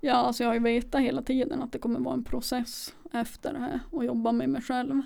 ja, 0.00 0.14
alltså 0.14 0.42
jag 0.42 0.50
har 0.50 0.54
ju 0.54 0.60
vetat 0.60 1.00
hela 1.00 1.22
tiden 1.22 1.62
att 1.62 1.72
det 1.72 1.78
kommer 1.78 2.00
vara 2.00 2.14
en 2.14 2.24
process 2.24 2.94
efter 3.12 3.52
det 3.52 3.58
här. 3.58 3.80
Och 3.90 4.04
jobba 4.04 4.32
med 4.32 4.48
mig 4.48 4.62
själv. 4.62 5.02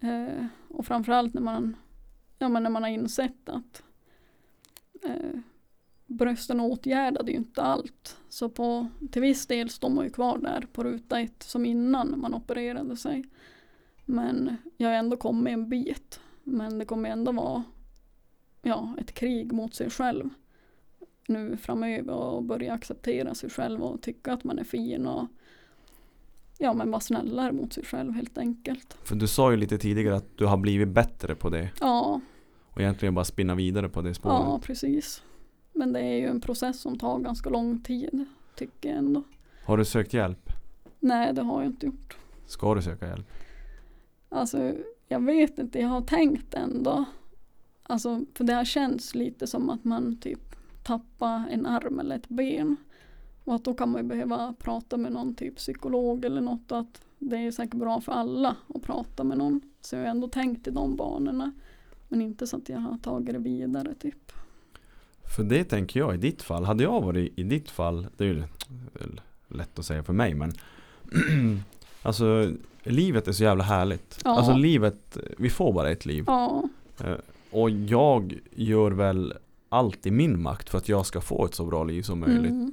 Eh, 0.00 0.46
och 0.68 0.86
framförallt 0.86 1.34
när 1.34 1.42
man, 1.42 1.76
ja, 2.38 2.48
men 2.48 2.62
när 2.62 2.70
man 2.70 2.82
har 2.82 2.90
insett 2.90 3.48
att 3.48 3.82
eh, 5.02 5.40
brösten 6.06 6.60
åtgärdade 6.60 7.30
ju 7.30 7.36
inte 7.36 7.62
allt. 7.62 8.16
Så 8.28 8.48
på, 8.48 8.86
till 9.10 9.22
viss 9.22 9.46
del 9.46 9.70
står 9.70 9.90
man 9.90 10.04
ju 10.04 10.10
kvar 10.10 10.38
där 10.38 10.66
på 10.72 10.84
ruta 10.84 11.20
ett 11.20 11.42
som 11.42 11.66
innan 11.66 12.20
man 12.20 12.34
opererade 12.34 12.96
sig. 12.96 13.24
Men 14.04 14.56
jag 14.76 14.88
har 14.88 14.94
ändå 14.94 15.16
kommit 15.16 15.52
en 15.52 15.68
bit. 15.68 16.20
Men 16.44 16.78
det 16.78 16.84
kommer 16.84 17.10
ändå 17.10 17.32
vara 17.32 17.64
ja, 18.62 18.94
ett 18.98 19.12
krig 19.12 19.52
mot 19.52 19.74
sig 19.74 19.90
själv 19.90 20.30
nu 21.30 21.56
framöver 21.56 22.14
och 22.14 22.42
börja 22.42 22.72
acceptera 22.72 23.34
sig 23.34 23.50
själv 23.50 23.82
och 23.82 24.02
tycka 24.02 24.32
att 24.32 24.44
man 24.44 24.58
är 24.58 24.64
fin 24.64 25.06
och 25.06 25.28
ja 26.60 26.74
men 26.74 26.90
vara 26.90 27.00
snällare 27.00 27.52
mot 27.52 27.72
sig 27.72 27.84
själv 27.84 28.12
helt 28.12 28.38
enkelt. 28.38 28.96
För 29.04 29.16
du 29.16 29.26
sa 29.28 29.50
ju 29.50 29.56
lite 29.56 29.78
tidigare 29.78 30.16
att 30.16 30.38
du 30.38 30.46
har 30.46 30.56
blivit 30.56 30.88
bättre 30.88 31.34
på 31.34 31.48
det. 31.50 31.70
Ja, 31.80 32.20
Och 32.70 32.80
egentligen 32.80 33.14
bara 33.14 33.24
spinna 33.24 33.54
vidare 33.54 33.88
på 33.88 34.02
det 34.02 34.14
spåret. 34.14 34.36
ja 34.40 34.60
precis. 34.62 35.22
Men 35.72 35.92
det 35.92 36.00
är 36.00 36.16
ju 36.16 36.26
en 36.26 36.40
process 36.40 36.80
som 36.80 36.98
tar 36.98 37.18
ganska 37.18 37.50
lång 37.50 37.80
tid 37.82 38.24
tycker 38.54 38.88
jag 38.88 38.98
ändå. 38.98 39.22
Har 39.64 39.76
du 39.76 39.84
sökt 39.84 40.12
hjälp? 40.14 40.50
Nej 41.00 41.34
det 41.34 41.42
har 41.42 41.62
jag 41.62 41.70
inte 41.70 41.86
gjort. 41.86 42.16
Ska 42.46 42.74
du 42.74 42.82
söka 42.82 43.08
hjälp? 43.08 43.26
Alltså 44.28 44.72
jag 45.08 45.20
vet 45.24 45.58
inte, 45.58 45.78
jag 45.80 45.88
har 45.88 46.00
tänkt 46.02 46.54
ändå. 46.54 47.04
Alltså 47.82 48.24
för 48.34 48.44
det 48.44 48.52
har 48.52 48.64
känts 48.64 49.14
lite 49.14 49.46
som 49.46 49.70
att 49.70 49.84
man 49.84 50.16
typ 50.20 50.40
tappar 50.84 51.44
en 51.50 51.66
arm 51.66 52.00
eller 52.00 52.16
ett 52.16 52.28
ben. 52.28 52.76
Och 53.44 53.54
att 53.54 53.64
då 53.64 53.74
kan 53.74 53.90
man 53.90 54.02
ju 54.02 54.08
behöva 54.08 54.54
prata 54.58 54.96
med 54.96 55.12
någon 55.12 55.34
typ 55.34 55.56
psykolog 55.56 56.24
eller 56.24 56.40
något. 56.40 56.72
Att 56.72 57.00
det 57.18 57.36
är 57.36 57.50
säkert 57.50 57.74
bra 57.74 58.00
för 58.00 58.12
alla 58.12 58.56
att 58.74 58.82
prata 58.82 59.24
med 59.24 59.38
någon. 59.38 59.60
Så 59.80 59.96
jag 59.96 60.02
har 60.02 60.08
ändå 60.08 60.28
tänkt 60.28 60.66
i 60.66 60.70
de 60.70 60.96
banorna. 60.96 61.52
Men 62.08 62.22
inte 62.22 62.46
så 62.46 62.56
att 62.56 62.68
jag 62.68 62.78
har 62.78 62.98
tagit 62.98 63.32
det 63.34 63.38
vidare 63.38 63.94
typ. 63.94 64.32
För 65.36 65.42
det 65.44 65.64
tänker 65.64 66.00
jag 66.00 66.14
i 66.14 66.18
ditt 66.18 66.42
fall. 66.42 66.64
Hade 66.64 66.82
jag 66.82 67.00
varit 67.00 67.38
i 67.38 67.42
ditt 67.42 67.70
fall, 67.70 68.06
det 68.16 68.24
är 68.24 68.28
ju 68.28 68.42
lätt 69.48 69.78
att 69.78 69.84
säga 69.86 70.02
för 70.02 70.12
mig 70.12 70.34
men 70.34 70.52
Alltså 72.02 72.50
livet 72.82 73.28
är 73.28 73.32
så 73.32 73.42
jävla 73.42 73.64
härligt. 73.64 74.20
Ja. 74.24 74.30
Alltså 74.30 74.52
livet, 74.56 75.16
vi 75.38 75.50
får 75.50 75.72
bara 75.72 75.90
ett 75.90 76.06
liv. 76.06 76.24
Ja, 76.26 76.62
Eh, 77.04 77.14
Och 77.50 77.70
jag 77.70 78.38
gör 78.50 78.90
väl 78.90 79.34
allt 79.68 80.06
i 80.06 80.10
min 80.10 80.42
makt 80.42 80.70
för 80.70 80.78
att 80.78 80.88
jag 80.88 81.06
ska 81.06 81.20
få 81.20 81.44
ett 81.44 81.54
så 81.54 81.64
bra 81.66 81.84
liv 81.84 82.02
som 82.02 82.20
möjligt. 82.20 82.50
mm, 82.50 82.72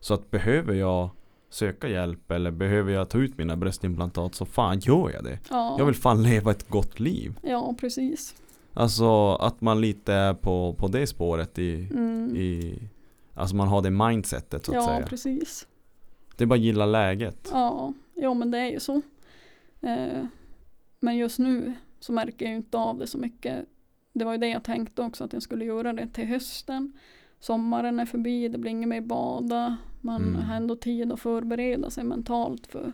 Så 0.00 0.14
att 0.14 0.30
behöver 0.30 0.74
jag 0.74 1.08
söka 1.50 1.88
hjälp 1.88 2.30
eller 2.30 2.50
behöver 2.50 2.92
jag 2.92 3.08
ta 3.08 3.18
ut 3.18 3.38
mina 3.38 3.56
bröstimplantat 3.56 4.34
så 4.34 4.44
fan 4.46 4.78
gör 4.78 5.10
jag 5.10 5.24
det. 5.24 5.38
ja, 5.50 5.74
Jag 5.78 5.86
vill 5.86 5.94
fan 5.94 6.22
leva 6.22 6.50
ett 6.50 6.68
gott 6.68 7.00
liv. 7.00 7.38
ja 7.42 7.74
precis. 7.80 8.34
Alltså 8.74 9.34
att 9.34 9.60
man 9.60 9.80
lite 9.80 10.12
är 10.12 10.34
på, 10.34 10.74
på 10.78 10.88
det 10.88 11.06
spåret 11.06 11.58
i, 11.58 11.88
Mm. 11.94 12.36
i 12.36 12.78
Alltså 13.34 13.56
man 13.56 13.68
har 13.68 13.82
det 13.82 13.90
mindsetet 13.90 14.64
så 14.64 14.70
att 14.72 14.76
Ja, 14.76 14.86
säga. 14.86 15.06
precis. 15.06 15.66
Det 16.36 16.44
är 16.44 16.46
bara 16.46 16.54
att 16.54 16.60
gilla 16.60 16.86
läget. 16.86 17.48
Ja, 17.52 17.92
ja 18.14 18.34
men 18.34 18.50
det 18.50 18.58
är 18.58 18.70
ju 18.70 18.80
så. 18.80 19.02
Eh, 19.80 20.24
men 21.00 21.16
just 21.16 21.38
nu 21.38 21.72
så 22.00 22.12
märker 22.12 22.44
jag 22.44 22.50
ju 22.50 22.56
inte 22.56 22.78
av 22.78 22.98
det 22.98 23.06
så 23.06 23.18
mycket. 23.18 23.64
Det 24.12 24.24
var 24.24 24.32
ju 24.32 24.38
det 24.38 24.48
jag 24.48 24.64
tänkte 24.64 25.02
också 25.02 25.24
att 25.24 25.32
jag 25.32 25.42
skulle 25.42 25.64
göra 25.64 25.92
det 25.92 26.06
till 26.06 26.26
hösten. 26.26 26.92
Sommaren 27.40 28.00
är 28.00 28.06
förbi, 28.06 28.48
det 28.48 28.58
blir 28.58 28.70
inget 28.70 28.88
mer 28.88 29.00
bada. 29.00 29.76
Man 30.00 30.22
Mm. 30.22 30.42
har 30.42 30.56
ändå 30.56 30.76
tid 30.76 31.12
att 31.12 31.20
förbereda 31.20 31.90
sig 31.90 32.04
mentalt 32.04 32.66
för 32.66 32.92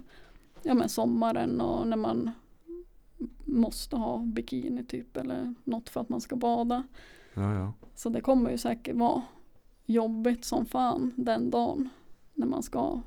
ja, 0.63 0.75
men 0.75 0.89
sommaren 0.89 1.61
och 1.61 1.87
när 1.89 1.97
man 1.97 2.31
måste 3.45 3.97
ha 3.97 4.19
bikini 4.19 4.85
typ 4.85 5.17
eller 5.17 5.55
något 5.65 5.89
för 5.89 6.01
att 6.01 6.09
man 6.09 6.21
ska 6.21 6.37
bada. 6.37 6.83
Ja, 7.35 7.55
ja. 7.55 7.73
Så 7.95 8.09
det 8.09 8.21
kommer 8.21 8.51
ju 8.51 8.59
säkert 8.59 8.97
vara 8.97 9.23
jobbigt 9.87 10.45
som 10.45 10.67
fan 10.67 11.13
den 11.17 11.51
dagen 11.51 11.89
när 12.35 12.47
man 12.47 12.63
ska 12.63 13.01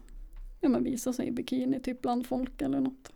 ja, 0.62 0.70
men 0.70 0.84
visa 0.84 1.14
sig 1.14 1.28
i 1.28 1.32
bikini 1.32 1.80
typ 1.80 2.02
bland 2.02 2.26
folk 2.26 2.62
eller 2.62 2.80
något. 2.80 3.12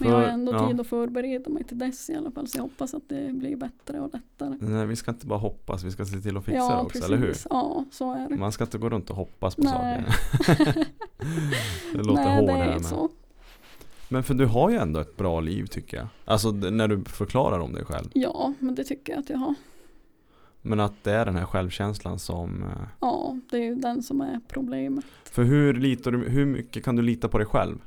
Men 0.00 0.10
jag 0.10 0.16
har 0.16 0.24
ändå 0.24 0.52
ja. 0.52 0.68
tid 0.68 0.80
att 0.80 0.86
förbereda 0.86 1.50
mig 1.50 1.64
till 1.64 1.78
dess 1.78 2.10
i 2.10 2.14
alla 2.14 2.30
fall 2.30 2.48
så 2.48 2.58
jag 2.58 2.62
hoppas 2.62 2.94
att 2.94 3.08
det 3.08 3.32
blir 3.32 3.56
bättre 3.56 4.00
och 4.00 4.10
lättare. 4.12 4.56
Nej, 4.60 4.86
vi 4.86 4.96
ska 4.96 5.10
inte 5.10 5.26
bara 5.26 5.38
hoppas, 5.38 5.84
vi 5.84 5.90
ska 5.90 6.04
se 6.04 6.20
till 6.20 6.36
att 6.36 6.44
fixa 6.44 6.58
ja, 6.58 6.74
det 6.74 6.82
också, 6.82 7.04
eller 7.04 7.16
hur? 7.16 7.36
Ja, 7.50 7.84
så 7.90 8.12
är 8.12 8.28
det. 8.28 8.36
Man 8.36 8.52
ska 8.52 8.64
inte 8.64 8.78
gå 8.78 8.88
runt 8.88 9.10
och 9.10 9.16
hoppas 9.16 9.56
på 9.56 9.62
Nej. 9.62 10.04
saker. 10.04 10.74
det 11.92 11.98
låter 11.98 12.24
Nej, 12.24 12.40
hårt 12.40 12.46
det 12.46 12.52
här 12.52 12.78
så. 12.78 13.08
Men 14.08 14.22
för 14.22 14.34
du 14.34 14.46
har 14.46 14.70
ju 14.70 14.76
ändå 14.76 15.00
ett 15.00 15.16
bra 15.16 15.40
liv 15.40 15.66
tycker 15.66 15.96
jag. 15.96 16.06
Alltså 16.24 16.50
när 16.50 16.88
du 16.88 17.04
förklarar 17.04 17.58
om 17.58 17.72
dig 17.72 17.84
själv. 17.84 18.10
Ja, 18.12 18.52
men 18.58 18.74
det 18.74 18.84
tycker 18.84 19.12
jag 19.12 19.20
att 19.20 19.30
jag 19.30 19.38
har. 19.38 19.54
Men 20.62 20.80
att 20.80 21.04
det 21.04 21.12
är 21.12 21.24
den 21.24 21.36
här 21.36 21.44
självkänslan 21.44 22.18
som 22.18 22.62
eh, 22.62 22.68
Ja, 23.00 23.38
det 23.50 23.56
är 23.56 23.62
ju 23.62 23.74
den 23.74 24.02
som 24.02 24.20
är 24.20 24.40
problemet. 24.48 25.04
För 25.24 25.42
hur 25.42 25.74
litar 25.74 26.10
du, 26.10 26.18
hur 26.28 26.46
mycket 26.46 26.84
kan 26.84 26.96
du 26.96 27.02
lita 27.02 27.28
på 27.28 27.38
dig 27.38 27.46
själv? 27.46 27.78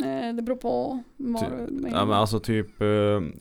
Eh, 0.00 0.34
det 0.34 0.42
beror 0.42 0.56
på 0.56 1.02
vad 1.16 1.40
Ty- 1.42 1.46
du 1.66 1.72
menar. 1.72 1.98
Ja, 1.98 2.04
men 2.04 2.14
alltså 2.16 2.40
typ 2.40 2.80
eh, 2.82 2.88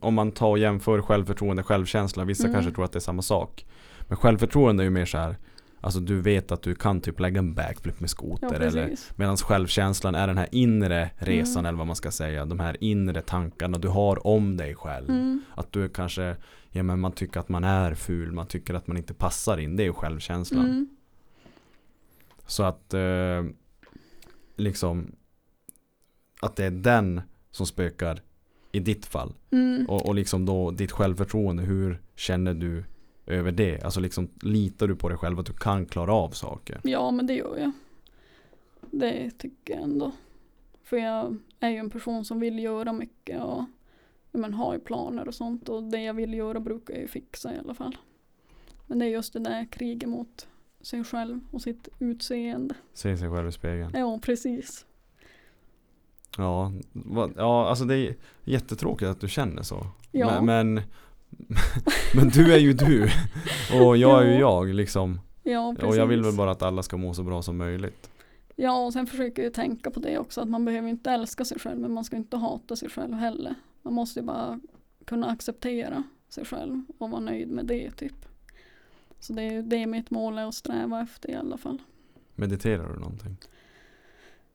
om 0.01 0.13
man 0.13 0.31
tar 0.31 0.47
och 0.49 0.59
jämför 0.59 1.01
självförtroende, 1.01 1.63
självkänsla. 1.63 2.23
Vissa 2.25 2.43
Mm. 2.43 2.53
kanske 2.53 2.71
tror 2.71 2.85
att 2.85 2.91
det 2.91 2.97
är 2.97 3.01
samma 3.01 3.21
sak. 3.21 3.65
Men 4.07 4.17
självförtroende 4.17 4.83
är 4.83 4.85
ju 4.85 4.89
mer 4.89 5.05
så 5.05 5.17
här. 5.17 5.35
Alltså 5.81 5.99
du 5.99 6.21
vet 6.21 6.51
att 6.51 6.61
du 6.61 6.75
kan 6.75 7.01
typ 7.01 7.19
lägga 7.19 7.39
en 7.39 7.53
backflip 7.53 7.99
med 7.99 8.03
ja, 8.07 8.07
skoter. 8.07 8.59
eller 8.59 8.87
precis. 8.89 9.11
Medan 9.15 9.37
självkänslan 9.37 10.15
är 10.15 10.27
den 10.27 10.37
här 10.37 10.47
inre 10.51 11.09
resan 11.17 11.59
Mm. 11.59 11.65
eller 11.69 11.77
vad 11.77 11.87
man 11.87 11.95
ska 11.95 12.11
säga. 12.11 12.45
De 12.45 12.59
här 12.59 12.77
inre 12.83 13.21
tankarna 13.21 13.77
du 13.77 13.87
har 13.87 14.27
om 14.27 14.57
dig 14.57 14.75
själv. 14.75 15.09
Mm. 15.09 15.41
Att 15.55 15.71
du 15.71 15.89
kanske, 15.89 16.35
ja 16.69 16.83
men 16.83 16.99
man 16.99 17.11
tycker 17.11 17.39
att 17.39 17.49
man 17.49 17.63
är 17.63 17.93
ful, 17.95 18.31
man 18.31 18.47
tycker 18.47 18.73
att 18.73 18.87
man 18.87 18.97
inte 18.97 19.13
passar 19.13 19.57
in. 19.57 19.75
Det 19.75 19.83
är 19.83 19.85
ju 19.85 19.93
självkänslan. 19.93 20.65
Mm. 20.65 20.87
Så 22.47 22.63
att 22.63 22.93
eh, 22.93 23.43
liksom 24.55 25.11
att 26.43 26.55
det 26.55 26.65
är 26.65 26.71
den 26.71 27.21
som 27.51 27.65
spökar 27.65 28.21
i 28.71 28.79
ditt 28.79 29.05
fall. 29.05 29.33
Mm. 29.51 29.85
Och, 29.89 30.05
och 30.05 30.15
liksom 30.15 30.45
då 30.45 30.71
ditt 30.71 30.91
självförtroende, 30.91 31.63
hur 31.63 32.01
känner 32.15 32.53
du 32.53 32.83
över 33.25 33.51
det? 33.51 33.83
Alltså 33.83 33.99
liksom 33.99 34.29
litar 34.41 34.87
du 34.87 34.95
på 34.95 35.09
dig 35.09 35.17
själv 35.17 35.39
att 35.39 35.45
du 35.45 35.53
kan 35.53 35.85
klara 35.85 36.13
av 36.13 36.29
saker? 36.29 36.81
Ja, 36.83 37.11
men 37.11 37.27
det 37.27 37.33
gör 37.33 37.57
jag. 37.57 37.71
Det 38.91 39.31
tycker 39.31 39.73
jag 39.73 39.83
ändå. 39.83 40.11
För 40.83 40.97
jag 40.97 41.37
är 41.59 41.69
ju 41.69 41.77
en 41.77 41.89
person 41.89 42.25
som 42.25 42.39
vill 42.39 42.59
göra 42.59 42.93
mycket 42.93 43.41
och 43.41 43.63
men, 44.31 44.53
har 44.53 44.73
ju 44.73 44.79
planer 44.79 45.27
och 45.27 45.35
sånt. 45.35 45.69
Och 45.69 45.83
det 45.83 46.01
jag 46.01 46.13
vill 46.13 46.33
göra 46.33 46.59
brukar 46.59 46.93
jag 46.93 47.01
ju 47.01 47.07
fixa 47.07 47.55
i 47.55 47.57
alla 47.57 47.73
fall. 47.73 47.97
Men 48.87 48.99
det 48.99 49.05
är 49.05 49.09
just 49.09 49.33
det 49.33 49.39
där 49.39 49.65
kriget 49.71 50.09
mot 50.09 50.47
sig 50.81 51.03
själv 51.03 51.39
och 51.51 51.61
sitt 51.61 51.87
utseende. 51.99 52.75
Se 52.93 53.17
sig 53.17 53.29
själv 53.29 53.47
i 53.47 53.51
spegeln. 53.51 53.91
Ja, 53.93 54.19
precis. 54.21 54.85
Ja, 56.37 56.71
ja 57.37 57.69
alltså 57.69 57.85
det 57.85 57.95
är 57.97 58.15
jättetråkigt 58.43 59.11
att 59.11 59.19
du 59.21 59.29
känner 59.29 59.63
så. 59.63 59.87
Ja, 60.11 60.41
Men, 60.41 60.73
men, 60.73 60.83
men 62.15 62.29
du 62.29 62.53
är 62.53 62.57
ju 62.57 62.73
du. 62.73 63.09
Och 63.81 63.97
jag 63.97 64.21
är 64.21 64.25
ju 64.25 64.33
Ja. 64.33 64.39
jag 64.39 64.75
liksom. 64.75 65.19
ja 65.43 65.73
precis. 65.75 65.89
Och 65.89 65.97
jag 65.97 66.07
vill 66.07 66.21
väl 66.23 66.33
bara 66.33 66.51
att 66.51 66.61
alla 66.61 66.83
ska 66.83 66.97
må 66.97 67.13
så 67.13 67.23
bra 67.23 67.41
som 67.41 67.57
möjligt. 67.57 68.09
Ja, 68.55 68.85
och 68.85 68.93
sen 68.93 69.07
försöker 69.07 69.43
jag 69.43 69.53
tänka 69.53 69.91
på 69.91 69.99
det 69.99 70.17
också. 70.17 70.41
Att 70.41 70.49
man 70.49 70.65
behöver 70.65 70.89
inte 70.89 71.11
älska 71.11 71.45
sig 71.45 71.59
själv. 71.59 71.79
Men 71.79 71.91
man 71.93 72.03
ska 72.03 72.15
inte 72.15 72.37
hata 72.37 72.75
sig 72.75 72.89
själv 72.89 73.13
heller. 73.13 73.55
Man 73.81 73.93
måste 73.93 74.19
ju 74.19 74.25
bara 74.25 74.59
kunna 75.05 75.27
acceptera 75.27 76.03
sig 76.29 76.45
själv. 76.45 76.81
Och 76.97 77.09
vara 77.09 77.21
nöjd 77.21 77.49
med 77.49 77.65
det 77.65 77.91
typ. 77.91 78.25
Så 79.19 79.33
det 79.33 79.41
är 79.41 79.61
det 79.61 79.85
mitt 79.85 80.11
mål 80.11 80.37
är 80.37 80.45
att 80.47 80.55
sträva 80.55 81.01
efter 81.01 81.31
i 81.31 81.35
alla 81.35 81.57
fall. 81.57 81.81
Mediterar 82.35 82.93
du 82.93 82.99
någonting? 82.99 83.37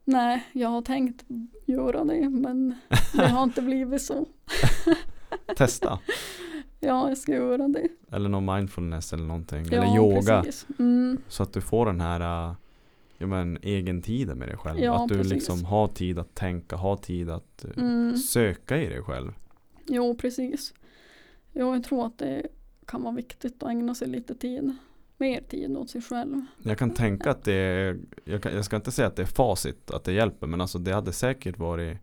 Nej, 0.09 0.45
jag 0.53 0.69
har 0.69 0.83
tänkt 0.83 1.25
göra 1.67 2.05
det. 2.05 2.29
Men 2.29 2.75
det 3.13 3.27
har 3.27 3.43
inte 3.43 3.63
blivit 3.63 4.03
så. 4.03 4.27
Testa. 5.57 5.99
Ja, 6.81 7.09
jag 7.09 7.19
ska 7.19 7.33
göra 7.33 7.69
det. 7.69 7.89
Eller 8.11 8.29
någon 8.29 8.55
mindfulness 8.57 9.13
eller 9.13 9.25
någonting. 9.25 9.65
Ja, 9.71 9.83
eller 9.83 9.97
yoga. 9.97 10.45
Mm, 10.79 11.19
Så 11.29 11.43
att 11.43 11.53
du 11.53 11.61
får 11.61 11.87
den 11.87 12.01
här 12.01 12.51
äh, 12.51 12.55
ja, 13.19 13.27
men, 13.27 13.59
egen 13.63 14.03
tiden 14.03 14.39
med 14.39 14.49
dig 14.49 14.57
själv. 14.57 14.81
Ja, 14.81 15.03
att 15.03 15.09
du 15.09 15.15
precis. 15.15 15.33
liksom 15.33 15.65
har 15.65 15.89
tid 15.89 16.19
att 16.19 16.35
tänka, 16.35 16.77
har 16.77 16.97
tid 16.97 17.31
att 17.31 17.65
äh, 17.65 17.83
mm. 17.83 18.17
söka 18.17 18.83
i 18.83 18.87
dig 18.87 19.03
själv. 19.03 19.33
Jo, 19.87 20.15
precis. 20.15 20.75
Jo, 21.53 21.75
jag 21.75 21.85
tror 21.85 22.07
att 22.07 22.19
det 22.19 22.47
kan 22.87 23.03
vara 23.03 23.15
viktigt 23.15 23.63
att 23.63 23.71
ägna 23.71 23.95
sig 23.95 24.09
lite 24.09 24.35
tid. 24.35 24.77
Mer 25.21 25.41
tid 25.41 25.77
åt 25.77 25.91
sig 25.91 26.03
själv. 26.03 26.41
Jag 26.63 26.79
kan 26.79 26.91
tänka 26.91 27.31
att 27.31 27.45
det 27.45 27.53
är, 27.53 27.99
jag, 28.25 28.43
kan, 28.43 28.55
jag 28.55 28.65
ska 28.65 28.77
inte 28.77 28.91
säga 28.93 29.09
att 29.09 29.17
det 29.17 29.23
är 29.23 29.27
facit, 29.27 29.91
att 29.91 30.05
det 30.05 30.13
hjälper. 30.13 30.47
Men 30.47 30.61
alltså 30.61 30.79
det 30.79 30.93
hade 30.93 31.13
säkert 31.13 31.59
varit 31.59 31.93
ett 31.97 32.01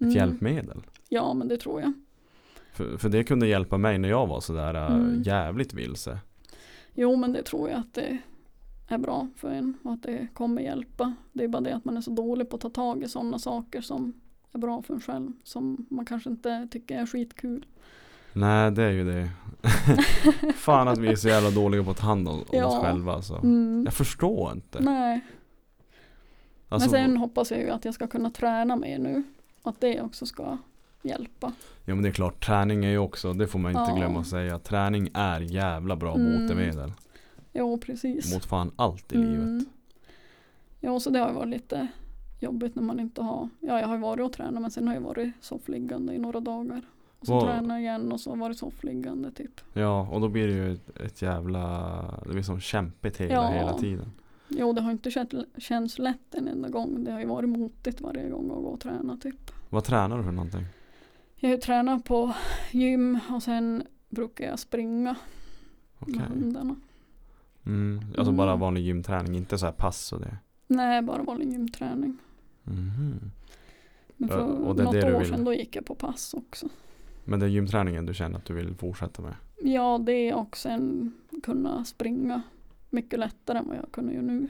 Mm. 0.00 0.12
hjälpmedel. 0.14 0.82
Ja, 1.08 1.34
men 1.34 1.48
det 1.48 1.56
tror 1.56 1.80
jag. 1.80 1.92
För, 2.72 2.96
för 2.98 3.08
det 3.08 3.24
kunde 3.24 3.46
hjälpa 3.46 3.78
mig 3.78 3.98
när 3.98 4.08
jag 4.08 4.26
var 4.26 4.40
sådär 4.40 4.74
äh, 4.74 4.86
Mm. 4.96 5.22
jävligt 5.22 5.74
vilse. 5.74 6.18
Jo, 6.94 7.16
men 7.16 7.32
det 7.32 7.42
tror 7.42 7.70
jag 7.70 7.78
att 7.78 7.94
det 7.94 8.18
är 8.88 8.98
bra 8.98 9.28
för 9.36 9.48
en 9.50 9.74
och 9.82 9.92
att 9.92 10.02
det 10.02 10.28
kommer 10.34 10.62
hjälpa. 10.62 11.14
Det 11.32 11.44
är 11.44 11.48
bara 11.48 11.60
det 11.62 11.76
att 11.76 11.84
man 11.84 11.96
är 11.96 12.00
så 12.00 12.10
dålig 12.10 12.48
på 12.50 12.56
att 12.56 12.62
ta 12.62 12.70
tag 12.70 13.02
i 13.02 13.08
sådana 13.08 13.38
saker 13.38 13.80
som 13.80 14.12
är 14.52 14.58
bra 14.58 14.82
för 14.82 14.94
en 14.94 15.00
själv. 15.00 15.32
Som 15.44 15.86
man 15.90 16.04
kanske 16.06 16.30
inte 16.30 16.68
tycker 16.70 16.98
är 17.00 17.06
skitkul. 17.06 17.66
Nej 18.34 18.70
det 18.70 18.82
är 18.82 18.90
ju 18.90 19.04
det. 19.12 19.30
Fan 20.56 20.88
att 20.88 20.98
vi 20.98 21.08
är 21.08 21.16
så 21.16 21.28
jävla 21.28 21.50
dåliga 21.50 21.84
på 21.84 21.90
att 21.90 21.96
ta 21.96 22.06
hand 22.06 22.28
om 22.28 22.44
Ja. 22.52 22.66
oss 22.66 22.82
själva 22.84 23.12
alltså. 23.12 23.34
Mm. 23.36 23.82
Jag 23.84 23.94
förstår 23.94 24.52
inte. 24.52 24.80
Nej, 24.80 25.20
Alltså, 26.68 26.90
men 26.90 27.04
sen 27.04 27.16
hoppas 27.16 27.50
jag 27.50 27.60
ju 27.60 27.70
att 27.70 27.84
jag 27.84 27.94
ska 27.94 28.06
kunna 28.06 28.30
träna 28.30 28.76
mer 28.76 28.98
nu. 28.98 29.22
Att 29.62 29.80
det 29.80 30.00
också 30.00 30.26
ska 30.26 30.58
hjälpa. 31.02 31.52
Ja 31.84 31.94
men 31.94 32.02
det 32.02 32.08
är 32.08 32.12
klart, 32.12 32.46
träning 32.46 32.84
är 32.84 32.90
ju 32.90 32.98
också, 32.98 33.32
det 33.32 33.46
får 33.46 33.58
man 33.58 33.70
inte 33.70 33.90
Ja. 33.92 33.96
glömma 33.96 34.20
att 34.20 34.26
säga. 34.26 34.58
Träning 34.58 35.10
är 35.14 35.40
jävla 35.40 35.96
bra 35.96 36.14
Mm. 36.14 36.42
botemedel. 36.46 36.92
Jo, 37.52 37.78
precis. 37.78 38.34
Mot 38.34 38.44
fan 38.44 38.70
allt 38.76 39.12
i 39.12 39.16
livet. 39.16 39.38
Mm. 39.42 39.64
Ja, 40.80 41.00
så 41.00 41.10
det 41.10 41.18
har 41.18 41.28
ju 41.28 41.34
varit 41.34 41.48
lite 41.48 41.88
jobbigt 42.40 42.74
när 42.74 42.82
man 42.82 43.00
inte 43.00 43.22
har, 43.22 43.48
ja 43.60 43.80
jag 43.80 43.86
har 43.88 43.94
ju 43.94 44.00
varit 44.00 44.20
och 44.24 44.32
tränat 44.32 44.62
men 44.62 44.70
sen 44.70 44.86
har 44.88 44.94
jag 44.94 45.00
varit 45.00 45.32
soffliggande 45.40 46.14
i 46.14 46.18
några 46.18 46.40
dagar. 46.40 46.82
Och 47.32 47.40
så 47.40 47.46
tränar 47.46 47.74
jag 47.74 47.80
igen 47.82 48.12
och 48.12 48.20
så 48.20 48.34
varit 48.34 48.58
soffliggande 48.58 49.30
typ. 49.30 49.60
Ja, 49.72 50.08
och 50.12 50.20
då 50.20 50.28
blir 50.28 50.46
det 50.46 50.52
ju 50.52 50.72
ett, 50.72 51.00
ett 51.00 51.22
jävla, 51.22 52.20
det 52.26 52.32
blir 52.32 52.42
som 52.42 52.60
kämpigt 52.60 53.16
hela, 53.16 53.34
Ja. 53.34 53.48
hela 53.50 53.78
tiden. 53.78 54.12
Jo, 54.48 54.72
det 54.72 54.80
har 54.80 54.90
inte 54.90 55.10
känt, 55.10 55.34
känts 55.58 55.98
lätt 55.98 56.34
en 56.34 56.48
enda 56.48 56.68
gång. 56.68 57.04
Det 57.04 57.12
har 57.12 57.20
ju 57.20 57.26
varit 57.26 57.48
motigt 57.48 58.00
varje 58.00 58.28
gång 58.28 58.44
att 58.50 58.56
gå 58.56 58.68
och 58.68 58.80
träna 58.80 59.16
typ. 59.16 59.50
Vad 59.70 59.84
tränar 59.84 60.18
du 60.18 60.24
för 60.24 60.32
någonting? 60.32 60.64
Jag 61.36 61.60
tränat 61.60 62.04
på 62.04 62.34
gym 62.70 63.18
och 63.30 63.42
sen 63.42 63.82
brukar 64.08 64.44
jag 64.46 64.58
springa 64.58 65.16
Okej. 65.98 66.14
med 66.14 66.26
hundarna. 66.28 66.76
Mm. 67.66 67.98
Alltså 68.06 68.22
Mm. 68.22 68.36
bara 68.36 68.56
vanlig 68.56 68.82
gymträning, 68.82 69.36
inte 69.36 69.58
så 69.58 69.66
här 69.66 69.72
pass 69.72 70.12
och 70.12 70.20
det. 70.20 70.36
Nej, 70.66 71.02
bara 71.02 71.22
vanlig 71.22 71.52
gymträning. 71.52 72.16
Mhm. 72.62 73.30
Men 74.16 74.28
för 74.28 74.40
och 74.66 74.76
det 74.76 74.82
något 74.84 74.92
det 74.92 75.14
år 75.14 75.18
vill? 75.18 75.28
sedan 75.28 75.44
då 75.44 75.54
gick 75.54 75.76
jag 75.76 75.84
på 75.86 75.94
pass 75.94 76.34
också. 76.34 76.68
Men 77.24 77.40
det 77.40 77.46
är 77.46 77.50
gymträningen 77.50 78.06
du 78.06 78.14
känner 78.14 78.38
att 78.38 78.44
du 78.44 78.54
vill 78.54 78.74
fortsätta 78.74 79.22
med? 79.22 79.34
Ja, 79.62 80.00
det 80.06 80.12
är 80.12 80.34
också 80.34 80.68
en 80.68 81.12
kunna 81.42 81.84
springa 81.84 82.42
mycket 82.90 83.18
lättare 83.18 83.58
än 83.58 83.68
vad 83.68 83.76
jag 83.76 83.92
kunde 83.92 84.12
ju 84.12 84.22
nu. 84.22 84.48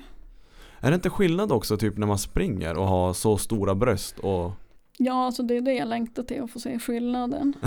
Är 0.80 0.90
det 0.90 0.94
inte 0.94 1.10
skillnad 1.10 1.52
också 1.52 1.76
typ 1.76 1.98
när 1.98 2.06
man 2.06 2.18
springer 2.18 2.78
och 2.78 2.86
har 2.86 3.12
så 3.12 3.38
stora 3.38 3.74
bröst 3.74 4.18
och 4.18 4.52
Ja, 4.98 5.26
alltså 5.26 5.42
det 5.42 5.56
är 5.56 5.60
det 5.60 5.74
jag 5.74 5.88
längtar 5.88 6.22
till 6.22 6.42
att 6.42 6.50
få 6.50 6.60
se 6.60 6.78
skillnaden. 6.78 7.54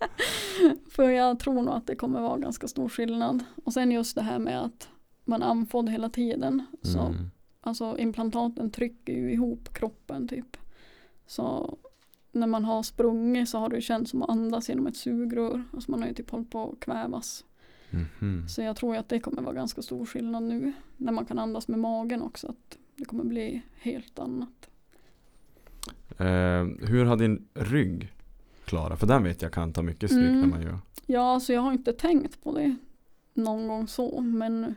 För 0.90 1.10
jag 1.10 1.38
tror 1.38 1.62
nog 1.62 1.74
att 1.74 1.86
det 1.86 1.96
kommer 1.96 2.20
vara 2.20 2.38
ganska 2.38 2.68
stor 2.68 2.88
skillnad. 2.88 3.44
Och 3.64 3.72
sen 3.72 3.92
just 3.92 4.14
det 4.14 4.22
här 4.22 4.38
med 4.38 4.64
att 4.64 4.88
man 5.24 5.42
andfådd 5.42 5.90
hela 5.90 6.10
tiden. 6.10 6.66
Så 6.82 6.98
mm. 6.98 7.30
Alltså 7.60 7.98
implantaten 7.98 8.70
trycker 8.70 9.12
ju 9.12 9.32
ihop 9.32 9.74
kroppen 9.74 10.28
typ. 10.28 10.56
Så 11.26 11.78
när 12.32 12.46
man 12.46 12.64
har 12.64 12.82
sprungit 12.82 13.48
så 13.48 13.58
har 13.58 13.68
det 13.68 13.74
ju 13.76 13.82
känts 13.82 14.10
som 14.10 14.22
att 14.22 14.30
andas 14.30 14.68
genom 14.68 14.86
ett 14.86 14.96
sugrör. 14.96 15.62
Alltså 15.72 15.90
man 15.90 16.00
har 16.00 16.08
ju 16.08 16.14
typ 16.14 16.30
hållit 16.30 16.50
på 16.50 16.70
att 16.72 16.80
kvävas. 16.80 17.44
Mhm. 17.90 18.48
Så 18.48 18.62
jag 18.62 18.76
tror 18.76 18.94
ju 18.94 19.00
att 19.00 19.08
det 19.08 19.20
kommer 19.20 19.42
vara 19.42 19.54
ganska 19.54 19.82
stor 19.82 20.06
skillnad 20.06 20.42
nu. 20.42 20.72
När 20.96 21.12
man 21.12 21.24
kan 21.26 21.38
andas 21.38 21.68
med 21.68 21.78
magen 21.78 22.22
också. 22.22 22.46
Att 22.48 22.78
det 22.96 23.04
kommer 23.04 23.24
bli 23.24 23.62
helt 23.80 24.18
annat. 24.18 24.70
Eh, 26.18 26.86
hur 26.88 27.04
har 27.04 27.16
din 27.16 27.48
rygg 27.54 28.12
klarat? 28.64 29.00
För 29.00 29.06
den 29.06 29.24
vet 29.24 29.42
jag 29.42 29.52
kan 29.52 29.72
ta 29.72 29.82
mycket 29.82 30.10
stryk 30.10 30.28
Mm. 30.28 30.40
när 30.40 30.46
man 30.48 30.62
gör. 30.62 30.78
Ja, 31.06 31.34
alltså 31.34 31.52
jag 31.52 31.60
har 31.60 31.72
inte 31.72 31.92
tänkt 31.92 32.42
på 32.42 32.54
det 32.58 32.76
någon 33.34 33.68
gång 33.68 33.88
så. 33.88 34.20
Men 34.20 34.74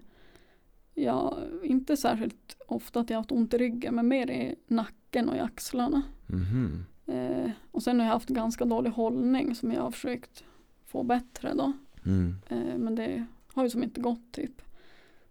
jag, 0.93 1.37
inte 1.63 1.97
särskilt 1.97 2.57
ofta 2.67 2.99
att 2.99 3.09
jag 3.09 3.17
har 3.17 3.21
haft 3.21 3.31
ont 3.31 3.53
i 3.53 3.57
ryggen. 3.57 3.95
Men 3.95 4.07
mer 4.07 4.31
i 4.31 4.55
nacken 4.67 5.29
och 5.29 5.35
i 5.35 5.39
axlarna. 5.39 6.01
Mhm. 6.27 6.85
Eh, 7.05 7.51
och 7.71 7.83
sen 7.83 7.99
har 7.99 8.07
jag 8.07 8.13
haft 8.13 8.29
ganska 8.29 8.65
dålig 8.65 8.89
hållning 8.89 9.55
som 9.55 9.71
jag 9.71 9.81
har 9.81 9.91
försökt 9.91 10.43
få 10.85 11.03
bättre 11.03 11.53
då. 11.53 11.73
Mm. 12.05 12.35
Eh, 12.49 12.77
men 12.77 12.95
det 12.95 13.25
har 13.53 13.63
ju 13.63 13.69
som 13.69 13.83
inte 13.83 14.01
gått 14.01 14.31
typ. 14.31 14.61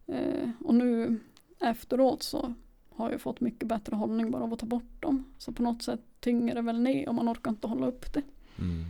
Eh, 0.06 0.50
och 0.60 0.74
nu 0.74 1.20
efteråt 1.60 2.22
så 2.22 2.54
har 2.90 3.10
jag 3.10 3.20
fått 3.20 3.40
mycket 3.40 3.68
bättre 3.68 3.96
hållning 3.96 4.30
bara 4.30 4.42
av 4.42 4.52
att 4.52 4.58
ta 4.58 4.66
bort 4.66 5.02
dem. 5.02 5.24
Så 5.38 5.52
på 5.52 5.62
något 5.62 5.82
sätt 5.82 6.00
tynger 6.20 6.54
det 6.54 6.62
väl 6.62 6.80
ner 6.80 7.08
och 7.08 7.14
man 7.14 7.28
orkar 7.28 7.50
inte 7.50 7.66
hålla 7.66 7.86
upp 7.86 8.12
det. 8.12 8.22
Mm. 8.58 8.84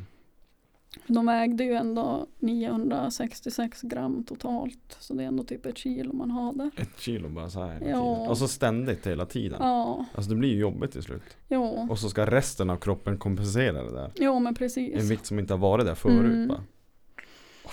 De 1.07 1.27
vägde 1.27 1.65
ju 1.65 1.73
ändå 1.75 2.27
966 2.39 3.81
gram 3.83 4.25
totalt. 4.25 4.97
Så 4.99 5.15
det 5.15 5.23
är 5.23 5.27
ändå 5.27 5.43
typ 5.45 5.67
ett 5.67 5.79
kilo 5.79 6.13
man 6.13 6.31
har 6.31 6.53
där. 6.53 6.71
Ett 6.77 7.01
kilo 7.01 7.29
bara 7.29 7.51
så 7.51 7.63
här 7.65 7.73
hela 7.81 7.91
Ja. 7.91 8.15
tiden. 8.15 8.29
Och 8.31 8.39
så 8.39 8.49
ständigt 8.49 9.07
hela 9.07 9.27
tiden. 9.27 9.59
Ja, 9.61 10.05
Alltså 10.15 10.31
det 10.31 10.37
blir 10.37 10.49
ju 10.49 10.59
jobbigt 10.61 10.93
till 10.93 11.03
slut. 11.03 11.23
jo, 11.49 11.63
Och 11.91 11.99
så 11.99 12.09
ska 12.11 12.27
resten 12.27 12.71
av 12.71 12.77
kroppen 12.77 13.19
kompensera 13.19 13.83
det 13.83 13.93
där. 13.95 14.11
jo 14.17 14.35
men 14.39 14.47
En 14.47 14.55
precis. 14.55 15.11
vikt 15.11 15.27
som 15.27 15.39
inte 15.39 15.53
har 15.55 15.59
varit 15.59 15.87
där 15.87 15.95
förut 15.95 16.33
Mm. 16.33 16.49
bara. 16.49 16.63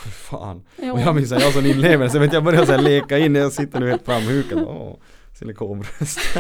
Fy 0.04 0.10
fan. 0.10 0.62
Jo. 0.82 0.94
Och 0.94 1.00
jag 1.00 1.16
minns 1.16 1.32
att 1.32 1.42
jag 1.42 1.54
sån 1.54 1.66
inlevelse, 1.66 2.18
jag 2.18 2.22
vet 2.22 2.34
jag 2.34 2.44
börjar 2.44 2.66
så 2.66 2.72
här 2.72 2.82
leka 2.82 3.18
in 3.18 3.34
när 3.34 3.40
jag 3.40 3.52
sitter 3.54 3.80
nu 3.80 3.90
helt 3.90 4.06
framhukad. 4.06 4.64
Åh, 4.68 4.96
silikonbröst. 5.40 6.20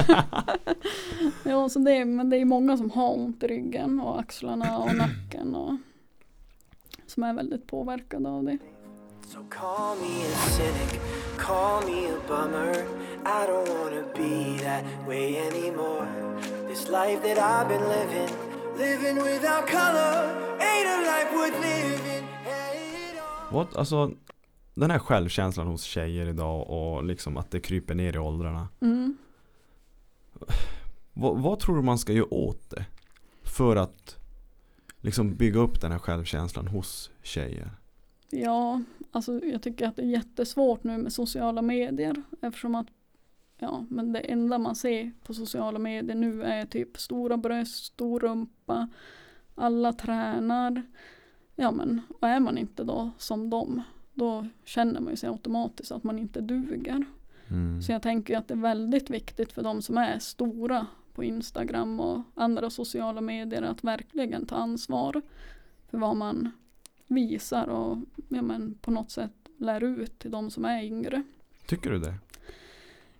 Ja, 1.43 1.69
så 1.69 1.79
det 1.79 1.91
är, 1.91 2.05
men 2.05 2.29
det 2.29 2.37
är 2.37 2.45
många 2.45 2.77
som 2.77 2.91
har 2.91 3.17
ont 3.17 3.43
i 3.43 3.47
ryggen 3.47 3.99
och 3.99 4.19
axlarna 4.19 4.77
och 4.77 4.95
nacken 4.95 5.55
och 5.55 5.73
som 7.09 7.23
är 7.23 7.33
väldigt 7.33 7.67
påverkade 7.67 8.29
av 8.29 8.43
det. 8.43 8.57
So 9.21 9.39
call 9.49 9.97
me 9.97 10.25
a 10.25 10.49
cynic, 10.57 10.99
call 11.37 11.85
me 11.85 12.07
a 12.07 12.17
bummer. 12.27 12.73
I 13.25 13.47
don't 13.47 13.69
wanna 13.69 14.03
be 14.15 14.57
that 14.63 14.83
way 15.07 15.37
anymore. 15.37 16.07
This 16.67 16.87
life 16.87 17.21
that 17.21 17.37
I've 17.37 17.67
been 17.67 17.87
living, 17.89 18.29
living 18.77 19.15
without 19.15 19.67
color, 19.67 20.35
ain't 20.59 20.87
a 20.87 20.97
life 21.01 21.31
worth 21.35 21.61
living. 21.61 22.25
What? 23.51 23.75
Alltså, 23.75 24.11
den 24.73 24.91
här 24.91 24.99
självkänslan 24.99 25.67
hos 25.67 25.83
tjejer 25.83 26.27
idag 26.27 26.69
och 26.69 27.03
liksom 27.03 27.37
att 27.37 27.51
det 27.51 27.59
kryper 27.59 27.95
ner 27.95 28.15
i 28.15 28.19
åldrarna. 28.19 28.67
Mm. 28.81 29.17
Vad, 31.13 31.37
vad 31.37 31.59
tror 31.59 31.75
du 31.75 31.81
man 31.81 31.97
ska 31.97 32.13
göra 32.13 32.33
åt 32.33 32.69
det? 32.69 32.85
För 33.43 33.75
att 33.75 34.18
liksom 35.01 35.35
bygga 35.35 35.59
upp 35.59 35.81
den 35.81 35.91
här 35.91 35.99
självkänslan 35.99 36.67
hos 36.67 37.11
tjejer. 37.23 37.71
Ja, 38.29 38.81
alltså 39.11 39.45
jag 39.45 39.61
tycker 39.61 39.87
att 39.87 39.95
det 39.95 40.01
är 40.01 40.07
jättesvårt 40.07 40.83
nu 40.83 40.97
med 40.97 41.13
sociala 41.13 41.61
medier 41.61 42.23
eftersom 42.41 42.75
att 42.75 42.87
ja, 43.57 43.85
men 43.89 44.13
det 44.13 44.19
enda 44.19 44.57
man 44.57 44.75
ser 44.75 45.11
på 45.23 45.33
sociala 45.33 45.79
medier 45.79 46.15
nu 46.15 46.43
är 46.43 46.65
typ 46.65 46.97
stora 46.97 47.37
bröst, 47.37 47.85
stor 47.85 48.19
rumpa, 48.19 48.89
alla 49.55 49.93
tränar. 49.93 50.83
Ja 51.55 51.71
men, 51.71 52.01
och 52.19 52.27
är 52.27 52.39
man 52.39 52.57
inte 52.57 52.83
då 52.83 53.11
som 53.17 53.49
dem, 53.49 53.81
då 54.13 54.47
känner 54.63 54.99
man 54.99 55.13
ju 55.13 55.17
sig 55.17 55.29
automatiskt 55.29 55.91
att 55.91 56.03
man 56.03 56.19
inte 56.19 56.41
duger. 56.41 57.05
Mm. 57.47 57.81
Så 57.81 57.91
jag 57.91 58.01
tänker 58.01 58.37
att 58.37 58.47
det 58.47 58.53
är 58.53 58.57
väldigt 58.57 59.09
viktigt 59.09 59.51
för 59.53 59.63
de 59.63 59.81
som 59.81 59.97
är 59.97 60.19
stora 60.19 60.87
på 61.13 61.23
Instagram 61.23 61.99
och 61.99 62.21
andra 62.35 62.69
sociala 62.69 63.21
medier 63.21 63.61
att 63.61 63.83
verkligen 63.83 64.45
ta 64.45 64.55
ansvar 64.55 65.21
för 65.89 65.97
vad 65.97 66.15
man 66.15 66.51
visar 67.07 67.67
och 67.67 67.97
ja, 68.29 68.41
men, 68.41 68.77
på 68.81 68.91
något 68.91 69.11
sätt 69.11 69.31
lär 69.57 69.83
ut 69.83 70.19
till 70.19 70.31
de 70.31 70.51
som 70.51 70.65
är 70.65 70.83
yngre. 70.83 71.23
Tycker 71.67 71.89
du 71.89 71.99
det? 71.99 72.13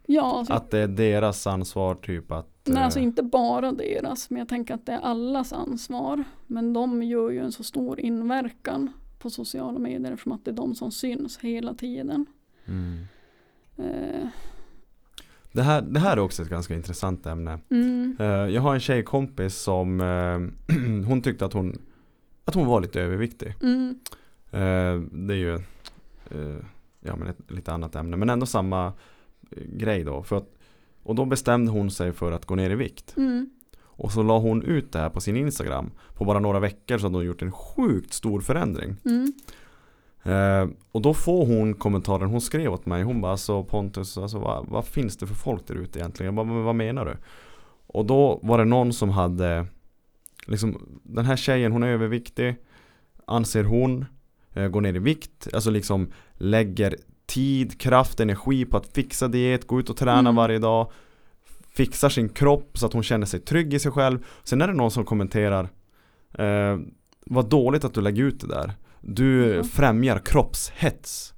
Ja, 0.06 0.38
alltså, 0.38 0.54
Att 0.54 0.72
det 0.72 0.80
är 0.80 0.88
deras 0.88 1.48
ansvar 1.48 1.96
typ 1.96 2.32
att 2.32 2.60
nej, 2.64 2.78
eh, 2.78 2.84
alltså 2.84 3.00
inte 3.00 3.24
bara 3.24 3.72
deras, 3.72 4.30
men 4.30 4.40
jag 4.40 4.50
tänker 4.50 4.74
att 4.74 4.86
det 4.86 4.92
är 4.92 5.00
allas 5.00 5.54
ansvar. 5.54 6.24
Men 6.48 6.74
de 6.74 7.04
gör 7.04 7.30
ju 7.30 7.40
en 7.40 7.52
så 7.52 7.64
stor 7.64 8.00
inverkan 8.00 8.94
på 9.20 9.30
sociala 9.30 9.80
medier 9.80 10.12
eftersom 10.12 10.32
att 10.32 10.46
det 10.46 10.52
är 10.52 10.56
de 10.56 10.76
som 10.76 10.92
syns 10.92 11.38
hela 11.38 11.74
tiden. 11.74 12.26
mm. 12.66 13.08
Eh, 13.78 14.28
det, 15.52 15.62
här, 15.62 15.82
det 15.82 16.00
här 16.00 16.18
är 16.18 16.22
också 16.22 16.42
ett 16.44 16.50
ganska 16.50 16.74
intressant 16.76 17.26
ämne. 17.26 17.60
mm, 17.72 18.16
Eh, 18.20 18.26
jag 18.28 18.62
har 18.62 18.74
en 18.74 18.80
tjejkompis 18.80 19.56
som 19.56 20.02
eh, 20.02 20.76
hon 21.08 21.22
tyckte 21.22 21.46
att 21.46 21.54
hon, 21.54 21.78
att 22.46 22.56
hon 22.56 22.68
var 22.68 22.82
lite 22.82 23.02
överviktig. 23.02 23.56
mm, 23.62 24.00
Eh, 24.52 25.00
det 25.12 25.34
är 25.34 25.38
ju 25.38 25.60
ja, 27.00 27.16
men 27.16 27.28
ett 27.28 27.52
lite 27.52 27.72
annat 27.74 27.96
ämne 27.96 28.18
men 28.18 28.30
ändå 28.30 28.46
samma 28.46 28.94
grej 29.66 30.04
då. 30.04 30.24
För 30.24 30.38
att, 30.38 30.56
och 31.04 31.16
då 31.16 31.26
bestämde 31.26 31.72
hon 31.72 31.92
sig 31.92 32.12
för 32.14 32.32
att 32.32 32.46
gå 32.46 32.56
ner 32.56 32.70
i 32.70 32.76
vikt. 32.76 33.14
mm, 33.18 33.50
Och 33.82 34.12
så 34.12 34.24
la 34.24 34.40
hon 34.40 34.64
ut 34.64 34.92
det 34.92 35.00
här 35.00 35.10
på 35.10 35.22
sin 35.22 35.36
Instagram. 35.38 35.92
På 36.14 36.26
bara 36.26 36.40
några 36.40 36.60
veckor 36.60 36.98
så 36.98 37.06
hade 37.06 37.18
hon 37.18 37.26
gjort 37.26 37.42
en 37.42 37.52
sjukt 37.52 38.14
stor 38.14 38.42
förändring. 38.42 38.96
mm, 39.06 39.34
Eh, 40.24 40.68
och 40.92 41.02
då 41.02 41.14
får 41.14 41.46
hon 41.46 41.74
kommentaren, 41.74 42.30
hon 42.30 42.42
skrev 42.42 42.74
åt 42.74 42.86
mig, 42.86 43.04
hon 43.04 43.22
bara 43.22 43.32
alltså 43.32 43.64
Pontus, 43.64 44.18
alltså, 44.18 44.40
vad, 44.40 44.66
vad 44.68 44.86
finns 44.86 45.18
det 45.18 45.28
för 45.28 45.36
folk 45.36 45.68
där 45.68 45.76
ute 45.76 46.00
egentligen? 46.00 46.26
Jag 46.26 46.34
bara, 46.46 46.54
men 46.54 46.64
vad 46.64 46.76
menar 46.76 47.06
du? 47.06 47.18
Och 47.88 48.06
då 48.06 48.40
var 48.44 48.58
det 48.58 48.66
någon 48.66 48.94
som 48.94 49.10
hade, 49.10 49.66
liksom, 50.48 51.00
den 51.04 51.26
här 51.26 51.36
tjejen 51.36 51.72
hon 51.72 51.84
är 51.84 51.88
överviktig, 51.88 52.56
anser 53.26 53.64
hon, 53.64 54.06
eh, 54.54 54.68
går 54.68 54.82
ner 54.82 54.94
i 54.94 55.00
vikt, 55.00 55.48
alltså 55.54 55.70
liksom 55.70 56.12
lägger 56.34 56.96
tid, 57.26 57.80
kraft, 57.82 58.20
energi 58.20 58.66
på 58.66 58.78
att 58.78 58.88
fixa 58.88 59.28
diet, 59.28 59.68
gå 59.68 59.80
ut 59.80 59.90
och 59.90 59.98
träna 59.98 60.20
Mm. 60.20 60.36
varje 60.36 60.60
dag, 60.60 60.92
fixar 61.70 62.10
sin 62.10 62.30
kropp 62.30 62.78
så 62.78 62.86
att 62.86 62.94
hon 62.94 63.04
känner 63.04 63.26
sig 63.26 63.40
trygg 63.40 63.74
i 63.74 63.80
sig 63.80 63.92
själv. 63.92 64.26
Sen 64.44 64.62
är 64.62 64.68
det 64.68 64.74
någon 64.74 64.92
som 64.92 65.06
kommenterar, 65.06 65.70
eh, 66.34 66.78
vad 67.26 67.50
dåligt 67.50 67.84
att 67.84 67.94
du 67.94 68.02
lägger 68.02 68.24
ut 68.24 68.40
det 68.40 68.48
där. 68.48 68.74
Du 69.02 69.54
Ja. 69.56 69.64
främjar 69.64 70.20
kroppshets. 70.20 71.34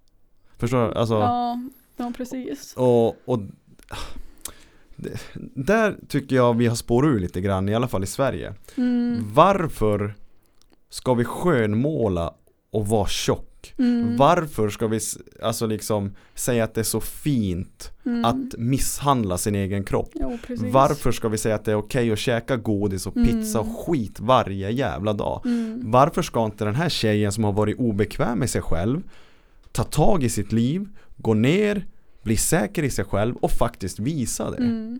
Förstår 0.58 0.88
du? 0.88 0.94
Alltså, 0.94 1.14
ja, 1.16 1.60
ja, 1.98 2.14
precis. 2.18 2.74
och, 2.78 3.08
och 3.30 3.40
det, 4.96 5.20
där 5.56 5.96
tycker 6.08 6.36
jag 6.36 6.58
vi 6.58 6.68
har 6.68 6.76
spårat 6.76 7.08
ur 7.08 7.20
lite 7.20 7.42
grann, 7.42 7.70
i 7.70 7.76
alla 7.76 7.88
fall 7.88 8.04
i 8.04 8.08
Sverige. 8.08 8.54
Mm, 8.78 9.20
Varför 9.34 10.16
ska 10.90 11.14
vi 11.14 11.26
skönmåla 11.26 12.34
och 12.72 12.88
vara 12.88 13.08
tjock? 13.08 13.48
Mm, 13.78 14.18
Varför 14.18 14.70
ska 14.70 14.88
vi 14.88 15.00
alltså 15.42 15.66
liksom 15.66 16.16
säga 16.36 16.64
att 16.64 16.74
det 16.74 16.82
är 16.82 16.86
så 16.86 17.02
fint 17.02 17.92
mm. 18.06 18.26
att 18.26 18.58
misshandla 18.58 19.38
sin 19.38 19.56
egen 19.56 19.84
kropp? 19.84 20.10
Jo. 20.14 20.38
Varför 20.50 21.12
ska 21.12 21.28
vi 21.30 21.38
säga 21.38 21.56
att 21.56 21.66
det 21.66 21.72
är 21.72 21.76
okej 21.76 22.12
att 22.12 22.20
käka 22.20 22.58
godis 22.58 23.08
och 23.08 23.14
pizza 23.14 23.60
Mm. 23.60 23.72
och 23.72 23.86
skit 23.86 24.20
varje 24.20 24.70
jävla 24.72 25.14
dag? 25.14 25.42
Mm, 25.46 25.92
Varför 25.92 26.22
ska 26.22 26.46
inte 26.46 26.66
den 26.66 26.76
här 26.76 26.90
tjejen 26.90 27.32
som 27.32 27.44
har 27.44 27.52
varit 27.52 27.80
obekväm 27.80 28.40
med 28.40 28.50
sig 28.50 28.62
själv 28.62 29.02
ta 29.72 29.84
tag 29.84 30.24
i 30.24 30.30
sitt 30.30 30.52
liv, 30.52 30.88
gå 31.18 31.34
ner, 31.34 31.86
bli 32.24 32.38
säker 32.38 32.84
i 32.84 32.90
sig 32.90 33.06
själv 33.06 33.36
och 33.36 33.52
faktiskt 33.52 34.00
visa 34.00 34.52
det? 34.52 34.58
mm, 34.58 35.00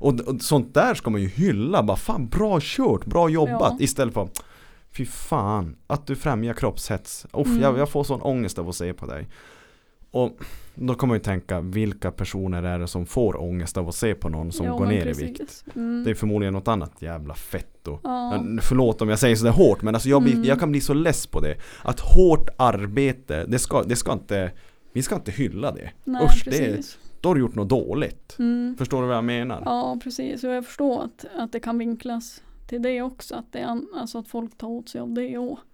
Och, 0.00 0.20
och 0.20 0.42
sånt 0.42 0.74
där 0.74 0.94
ska 0.94 1.10
man 1.10 1.20
ju 1.22 1.28
hylla, 1.28 1.82
bara 1.82 1.96
fan 1.96 2.28
bra 2.28 2.58
kört, 2.62 3.04
bra 3.06 3.28
jobbat 3.28 3.74
Ja. 3.78 3.84
istället 3.84 4.14
för 4.14 4.28
Fy 4.96 5.06
fan, 5.06 5.76
att 5.86 6.06
du 6.06 6.16
främjar 6.16 6.54
kroppshets. 6.54 7.26
Uff, 7.32 7.46
Mm. 7.46 7.62
jag, 7.62 7.78
jag 7.78 7.88
får 7.88 8.04
sån 8.04 8.22
ångest 8.22 8.58
av 8.58 8.68
att 8.68 8.74
se 8.76 8.92
på 8.92 9.06
dig. 9.06 9.28
Och 10.10 10.38
då 10.74 10.94
kommer 10.94 11.08
man 11.12 11.16
ju 11.16 11.22
tänka, 11.24 11.60
vilka 11.60 12.10
personer 12.10 12.62
är 12.62 12.78
det 12.78 12.86
som 12.88 13.06
får 13.06 13.40
ångest 13.42 13.76
av 13.76 13.88
att 13.88 13.94
se 13.94 14.14
på 14.14 14.28
någon 14.28 14.52
som 14.52 14.66
jo, 14.66 14.76
går 14.76 14.86
ner 14.86 15.02
precis. 15.02 15.22
i 15.22 15.26
vikt? 15.26 15.64
Mm. 15.76 16.04
Det 16.04 16.10
är 16.10 16.14
förmodligen 16.14 16.54
något 16.54 16.68
annat 16.68 17.02
jävla 17.02 17.34
fetto. 17.34 17.98
ja. 18.02 18.44
Förlåt 18.62 19.02
om 19.02 19.08
jag 19.08 19.18
säger 19.18 19.36
sådär 19.36 19.50
hårt 19.52 19.82
men 19.82 19.94
alltså 19.94 20.08
jag, 20.08 20.22
blir, 20.22 20.32
Mm. 20.34 20.44
jag 20.44 20.60
kan 20.60 20.70
bli 20.70 20.80
så 20.80 20.94
less 20.94 21.26
på 21.26 21.40
det. 21.40 21.56
Att 21.82 22.00
hårt 22.00 22.48
arbete, 22.56 23.44
det 23.48 23.58
ska, 23.58 23.82
det 23.82 23.96
ska 23.96 24.12
inte, 24.12 24.50
vi 24.92 25.02
ska 25.02 25.14
inte 25.14 25.30
hylla 25.30 25.72
det. 25.72 25.90
Nej, 26.04 26.24
Usch, 26.24 26.42
det 26.44 26.56
är, 26.66 26.76
precis. 26.76 26.98
då 27.20 27.28
har 27.28 27.34
du 27.34 27.40
gjort 27.40 27.54
något 27.54 27.68
dåligt. 27.68 28.36
Mm. 28.38 28.74
Förstår 28.78 29.02
du 29.02 29.08
vad 29.08 29.16
jag 29.16 29.24
menar? 29.24 29.62
Ja, 29.64 29.98
precis. 30.04 30.44
Och 30.44 30.50
jag 30.50 30.66
förstår 30.66 31.02
att, 31.04 31.24
att 31.36 31.52
det 31.52 31.60
kan 31.60 31.78
vinklas 31.78 32.42
till 32.68 32.82
det 32.82 33.02
också. 33.02 33.34
Att, 33.34 33.52
det 33.52 33.58
är, 33.58 33.80
alltså 33.96 34.18
att 34.18 34.28
folk 34.28 34.58
tar 34.58 34.68
åt 34.68 34.88
sig 34.88 35.00
av 35.00 35.12
det 35.12 35.38
också. 35.38 35.64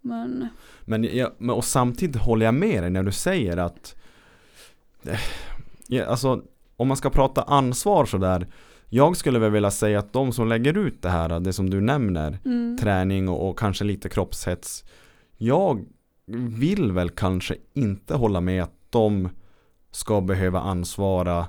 Men 0.00 0.48
Men, 0.84 1.08
men 1.38 1.50
och 1.50 1.64
samtidigt 1.64 2.16
håller 2.16 2.46
jag 2.46 2.54
med 2.54 2.82
dig 2.82 2.90
när 2.90 3.02
du 3.02 3.12
säger 3.12 3.56
att 3.56 3.96
eh, 5.02 5.20
ja, 5.88 6.04
Alltså 6.04 6.42
om 6.76 6.88
man 6.88 6.96
ska 6.96 7.10
prata 7.10 7.42
ansvar 7.42 8.04
sådär 8.04 8.46
Jag 8.88 9.16
skulle 9.16 9.38
väl 9.38 9.50
vilja 9.50 9.70
säga 9.70 9.98
att 9.98 10.12
de 10.12 10.32
som 10.32 10.48
lägger 10.48 10.78
ut 10.78 11.02
det 11.02 11.08
här, 11.08 11.40
det 11.40 11.52
som 11.52 11.70
du 11.70 11.80
nämner 11.80 12.38
mm, 12.44 12.78
Träning 12.78 13.28
och, 13.28 13.48
och 13.48 13.58
kanske 13.58 13.84
lite 13.84 14.08
kroppshets 14.08 14.84
Jag 15.36 15.84
vill 16.58 16.92
väl 16.92 17.10
kanske 17.10 17.56
inte 17.72 18.14
hålla 18.14 18.40
med 18.40 18.62
att 18.62 18.74
de 18.90 19.28
ska 19.90 20.20
behöva 20.20 20.60
ansvara 20.60 21.46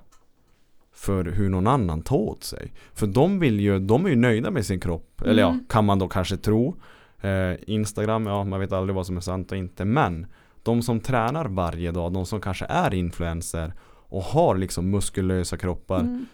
för 1.01 1.23
hur 1.25 1.49
någon 1.49 1.67
annan 1.67 2.01
tar 2.01 2.15
åt 2.17 2.43
sig. 2.43 2.73
För 2.93 3.07
de 3.07 3.39
vill 3.39 3.59
ju, 3.59 3.79
de 3.79 4.05
är 4.05 4.09
ju 4.09 4.15
nöjda 4.15 4.51
med 4.51 4.65
sin 4.65 4.79
kropp. 4.79 5.21
Eller 5.25 5.41
ja, 5.41 5.49
Mm. 5.49 5.65
kan 5.69 5.85
man 5.85 5.99
då 5.99 6.07
kanske 6.07 6.37
tro. 6.37 6.75
Eh, 7.21 7.53
Instagram, 7.67 8.25
ja 8.25 8.43
man 8.43 8.59
vet 8.59 8.71
aldrig 8.71 8.95
vad 8.95 9.05
som 9.05 9.17
är 9.17 9.21
sant 9.21 9.51
och 9.51 9.57
inte. 9.57 9.85
Men 9.85 10.25
de 10.63 10.81
som 10.81 10.99
tränar 10.99 11.45
varje 11.45 11.91
dag, 11.91 12.13
de 12.13 12.25
som 12.25 12.41
kanske 12.41 12.65
är 12.65 12.93
influencer 12.93 13.73
och 14.09 14.21
har 14.23 14.57
liksom 14.57 14.89
muskulösa 14.89 15.57
kroppar. 15.57 15.99
mm, 15.99 16.25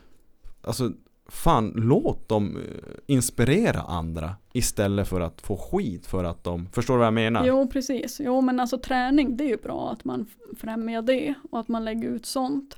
Alltså 0.62 0.92
fan, 1.30 1.74
låt 1.76 2.30
dem 2.30 2.58
eh, 2.58 2.64
inspirera 3.06 3.80
andra 3.82 4.36
istället 4.54 5.08
för 5.08 5.22
att 5.22 5.42
få 5.42 5.58
skit 5.58 6.08
för 6.08 6.24
att 6.24 6.44
de, 6.44 6.68
förstår 6.72 6.94
du 6.94 6.98
vad 6.98 7.08
jag 7.08 7.14
menar? 7.14 7.46
Jo, 7.46 7.70
precis. 7.74 8.22
Jo, 8.24 8.42
men 8.42 8.60
alltså 8.60 8.78
träning, 8.78 9.38
det 9.38 9.44
är 9.44 9.50
ju 9.50 9.58
bra 9.58 9.90
att 9.92 10.06
man 10.06 10.26
främjar 10.58 11.02
det 11.02 11.34
och 11.52 11.60
att 11.60 11.68
man 11.68 11.86
lägger 11.86 12.10
ut 12.10 12.26
sånt. 12.26 12.78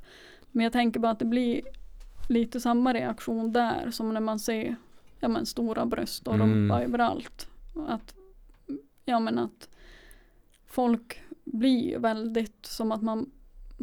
Men 0.51 0.63
jag 0.63 0.73
tänker 0.73 0.99
bara 0.99 1.11
att 1.11 1.19
det 1.19 1.25
blir 1.25 1.61
lite 2.29 2.59
samma 2.59 2.93
reaktion 2.93 3.51
där 3.53 3.91
som 3.91 4.13
när 4.13 4.21
man 4.21 4.39
ser 4.39 4.75
ja, 5.19 5.27
men, 5.27 5.45
stora 5.45 5.85
bröst 5.85 6.27
och 6.27 6.35
Mm. 6.35 6.49
rumpa 6.49 6.83
överallt. 6.83 7.47
Att, 7.87 8.15
ja, 9.05 9.19
men 9.19 9.37
att 9.39 9.69
folk 10.67 11.21
blir 11.43 11.99
väldigt 11.99 12.65
som 12.65 12.91
att 12.91 13.01
man 13.01 13.31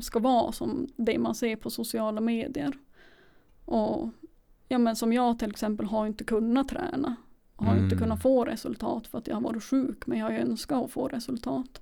ska 0.01 0.19
vara 0.19 0.53
som 0.53 0.87
det 0.97 1.19
man 1.19 1.35
ser 1.35 1.57
på 1.57 1.71
sociala 1.71 2.21
medier. 2.21 2.79
Och 3.65 4.09
ja, 4.69 4.79
men 4.79 4.97
som 4.97 5.13
jag 5.13 5.39
till 5.39 5.51
exempel 5.51 5.87
har 5.87 6.07
inte 6.07 6.25
kunnat 6.25 6.69
träna. 6.69 7.17
Har 7.57 7.73
inte 7.73 7.85
Mm. 7.95 7.99
kunnat 7.99 8.23
få 8.23 8.45
resultat 8.45 9.07
för 9.07 9.19
att 9.19 9.27
jag 9.27 9.35
har 9.35 9.41
varit 9.43 9.63
sjuk 9.65 10.07
men 10.07 10.19
jag 10.19 10.35
önskat 10.41 10.85
att 10.85 10.91
få 10.91 11.09
resultat. 11.09 11.81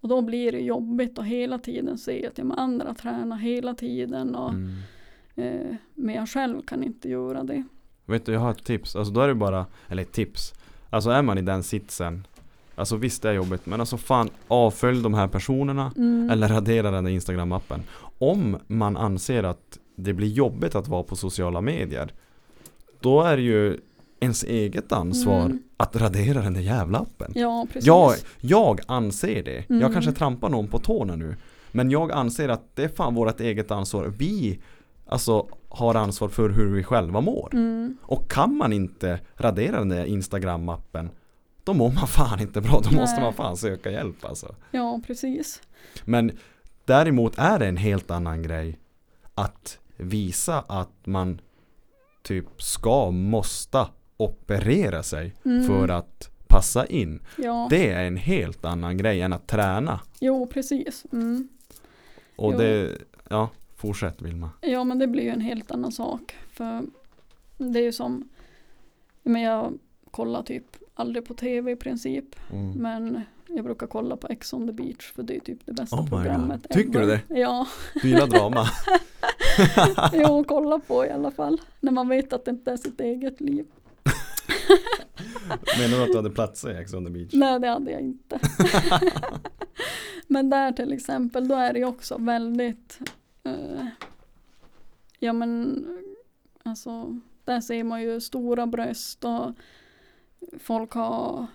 Och 0.00 0.08
då 0.08 0.22
blir 0.22 0.52
det 0.52 0.60
jobbigt 0.60 1.18
att 1.18 1.24
hela 1.24 1.58
tiden 1.58 1.98
se 1.98 2.26
att 2.26 2.38
ja, 2.38 2.44
men 2.44 2.58
andra 2.58 2.94
tränar 2.94 3.36
hela 3.36 3.74
tiden 3.74 4.34
och, 4.34 4.50
Mm. 4.50 4.70
Eh, 5.36 5.76
men 5.94 6.14
jag 6.14 6.28
själv 6.28 6.62
kan 6.62 6.82
inte 6.82 7.08
göra 7.08 7.42
det. 7.44 7.64
Vet 8.06 8.26
du, 8.26 8.32
jag 8.32 8.40
har 8.40 8.50
ett 8.50 8.64
tips. 8.64 8.96
Alltså 8.96 9.12
då 9.12 9.20
är 9.20 9.28
det 9.28 9.34
bara, 9.34 9.66
eller 9.88 10.04
tips. 10.04 10.54
Alltså 10.90 11.10
är 11.10 11.22
man 11.22 11.38
i 11.38 11.42
den 11.42 11.62
sitsen. 11.62 12.26
Alltså 12.74 12.96
visst 12.96 13.22
det 13.22 13.28
är 13.28 13.32
jobbigt, 13.32 13.66
men 13.66 13.80
alltså 13.80 13.96
fan 13.96 14.30
avfölj 14.48 15.02
de 15.02 15.14
här 15.14 15.28
personerna. 15.28 15.92
Mm. 15.96 16.30
Eller 16.30 16.48
radera 16.48 16.90
den 16.90 17.04
där 17.04 17.10
Instagram-appen. 17.10 17.80
Om 18.18 18.56
man 18.66 18.96
anser 18.96 19.42
att 19.42 19.78
det 19.96 20.12
blir 20.12 20.28
jobbigt 20.28 20.74
att 20.74 20.88
vara 20.88 21.02
på 21.02 21.16
sociala 21.16 21.60
medier. 21.60 22.12
Då 23.00 23.22
är 23.22 23.36
det 23.36 23.42
ju 23.42 23.80
ens 24.20 24.44
eget 24.44 24.92
ansvar 24.92 25.44
Mm. 25.44 25.62
att 25.76 25.96
radera 25.96 26.42
den 26.42 26.54
där 26.54 26.60
jävla 26.60 26.98
appen. 26.98 27.32
Ja, 27.34 27.66
precis. 27.72 27.86
Jag, 27.86 28.14
jag 28.40 28.80
anser 28.86 29.42
det. 29.42 29.70
Mm. 29.70 29.82
Jag 29.82 29.92
kanske 29.92 30.12
trampar 30.12 30.48
någon 30.48 30.68
på 30.68 30.78
tårna 30.78 31.16
nu. 31.16 31.36
Men 31.72 31.90
jag 31.90 32.12
anser 32.12 32.48
att 32.48 32.76
det 32.76 32.84
är 32.84 32.88
fan 32.88 33.14
vårt 33.14 33.40
eget 33.40 33.70
ansvar. 33.70 34.12
Vi 34.18 34.60
alltså 35.06 35.48
har 35.68 35.94
ansvar 35.94 36.28
för 36.28 36.48
hur 36.50 36.74
vi 36.74 36.84
själva 36.84 37.20
mår. 37.20 37.48
Mm. 37.52 37.96
Och 38.02 38.30
kan 38.30 38.56
man 38.56 38.72
inte 38.72 39.20
radera 39.36 39.78
den 39.78 39.88
där 39.88 40.06
Instagram-appen 40.06 41.08
då 41.64 41.74
mår 41.74 41.92
man 41.92 42.06
fan 42.06 42.40
inte 42.40 42.60
bra. 42.60 42.80
Då 42.84 42.90
måste 42.96 43.14
Nej. 43.16 43.24
man 43.24 43.34
fan 43.34 43.56
söka 43.56 43.90
hjälp 43.90 44.24
alltså. 44.24 44.54
Ja, 44.70 45.00
precis. 45.06 45.62
Men 46.04 46.38
däremot 46.84 47.38
är 47.38 47.58
det 47.58 47.66
en 47.66 47.76
helt 47.76 48.10
annan 48.10 48.42
grej 48.42 48.78
att 49.34 49.78
visa 49.96 50.64
att 50.68 51.06
man 51.06 51.40
typ 52.22 52.46
ska, 52.62 53.10
måste 53.10 53.86
operera 54.16 55.02
sig 55.02 55.34
Mm. 55.44 55.66
för 55.66 55.88
att 55.88 56.30
passa 56.46 56.86
in. 56.86 57.22
Ja, 57.38 57.66
Det 57.70 57.90
är 57.90 58.04
en 58.04 58.16
helt 58.16 58.64
annan 58.64 58.96
grej 58.96 59.20
än 59.20 59.32
att 59.32 59.46
träna. 59.46 60.00
jo 60.20 60.46
precis. 60.46 61.06
Mm. 61.12 61.48
Och 62.36 62.52
Jo. 62.52 62.58
det, 62.58 62.98
ja, 63.28 63.48
fortsätt 63.86 64.22
Vilma. 64.22 64.50
Ja, 64.60 64.84
men 64.84 64.98
det 64.98 65.06
blir 65.06 65.22
ju 65.22 65.30
en 65.30 65.40
helt 65.40 65.70
annan 65.70 65.92
sak. 65.92 66.36
För 66.50 66.82
det 67.58 67.78
är 67.78 67.82
ju 67.82 67.92
som, 67.92 68.28
men 69.22 69.42
jag 69.42 69.78
kollar 70.10 70.42
typ 70.42 70.64
aldrig 70.94 71.24
på 71.24 71.34
tv 71.34 71.72
i 71.72 71.76
princip. 71.76 72.36
Mm. 72.52 72.70
Men 72.70 73.20
jag 73.48 73.64
brukar 73.64 73.86
kolla 73.86 74.16
på 74.16 74.28
Ex 74.28 74.52
on 74.52 74.66
the 74.66 74.72
beach 74.72 75.12
för 75.12 75.22
det 75.22 75.36
är 75.36 75.40
typ 75.40 75.58
det 75.64 75.72
bästa 75.72 75.96
Oh 75.96 76.08
programmet. 76.08 76.66
Tycker 76.70 76.98
du 76.98 77.04
ever. 77.04 77.20
Ja, 77.28 77.66
Du 78.02 78.08
gillar 78.08 78.26
drama? 78.26 78.66
jo, 80.12 80.44
kolla 80.44 80.78
på 80.78 81.06
i 81.06 81.10
alla 81.10 81.30
fall. 81.30 81.60
När 81.80 81.92
man 81.92 82.08
vet 82.08 82.32
att 82.32 82.44
det 82.44 82.50
inte 82.50 82.72
är 82.72 82.76
sitt 82.76 83.00
eget 83.00 83.40
liv. 83.40 83.66
Menar 85.78 85.96
du 85.96 86.02
att 86.02 86.10
du 86.10 86.16
hade 86.16 86.30
platser 86.30 86.70
i 86.70 86.82
Ex 86.82 86.94
on 86.94 87.04
the 87.04 87.10
beach? 87.10 87.30
Nej, 87.32 87.60
det 87.60 87.68
hade 87.68 87.90
jag 87.90 88.00
inte. 88.00 88.38
men 90.26 90.50
där 90.50 90.72
till 90.72 90.92
exempel, 90.92 91.48
då 91.48 91.54
är 91.54 91.72
det 91.72 91.78
ju 91.78 91.84
också 91.84 92.18
väldigt, 92.18 92.98
eh, 93.44 93.86
ja 95.18 95.32
men, 95.32 95.86
alltså, 96.62 97.20
där 97.44 97.60
ser 97.60 97.84
man 97.84 98.02
ju 98.02 98.20
stora 98.20 98.66
bröst 98.66 99.24
och 99.24 99.52
folk 100.58 100.92
har 100.92 101.46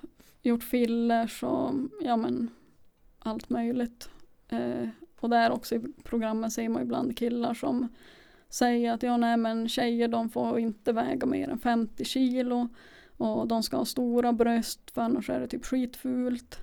gjort 0.41 0.63
fillers 0.63 1.43
och 1.43 1.73
ja 2.01 2.17
men 2.17 2.49
allt 3.19 3.49
möjligt. 3.49 4.09
Eh, 4.49 4.89
och 5.19 5.29
där 5.29 5.51
också 5.51 5.75
i 5.75 5.79
programmen 6.03 6.51
ser 6.51 6.69
man 6.69 6.81
ibland 6.81 7.17
killar 7.17 7.53
som 7.53 7.87
säger 8.49 8.93
att 8.93 9.03
ja 9.03 9.17
nej 9.17 9.37
men 9.37 9.69
tjejer 9.69 10.07
de 10.07 10.29
får 10.29 10.59
inte 10.59 10.93
väga 10.93 11.25
mer 11.25 11.49
än 11.49 11.59
50 11.59 12.05
kilo 12.05 12.69
och 13.17 13.47
de 13.47 13.63
ska 13.63 13.77
ha 13.77 13.85
stora 13.85 14.33
bröst 14.33 14.91
för 14.91 15.01
annars 15.01 15.29
är 15.29 15.39
det 15.39 15.47
typ 15.47 15.65
skitfult. 15.65 16.59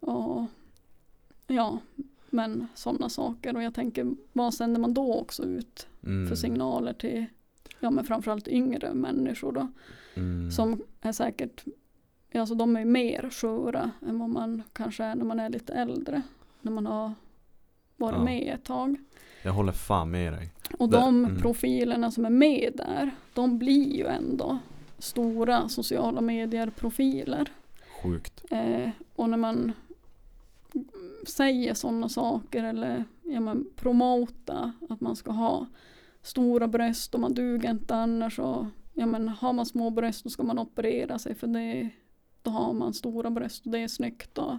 Och 0.00 0.44
ja, 1.46 1.78
men 2.36 2.66
sådana 2.74 3.08
saker. 3.08 3.56
Och 3.56 3.62
jag 3.62 3.74
tänker, 3.74 4.14
vad 4.32 4.54
sänder 4.54 4.80
man 4.80 4.94
då 4.94 5.14
också 5.14 5.42
ut 5.44 5.86
Mm. 6.04 6.28
för 6.28 6.36
signaler 6.36 6.92
till, 6.92 7.24
ja 7.80 7.90
men 7.90 8.04
framförallt 8.04 8.48
yngre 8.48 8.94
människor 8.94 9.52
då. 9.52 9.68
Mm. 10.14 10.50
Som 10.50 10.82
är 11.00 11.12
säkert, 11.12 11.64
alltså 12.34 12.54
de 12.54 12.76
är 12.76 12.84
mer 12.84 13.30
sköra 13.30 13.90
än 14.08 14.18
vad 14.18 14.28
man 14.28 14.62
kanske 14.72 15.04
är 15.04 15.14
när 15.14 15.24
man 15.24 15.40
är 15.40 15.48
lite 15.48 15.72
äldre. 15.74 16.22
När 16.60 16.72
man 16.72 16.86
har 16.86 17.12
varit 17.96 18.16
Ja. 18.18 18.24
med 18.24 18.54
ett 18.54 18.64
tag. 18.64 18.96
Jag 19.42 19.52
håller 19.52 19.72
fan 19.72 20.10
med 20.10 20.32
dig. 20.32 20.50
Och 20.78 20.88
Det- 20.90 20.96
de 20.96 21.24
mm. 21.24 21.42
profilerna 21.42 22.10
som 22.10 22.24
är 22.24 22.30
med 22.30 22.72
där, 22.74 23.10
de 23.34 23.58
blir 23.58 23.96
ju 23.96 24.06
ändå 24.06 24.58
stora 24.98 25.68
sociala 25.68 26.20
medier 26.20 26.70
profiler. 26.76 27.48
Sjukt. 28.02 28.44
Eh, 28.50 28.90
och 29.14 29.30
när 29.30 29.36
man 29.36 29.72
säger 31.26 31.74
sådana 31.74 32.08
saker 32.08 32.64
eller 32.64 33.04
ja, 33.22 33.40
men, 33.40 33.66
promota 33.76 34.72
att 34.88 35.00
man 35.00 35.16
ska 35.16 35.30
ha 35.30 35.66
stora 36.22 36.68
bröst 36.68 37.14
och 37.14 37.20
man 37.20 37.34
duger 37.34 37.70
inte 37.70 37.94
annars. 37.94 38.38
Och, 38.38 38.66
ja, 38.94 39.06
men, 39.06 39.28
har 39.28 39.52
man 39.52 39.66
små 39.66 39.90
bröst 39.90 40.24
då 40.24 40.30
ska 40.30 40.42
man 40.42 40.58
operera 40.58 41.18
sig 41.18 41.34
för 41.34 41.46
det, 41.46 41.90
då 42.42 42.50
har 42.50 42.72
man 42.72 42.94
stora 42.94 43.30
bröst 43.30 43.66
och 43.66 43.72
det 43.72 43.78
är 43.78 43.88
snyggt. 43.88 44.38
Och, 44.38 44.54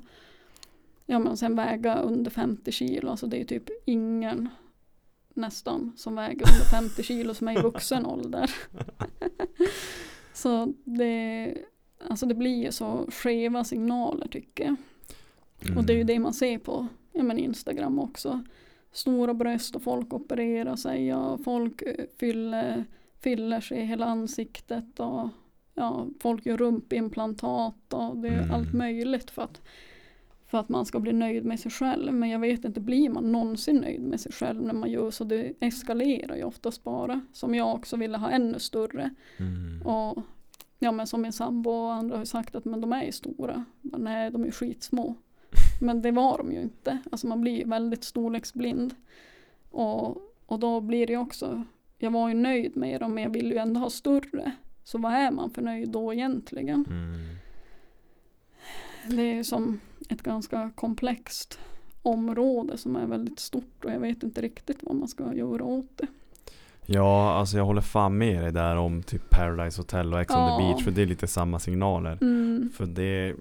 ja, 1.06 1.20
men 1.20 1.38
sen 1.38 1.56
väga 1.56 2.00
under 2.00 2.32
50 2.32 2.72
kilo, 2.72 3.10
alltså 3.10 3.28
det 3.28 3.42
är 3.42 3.46
typ 3.46 3.70
ingen 3.86 4.50
nästan 5.34 5.94
som 5.96 6.16
väger 6.16 6.46
under 6.54 6.66
50 6.90 7.04
kilo 7.04 7.34
som 7.34 7.48
är 7.48 7.60
i 7.60 7.62
vuxen 7.62 8.06
ålder. 8.06 8.52
Så 10.34 10.74
det, 10.84 11.54
alltså 12.08 12.26
det 12.26 12.36
blir 12.36 12.64
ju 12.64 12.72
så 12.72 13.08
skeva 13.12 13.64
signaler 13.64 14.28
tycker 14.28 14.64
jag. 14.64 14.76
Mm. 15.66 15.78
Och 15.78 15.84
det 15.84 15.94
är 15.94 15.98
ju 15.98 16.04
det 16.04 16.20
man 16.20 16.34
ser 16.34 16.58
på 16.58 16.88
ja, 17.14 17.24
men 17.24 17.40
Instagram 17.40 18.00
också. 18.00 18.44
Stora 18.92 19.34
bröst 19.34 19.76
och 19.76 19.82
folk 19.84 20.14
opererar 20.14 20.76
sig 20.76 21.14
och 21.16 21.44
folk 21.44 21.82
eh, 21.82 22.06
fyller, 22.20 22.86
fyller 23.20 23.62
sig 23.62 23.86
hela 23.86 24.06
ansiktet 24.06 25.00
och 25.00 25.30
ja, 25.74 26.08
folk 26.20 26.46
gör 26.46 26.58
rumpimplantat 26.58 27.94
och 27.94 28.18
det 28.18 28.28
är 28.28 28.38
Mm. 28.38 28.52
allt 28.52 28.74
möjligt 28.74 29.32
för 29.32 29.42
att, 29.42 29.62
för 30.48 30.58
att 30.58 30.70
man 30.70 30.86
ska 30.86 31.00
bli 31.00 31.14
nöjd 31.14 31.46
med 31.46 31.60
sig 31.60 31.72
själv. 31.72 32.14
Men 32.14 32.30
jag 32.30 32.40
vet 32.40 32.66
inte, 32.66 32.80
blir 32.80 33.10
man 33.10 33.32
någonsin 33.32 33.76
nöjd 33.78 34.02
med 34.02 34.20
sig 34.20 34.32
själv 34.32 34.62
när 34.62 34.74
man 34.74 34.92
gör 34.92 35.12
så? 35.12 35.24
Det 35.24 35.54
eskalerar 35.60 36.36
ju 36.36 36.44
oftast 36.44 36.84
bara. 36.84 37.22
Som 37.34 37.56
jag 37.56 37.76
också 37.76 37.98
ville 37.98 38.18
ha 38.18 38.30
ännu 38.30 38.60
större. 38.60 39.10
Mm. 39.38 39.88
Och 39.88 40.24
ja 40.80 40.92
men 40.92 41.08
som 41.08 41.22
min 41.22 41.34
sambo 41.34 41.70
och 41.72 41.94
andra 41.94 42.18
har 42.18 42.26
sagt 42.26 42.56
att 42.56 42.66
men 42.66 42.82
de 42.82 42.94
är 42.94 43.04
ju 43.04 43.12
stora. 43.12 43.66
Men 43.82 44.04
nej 44.04 44.32
de 44.32 44.44
är 44.46 44.52
skitsmå. 44.52 45.16
Men 45.80 46.02
det 46.02 46.12
var 46.12 46.38
de 46.38 46.52
ju 46.52 46.62
inte. 46.62 46.98
Alltså 47.12 47.28
man 47.28 47.42
blir 47.42 47.66
väldigt 47.66 48.04
storleksblind. 48.04 48.96
Och, 49.72 50.18
och 50.46 50.60
då 50.60 50.82
blir 50.82 51.08
det 51.08 51.18
också, 51.18 51.64
jag 51.98 52.12
var 52.12 52.30
ju 52.30 52.34
nöjd 52.34 52.78
med 52.78 53.00
dem 53.02 53.14
men 53.14 53.24
jag 53.24 53.30
vill 53.30 53.52
ju 53.52 53.58
ändå 53.58 53.80
ha 53.80 53.90
större. 53.90 54.52
Så 54.84 54.98
vad 54.98 55.14
är 55.14 55.32
man 55.32 55.50
för 55.50 55.62
nöjd 55.62 55.90
då 55.90 56.14
egentligen? 56.14 56.86
Mm. 56.90 57.36
Det 59.16 59.22
är 59.22 59.36
ju 59.36 59.44
som 59.44 59.80
ett 60.10 60.22
ganska 60.22 60.72
komplext 60.76 61.60
område 62.02 62.78
som 62.78 62.96
är 62.96 63.06
väldigt 63.06 63.40
stort 63.40 63.86
och 63.86 63.92
jag 63.92 64.00
vet 64.00 64.24
inte 64.24 64.42
riktigt 64.42 64.78
vad 64.82 64.96
man 64.96 65.08
ska 65.08 65.34
göra 65.34 65.64
åt 65.64 65.98
det. 65.98 66.08
Ja, 66.86 67.34
alltså 67.34 67.58
jag 67.58 67.66
håller 67.66 67.82
fan 67.82 68.18
med 68.18 68.44
dig 68.44 68.52
där 68.52 68.76
om 68.76 69.04
typ 69.04 69.30
Paradise 69.30 69.82
Hotel 69.82 70.14
och 70.14 70.22
Ex 70.22 70.34
on 70.34 70.58
the. 70.58 70.64
Beach 70.64 70.84
för 70.84 70.92
det 70.92 71.02
är 71.02 71.06
lite 71.06 71.28
samma 71.28 71.60
signaler. 71.60 72.18
Mm. 72.22 72.70
För 72.74 72.86
det, 72.86 73.36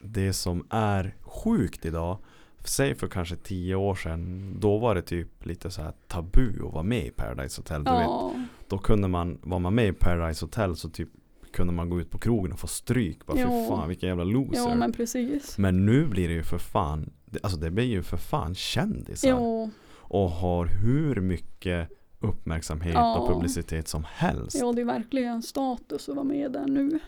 det 0.00 0.32
som 0.32 0.66
är 0.70 1.14
sjukt 1.22 1.84
idag, 1.84 2.18
säg 2.64 2.94
för 2.94 3.08
kanske 3.08 3.36
tio 3.36 3.74
år 3.74 3.94
sedan, 3.94 4.54
då 4.60 4.78
var 4.78 4.94
det 4.94 5.02
typ 5.02 5.46
lite 5.46 5.70
så 5.70 5.82
här 5.82 5.92
tabu 6.06 6.66
att 6.66 6.72
vara 6.72 6.82
med 6.82 7.06
i 7.06 7.10
Paradise 7.10 7.60
Hotel. 7.60 7.84
Du 7.84 7.90
vet, 7.90 8.00
Ja, 8.00 8.32
då 8.68 8.78
kunde 8.78 9.08
man, 9.08 9.38
var 9.42 9.58
man 9.58 9.74
med 9.74 9.88
i 9.88 9.92
Paradise 9.92 10.44
Hotel 10.44 10.76
så 10.76 10.88
typ 10.88 11.08
kunde 11.52 11.72
man 11.72 11.90
gå 11.90 12.00
ut 12.00 12.10
på 12.10 12.18
krogen 12.18 12.52
och 12.52 12.58
få 12.58 12.66
stryk. 12.66 13.26
Bara 13.26 13.36
för 13.36 13.42
Jo. 13.44 13.66
fan 13.68 13.88
vilken 13.88 14.08
jävla 14.08 14.24
loser. 14.24 14.58
ja 14.68 14.74
men 14.74 14.92
precis. 14.92 15.58
Men 15.58 15.86
nu 15.86 16.06
blir 16.06 16.28
det 16.28 16.34
ju 16.34 16.42
för 16.42 16.58
fan, 16.58 17.10
det- 17.24 17.38
alltså 17.42 17.58
det 17.58 17.70
blir 17.70 17.84
ju 17.84 18.02
för 18.02 18.16
fan 18.16 18.54
kändisar. 18.54 19.28
Jo, 19.28 19.70
Och 19.90 20.30
har 20.30 20.66
hur 20.66 21.20
mycket 21.20 21.88
uppmärksamhet 22.20 22.94
Ja. 22.94 23.18
och 23.18 23.28
publicitet 23.28 23.88
som 23.88 24.04
helst. 24.12 24.56
ja, 24.60 24.72
det 24.72 24.80
är 24.80 24.84
verkligen 24.84 25.42
status 25.42 26.08
att 26.08 26.14
vara 26.14 26.24
med 26.24 26.52
där 26.52 26.66
nu. 26.66 26.98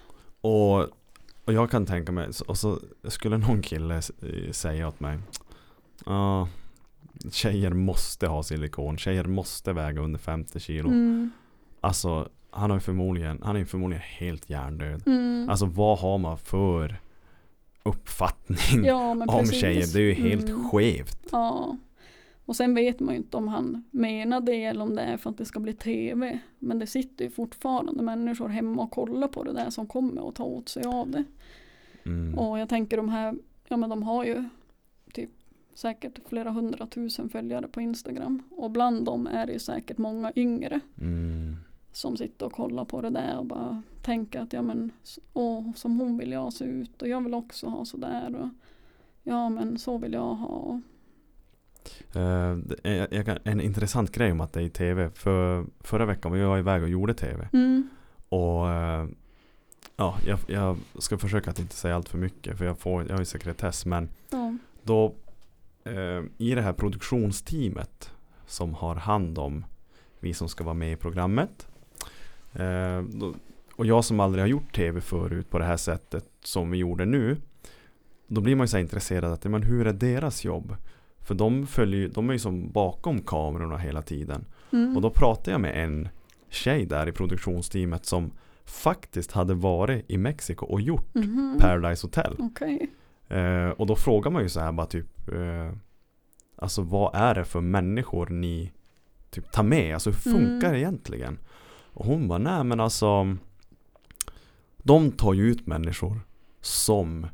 Och, 0.40 0.86
och 1.44 1.52
jag 1.52 1.70
kan 1.70 1.86
tänka 1.86 2.12
mig, 2.12 2.28
och 2.46 2.58
så 2.58 2.78
skulle 3.08 3.38
någon 3.38 3.62
kille 3.62 3.96
eh, 3.96 4.52
säga 4.52 4.88
åt 4.88 5.00
mig 5.00 5.18
Ja, 6.06 6.48
tjejer 7.32 7.70
måste 7.70 8.26
ha 8.26 8.42
silikon, 8.42 8.98
tjejer 8.98 9.24
måste 9.24 9.72
väga 9.72 10.00
under 10.00 10.18
50 10.18 10.60
kilo. 10.60 10.88
Mm. 10.88 11.30
Alltså, 11.80 12.28
han 12.50 12.70
har 12.70 12.78
förmodligen, 12.78 13.40
han 13.44 13.56
är 13.56 13.64
förmodligen 13.64 14.02
helt 14.06 14.50
hjärndöd. 14.50 15.02
Mm. 15.06 15.48
Alltså 15.50 15.66
vad 15.66 15.98
har 15.98 16.18
man 16.18 16.38
för 16.38 17.00
uppfattning 17.82 18.84
ja, 18.84 19.10
om 19.10 19.26
precis. 19.28 19.60
tjejer? 19.60 19.86
Det 19.92 19.98
är 19.98 20.02
ju 20.02 20.12
helt 20.14 20.48
Mm. 20.48 20.68
skevt. 20.70 21.18
Ja. 21.32 21.76
Och 22.50 22.56
sen 22.56 22.74
vet 22.74 23.00
man 23.00 23.14
ju 23.14 23.20
inte 23.20 23.36
om 23.36 23.48
han 23.48 23.84
menar 23.90 24.40
det 24.40 24.64
eller 24.64 24.82
om 24.82 24.94
det 24.94 25.02
är 25.02 25.16
för 25.16 25.30
att 25.30 25.38
det 25.38 25.44
ska 25.44 25.60
bli 25.60 25.72
tv. 25.74 26.38
Men 26.58 26.78
det 26.78 26.86
sitter 26.86 27.24
ju 27.24 27.30
fortfarande 27.30 28.02
människor 28.02 28.48
hemma 28.48 28.82
och 28.82 28.90
kollar 28.90 29.28
på 29.28 29.44
det 29.44 29.52
där 29.52 29.70
som 29.70 29.86
kommer 29.86 30.28
att 30.28 30.34
ta 30.34 30.44
åt 30.44 30.68
sig 30.68 30.84
av 30.84 31.10
det. 31.10 31.24
Mm. 32.04 32.38
Och 32.38 32.58
jag 32.58 32.68
tänker 32.68 32.96
de 32.96 33.08
här, 33.08 33.34
ja 33.68 33.76
men 33.76 33.90
de 33.90 34.02
har 34.02 34.24
ju 34.24 34.44
typ 35.12 35.30
säkert 35.74 36.18
flera 36.28 36.50
hundratusen 36.50 37.28
följare 37.28 37.68
på 37.68 37.80
Instagram. 37.80 38.42
Och 38.50 38.70
bland 38.70 39.04
dem 39.04 39.26
är 39.26 39.46
det 39.46 39.52
ju 39.52 39.58
säkert 39.58 39.98
många 39.98 40.32
yngre 40.36 40.80
Mm. 41.00 41.56
som 41.92 42.16
sitter 42.16 42.46
och 42.46 42.52
kollar 42.52 42.84
på 42.84 43.00
det 43.00 43.10
där 43.10 43.38
och 43.38 43.46
bara 43.46 43.82
tänker 44.02 44.40
att 44.40 44.52
ja 44.52 44.62
men 44.62 44.90
åh, 45.32 45.72
som 45.74 46.00
hon 46.00 46.18
vill 46.18 46.32
jag 46.32 46.52
se 46.52 46.64
ut 46.64 47.02
och 47.02 47.08
jag 47.08 47.20
vill 47.20 47.34
också 47.34 47.66
ha 47.66 47.84
sådär. 47.84 48.36
Och, 48.36 48.48
ja 49.22 49.48
men 49.48 49.78
så 49.78 49.98
vill 49.98 50.12
jag 50.12 50.34
ha. 50.34 50.80
Kan, 53.24 53.38
en 53.44 53.60
intressant 53.60 54.12
grej 54.12 54.32
om 54.32 54.40
att 54.40 54.52
det 54.52 54.60
är 54.60 54.64
i 54.64 54.70
tv. 54.70 55.10
För 55.14 55.64
förra 55.80 56.06
veckan 56.06 56.30
var 56.30 56.38
jag 56.38 56.58
iväg 56.58 56.82
och 56.82 56.88
gjorde 56.88 57.14
tv. 57.14 57.48
Mm. 57.52 57.88
Och 58.28 58.70
eh, 58.70 59.06
ja, 59.96 60.18
jag, 60.26 60.38
jag 60.46 60.76
ska 60.98 61.18
försöka 61.18 61.50
att 61.50 61.58
inte 61.58 61.74
säga 61.76 61.96
allt 61.96 62.08
för 62.08 62.18
mycket. 62.18 62.58
För 62.58 62.64
jag, 62.64 62.78
får, 62.78 63.02
jag 63.02 63.12
har 63.12 63.18
ju 63.18 63.24
sekretess. 63.24 63.86
Men 63.86 64.08
Ja. 64.30 64.56
då 64.82 65.14
eh, 65.84 66.22
i 66.38 66.54
det 66.54 66.62
här 66.62 66.72
produktionsteamet 66.72 68.12
som 68.46 68.74
har 68.74 68.94
hand 68.94 69.38
om 69.38 69.64
vi 70.20 70.34
som 70.34 70.48
ska 70.48 70.64
vara 70.64 70.74
med 70.74 70.92
i 70.92 70.96
programmet. 70.96 71.66
Då, 73.12 73.34
och 73.76 73.86
jag 73.86 74.04
som 74.04 74.20
aldrig 74.20 74.42
har 74.42 74.48
gjort 74.48 74.74
tv 74.74 75.00
förut 75.00 75.50
på 75.50 75.58
det 75.58 75.64
här 75.64 75.76
sättet 75.76 76.24
som 76.44 76.70
vi 76.70 76.78
gjorde 76.78 77.04
nu. 77.04 77.36
Då 78.26 78.40
blir 78.40 78.56
man 78.56 78.64
ju 78.64 78.68
så 78.68 78.78
intresserad 78.78 79.32
att, 79.32 79.44
men 79.44 79.62
hur 79.62 79.86
är 79.86 79.92
deras 79.92 80.44
jobb? 80.44 80.76
För 81.30 81.34
de 81.34 81.66
följer 81.66 82.08
de 82.08 82.28
är 82.28 82.32
ju 82.32 82.38
som 82.38 82.70
bakom 82.70 83.22
kamerorna 83.22 83.76
hela 83.76 84.02
tiden. 84.02 84.44
Mm. 84.72 84.96
Och 84.96 85.02
då 85.02 85.10
pratade 85.10 85.50
jag 85.50 85.60
med 85.60 85.84
en 85.84 86.08
tjej 86.48 86.86
där 86.86 87.08
i 87.08 87.12
produktionsteamet 87.12 88.06
som 88.06 88.32
faktiskt 88.64 89.32
hade 89.32 89.54
varit 89.54 90.10
i 90.10 90.16
Mexiko 90.18 90.66
och 90.66 90.80
gjort 90.80 91.14
Mhm. 91.14 91.56
Paradise 91.60 92.06
Hotel. 92.06 92.36
Okej. 92.38 92.90
Eh, 93.28 93.68
och 93.68 93.86
då 93.86 93.96
frågar 93.96 94.30
man 94.30 94.42
ju 94.42 94.48
så 94.48 94.60
här 94.60 94.72
bara 94.72 94.86
typ 94.86 95.28
eh, 95.28 95.72
Alltså 96.56 96.82
vad 96.82 97.14
är 97.14 97.34
det 97.34 97.44
för 97.44 97.60
människor 97.60 98.26
ni 98.28 98.72
typ 99.30 99.52
tar 99.52 99.62
med? 99.62 99.94
Alltså 99.94 100.10
hur 100.10 100.16
funkar 100.18 100.68
Mm. 100.68 100.72
det 100.72 100.78
egentligen? 100.78 101.38
Och 101.92 102.06
hon 102.06 102.28
bara 102.28 102.38
nej 102.38 102.64
men 102.64 102.80
alltså 102.80 103.36
De 104.78 105.12
tar 105.12 105.32
ju 105.34 105.42
ut 105.50 105.66
människor 105.66 106.20
som 106.60 107.26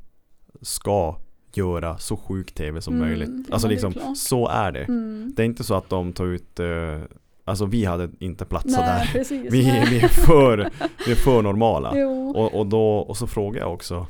ska 0.61 1.17
göra 1.57 1.99
så 1.99 2.17
sjuk 2.17 2.53
tv 2.53 2.81
som 2.81 2.95
Mm, 2.95 3.09
möjligt. 3.09 3.53
Alltså 3.53 3.67
är 3.69 3.71
liksom 3.71 3.93
klart. 3.93 4.17
så 4.17 4.49
är 4.49 4.73
det. 4.73 4.85
Mm. 4.85 5.33
Det 5.37 5.43
är 5.43 5.47
inte 5.47 5.65
så 5.65 5.75
att 5.75 5.89
de 5.91 6.13
tar 6.13 6.25
ut 6.27 6.61
eh, 6.61 7.01
Alltså 7.49 7.67
vi 7.67 7.85
hade 7.85 8.09
inte 8.19 8.45
platsat 8.45 8.81
Nej, 8.87 9.07
där. 9.07 9.13
precis. 9.19 9.53
Vi, 9.53 9.63
vi, 9.91 9.99
är 10.01 10.09
för, 10.09 10.71
vi 11.07 11.13
är 11.13 11.17
för 11.17 11.43
normala. 11.43 11.91
Och, 12.37 12.55
och, 12.55 12.67
då, 12.67 12.97
och 12.99 13.17
så 13.17 13.27
frågar 13.27 13.61
jag 13.61 13.73
också 13.73 14.07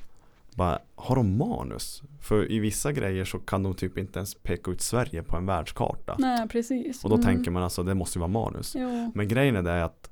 bara, 0.55 0.79
Har 0.95 1.17
de 1.17 1.37
manus? 1.39 2.03
För 2.21 2.53
i 2.53 2.59
vissa 2.59 2.93
grejer 2.93 3.25
så 3.25 3.39
kan 3.39 3.63
de 3.63 3.75
typ 3.75 3.99
inte 3.99 4.19
ens 4.19 4.35
peka 4.35 4.71
ut 4.71 4.81
Sverige 4.81 5.23
på 5.23 5.37
en 5.37 5.47
världskarta. 5.47 6.15
Nej, 6.19 6.49
precis. 6.49 7.05
Och 7.05 7.11
då 7.11 7.17
Mm. 7.17 7.27
tänker 7.27 7.51
man 7.51 7.63
alltså 7.63 7.83
det 7.83 7.95
måste 7.95 8.19
ju 8.19 8.21
vara 8.21 8.29
manus. 8.31 8.75
Jo. 8.79 9.13
Men 9.15 9.29
grejen 9.29 9.57
är 9.57 9.63
det 9.63 9.85
att 9.85 10.11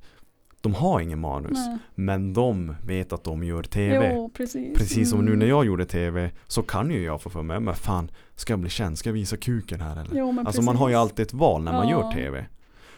de 0.64 0.74
har 0.74 1.00
ingen 1.00 1.20
manus. 1.20 1.52
Nej. 1.68 1.78
Men 1.94 2.32
de 2.32 2.74
vet 2.86 3.12
att 3.12 3.24
de 3.24 3.44
gör 3.44 3.62
TV. 3.62 4.12
Jo, 4.14 4.30
precis. 4.36 4.78
Precis 4.78 5.10
som 5.10 5.20
nu 5.20 5.26
Mm. 5.26 5.38
när 5.38 5.46
jag 5.46 5.64
gjorde 5.64 5.84
TV 5.86 6.30
så 6.46 6.62
kan 6.62 6.90
ju 6.90 7.02
jag 7.04 7.22
få 7.22 7.30
för 7.30 7.42
mig, 7.42 7.60
men 7.60 7.74
fan 7.74 8.10
ska 8.36 8.52
jag 8.52 8.60
bli 8.60 8.70
känd? 8.70 8.98
Ska 8.98 9.08
jag 9.08 9.14
visa 9.14 9.36
kuken 9.36 9.80
här 9.80 9.92
eller? 10.00 10.18
Jo, 10.18 10.42
Alltså 10.46 10.62
man 10.62 10.76
har 10.76 10.88
ju 10.88 10.92
precis. 10.94 11.00
alltid 11.02 11.26
ett 11.26 11.32
val 11.34 11.62
när 11.62 11.72
man 11.72 11.88
Ja. 11.88 12.00
gör 12.02 12.12
TV. 12.12 12.46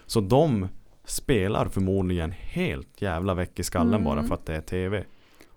Så 0.06 0.20
de 0.20 0.68
spelar 1.04 1.68
förmodligen 1.68 2.30
helt 2.32 3.02
jävla 3.02 3.34
väck 3.34 3.58
i 3.58 3.62
skallen 3.62 3.94
Mm. 3.94 4.04
bara 4.04 4.22
för 4.22 4.34
att 4.34 4.46
det 4.46 4.56
är 4.56 4.60
TV. 4.60 5.04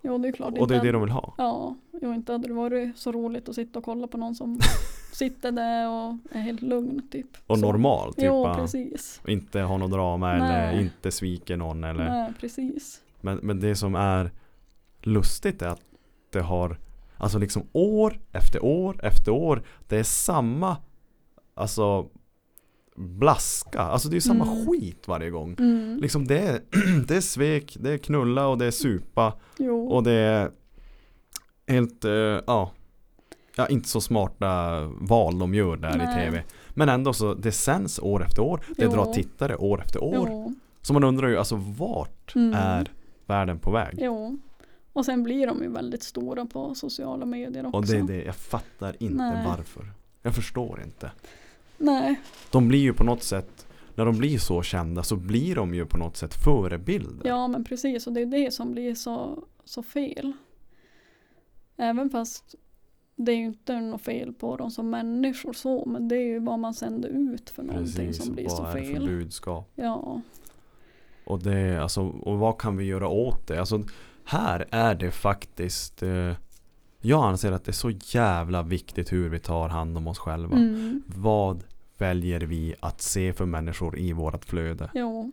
Jo, 0.02 0.18
det 0.18 0.28
är 0.28 0.32
klart. 0.32 0.58
Och 0.58 0.68
det 0.68 0.76
är 0.76 0.82
det 0.82 0.92
de 0.92 1.00
vill 1.02 1.10
ha. 1.10 1.34
Ja, 1.38 1.76
jo, 2.02 2.14
inte 2.14 2.32
hade 2.32 2.48
det 2.48 2.54
varit 2.54 2.98
så 2.98 3.12
roligt 3.12 3.48
att 3.48 3.54
sitta 3.54 3.78
och 3.78 3.84
kolla 3.84 4.06
på 4.06 4.18
någon 4.18 4.34
som 4.34 4.58
sitter 5.12 5.52
där 5.52 5.88
och 5.88 6.16
är 6.32 6.40
helt 6.40 6.62
lugn 6.62 7.08
typ. 7.10 7.26
Och 7.46 7.58
Så. 7.58 7.66
normal, 7.66 8.14
typ 8.14 8.24
Jo, 8.24 8.54
precis. 8.54 9.20
inte 9.26 9.60
ha 9.60 9.76
något 9.76 9.90
drama 9.90 10.32
eller 10.34 10.72
Nej. 10.72 10.80
inte 10.82 11.10
sviker 11.10 11.56
någon 11.56 11.84
eller 11.84 12.08
Nej, 12.10 12.32
precis. 12.40 13.00
men, 13.20 13.36
men 13.42 13.60
det 13.60 13.76
som 13.76 13.94
är 13.94 14.30
lustigt 15.02 15.62
är 15.62 15.68
att 15.68 15.82
det 16.32 16.40
har 16.40 16.78
Alltså 17.16 17.38
liksom 17.38 17.62
år 17.72 18.20
efter 18.32 18.64
år 18.64 19.00
efter 19.04 19.32
år 19.32 19.62
Det 19.88 19.98
är 19.98 20.02
samma 20.02 20.76
Alltså 21.54 22.08
Blaska, 23.00 23.80
alltså 23.80 24.08
det 24.08 24.16
är 24.16 24.20
samma 24.20 24.44
Mm. 24.52 24.66
skit 24.66 25.08
varje 25.08 25.30
gång 25.30 25.56
Mm. 25.58 25.98
Liksom 26.02 26.26
det 26.26 26.38
är, 26.38 26.60
det 27.06 27.16
är 27.16 27.20
svek, 27.20 27.76
det 27.80 27.90
är 27.92 27.98
knulla 27.98 28.46
och 28.46 28.58
det 28.58 28.66
är 28.66 28.70
supa 28.70 29.32
Jo. 29.58 29.88
Och 29.88 30.02
det 30.02 30.12
är 30.12 30.50
Helt, 31.66 32.04
eh, 32.04 32.12
ja 32.46 32.72
Ja 33.56 33.68
inte 33.68 33.88
så 33.88 34.00
smarta 34.00 34.80
val 35.00 35.38
de 35.38 35.54
gör 35.54 35.76
där 35.76 35.96
Nej. 35.98 36.12
i 36.12 36.14
tv 36.24 36.42
Men 36.70 36.88
ändå 36.88 37.12
så, 37.12 37.34
det 37.34 37.52
sänds 37.52 37.98
år 37.98 38.24
efter 38.24 38.42
år 38.42 38.60
Det 38.76 38.84
Jo. 38.84 38.90
drar 38.90 39.12
tittare 39.12 39.56
år 39.56 39.82
efter 39.82 40.02
år 40.04 40.14
Jo. 40.30 40.54
Så 40.82 40.92
man 40.92 41.04
undrar 41.04 41.28
ju 41.28 41.36
alltså 41.38 41.56
vart 41.78 42.34
Mm. 42.36 42.54
är 42.54 42.90
världen 43.26 43.58
på 43.58 43.70
väg? 43.70 43.94
jo. 44.02 44.38
Och 44.92 45.04
sen 45.04 45.22
blir 45.22 45.46
de 45.46 45.62
ju 45.62 45.68
väldigt 45.68 46.02
stora 46.02 46.46
på 46.46 46.74
sociala 46.74 47.26
medier 47.26 47.66
också. 47.66 47.76
Och 47.78 47.86
det 47.86 47.96
är 47.96 48.02
det, 48.02 48.24
jag 48.24 48.34
fattar 48.36 48.96
inte 49.02 49.14
Nej. 49.14 49.46
varför. 49.46 49.90
Jag 50.22 50.34
förstår 50.34 50.82
inte. 50.84 51.10
Nej, 51.80 52.20
De 52.50 52.68
blir 52.68 52.78
ju 52.80 52.92
på 52.94 53.04
något 53.04 53.22
sätt, 53.22 53.66
när 53.94 54.04
de 54.04 54.18
blir 54.18 54.38
så 54.38 54.62
kända 54.62 55.02
så 55.02 55.16
blir 55.16 55.54
de 55.54 55.74
ju 55.74 55.86
på 55.86 55.98
något 55.98 56.16
sätt 56.16 56.34
förebilder. 56.34 57.28
ja 57.28 57.48
men 57.48 57.64
precis 57.64 58.06
och 58.06 58.12
det 58.12 58.20
är 58.20 58.26
det 58.26 58.50
som 58.54 58.72
blir 58.72 58.94
så, 58.94 59.44
så 59.64 59.82
fel. 59.82 60.32
Även 61.76 62.10
fast 62.10 62.54
det 63.16 63.32
är 63.32 63.36
ju 63.36 63.44
inte 63.44 63.80
något 63.80 64.00
fel 64.02 64.32
på 64.32 64.56
dem 64.56 64.70
som 64.70 64.90
människor 64.90 65.52
så 65.52 65.84
men 65.86 66.08
det 66.08 66.16
är 66.16 66.26
ju 66.26 66.38
vad 66.38 66.58
man 66.58 66.74
sänder 66.74 67.08
ut 67.08 67.50
för 67.50 67.62
någonting 67.62 68.06
Precis, 68.06 68.24
som 68.24 68.34
blir 68.34 68.44
vad 68.44 68.52
så 68.56 68.64
är 68.64 68.74
det 68.74 68.84
för 68.86 68.92
fel. 68.92 69.06
budskap? 69.06 69.70
Ja, 69.74 70.20
Och 71.24 71.42
det, 71.42 71.82
alltså, 71.82 72.02
och 72.02 72.38
vad 72.38 72.58
kan 72.58 72.76
vi 72.76 72.84
göra 72.84 73.08
åt 73.08 73.46
det? 73.46 73.58
Alltså, 73.60 73.82
här 74.24 74.66
är 74.70 74.94
det 74.94 75.10
faktiskt 75.10 76.02
eh, 76.02 76.32
Jag 77.00 77.24
anser 77.24 77.52
att 77.52 77.64
det 77.64 77.70
är 77.70 77.72
så 77.72 77.90
jävla 77.90 78.62
viktigt 78.62 79.12
hur 79.12 79.28
vi 79.28 79.38
tar 79.38 79.68
hand 79.68 79.96
om 79.96 80.06
oss 80.06 80.18
själva. 80.18 80.56
mm. 80.56 81.02
Vad 81.06 81.64
väljer 82.00 82.40
vi 82.40 82.74
att 82.80 83.00
se 83.00 83.32
för 83.32 83.46
människor 83.46 83.98
i 83.98 84.12
vårat 84.12 84.44
flöde? 84.44 84.90
jo, 84.94 85.32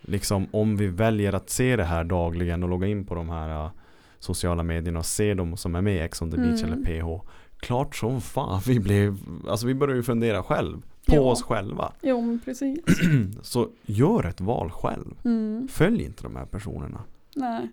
liksom 0.00 0.46
om 0.50 0.76
vi 0.76 0.86
väljer 0.86 1.32
att 1.32 1.50
se 1.50 1.76
det 1.76 1.84
här 1.84 2.04
dagligen 2.04 2.62
och 2.62 2.68
logga 2.68 2.86
in 2.86 3.04
på 3.04 3.14
de 3.14 3.28
här 3.28 3.64
uh, 3.64 3.70
sociala 4.18 4.62
medierna 4.62 4.98
och 4.98 5.06
se 5.06 5.34
dem 5.34 5.56
som 5.56 5.74
är 5.74 5.80
med 5.80 5.96
i 5.96 5.98
Ex 5.98 6.22
on 6.22 6.30
the 6.30 6.36
beach 6.36 6.62
Mm. 6.62 6.72
eller 6.72 6.84
PH. 7.18 7.24
Klart 7.56 7.96
som 7.96 8.20
fan 8.20 8.60
vi 8.66 8.80
blev, 8.80 9.16
alltså 9.48 9.66
vi 9.66 9.74
börjar 9.74 9.96
ju 9.96 10.02
fundera 10.02 10.42
själv 10.42 10.80
på 11.06 11.14
Ja. 11.14 11.20
oss 11.20 11.42
själva. 11.42 11.92
jo 12.02 12.20
men 12.20 12.40
precis. 12.44 12.78
Så 13.42 13.68
gör 13.82 14.26
ett 14.26 14.40
val 14.40 14.70
själv. 14.70 15.14
Mm. 15.24 15.68
Följ 15.68 16.02
inte 16.04 16.22
de 16.22 16.36
här 16.36 16.46
personerna. 16.46 17.00
Nej. 17.36 17.68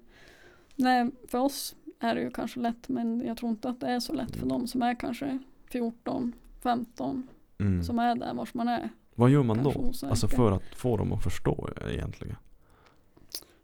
Nej, 0.76 1.12
för 1.28 1.38
oss 1.38 1.76
är 2.00 2.16
det 2.16 2.22
ju 2.22 2.30
kanske 2.32 2.60
lätt 2.60 2.90
men 2.90 3.24
jag 3.28 3.38
tror 3.38 3.52
inte 3.52 3.70
att 3.70 3.80
det 3.80 3.88
är 3.88 4.00
så 4.00 4.14
lätt 4.14 4.36
för 4.36 4.46
dem 4.46 4.68
som 4.68 4.82
är 4.82 5.00
kanske 5.00 5.40
14, 5.72 6.34
15 6.64 7.28
Mm. 7.58 7.84
som 7.84 8.00
är 8.00 8.16
där 8.16 8.34
vars 8.34 8.54
man 8.54 8.68
är. 8.68 8.90
Vad 9.16 9.30
gör 9.30 9.44
man 9.44 9.64
då? 9.64 9.92
Alltså 10.04 10.28
för 10.28 10.52
att 10.52 10.64
få 10.76 10.98
dem 10.98 11.12
att 11.14 11.24
förstå 11.24 11.70
egentligen. 11.90 12.36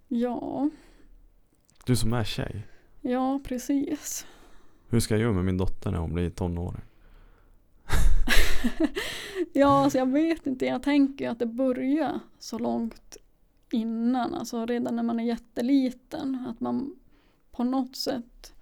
Ja, 0.08 0.70
Du 1.86 1.96
som 1.96 2.14
är 2.14 2.24
tjej. 2.24 2.68
ja 3.02 3.40
precis. 3.44 4.26
Hur 4.90 5.00
ska 5.00 5.14
jag 5.14 5.22
göra 5.22 5.34
med 5.34 5.46
min 5.46 5.58
dotter 5.58 5.92
när 5.92 5.98
hon 6.00 6.14
blir 6.14 6.30
tonåring? 6.30 6.82
Ja, 9.54 9.84
alltså 9.84 9.98
jag 9.98 10.12
vet 10.12 10.48
inte. 10.48 10.66
Jag 10.66 10.84
tänker 10.84 11.30
att 11.30 11.40
det 11.40 11.46
börjar 11.46 12.20
så 12.40 12.60
långt 12.60 13.18
innan. 13.72 14.34
Alltså 14.34 14.66
redan 14.66 14.96
när 14.96 15.04
man 15.04 15.20
är 15.20 15.24
jätteliten. 15.24 16.46
Att 16.50 16.60
man 16.60 16.96
på 17.52 17.64
något 17.64 17.96
sätt 17.96 18.54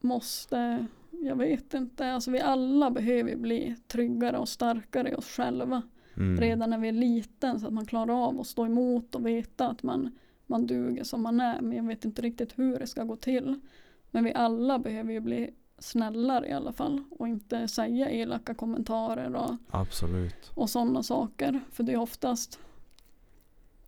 måste, 0.00 0.86
jag 1.20 1.36
vet 1.36 1.74
inte. 1.74 2.12
Alltså 2.12 2.30
vi 2.30 2.40
alla 2.40 2.90
behöver 2.90 3.36
bli 3.36 3.76
tryggare 3.88 4.38
och 4.38 4.48
starkare 4.48 5.10
i 5.10 5.14
oss 5.14 5.28
själva. 5.28 5.82
Mm. 6.16 6.40
Redan 6.40 6.70
när 6.70 6.78
vi 6.78 6.88
är 6.88 6.92
liten 6.92 7.60
så 7.60 7.66
att 7.66 7.72
man 7.72 7.86
klarar 7.86 8.28
av 8.28 8.40
att 8.40 8.46
stå 8.46 8.66
emot 8.66 9.14
och 9.14 9.26
veta 9.26 9.68
att 9.68 9.82
man, 9.82 10.10
man 10.46 10.66
duger 10.66 11.04
som 11.04 11.22
man 11.22 11.40
är. 11.40 11.60
Men 11.60 11.76
jag 11.76 11.84
vet 11.84 12.04
inte 12.04 12.22
riktigt 12.22 12.58
hur 12.58 12.78
det 12.78 12.86
ska 12.86 13.04
gå 13.04 13.16
till. 13.16 13.60
Men 14.10 14.24
vi 14.24 14.34
alla 14.34 14.78
behöver 14.78 15.12
ju 15.12 15.20
bli 15.20 15.50
snällare 15.78 16.48
i 16.48 16.52
alla 16.52 16.72
fall. 16.72 17.04
Och 17.10 17.28
inte 17.28 17.68
säga 17.68 18.10
elaka 18.10 18.54
kommentarer 18.54 19.34
och 19.34 19.56
Absolut. 19.70 20.50
och 20.54 20.70
sådana 20.70 21.02
saker. 21.02 21.60
För 21.70 21.82
det 21.82 21.92
är 21.92 22.00
oftast 22.00 22.58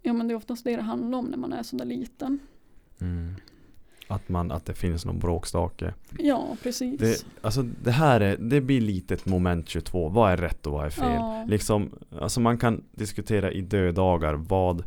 Ja 0.02 0.12
men 0.12 0.28
det 0.28 0.34
är 0.34 0.36
oftast 0.36 0.64
det 0.64 0.76
det 0.76 0.82
handlar 0.82 1.18
om 1.18 1.24
när 1.24 1.38
man 1.38 1.52
är 1.52 1.62
sådär 1.62 1.84
liten. 1.84 2.38
Mm. 3.00 3.34
Att, 4.12 4.28
man, 4.28 4.50
att 4.50 4.66
det 4.66 4.74
finns 4.74 5.04
någon 5.04 5.18
bråkstake. 5.18 5.94
Ja 6.18 6.56
precis. 6.62 7.00
Det, 7.00 7.24
alltså 7.40 7.62
det 7.62 7.90
här 7.90 8.20
är, 8.20 8.36
det 8.36 8.60
blir 8.60 8.80
lite 8.80 9.14
ett 9.14 9.26
moment 9.26 9.68
22. 9.68 10.08
Vad 10.08 10.32
är 10.32 10.36
rätt 10.36 10.66
och 10.66 10.72
vad 10.72 10.86
är 10.86 10.90
fel? 10.90 11.14
Ja. 11.14 11.44
Liksom, 11.48 11.90
alltså 12.20 12.40
man 12.40 12.58
kan 12.58 12.84
diskutera 12.92 13.52
i 13.52 13.60
dödagar 13.60 14.34
vad 14.34 14.84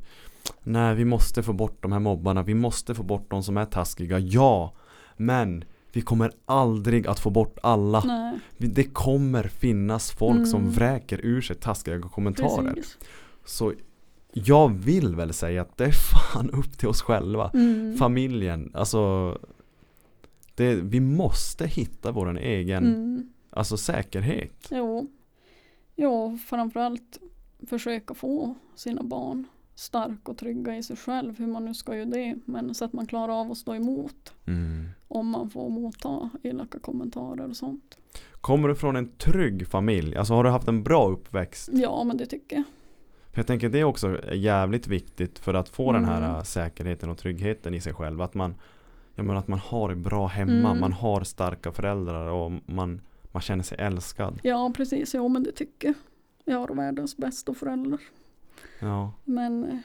Nej 0.64 0.96
vi 0.96 1.06
måste 1.06 1.44
få 1.44 1.54
bort 1.54 1.78
de 1.82 1.92
här 1.92 2.00
mobbarna, 2.00 2.44
vi 2.44 2.54
måste 2.54 2.96
få 2.96 3.04
bort 3.04 3.26
de 3.32 3.44
som 3.44 3.58
är 3.58 3.66
taskiga, 3.66 4.20
ja 4.20 4.74
Men 5.18 5.64
vi 5.92 6.02
kommer 6.02 6.32
aldrig 6.46 7.08
att 7.08 7.20
få 7.20 7.30
bort 7.30 7.58
alla 7.64 8.00
Nej, 8.06 8.40
Det 8.58 8.84
kommer 8.84 9.44
finnas 9.44 10.12
folk 10.12 10.48
som 10.48 10.62
Mm. 10.62 10.72
vräker 10.74 11.20
ur 11.24 11.42
sig 11.42 11.56
taskiga 11.56 12.00
kommentarer 12.02 12.74
precis. 12.74 12.98
Så 13.46 13.74
jag 14.38 14.70
vill 14.74 15.16
väl 15.16 15.34
säga 15.34 15.62
att 15.62 15.78
det 15.78 15.86
är 15.86 15.92
fan 15.92 16.50
upp 16.50 16.78
till 16.78 16.88
oss 16.88 17.02
själva 17.02 17.52
Mm. 17.54 17.98
Familjen, 17.98 18.72
alltså 18.74 19.38
det, 20.56 20.76
Vi 20.76 21.00
måste 21.00 21.68
hitta 21.68 22.12
vår 22.12 22.38
egen 22.40 22.86
Mm. 22.86 23.30
Alltså 23.50 23.78
säkerhet 23.78 24.68
Jo. 24.72 25.08
Jo, 25.96 26.38
framförallt 26.46 27.20
försöka 27.68 28.14
få 28.14 28.56
sina 28.76 29.04
barn 29.04 29.48
starka 29.76 30.32
och 30.32 30.38
trygga 30.38 30.78
i 30.78 30.84
sig 30.84 30.96
själv. 30.96 31.38
Hur 31.38 31.48
man 31.48 31.66
nu 31.66 31.74
ska 31.74 31.96
göra 31.96 32.06
det. 32.06 32.36
Men 32.46 32.76
så 32.76 32.86
att 32.86 32.94
man 32.94 33.08
klarar 33.08 33.42
av 33.42 33.52
att 33.52 33.58
stå 33.58 33.76
emot. 33.76 34.34
mm. 34.46 34.86
Om 35.08 35.28
man 35.28 35.50
får 35.50 35.70
motta 35.70 36.30
elaka 36.44 36.80
kommentarer 36.80 37.50
och 37.50 37.56
sånt. 37.56 37.98
Kommer 38.32 38.68
du 38.68 38.76
från 38.76 38.96
en 38.96 39.08
trygg 39.18 39.68
familj? 39.68 40.16
Alltså 40.16 40.34
har 40.34 40.44
du 40.44 40.50
haft 40.50 40.68
en 40.68 40.84
bra 40.84 41.10
uppväxt? 41.10 41.70
Ja 41.74 42.04
men 42.04 42.18
det 42.18 42.26
tycker 42.26 42.56
jag. 42.56 42.66
Jag 43.36 43.48
tänker 43.48 43.70
det 43.70 43.80
är 43.80 43.84
också 43.84 44.34
jävligt 44.34 44.88
viktigt 44.88 45.40
för 45.40 45.54
att 45.54 45.70
få 45.70 45.92
den 45.92 46.06
här 46.06 46.18
Mm. 46.18 46.32
äh, 46.36 46.44
säkerheten 46.44 47.10
och 47.10 47.18
tryggheten 47.18 47.74
i 47.74 47.82
sig 47.82 47.94
själv. 47.94 48.22
Att 48.22 48.34
man, 48.34 48.56
jag 49.16 49.26
menar 49.26 49.40
att 49.40 49.48
man 49.48 49.60
har 49.60 49.90
det 49.90 49.96
bra 49.96 50.28
hemma, 50.28 50.52
Mm. 50.70 50.80
man 50.80 50.94
har 50.94 51.24
starka 51.24 51.72
föräldrar 51.72 52.28
och 52.28 52.52
man, 52.66 53.02
man 53.32 53.42
känner 53.42 53.64
sig 53.64 53.78
älskad. 53.82 54.40
Ja 54.44 54.72
precis, 54.76 55.14
ja 55.14 55.28
men 55.28 55.44
det 55.44 55.52
tycker 55.52 55.88
jag. 55.88 55.96
Jag 56.56 56.60
har 56.60 56.76
världens 56.76 57.18
bästa 57.18 57.54
föräldrar. 57.54 58.00
Ja. 58.80 59.14
Men 59.24 59.64
eh, 59.64 59.78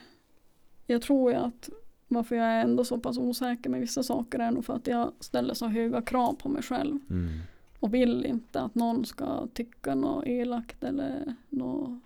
jag 0.87 1.01
tror 1.01 1.31
ju 1.31 1.37
att 1.37 1.69
varför 2.07 2.35
jag 2.35 2.45
är 2.45 2.61
ändå 2.63 2.83
så 2.85 2.99
pass 2.99 3.17
osäker 3.17 3.69
med 3.69 3.79
vissa 3.81 4.03
saker 4.03 4.39
är 4.39 4.51
nog 4.51 4.65
för 4.65 4.73
att 4.73 4.87
jag 4.87 5.11
ställer 5.19 5.53
så 5.53 5.67
höga 5.67 6.01
krav 6.01 6.33
på 6.33 6.49
mig 6.49 6.61
själv. 6.63 6.99
Mm. 7.09 7.39
Och 7.79 7.93
vill 7.93 8.25
inte 8.25 8.61
att 8.61 8.75
någon 8.75 9.05
ska 9.05 9.47
tycka 9.53 9.95
något 9.95 10.27
elakt 10.27 10.83
eller 10.83 11.35
något 11.49 12.01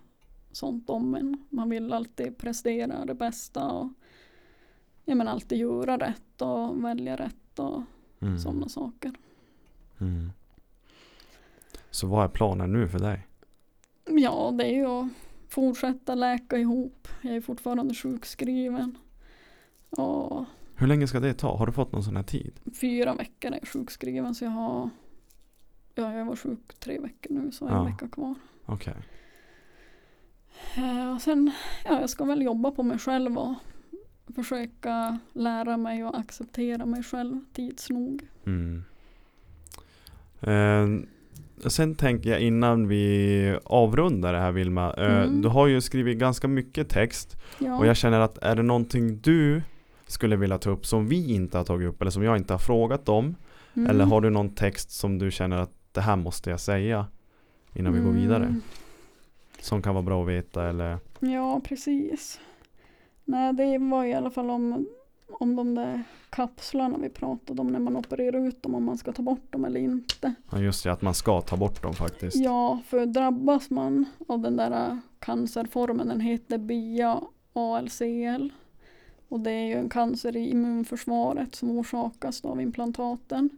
sånt 0.56 0.90
om 0.90 1.14
en. 1.14 1.44
Man 1.50 1.70
vill 1.70 1.92
alltid 1.92 2.38
prestera 2.38 3.04
det 3.04 3.14
bästa 3.14 3.68
och 3.72 3.88
ja, 5.04 5.14
men 5.14 5.28
alltid 5.28 5.58
göra 5.58 5.96
rätt 5.98 6.42
och 6.42 6.84
välja 6.84 7.16
rätt 7.16 7.58
och 7.58 7.82
Mm. 8.20 8.38
sådana 8.38 8.68
saker. 8.68 9.12
Mm. 10.00 10.30
Så 11.90 12.06
vad 12.06 12.24
är 12.24 12.28
planen 12.28 12.72
nu 12.72 12.88
för 12.88 12.98
dig? 12.98 13.26
Ja, 14.10 14.50
det 14.58 14.64
är 14.64 14.74
ju 14.74 14.86
att 14.86 15.06
fortsätta 15.48 16.14
läka 16.14 16.58
ihop. 16.58 17.08
Jag 17.22 17.36
är 17.36 17.40
fortfarande 17.40 17.94
sjukskriven. 17.94 18.98
Och 19.90 20.44
Hur 20.76 20.86
länge 20.86 21.06
ska 21.06 21.20
det 21.20 21.34
ta? 21.34 21.56
Har 21.56 21.66
du 21.66 21.72
fått 21.72 21.92
någon 21.92 22.02
sån 22.04 22.16
här 22.16 22.22
tid? 22.22 22.60
fyra 22.80 23.14
veckor 23.14 23.50
är 23.52 23.58
jag 23.58 23.68
sjukskriven 23.68 24.34
så 24.34 24.44
jag 24.44 24.50
har 24.50 24.90
Ja, 25.94 26.12
jag 26.14 26.24
var 26.24 26.36
sjuk 26.36 26.74
tre 26.78 27.00
veckor 27.00 27.34
nu 27.34 27.52
så 27.52 27.66
en 27.66 27.74
Ja. 27.74 27.84
vecka 27.84 28.08
kvar. 28.08 28.34
Okej. 28.66 28.94
Eh, 28.94 29.02
och 31.14 31.22
sen, 31.22 31.50
ja, 31.84 32.00
jag 32.00 32.10
ska 32.10 32.24
väl 32.24 32.42
jobba 32.42 32.70
på 32.70 32.82
mig 32.82 32.98
själv 32.98 33.38
och 33.38 33.54
försöka 34.34 35.18
lära 35.32 35.76
mig 35.76 36.04
och 36.04 36.18
acceptera 36.18 36.86
mig 36.86 37.02
själv 37.02 37.40
tids 37.52 37.90
nog. 37.90 38.22
Mm. 38.46 38.84
Eh, 40.40 41.68
sen 41.68 41.94
tänker 41.94 42.30
jag 42.30 42.40
innan 42.40 42.88
vi 42.88 43.58
avrundar 43.64 44.32
det 44.32 44.38
här 44.38 44.52
Vilma. 44.52 44.92
Eh, 44.94 45.16
Mm. 45.22 45.42
Du 45.42 45.48
har 45.48 45.66
ju 45.66 45.80
skrivit 45.80 46.18
ganska 46.18 46.48
mycket 46.48 46.88
text. 46.88 47.36
Ja, 47.58 47.78
Och 47.78 47.86
jag 47.86 47.96
känner 47.96 48.20
att 48.20 48.38
är 48.38 48.56
det 48.56 48.62
någonting 48.62 49.20
du 49.20 49.62
skulle 50.06 50.36
vilja 50.36 50.58
ta 50.58 50.70
upp 50.70 50.86
som 50.86 51.08
vi 51.08 51.34
inte 51.34 51.58
har 51.58 51.64
tagit 51.64 51.88
upp 51.88 52.00
eller 52.02 52.10
som 52.10 52.22
jag 52.22 52.36
inte 52.36 52.52
har 52.54 52.58
frågat 52.58 53.08
om. 53.08 53.34
mm. 53.74 53.90
Eller 53.90 54.04
har 54.04 54.20
du 54.20 54.30
någon 54.30 54.54
text 54.54 54.90
som 54.90 55.18
du 55.18 55.30
känner 55.30 55.56
att 55.56 55.72
det 55.92 56.00
här 56.00 56.16
måste 56.16 56.50
jag 56.50 56.60
säga 56.60 57.06
innan 57.74 57.92
vi 57.92 58.00
går 58.00 58.10
vidare? 58.12 58.54
Som 59.60 59.82
kan 59.82 59.94
vara 59.94 60.02
bra 60.04 60.22
att 60.22 60.28
veta 60.28 60.68
eller 60.68 60.98
Ja, 61.20 61.60
precis. 61.64 62.40
Nej, 63.24 63.52
det 63.52 63.78
var 63.78 64.04
i 64.04 64.14
alla 64.14 64.30
fall 64.30 64.50
om, 64.50 64.86
om 65.28 65.56
de 65.56 65.74
där 65.74 66.02
kapslarna 66.30 66.98
vi 66.98 67.08
pratade 67.08 67.60
om 67.60 67.66
när 67.66 67.78
man 67.78 67.96
opererar 67.96 68.46
ut 68.48 68.62
dem, 68.62 68.74
om 68.74 68.84
man 68.84 68.98
ska 68.98 69.12
ta 69.12 69.22
bort 69.22 69.52
dem 69.52 69.64
eller 69.64 69.80
inte. 69.80 70.34
ja, 70.50 70.58
just 70.58 70.84
det, 70.84 70.92
att 70.92 71.02
man 71.02 71.14
ska 71.14 71.40
ta 71.40 71.56
bort 71.56 71.82
dem 71.82 71.94
faktiskt. 71.94 72.36
Ja, 72.36 72.80
för 72.86 73.06
drabbas 73.06 73.70
man 73.70 74.04
av 74.28 74.40
den 74.40 74.56
där 74.56 74.70
äh, 74.70 74.96
cancerformen, 75.18 76.08
den 76.08 76.20
heter 76.20 76.58
BIA 76.58 77.20
ALCL. 77.52 78.52
Och 79.28 79.40
det 79.40 79.50
är 79.50 79.66
ju 79.66 79.74
en 79.74 79.88
cancer 79.88 80.36
i 80.36 80.50
immunförsvaret 80.50 81.54
som 81.54 81.70
orsakas 81.70 82.44
av 82.44 82.60
implantaten. 82.60 83.50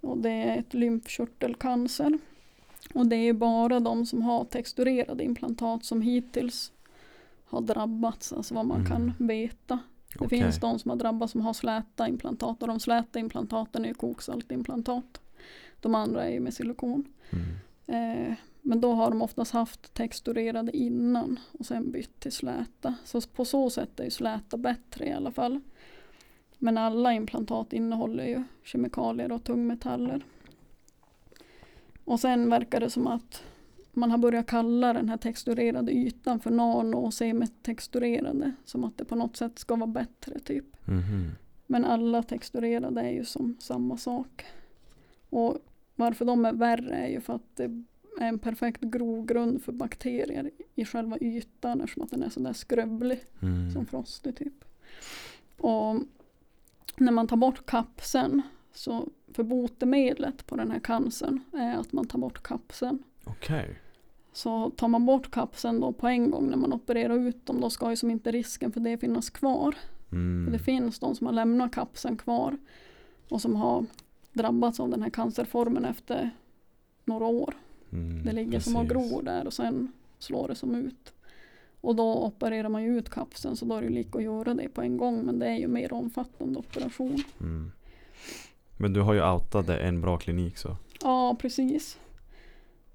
Och 0.00 0.18
det 0.18 0.30
är 0.30 0.58
ett 0.58 0.74
lymfkörtelcancer. 0.74 2.18
Och 2.94 3.06
det 3.06 3.16
är 3.16 3.32
bara 3.32 3.80
de 3.80 4.06
som 4.06 4.22
har 4.22 4.44
texturerade 4.44 5.24
implantat 5.24 5.84
som 5.84 6.02
hittills 6.02 6.72
har 7.44 7.60
drabbats, 7.60 8.32
alltså 8.32 8.54
vad 8.54 8.66
man 8.66 8.76
Mm. 8.80 8.90
kan 8.90 9.26
veta. 9.26 9.78
Det 10.18 10.24
Okej. 10.24 10.40
finns 10.40 10.60
de 10.60 10.78
som 10.78 10.88
har 10.90 10.96
drabbats 10.96 11.32
som 11.32 11.40
har 11.40 11.52
släta 11.52 12.08
implantat 12.08 12.62
och 12.62 12.68
de 12.68 12.80
släta 12.80 13.18
implantaten 13.18 13.84
är 13.84 13.88
ju 13.88 13.94
koksaltimplantat. 13.94 15.20
De 15.80 15.94
andra 15.94 16.24
är 16.24 16.30
ju 16.32 16.40
med 16.40 16.54
silikon. 16.54 17.04
Mm. 17.30 18.28
Eh, 18.30 18.34
men 18.62 18.80
då 18.80 18.92
har 18.92 19.10
de 19.10 19.22
oftast 19.22 19.52
haft 19.52 19.94
texturerade 19.94 20.76
innan 20.76 21.38
och 21.58 21.66
sen 21.66 21.90
bytt 21.90 22.20
till 22.20 22.32
släta. 22.32 22.94
Så 23.04 23.20
på 23.20 23.44
så 23.44 23.70
sätt 23.70 24.00
är 24.00 24.04
ju 24.04 24.10
släta 24.10 24.56
bättre 24.56 25.06
i 25.06 25.12
alla 25.12 25.30
fall. 25.32 25.60
Men 26.58 26.78
alla 26.78 27.12
implantat 27.12 27.72
innehåller 27.72 28.24
ju 28.26 28.42
kemikalier 28.62 29.32
och 29.32 29.44
tungmetaller. 29.44 30.24
Och 32.04 32.20
sen 32.20 32.50
verkar 32.50 32.80
det 32.80 32.90
som 32.90 33.06
att 33.06 33.42
man 33.92 34.10
har 34.10 34.18
börjat 34.18 34.46
kalla 34.46 34.92
den 34.92 35.08
här 35.08 35.16
texturerade 35.16 35.92
ytan 35.92 36.40
för 36.40 36.50
nano 36.50 36.96
och 36.96 37.14
semitexturerade. 37.14 38.52
Som 38.64 38.84
att 38.84 38.98
det 38.98 39.04
på 39.04 39.16
något 39.16 39.36
sätt 39.36 39.58
ska 39.58 39.76
vara 39.76 39.86
bättre 39.86 40.38
typ. 40.38 40.86
Mhm. 40.86 41.30
Men 41.66 41.84
alla 41.84 42.22
texturerade 42.22 43.00
är 43.00 43.10
ju 43.12 43.24
som 43.24 43.56
samma 43.60 43.96
sak. 43.96 44.44
Och 45.30 45.58
varför 45.94 46.24
de 46.24 46.44
är 46.44 46.52
värre 46.52 46.94
är 46.94 47.08
ju 47.08 47.20
för 47.20 47.32
att 47.34 47.56
det 47.56 47.64
är 48.20 48.28
en 48.28 48.38
perfekt 48.38 48.80
grogrund 48.80 49.62
för 49.62 49.72
bakterier 49.72 50.50
i 50.74 50.84
själva 50.84 51.18
ytan 51.20 51.80
eftersom 51.80 52.02
att 52.02 52.10
den 52.10 52.22
är 52.22 52.28
sådär 52.30 52.52
skrövlig 52.52 53.20
Mm. 53.42 53.70
som 53.70 53.86
frostig 53.86 54.36
typ. 54.36 54.64
Och 55.58 55.96
när 56.96 57.12
man 57.12 57.26
tar 57.26 57.36
bort 57.36 57.66
kapseln 57.66 58.42
så 58.74 59.08
för 59.32 59.42
botemedlet 59.42 60.46
på 60.46 60.56
den 60.56 60.70
här 60.70 60.78
cancern 60.80 61.40
är 61.52 61.76
att 61.76 61.92
man 61.92 62.06
tar 62.06 62.18
bort 62.18 62.42
kapseln. 62.42 63.02
Okej. 63.24 63.78
Så 64.32 64.70
tar 64.70 64.88
man 64.88 65.06
bort 65.06 65.30
kapseln 65.30 65.80
då 65.80 65.92
på 65.92 66.06
en 66.08 66.30
gång 66.30 66.50
när 66.50 66.56
man 66.56 66.72
opererar 66.72 67.18
ut 67.18 67.46
dem 67.46 67.60
då 67.60 67.70
ska 67.70 67.90
ju 67.90 67.96
som 67.96 68.10
inte 68.10 68.30
risken 68.32 68.72
för 68.72 68.80
det 68.80 68.98
finnas 68.98 69.30
kvar. 69.30 69.74
Mm. 70.12 70.44
För 70.46 70.52
Det 70.52 70.64
finns 70.64 70.98
de 70.98 71.14
som 71.14 71.26
har 71.26 71.34
lämnat 71.34 71.72
kapseln 71.72 72.16
kvar 72.16 72.58
och 73.28 73.40
som 73.40 73.56
har 73.56 73.86
drabbats 74.32 74.80
av 74.80 74.90
den 74.90 75.02
här 75.02 75.10
cancerformen 75.10 75.84
efter 75.84 76.30
några 77.04 77.26
år. 77.26 77.54
Mm, 77.92 78.24
Det 78.24 78.32
ligger 78.32 78.60
som 78.60 78.76
och 78.76 78.88
precis. 78.88 79.10
gror 79.12 79.22
där 79.22 79.46
och 79.46 79.52
sen 79.52 79.92
slår 80.18 80.48
det 80.48 80.54
som 80.54 80.74
ut. 80.74 81.12
Och 81.80 81.96
då 81.96 82.24
opererar 82.24 82.68
man 82.68 82.82
ju 82.82 82.98
ut 82.98 83.10
kapseln 83.10 83.56
så 83.56 83.64
då 83.64 83.74
är 83.74 83.82
det 83.82 83.88
lika 83.88 84.18
att 84.18 84.24
göra 84.24 84.54
det 84.54 84.68
på 84.68 84.82
en 84.82 84.96
gång 84.96 85.24
men 85.24 85.38
det 85.38 85.46
är 85.46 85.56
ju 85.58 85.68
mer 85.68 85.92
omfattande 85.92 86.58
operation. 86.58 87.16
Mm. 87.40 87.72
Men 88.76 88.92
du 88.92 89.00
har 89.00 89.14
ju 89.14 89.32
outat 89.32 89.66
det 89.66 89.78
en 89.78 90.00
bra 90.00 90.16
klinik 90.18 90.56
så. 90.58 90.76
Ja 91.02 91.36
precis. 91.40 91.98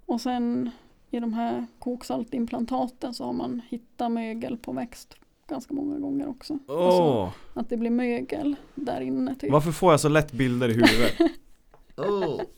Och 0.05 0.21
sen 0.21 0.69
i 1.11 1.19
de 1.19 1.33
här 1.33 1.65
koksaltimplantaten 1.79 3.13
så 3.13 3.23
har 3.25 3.33
man 3.33 3.61
hittat 3.69 4.11
mögel 4.11 4.57
på 4.57 4.71
växt 4.71 5.15
ganska 5.47 5.73
många 5.73 5.99
gånger 5.99 6.27
också. 6.29 6.59
Åh! 6.67 6.85
Alltså, 6.85 7.31
att 7.53 7.69
det 7.69 7.77
blir 7.77 7.89
mögel 7.91 8.55
där 8.75 9.01
inne 9.01 9.35
typ. 9.35 9.51
Varför 9.51 9.71
får 9.71 9.91
jag 9.93 9.99
så 9.99 10.09
lätt 10.09 10.31
bilder 10.31 10.69
i 10.69 10.73
huvudet? 10.73 11.13
Åh! 11.97 12.41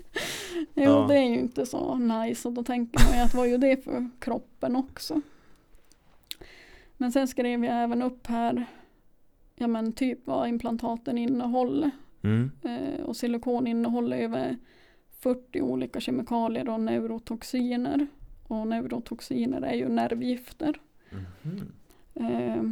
Jo, 0.73 0.84
Ja. 0.84 1.06
det 1.07 1.15
är 1.18 1.23
ju 1.30 1.39
inte 1.39 1.65
så 1.65 1.95
nice 1.95 2.48
och 2.48 2.53
då 2.53 2.64
tänker 2.64 3.06
man 3.10 3.18
ju 3.18 3.23
att 3.23 3.34
vad 3.34 3.49
gör 3.49 3.57
det 3.57 3.84
för 3.84 4.10
kroppen 4.19 4.76
också? 4.76 5.22
Men 6.98 7.11
sen 7.11 7.27
skrev 7.27 7.65
jag 7.65 7.84
även 7.84 8.02
upp 8.02 8.27
här 8.27 8.65
ja 9.56 9.68
men 9.68 9.93
typ 9.93 10.19
vad 10.27 10.48
implantaten 10.49 11.18
innehåller. 11.18 11.91
Mm. 12.23 12.52
Eh, 12.64 13.02
och 13.06 13.18
silikon 13.18 13.68
innehåller 13.68 14.18
över 14.18 14.57
40 15.19 15.61
olika 15.61 15.99
kemikalier 15.99 16.69
och 16.69 16.80
neurotoxiner. 16.80 18.07
Och 18.48 18.68
neurotoxiner 18.68 19.61
är 19.61 19.73
ju 19.73 19.89
nervgifter. 19.89 20.80
Mhm. 21.10 21.72
Eh, 22.15 22.64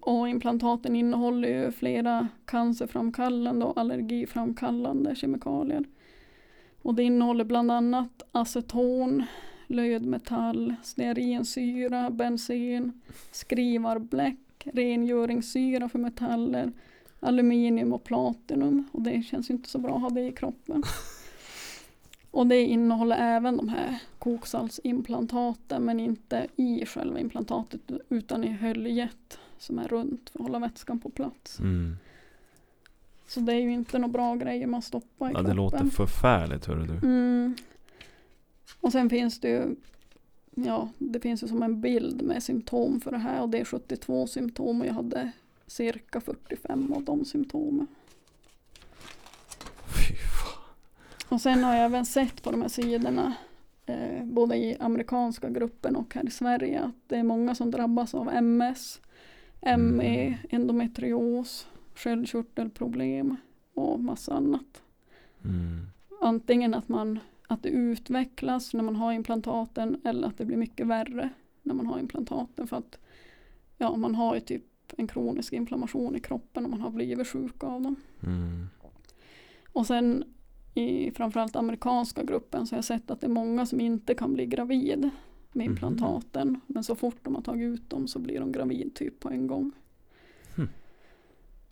och 0.00 0.28
implantaten 0.28 0.96
innehåller 0.96 1.48
ju 1.48 1.72
flera 1.72 2.28
cancerframkallande 2.44 3.64
och 3.64 3.78
allergiframkallande 3.78 5.14
kemikalier. 5.14 5.84
Och 6.82 6.94
det 6.94 7.02
innehåller 7.02 7.44
bland 7.44 7.70
annat 7.70 8.22
aceton, 8.32 9.24
lödmetall, 9.66 10.74
stearinsyra, 10.82 12.10
bensen, 12.10 13.00
skrivarbläck, 13.30 14.38
rengöringssyra 14.64 15.88
för 15.88 15.98
metaller, 15.98 16.72
aluminium 17.22 17.92
och 17.92 18.04
platinum. 18.04 18.88
Och 18.92 19.02
det 19.02 19.22
känns 19.22 19.50
inte 19.50 19.68
så 19.68 19.78
bra 19.78 19.94
att 19.94 20.02
ha 20.02 20.10
det 20.10 20.26
i 20.28 20.32
kroppen. 20.32 20.82
Och 22.30 22.46
det 22.46 22.62
innehåller 22.62 23.16
även 23.16 23.56
de 23.56 23.68
här 23.68 23.98
koksaltsimplantaten 24.18 25.84
men 25.84 26.00
inte 26.00 26.46
i 26.56 26.86
själva 26.86 27.20
implantatet 27.20 27.80
utan 28.08 28.44
i 28.44 28.48
höljet 28.48 29.38
som 29.58 29.78
är 29.78 29.88
runt 29.88 30.30
för 30.30 30.38
att 30.38 30.46
hålla 30.46 30.58
vätskan 30.58 30.98
på 30.98 31.10
plats. 31.10 31.60
Mm. 31.60 31.96
Så 33.28 33.40
det 33.40 33.52
är 33.52 33.60
ju 33.60 33.72
inte 33.72 33.98
några 33.98 34.12
bra 34.12 34.34
grejer 34.34 34.66
man 34.66 34.82
stoppar 34.82 35.26
i 35.26 35.32
Ja, 35.32 35.34
kroppen. 35.34 35.44
det 35.50 35.54
låter 35.54 35.84
förfärligt 35.84 36.66
hörru 36.66 36.86
du. 36.86 37.06
Mm. 37.06 37.54
Och 38.80 38.92
sen 38.92 39.10
finns 39.10 39.40
det 39.40 39.48
ju 39.48 39.74
Ja, 40.54 40.88
det 40.98 41.20
finns 41.20 41.42
ju 41.42 41.48
som 41.48 41.62
en 41.62 41.80
bild 41.80 42.22
med 42.22 42.42
symptom 42.42 43.00
för 43.00 43.10
det 43.10 43.18
här 43.18 43.42
och 43.42 43.48
det 43.48 43.60
är 43.60 43.64
72 43.64 44.26
symptom 44.26 44.80
och 44.80 44.86
jag 44.86 44.94
hade 44.94 45.32
cirka 45.72 46.20
45 46.20 46.92
av 46.92 47.04
de 47.04 47.24
symptomen. 47.24 47.86
Fy 49.86 50.14
fan. 50.14 50.62
Och 51.28 51.40
sen 51.40 51.64
har 51.64 51.74
jag 51.74 51.84
även 51.84 52.06
sett 52.06 52.42
på 52.42 52.50
de 52.50 52.62
här 52.62 52.68
sidorna 52.68 53.34
eh, 53.86 54.24
både 54.24 54.56
i 54.56 54.76
amerikanska 54.80 55.50
gruppen 55.50 55.96
och 55.96 56.14
här 56.14 56.26
i 56.26 56.30
Sverige 56.30 56.80
att 56.80 56.94
det 57.06 57.16
är 57.16 57.22
många 57.22 57.54
som 57.54 57.70
drabbas 57.70 58.14
av 58.14 58.28
MS, 58.28 59.00
ME, 59.60 60.26
Mm. 60.26 60.34
endometrios, 60.50 61.66
sköldkörtelproblem 61.94 63.36
och 63.74 64.00
massa 64.00 64.34
annat. 64.34 64.82
Mm. 65.44 65.86
Antingen 66.20 66.74
att, 66.74 66.88
man, 66.88 67.18
att 67.46 67.62
det 67.62 67.68
utvecklas 67.68 68.74
när 68.74 68.82
man 68.82 68.96
har 68.96 69.12
implantaten 69.12 70.00
eller 70.04 70.28
att 70.28 70.38
det 70.38 70.44
blir 70.44 70.56
mycket 70.56 70.86
värre 70.86 71.28
när 71.62 71.74
man 71.74 71.86
har 71.86 71.98
implantaten 71.98 72.66
för 72.66 72.76
att 72.76 72.98
ja, 73.78 73.96
man 73.96 74.14
har 74.14 74.34
ju 74.34 74.40
typ 74.40 74.64
en 74.96 75.06
kronisk 75.08 75.52
inflammation 75.52 76.16
i 76.16 76.20
kroppen 76.20 76.64
och 76.64 76.70
man 76.70 76.80
har 76.80 76.90
blivit 76.90 77.26
sjuk 77.28 77.64
av 77.64 77.82
dem. 77.82 77.96
Mm. 78.22 78.66
Och 79.72 79.86
sen 79.86 80.24
i 80.74 81.10
framförallt 81.10 81.56
amerikanska 81.56 82.22
gruppen 82.24 82.66
så 82.66 82.74
har 82.74 82.78
jag 82.78 82.84
sett 82.84 83.10
att 83.10 83.20
det 83.20 83.26
är 83.26 83.30
många 83.30 83.66
som 83.66 83.80
inte 83.80 84.14
kan 84.14 84.34
bli 84.34 84.46
gravid 84.46 85.00
med 85.52 85.66
Mhm. 85.66 85.72
implantaten. 85.72 86.60
Men 86.66 86.84
så 86.84 86.94
fort 86.94 87.16
de 87.22 87.34
har 87.34 87.42
tagit 87.42 87.74
ut 87.74 87.90
dem 87.90 88.08
så 88.08 88.18
blir 88.18 88.40
de 88.40 88.52
gravid 88.52 88.94
typ 88.94 89.20
på 89.20 89.28
en 89.30 89.46
gång. 89.46 89.72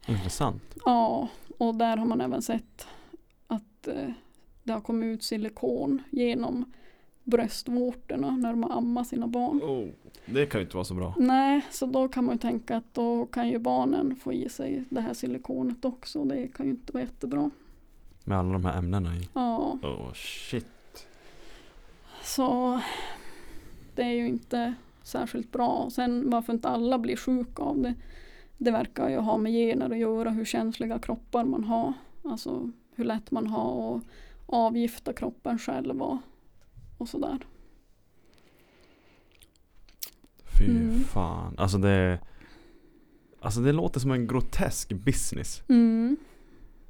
Intressant. 0.09 0.63
Ja, 0.85 1.29
och 1.59 1.75
där 1.75 1.97
har 1.97 2.07
man 2.07 2.21
även 2.21 2.43
sett 2.43 2.87
att 3.47 3.89
eh, 3.89 4.11
det 4.65 4.73
har 4.73 4.81
kommit 4.81 5.07
ut 5.07 5.23
silikon 5.23 6.03
genom 6.11 6.73
bröstvårtorna 7.25 8.31
när 8.37 8.51
de 8.51 8.63
har 8.63 8.77
ammat 8.77 9.07
sina 9.07 9.27
barn. 9.27 9.63
Oh, 9.63 9.89
det 10.27 10.47
kan 10.47 10.61
ju 10.61 10.65
inte 10.65 10.77
vara 10.77 10.85
så 10.85 10.95
bra. 10.95 11.15
Nej, 11.19 11.61
så 11.71 11.87
då 11.87 12.09
kan 12.09 12.25
man 12.25 12.35
ju 12.35 12.39
tänka 12.39 12.77
att 12.77 12.95
då 12.95 13.27
kan 13.27 13.49
ju 13.49 13.59
barnen 13.59 14.17
få 14.17 14.33
i 14.33 14.49
sig 14.49 14.85
det 14.91 15.01
här 15.01 15.15
silikonet 15.15 15.85
också. 15.85 16.25
Det 16.25 16.49
kan 16.49 16.67
ju 16.67 16.73
inte 16.73 16.93
vara 16.93 17.03
jättebra. 17.03 17.51
Med 18.25 18.39
alla 18.39 18.53
de 18.53 18.65
här 18.65 18.79
ämnena 18.79 19.17
i. 19.17 19.29
Ja, 19.35 19.79
Oh 19.83 20.13
shit. 20.15 21.07
så 22.23 22.81
det 23.95 24.03
är 24.03 24.13
ju 24.13 24.29
inte 24.29 24.75
särskilt 25.03 25.53
bra. 25.53 25.69
Och 25.69 25.93
Sen 25.93 26.31
varför 26.31 26.53
inte 26.53 26.69
alla 26.69 26.99
blir 26.99 27.17
sjuka 27.17 27.63
av 27.63 27.79
det. 27.83 27.95
Det 28.59 28.71
verkar 28.71 29.09
ju 29.09 29.17
ha 29.17 29.39
med 29.39 29.53
gener 29.53 29.91
att 29.91 29.99
göra, 29.99 30.31
hur 30.31 30.45
känsliga 30.45 30.99
kroppar 30.99 31.45
man 31.45 31.65
har. 31.65 31.93
Alltså 32.25 32.71
hur 32.95 33.05
lätt 33.05 33.31
man 33.31 33.47
har 33.47 33.97
att 33.97 34.03
avgifta 34.47 35.13
kroppen 35.13 35.59
själv 35.59 36.03
och, 36.03 36.17
och 37.01 37.09
sådär. 37.09 37.39
Fy 40.59 40.65
Mm. 40.71 41.05
fan. 41.05 41.55
Alltså 41.59 41.79
det 41.79 42.19
Alltså 43.43 43.61
det 43.61 43.73
låter 43.73 44.01
som 44.01 44.11
en 44.11 44.27
grotesk 44.27 44.93
business. 44.93 45.63
Mm. 45.69 46.17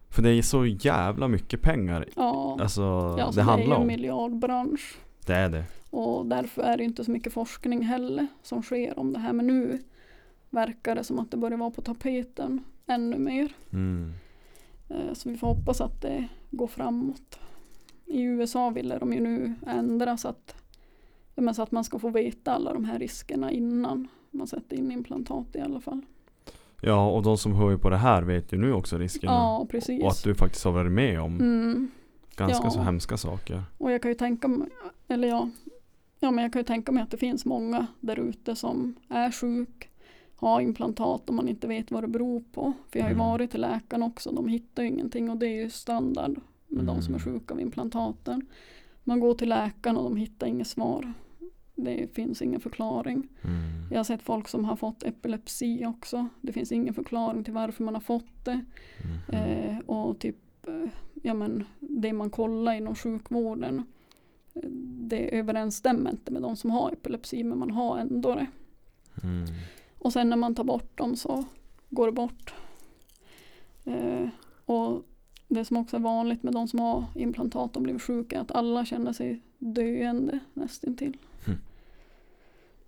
För 0.08 0.22
det 0.22 0.30
är 0.30 0.42
så 0.42 0.66
jävla 0.66 1.28
mycket 1.28 1.62
pengar 1.62 2.06
Ja, 2.16 2.58
Alltså 2.60 2.82
ja 3.18 3.24
så 3.26 3.30
det 3.30 3.36
det 3.36 3.40
är 3.40 3.44
handlar 3.44 3.66
ju 3.68 3.74
en 3.74 3.80
om. 3.80 3.86
miljardbransch. 3.86 4.98
Det 5.26 5.34
är 5.34 5.48
det. 5.48 5.64
Och 5.90 6.26
därför 6.26 6.62
är 6.62 6.76
det 6.76 6.84
inte 6.84 7.04
så 7.04 7.10
mycket 7.10 7.32
forskning 7.32 7.82
heller 7.82 8.26
som 8.42 8.62
sker 8.62 8.98
om 8.98 9.12
det 9.12 9.18
här. 9.18 9.32
Men 9.32 9.46
nu 9.46 9.82
verkar 10.50 10.94
det 10.94 11.04
som 11.04 11.18
att 11.18 11.30
det 11.30 11.36
börjar 11.36 11.58
vara 11.58 11.70
på 11.70 11.82
tapeten 11.82 12.64
ännu 12.86 13.18
mer. 13.18 13.52
Mm. 13.72 14.12
Eh, 14.88 15.12
Så 15.14 15.28
vi 15.30 15.36
får 15.36 15.46
hoppas 15.46 15.80
att 15.80 16.02
det 16.02 16.28
går 16.50 16.66
framåt. 16.66 17.38
I 18.10 18.22
USA 18.22 18.70
ville 18.70 18.98
de 18.98 19.12
ju 19.12 19.20
nu 19.20 19.54
ändra 19.66 20.16
så 20.16 20.28
att, 20.28 20.54
men 21.34 21.54
så 21.54 21.62
att 21.62 21.70
man 21.70 21.84
ska 21.84 21.98
få 21.98 22.10
veta 22.10 22.52
alla 22.52 22.72
de 22.72 22.84
här 22.84 22.98
riskerna 22.98 23.50
innan 23.50 24.08
man 24.30 24.46
sätter 24.46 24.76
in 24.76 24.92
implantat 24.92 25.56
i 25.56 25.60
alla 25.60 25.80
fall. 25.80 26.00
Ja 26.82 27.10
och 27.10 27.22
de 27.22 27.38
som 27.38 27.54
hör 27.54 27.70
ju 27.70 27.78
på 27.78 27.90
det 27.90 27.96
här 27.96 28.22
vet 28.22 28.52
ju 28.52 28.58
nu 28.58 28.72
också 28.72 28.98
riskerna. 28.98 29.32
Ja, 29.32 29.66
precis. 29.70 30.02
och 30.02 30.10
att 30.10 30.24
du 30.24 30.34
faktiskt 30.34 30.64
har 30.64 30.72
varit 30.72 30.92
med 30.92 31.20
om 31.20 31.40
mm. 31.40 31.90
ganska 32.36 32.64
ja. 32.66 32.70
så 32.70 32.80
hemska 32.80 33.16
saker. 33.16 33.62
Och 33.78 33.92
jag 33.92 34.02
kan 34.02 34.10
ju 34.10 34.14
tänka 34.14 34.48
mig, 34.48 34.68
eller 35.08 35.28
ja, 35.28 35.50
ja 36.20 36.30
men 36.30 36.42
jag 36.42 36.52
kan 36.52 36.60
ju 36.60 36.64
tänka 36.64 36.92
mig 36.92 37.02
att 37.02 37.10
det 37.10 37.16
finns 37.16 37.44
många 37.44 37.86
där 38.00 38.18
ute 38.18 38.56
som 38.56 38.94
är 39.08 39.30
sjuk, 39.30 39.90
har 40.36 40.60
implantat 40.60 41.28
och 41.28 41.34
man 41.34 41.48
inte 41.48 41.66
vet 41.66 41.90
vad 41.90 42.02
det 42.02 42.08
beror 42.08 42.42
på. 42.52 42.72
För 42.90 42.98
jag 42.98 43.04
har 43.04 43.10
ju 43.10 43.14
Mm. 43.14 43.26
varit 43.26 43.50
till 43.50 43.60
läkaren 43.60 44.02
också, 44.02 44.32
de 44.32 44.48
hittar 44.48 44.82
ju 44.82 44.88
ingenting 44.88 45.30
och 45.30 45.36
det 45.36 45.46
är 45.46 45.62
ju 45.62 45.70
standard 45.70 46.40
med 46.70 46.84
de 46.84 47.02
som 47.02 47.14
är 47.14 47.18
Mm. 47.26 47.32
sjuka 47.40 47.54
av 47.54 47.60
implantaten. 47.60 48.46
Man 49.04 49.20
går 49.20 49.34
till 49.34 49.48
läkaren 49.48 49.96
och 49.96 50.04
de 50.04 50.16
hittar 50.16 50.46
inget 50.46 50.66
svar. 50.66 51.12
Det 51.74 52.14
finns 52.14 52.42
ingen 52.42 52.60
förklaring. 52.60 53.28
Mm. 53.42 53.88
Jag 53.90 53.98
har 53.98 54.04
sett 54.04 54.22
folk 54.22 54.48
som 54.48 54.64
har 54.64 54.76
fått 54.76 55.02
epilepsi 55.02 55.86
också. 55.86 56.28
Det 56.40 56.52
finns 56.52 56.72
ingen 56.72 56.94
förklaring 56.94 57.44
till 57.44 57.54
varför 57.54 57.84
man 57.84 57.94
har 57.94 58.00
fått 58.00 58.44
det. 58.44 58.64
Mhm. 59.04 59.34
Eh, 59.34 59.78
och 59.78 60.18
typ, 60.18 60.66
eh, 60.66 60.88
ja 61.22 61.34
men 61.34 61.64
det 61.80 62.12
man 62.12 62.30
kollar 62.30 62.72
inom 62.72 62.94
sjukvården 62.94 63.84
det 65.08 65.38
överensstämmer 65.38 66.10
inte 66.10 66.32
med 66.32 66.42
de 66.42 66.56
som 66.56 66.70
har 66.70 66.92
epilepsi 66.92 67.44
men 67.44 67.58
man 67.58 67.70
har 67.70 67.98
ändå 67.98 68.34
det. 68.34 68.46
Mm. 69.22 69.44
Och 69.98 70.12
sen 70.12 70.30
när 70.30 70.36
man 70.36 70.54
tar 70.54 70.64
bort 70.64 70.98
dem 70.98 71.16
så 71.16 71.44
går 71.90 72.06
det 72.06 72.12
bort. 72.12 72.54
Eh, 73.84 74.28
och 74.64 75.02
det 75.50 75.64
som 75.64 75.76
också 75.76 75.96
är 75.96 76.00
vanligt 76.00 76.42
med 76.42 76.52
de 76.52 76.68
som 76.68 76.78
har 76.80 77.04
implantat 77.14 77.76
och 77.76 77.82
blivit 77.82 78.02
sjuka 78.02 78.36
är 78.36 78.40
att 78.40 78.52
alla 78.52 78.84
känner 78.84 79.12
sig 79.12 79.40
döende 79.58 80.38
nästintill. 80.54 81.16
Mm. 81.46 81.58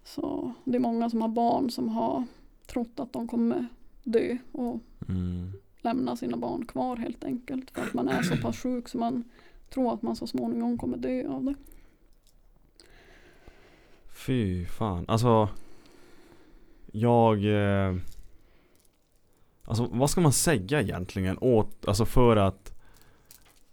Så 0.05 0.52
det 0.64 0.76
är 0.76 0.80
många 0.80 1.10
som 1.10 1.22
har 1.22 1.28
barn 1.28 1.70
som 1.70 1.89
har 1.89 2.24
trott 2.66 3.01
att 3.01 3.12
de 3.12 3.28
kommer 3.28 3.66
dö 4.05 4.39
och 4.52 4.80
Mm. 5.09 5.52
lämna 5.80 6.16
sina 6.16 6.36
barn 6.36 6.64
kvar 6.66 6.97
helt 6.97 7.24
enkelt. 7.24 7.70
För 7.70 7.82
att 7.82 7.94
man 7.94 8.09
är 8.09 8.22
så 8.22 8.36
pass 8.36 8.56
sjuk 8.59 8.89
så 8.89 8.98
man 8.98 9.24
tror 9.70 9.94
att 9.94 10.02
man 10.02 10.16
så 10.16 10.26
småningom 10.26 10.78
kommer 10.78 10.97
dö 10.97 11.28
av 11.28 11.44
det. 11.44 11.55
Fy 14.26 14.66
fan. 14.66 15.05
Alltså. 15.09 15.48
Jag. 16.93 17.44
Eh, 17.44 17.97
alltså 19.73 19.89
vad 19.93 20.11
ska 20.11 20.20
man 20.20 20.32
säga 20.32 20.81
egentligen 20.81 21.39
åt, 21.40 21.86
alltså 21.89 22.05
för 22.05 22.36
att. 22.36 22.73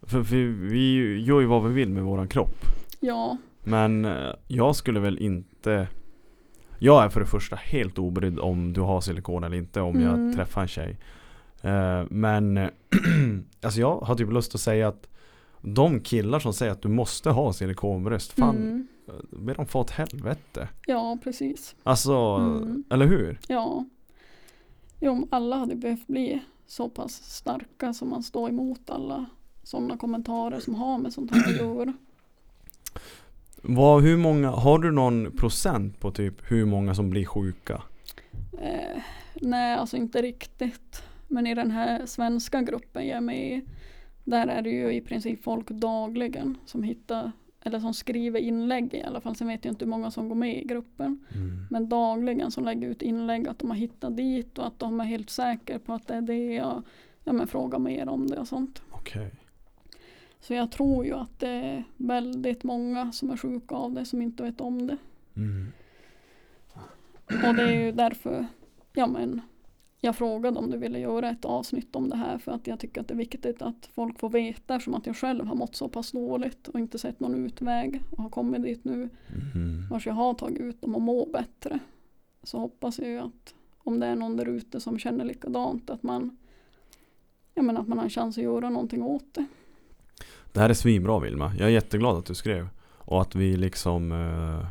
För, 0.02 0.24
för 0.24 0.36
vi 0.70 1.18
gör 1.22 1.40
ju 1.40 1.46
vad 1.46 1.64
vi 1.64 1.74
vill 1.74 1.90
med 1.90 2.04
våran 2.04 2.28
kropp. 2.28 2.56
Ja, 3.00 3.38
Men 3.64 4.06
eh, 4.06 4.30
jag 4.48 4.76
skulle 4.76 5.00
väl 5.00 5.18
inte 5.18 5.88
Jag 6.80 7.04
är 7.04 7.10
för 7.10 7.20
det 7.20 7.26
första 7.26 7.56
helt 7.56 7.98
obrydd 8.00 8.40
om 8.40 8.74
du 8.74 8.82
har 8.82 9.02
silikon 9.02 9.44
eller 9.44 9.58
inte 9.58 9.82
om 9.82 9.96
Mm. 9.96 10.28
jag 10.28 10.36
träffar 10.36 10.62
en 10.62 10.68
tjej 10.68 10.98
Eh, 11.62 12.04
Men 12.10 12.58
Alltså 13.62 13.80
jag 13.80 14.00
har 14.00 14.16
typ 14.16 14.32
lust 14.32 14.56
att 14.56 14.62
säga 14.62 14.88
att 14.88 15.08
De 15.62 16.00
killar 16.00 16.40
som 16.40 16.54
säger 16.54 16.72
att 16.72 16.82
du 16.82 16.88
måste 16.90 17.30
ha 17.30 17.54
silikonbröst 17.54 18.32
Fan, 18.32 18.56
mm, 18.58 18.88
be 19.46 19.54
dem 19.54 19.66
få 19.66 19.80
åt 19.80 19.92
helvete 19.92 20.68
ja 20.86 21.18
precis. 21.24 21.76
Alltså, 21.84 22.14
Mm. 22.16 22.84
eller 22.90 23.06
hur? 23.06 23.40
Ja. 23.48 23.86
Jo, 25.00 25.12
om 25.12 25.28
alla 25.32 25.56
hade 25.56 25.76
behövt 25.76 26.08
bli 26.08 26.42
så 26.68 26.90
pass 26.90 27.14
starka 27.14 27.94
som 27.94 28.10
man 28.10 28.24
står 28.24 28.50
emot 28.50 28.90
alla 28.90 29.26
sådana 29.64 29.98
kommentarer 29.98 30.60
som 30.60 30.76
har 30.76 30.98
med 30.98 31.14
sånt 31.14 31.32
här 31.32 31.50
att 31.50 31.56
göra. 31.56 31.94
Vad, 33.62 34.04
hur 34.04 34.18
många, 34.18 34.50
har 34.50 34.80
du 34.80 34.92
någon 34.92 35.32
procent 35.32 36.00
på 36.00 36.12
typ 36.12 36.52
hur 36.52 36.66
många 36.66 36.96
som 36.96 37.10
blir 37.10 37.26
sjuka? 37.26 37.82
Eh, 38.62 39.02
nej, 39.34 39.76
alltså 39.76 39.98
inte 39.98 40.22
riktigt. 40.22 41.04
Men 41.28 41.48
i 41.48 41.56
den 41.56 41.72
här 41.72 42.06
svenska 42.06 42.62
gruppen 42.62 43.08
jag 43.08 43.18
är 43.18 43.22
med 43.22 43.52
i, 43.52 43.62
där 44.24 44.48
är 44.48 44.62
det 44.62 44.70
ju 44.70 44.94
i 44.94 45.02
princip 45.02 45.44
folk 45.44 45.70
dagligen 45.70 46.58
som 46.66 46.84
hittar, 46.84 47.32
eller 47.62 47.80
som 47.80 47.94
skriver 47.94 48.40
inlägg 48.40 48.94
i 48.94 49.04
alla 49.04 49.22
fall. 49.22 49.36
Sen 49.36 49.48
vet 49.48 49.66
jag 49.66 49.72
inte 49.72 49.86
hur 49.86 49.90
många 49.90 50.12
som 50.12 50.30
går 50.30 50.36
med 50.36 50.58
i 50.58 50.66
gruppen. 50.66 51.26
Men 51.70 51.90
dagligen 51.90 52.52
som 52.52 52.66
lägger 52.66 52.88
ut 52.88 53.02
inlägg 53.02 53.48
att 53.48 53.60
de 53.60 53.70
har 53.70 53.78
hittat 53.78 54.18
dit 54.18 54.58
och 54.58 54.68
att 54.68 54.80
de 54.80 55.00
är 55.00 55.06
helt 55.06 55.30
säkra 55.30 55.80
på 55.80 55.94
att 55.94 56.08
det 56.08 56.16
är 56.16 56.22
det 56.22 56.64
och 56.64 56.84
ja, 57.24 57.34
men 57.34 57.48
fråga 57.48 57.80
mer 57.80 58.10
om 58.10 58.28
det 58.28 58.38
och 58.38 58.48
sånt. 58.48 58.82
Okej 58.92 59.32
Så 60.40 60.54
jag 60.54 60.72
tror 60.72 61.06
ju 61.06 61.14
att 61.14 61.40
det 61.40 61.50
är 61.50 61.84
väldigt 61.98 62.64
många 62.64 63.12
som 63.12 63.30
är 63.30 63.38
sjuka 63.38 63.76
av 63.76 63.94
det 63.94 64.06
som 64.06 64.22
inte 64.22 64.44
vet 64.44 64.62
om 64.62 64.88
det. 64.88 64.98
mm. 65.36 65.72
Och 67.48 67.56
det 67.56 67.64
är 67.64 67.86
ju 67.86 67.92
därför 67.92 68.48
ja, 68.94 69.08
men, 69.08 69.42
jag 70.02 70.16
frågade 70.16 70.60
om 70.60 70.72
du 70.72 70.78
ville 70.78 71.00
göra 71.00 71.30
ett 71.30 71.46
avsnitt 71.46 71.96
om 71.96 72.10
det 72.10 72.16
här 72.16 72.38
för 72.38 72.52
att 72.52 72.68
jag 72.68 72.80
tycker 72.80 73.02
att 73.02 73.08
det 73.08 73.14
är 73.14 73.18
viktigt 73.18 73.62
att 73.62 73.90
folk 73.96 74.20
får 74.20 74.30
veta 74.30 74.76
eftersom 74.76 74.94
att 74.94 75.06
jag 75.06 75.16
själv 75.18 75.46
har 75.46 75.56
mått 75.56 75.76
så 75.76 75.90
pass 75.90 76.12
dåligt 76.12 76.68
och 76.68 76.80
inte 76.80 77.00
sett 77.00 77.20
någon 77.20 77.46
utväg 77.46 78.02
och 78.12 78.24
har 78.24 78.30
kommit 78.30 78.64
dit 78.64 78.84
nu 78.86 79.10
Mhm. 79.56 79.88
vars 79.92 80.08
jag 80.08 80.14
har 80.14 80.34
tagit 80.34 80.60
ut 80.60 80.82
dem 80.82 80.96
och 80.96 81.02
mår 81.02 81.32
bättre. 81.32 81.80
Så 82.44 82.60
hoppas 82.60 83.00
jag 83.00 83.08
ju 83.08 83.18
att 83.20 83.54
om 83.78 84.00
det 84.00 84.06
är 84.08 84.16
någon 84.16 84.38
där 84.38 84.46
ute 84.46 84.80
som 84.80 85.00
känner 85.00 85.26
likadant 85.26 85.90
att 85.90 86.04
man 86.04 86.38
ja, 87.54 87.62
men 87.62 87.78
att 87.78 87.88
man 87.88 87.98
har 87.98 88.06
en 88.06 88.10
chans 88.10 88.38
att 88.38 88.44
göra 88.44 88.70
någonting 88.70 89.04
åt 89.04 89.34
det. 89.34 89.46
Det 90.54 90.60
här 90.60 90.70
är 90.70 90.74
svinbra 90.74 91.20
Vilma. 91.20 91.54
Jag 91.60 91.68
är 91.68 91.72
jätteglad 91.74 92.18
att 92.18 92.26
du 92.26 92.36
skrev. 92.36 92.68
Och 92.88 93.22
att 93.22 93.36
vi 93.36 93.58
liksom 93.58 94.12
eh, 94.12 94.66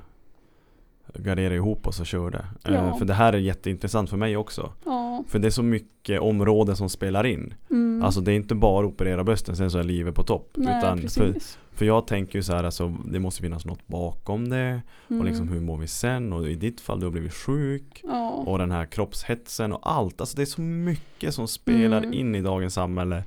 gardera 1.15 1.55
ihop 1.55 1.87
oss 1.87 2.01
och 2.01 2.07
körde. 2.07 2.45
Ja. 2.65 2.71
Eh, 2.71 2.99
för 2.99 3.05
det 3.05 3.15
här 3.15 3.33
är 3.33 3.39
jätteintressant 3.39 4.11
för 4.11 4.17
mig 4.17 4.37
också. 4.37 4.73
Ja. 4.85 5.25
För 5.29 5.39
det 5.39 5.49
är 5.49 5.51
så 5.51 5.63
mycket 5.63 6.21
områden 6.21 6.77
som 6.77 6.89
spelar 6.89 7.27
in. 7.27 7.55
Mm. 7.71 8.03
Alltså 8.05 8.21
det 8.21 8.33
är 8.33 8.37
inte 8.37 8.55
bara 8.55 8.87
operera 8.87 9.25
brösten, 9.25 9.57
sen 9.57 9.71
så 9.71 9.79
är 9.79 9.83
livet 9.85 10.15
på 10.15 10.23
topp. 10.23 10.51
Nej, 10.57 10.79
utan 10.79 11.09
för, 11.09 11.35
för 11.73 11.85
jag 11.87 12.07
tänker 12.07 12.39
ju 12.39 12.43
så 12.43 12.53
här, 12.53 12.65
alltså, 12.65 12.97
det 13.05 13.19
måste 13.21 13.43
finnas 13.43 13.65
något 13.65 13.87
bakom 13.87 14.49
det. 14.49 14.81
Mm. 15.09 15.21
Och 15.21 15.25
liksom 15.25 15.49
hur 15.49 15.61
mår 15.61 15.77
vi 15.79 15.87
sen? 15.87 16.33
Och 16.33 16.49
i 16.49 16.55
ditt 16.55 16.81
fall, 16.81 17.01
du 17.01 17.07
har 17.07 17.11
blivit 17.11 17.35
sjuk. 17.35 18.01
Ja. 18.05 18.31
Och 18.31 18.59
den 18.59 18.71
här 18.71 18.85
kroppshetsen 18.87 19.73
och 19.73 19.91
allt. 19.91 20.21
Alltså 20.21 20.37
det 20.37 20.43
är 20.43 20.47
så 20.47 20.61
mycket 20.61 21.35
som 21.35 21.49
spelar 21.49 21.99
Mm. 21.99 22.13
in 22.13 22.35
i 22.35 22.41
dagens 22.41 22.75
samhälle. 22.75 23.23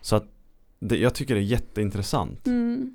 Så 0.00 0.16
att 0.16 0.24
det, 0.78 0.96
jag 0.98 1.14
tycker 1.14 1.34
det 1.34 1.40
är 1.40 1.44
jätteintressant. 1.44 2.46
Mm. 2.46 2.94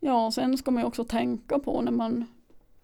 Ja, 0.00 0.30
sen 0.34 0.58
ska 0.58 0.70
man 0.70 0.82
ju 0.82 0.86
också 0.86 1.04
tänka 1.04 1.58
på 1.58 1.82
när 1.82 1.92
man, 1.92 2.26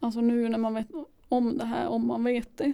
alltså 0.04 0.20
nu 0.20 0.48
när 0.48 0.58
man 0.58 0.74
vet 0.74 0.88
om 1.28 1.58
det 1.58 1.64
här, 1.64 1.88
om 1.88 2.06
man 2.06 2.24
vet 2.24 2.56
det, 2.56 2.72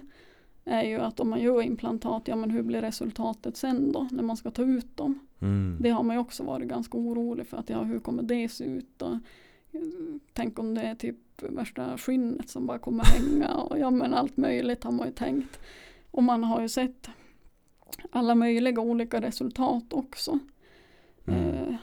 är 0.65 0.83
ju 0.83 0.99
att 0.99 1.21
om 1.21 1.31
man 1.31 1.41
gör 1.41 1.63
implantat, 1.63 2.29
ja 2.29 2.37
men 2.37 2.51
hur 2.51 2.63
blir 2.63 2.81
resultatet 2.81 3.57
sen 3.57 3.93
då, 3.93 4.09
när 4.11 4.23
man 4.23 4.37
ska 4.37 4.51
ta 4.51 4.63
ut 4.63 4.97
dem? 4.97 5.19
Mm. 5.41 5.77
Det 5.81 5.91
har 5.91 6.03
man 6.03 6.17
ju 6.17 6.21
också 6.21 6.45
varit 6.45 6.69
ganska 6.69 6.99
orolig 6.99 7.47
för, 7.47 7.57
att 7.57 7.71
ja 7.71 7.83
hur 7.83 8.01
kommer 8.01 8.23
det 8.23 8.49
se 8.49 8.65
ut? 8.65 9.03
Och, 9.03 9.15
eh, 9.73 9.81
tänk 10.33 10.59
om 10.59 10.75
det 10.75 10.83
är 10.83 10.95
typ 10.95 11.17
värsta 11.43 11.99
skinnet 11.99 12.49
som 12.49 12.67
bara 12.67 12.79
kommer 12.79 13.05
hänga 13.05 13.55
och 13.55 13.79
ja 13.79 13.91
men 13.91 14.15
allt 14.15 14.37
möjligt 14.37 14.85
har 14.85 14.93
man 14.93 15.07
ju 15.07 15.13
tänkt. 15.13 15.61
Och 16.11 16.23
man 16.23 16.45
har 16.45 16.61
ju 16.61 16.69
sett 16.69 17.11
alla 18.11 18.35
möjliga 18.35 18.81
olika 18.81 19.21
resultat 19.21 19.93
också. 19.93 20.39
Mm. 21.27 21.45
Eh, 21.45 21.75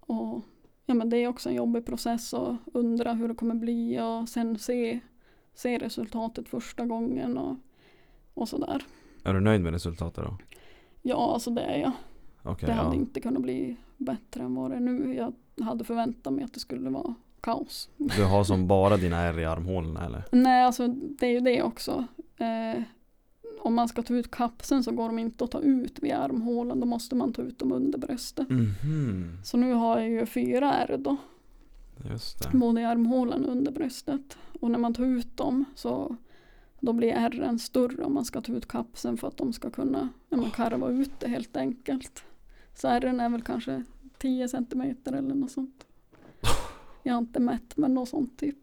och 0.00 0.42
ja, 0.90 0.94
men 0.94 1.08
det 1.08 1.16
är 1.16 1.28
också 1.28 1.48
en 1.48 1.54
jobbig 1.54 1.86
process 1.86 2.34
att 2.34 2.56
undra 2.72 3.12
hur 3.12 3.28
det 3.28 3.34
kommer 3.34 3.54
bli 3.54 4.00
och 4.00 4.28
sen 4.28 4.58
se, 4.58 5.00
se 5.54 5.78
resultatet 5.78 6.48
första 6.48 6.86
gången 6.86 7.38
och, 7.38 7.56
och 8.34 8.48
sådär. 8.48 8.82
Är 9.24 9.34
du 9.34 9.40
nöjd 9.40 9.60
med 9.60 9.72
resultatet 9.72 10.24
då? 10.24 10.36
Ja, 11.02 11.32
alltså 11.34 11.50
det 11.50 11.62
är 11.62 11.78
jag. 11.78 11.92
Okej, 12.42 12.66
det 12.66 12.72
hade 12.72 12.96
ja. 12.96 13.00
inte 13.00 13.20
kunnat 13.20 13.42
bli 13.42 13.76
bättre 13.96 14.42
än 14.42 14.54
vad 14.54 14.70
det 14.70 14.76
är 14.76 14.80
nu. 14.80 15.14
Jag 15.14 15.34
hade 15.64 15.84
förväntat 15.84 16.32
mig 16.32 16.44
att 16.44 16.54
det 16.54 16.60
skulle 16.60 16.90
vara 16.90 17.14
kaos. 17.40 17.90
Du 17.96 18.24
har 18.24 18.44
som 18.44 18.66
bara 18.66 18.96
dina 18.96 19.16
ärr 19.16 19.38
i 19.38 19.44
armhålorna 19.44 20.06
eller? 20.06 20.24
Nej, 20.32 20.64
alltså 20.64 20.88
det 20.88 21.26
är 21.26 21.30
ju 21.30 21.40
det 21.40 21.62
också. 21.62 22.04
Eh, 22.36 22.82
om 23.62 23.74
man 23.74 23.88
ska 23.88 24.02
ta 24.02 24.14
ut 24.14 24.30
kapseln 24.30 24.84
så 24.84 24.92
går 24.92 25.06
de 25.06 25.18
inte 25.18 25.44
att 25.44 25.50
ta 25.50 25.60
ut 25.60 25.98
via 26.02 26.18
armhålan. 26.18 26.80
Då 26.80 26.86
måste 26.86 27.14
man 27.14 27.32
ta 27.32 27.42
ut 27.42 27.58
dem 27.58 27.72
under 27.72 27.98
bröstet. 27.98 28.48
Mhm, 28.50 29.38
Så 29.44 29.56
nu 29.56 29.72
har 29.72 29.98
jag 29.98 30.08
ju 30.10 30.26
fyra 30.26 30.72
ärr 30.72 30.98
då. 30.98 31.16
just 32.10 32.42
det. 32.52 32.58
både 32.58 32.80
i 32.80 32.84
armhålan 32.84 33.44
och 33.44 33.50
under 33.52 33.72
bröstet. 33.72 34.38
Och 34.60 34.70
när 34.70 34.78
man 34.78 34.94
tar 34.94 35.04
ut 35.04 35.36
dem 35.36 35.64
så 35.74 36.16
då 36.80 36.92
blir 36.92 37.12
ärren 37.12 37.58
större 37.58 38.04
om 38.04 38.14
man 38.14 38.24
ska 38.24 38.40
ta 38.40 38.52
ut 38.52 38.68
kapseln 38.68 39.16
för 39.16 39.28
att 39.28 39.36
de 39.36 39.52
ska 39.52 39.70
kunna 39.70 40.08
men 40.28 40.50
karva 40.50 40.88
ut 40.88 41.10
det 41.20 41.28
helt 41.28 41.56
enkelt. 41.56 42.24
Så 42.74 42.88
ärren 42.88 43.20
är 43.20 43.28
väl 43.28 43.42
kanske 43.42 43.84
10 44.18 44.48
centimeter 44.48 45.12
eller 45.12 45.34
något 45.34 45.50
sånt. 45.50 45.86
Jag 47.02 47.12
har 47.14 47.18
inte 47.18 47.40
mätt 47.40 47.76
men 47.76 47.94
något 47.94 48.08
sånt 48.08 48.38
typ. 48.38 48.56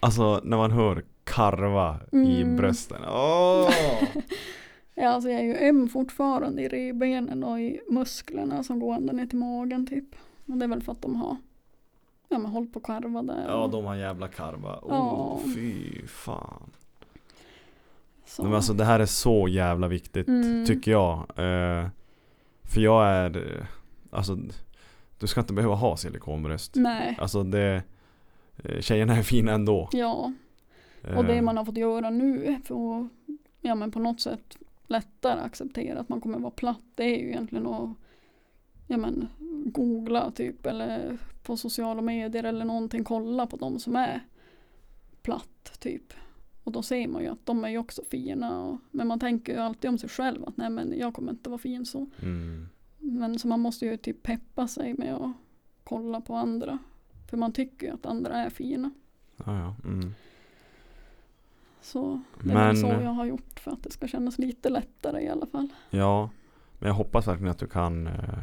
Alltså 0.00 0.40
när 0.44 0.56
man 0.56 0.70
hör 0.70 1.04
karva 1.24 2.00
i 2.12 2.42
Mm. 2.42 2.56
brösten. 2.56 3.02
Åh! 3.08 3.70
Ja, 4.94 5.08
alltså 5.08 5.30
jag 5.30 5.40
är 5.40 5.44
ju 5.44 5.56
öm 5.68 5.88
fortfarande 5.88 6.62
i 6.62 6.68
revbenen 6.68 7.44
och 7.44 7.60
i 7.60 7.80
musklerna 7.90 8.62
som 8.62 8.80
går 8.80 8.94
ända 8.94 9.12
ner 9.12 9.26
till 9.26 9.38
magen 9.38 9.86
typ. 9.86 10.04
Och 10.46 10.56
det 10.56 10.64
är 10.64 10.68
väl 10.68 10.82
för 10.82 10.92
att 10.92 11.02
de 11.02 11.16
har 11.16 11.36
ja, 12.28 12.38
men 12.38 12.50
hållit 12.50 12.72
på 12.72 12.80
karva 12.80 13.22
där. 13.22 13.44
Ja 13.48 13.68
de 13.72 13.84
har 13.84 13.94
jävla 13.96 14.28
karva. 14.28 14.78
Oh, 14.82 14.88
Ja. 14.90 15.40
fy 15.54 16.06
fan. 16.06 16.70
så. 18.26 18.42
Men 18.42 18.54
alltså 18.54 18.72
det 18.72 18.84
här 18.84 19.00
är 19.00 19.06
så 19.06 19.48
jävla 19.48 19.88
viktigt 19.88 20.28
Mm. 20.28 20.66
tycker 20.66 20.90
jag. 20.90 21.18
Eh, 21.18 21.86
för 22.64 22.80
jag 22.80 23.06
är, 23.08 23.66
alltså 24.10 24.38
du 25.18 25.26
ska 25.26 25.40
inte 25.40 25.52
behöva 25.52 25.74
ha 25.74 25.96
silikonbröst. 25.96 26.72
Nej, 26.74 27.16
Alltså 27.20 27.42
det, 27.42 27.82
eh, 28.64 28.80
tjejerna 28.80 29.16
är 29.16 29.22
fina 29.22 29.52
ändå. 29.52 29.88
ja. 29.92 30.32
Och 31.16 31.24
det 31.24 31.36
Eh, 31.36 31.42
man 31.42 31.56
har 31.56 31.64
fått 31.64 31.76
göra 31.76 32.10
nu 32.10 32.60
för 32.64 33.00
att 33.00 33.06
ja, 33.60 33.74
men 33.74 33.90
på 33.90 33.98
något 33.98 34.20
sätt 34.20 34.58
lättare 34.86 35.40
acceptera 35.40 36.00
att 36.00 36.08
man 36.08 36.20
kommer 36.20 36.38
vara 36.38 36.50
platt. 36.50 36.82
Det 36.94 37.04
är 37.04 37.18
ju 37.18 37.28
egentligen 37.28 37.66
att 37.66 37.90
ja, 38.86 38.96
men, 38.96 39.28
googla 39.64 40.30
typ 40.30 40.66
eller 40.66 41.18
på 41.42 41.56
sociala 41.56 42.02
medier 42.02 42.44
eller 42.44 42.64
någonting 42.64 43.04
kolla 43.04 43.46
på 43.46 43.56
de 43.56 43.78
som 43.78 43.96
är 43.96 44.20
platt 45.22 45.78
typ. 45.80 46.12
Och 46.64 46.72
då 46.72 46.82
ser 46.82 47.08
man 47.08 47.22
ju 47.22 47.28
att 47.28 47.46
de 47.46 47.64
är 47.64 47.68
ju 47.68 47.78
också 47.78 48.02
fina. 48.10 48.62
Och, 48.64 48.78
men 48.90 49.06
man 49.06 49.20
tänker 49.20 49.52
ju 49.52 49.58
alltid 49.58 49.90
om 49.90 49.98
sig 49.98 50.08
själv 50.08 50.44
att 50.44 50.56
nej 50.56 50.70
men 50.70 50.98
jag 50.98 51.14
kommer 51.14 51.32
inte 51.32 51.50
vara 51.50 51.58
fin 51.58 51.86
så. 51.86 52.06
Mm, 52.22 52.68
Men 52.98 53.38
så 53.38 53.48
man 53.48 53.60
måste 53.60 53.86
ju 53.86 53.96
typ 53.96 54.22
peppa 54.22 54.68
sig 54.68 54.94
med 54.94 55.14
att 55.14 55.32
kolla 55.84 56.20
på 56.20 56.34
andra. 56.34 56.78
För 57.30 57.36
man 57.36 57.52
tycker 57.52 57.86
ju 57.86 57.92
att 57.92 58.06
andra 58.06 58.34
är 58.34 58.50
fina. 58.50 58.90
ja, 59.36 59.58
ja, 59.58 59.74
mm. 59.84 60.14
Så 61.82 62.20
det 62.42 62.50
är 62.50 62.54
Men- 62.54 62.76
så 62.76 62.86
jag 62.86 63.10
har 63.10 63.24
gjort 63.26 63.60
för 63.60 63.70
att 63.70 63.82
det 63.82 63.90
ska 63.90 64.08
kännas 64.08 64.38
lite 64.38 64.68
lättare 64.68 65.22
i 65.22 65.28
alla 65.28 65.46
fall. 65.46 65.68
ja, 65.90 66.30
men 66.78 66.86
jag 66.88 66.94
hoppas 66.94 67.26
verkligen 67.28 67.50
att 67.50 67.58
du 67.58 67.66
kan 67.66 68.06
eh, 68.06 68.38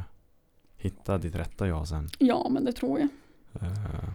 hitta 0.78 1.18
ditt 1.18 1.36
rätta 1.36 1.68
jag 1.68 1.88
sen. 1.88 2.10
Ja, 2.20 2.48
men 2.49 2.66
det 2.66 2.72
tror 2.74 2.99
jag. 2.99 3.10
Eh, 3.61 4.10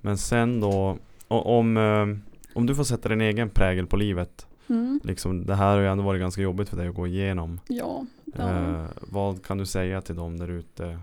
Men 0.00 0.18
sen 0.18 0.60
då, 0.60 0.98
om, 1.28 1.76
eh, 1.76 2.06
om 2.54 2.66
du 2.66 2.74
får 2.74 2.84
sätta 2.84 3.08
din 3.08 3.20
egen 3.20 3.50
prägel 3.50 3.86
på 3.86 3.96
livet. 3.96 4.46
Mm. 4.68 5.00
Liksom, 5.04 5.46
det 5.46 5.54
här 5.54 5.74
har 5.74 5.80
ju 5.82 5.88
ändå 5.88 6.04
varit 6.04 6.20
ganska 6.20 6.42
jobbigt 6.42 6.68
för 6.68 6.76
dig 6.76 6.88
att 6.88 6.94
gå 6.94 7.06
igenom. 7.06 7.60
Ja, 7.68 8.06
ja. 8.24 8.48
Eh, 8.50 8.84
vad 9.00 9.44
kan 9.44 9.58
du 9.58 9.66
säga 9.66 10.00
till 10.00 10.16
dem 10.16 10.38
där 10.38 10.48
ute 10.48 10.98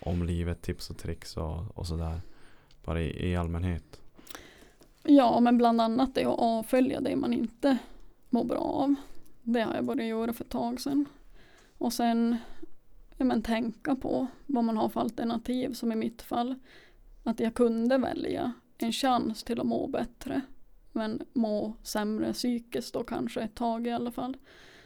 om 0.00 0.22
livet, 0.22 0.62
tips 0.62 0.90
och 0.90 0.98
tricks 0.98 1.36
och, 1.36 1.78
och 1.78 1.86
sådär? 1.86 2.20
Bara 2.84 3.00
i, 3.00 3.30
i 3.30 3.36
allmänhet. 3.36 3.97
Ja, 5.08 5.40
men 5.40 5.58
bland 5.58 5.80
annat 5.80 6.14
det 6.14 6.24
att 6.24 6.38
avfölja 6.38 7.00
det 7.00 7.16
man 7.16 7.32
inte 7.32 7.78
mår 8.30 8.44
bra 8.44 8.58
av. 8.58 8.94
Det 9.42 9.60
har 9.60 9.74
jag 9.74 9.84
börjat 9.84 10.06
göra 10.06 10.32
för 10.32 10.44
ett 10.44 10.50
tag 10.50 10.80
sedan. 10.80 11.04
Och 11.78 11.92
sen 11.92 12.36
ja, 13.16 13.24
men, 13.24 13.42
tänka 13.42 13.96
på 13.96 14.26
vad 14.46 14.64
man 14.64 14.76
har 14.76 14.88
för 14.88 15.00
alternativ 15.00 15.72
som 15.72 15.92
i 15.92 15.96
mitt 15.96 16.22
fall. 16.22 16.54
Att 17.24 17.40
jag 17.40 17.54
kunde 17.54 17.98
välja 17.98 18.52
en 18.78 18.92
chans 18.92 19.44
till 19.44 19.60
att 19.60 19.66
må 19.66 19.86
bättre. 19.86 20.40
Men 20.92 21.22
må 21.32 21.72
sämre 21.82 22.32
psykiskt 22.32 22.94
då 22.94 23.04
kanske 23.04 23.40
ett 23.40 23.54
tag 23.54 23.86
i 23.86 23.90
alla 23.90 24.10
fall. 24.10 24.36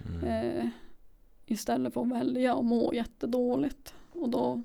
Mm. 0.07 0.25
Eh, 0.25 0.69
istället 1.47 1.95
för 1.95 2.03
att 2.03 2.13
välja 2.13 2.55
och 2.55 2.65
må 2.65 2.95
jättedåligt. 2.95 3.95
Och 4.13 4.29
då, 4.29 4.63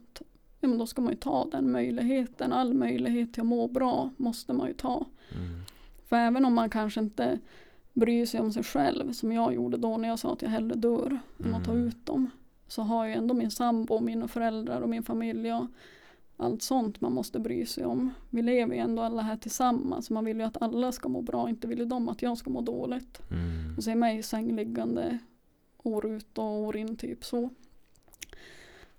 ja, 0.59 0.67
men 0.67 0.77
då 0.77 0.85
ska 0.85 1.01
man 1.01 1.11
ju 1.11 1.17
ta 1.17 1.45
den 1.51 1.71
möjligheten. 1.71 2.53
All 2.53 2.73
möjlighet 2.73 3.33
till 3.33 3.41
att 3.41 3.47
må 3.47 3.67
bra 3.67 4.09
måste 4.17 4.53
man 4.53 4.67
ju 4.67 4.73
ta. 4.73 5.05
Mm. 5.31 5.61
För 6.09 6.15
även 6.15 6.45
om 6.45 6.53
man 6.53 6.69
kanske 6.69 6.99
inte 6.99 7.39
bryr 7.93 8.25
sig 8.25 8.39
om 8.39 8.51
sig 8.51 8.63
själv 8.63 9.11
som 9.13 9.31
jag 9.31 9.53
gjorde 9.53 9.77
då 9.77 9.97
när 9.97 10.09
jag 10.09 10.19
sa 10.19 10.33
att 10.33 10.41
jag 10.41 10.49
hellre 10.49 10.75
dör 10.75 11.19
än 11.45 11.53
att 11.55 11.65
ta 11.65 11.71
Mm. 11.71 11.87
ut 11.87 12.05
dem. 12.05 12.29
Så 12.67 12.81
har 12.81 13.05
jag 13.05 13.17
ändå 13.17 13.33
min 13.33 13.51
sambo, 13.51 13.99
mina 13.99 14.27
föräldrar 14.27 14.81
och 14.81 14.89
min 14.89 15.03
familj 15.03 15.53
och 15.53 15.65
allt 16.37 16.61
sånt 16.61 17.01
man 17.01 17.13
måste 17.13 17.39
bry 17.39 17.65
sig 17.65 17.85
om. 17.85 18.13
Vi 18.29 18.41
lever 18.41 18.75
ju 18.75 18.79
ändå 18.81 19.01
alla 19.01 19.21
här 19.21 19.37
tillsammans. 19.37 20.09
Man 20.09 20.25
vill 20.25 20.37
ju 20.37 20.43
att 20.43 20.61
alla 20.61 20.91
ska 20.91 21.09
må 21.09 21.21
bra, 21.21 21.49
inte 21.49 21.67
vill 21.67 21.79
ju 21.79 21.85
de 21.85 22.09
att 22.09 22.21
jag 22.21 22.37
ska 22.37 22.49
må 22.49 22.61
dåligt. 22.61 23.21
Mm. 23.31 23.77
Och 23.77 23.83
se 23.83 23.95
mig 23.95 24.23
sängliggande 24.23 25.17
år 25.83 26.05
ut 26.11 26.37
och 26.37 26.43
år 26.45 26.77
in 26.77 26.97
typ 26.97 27.25
så. 27.25 27.49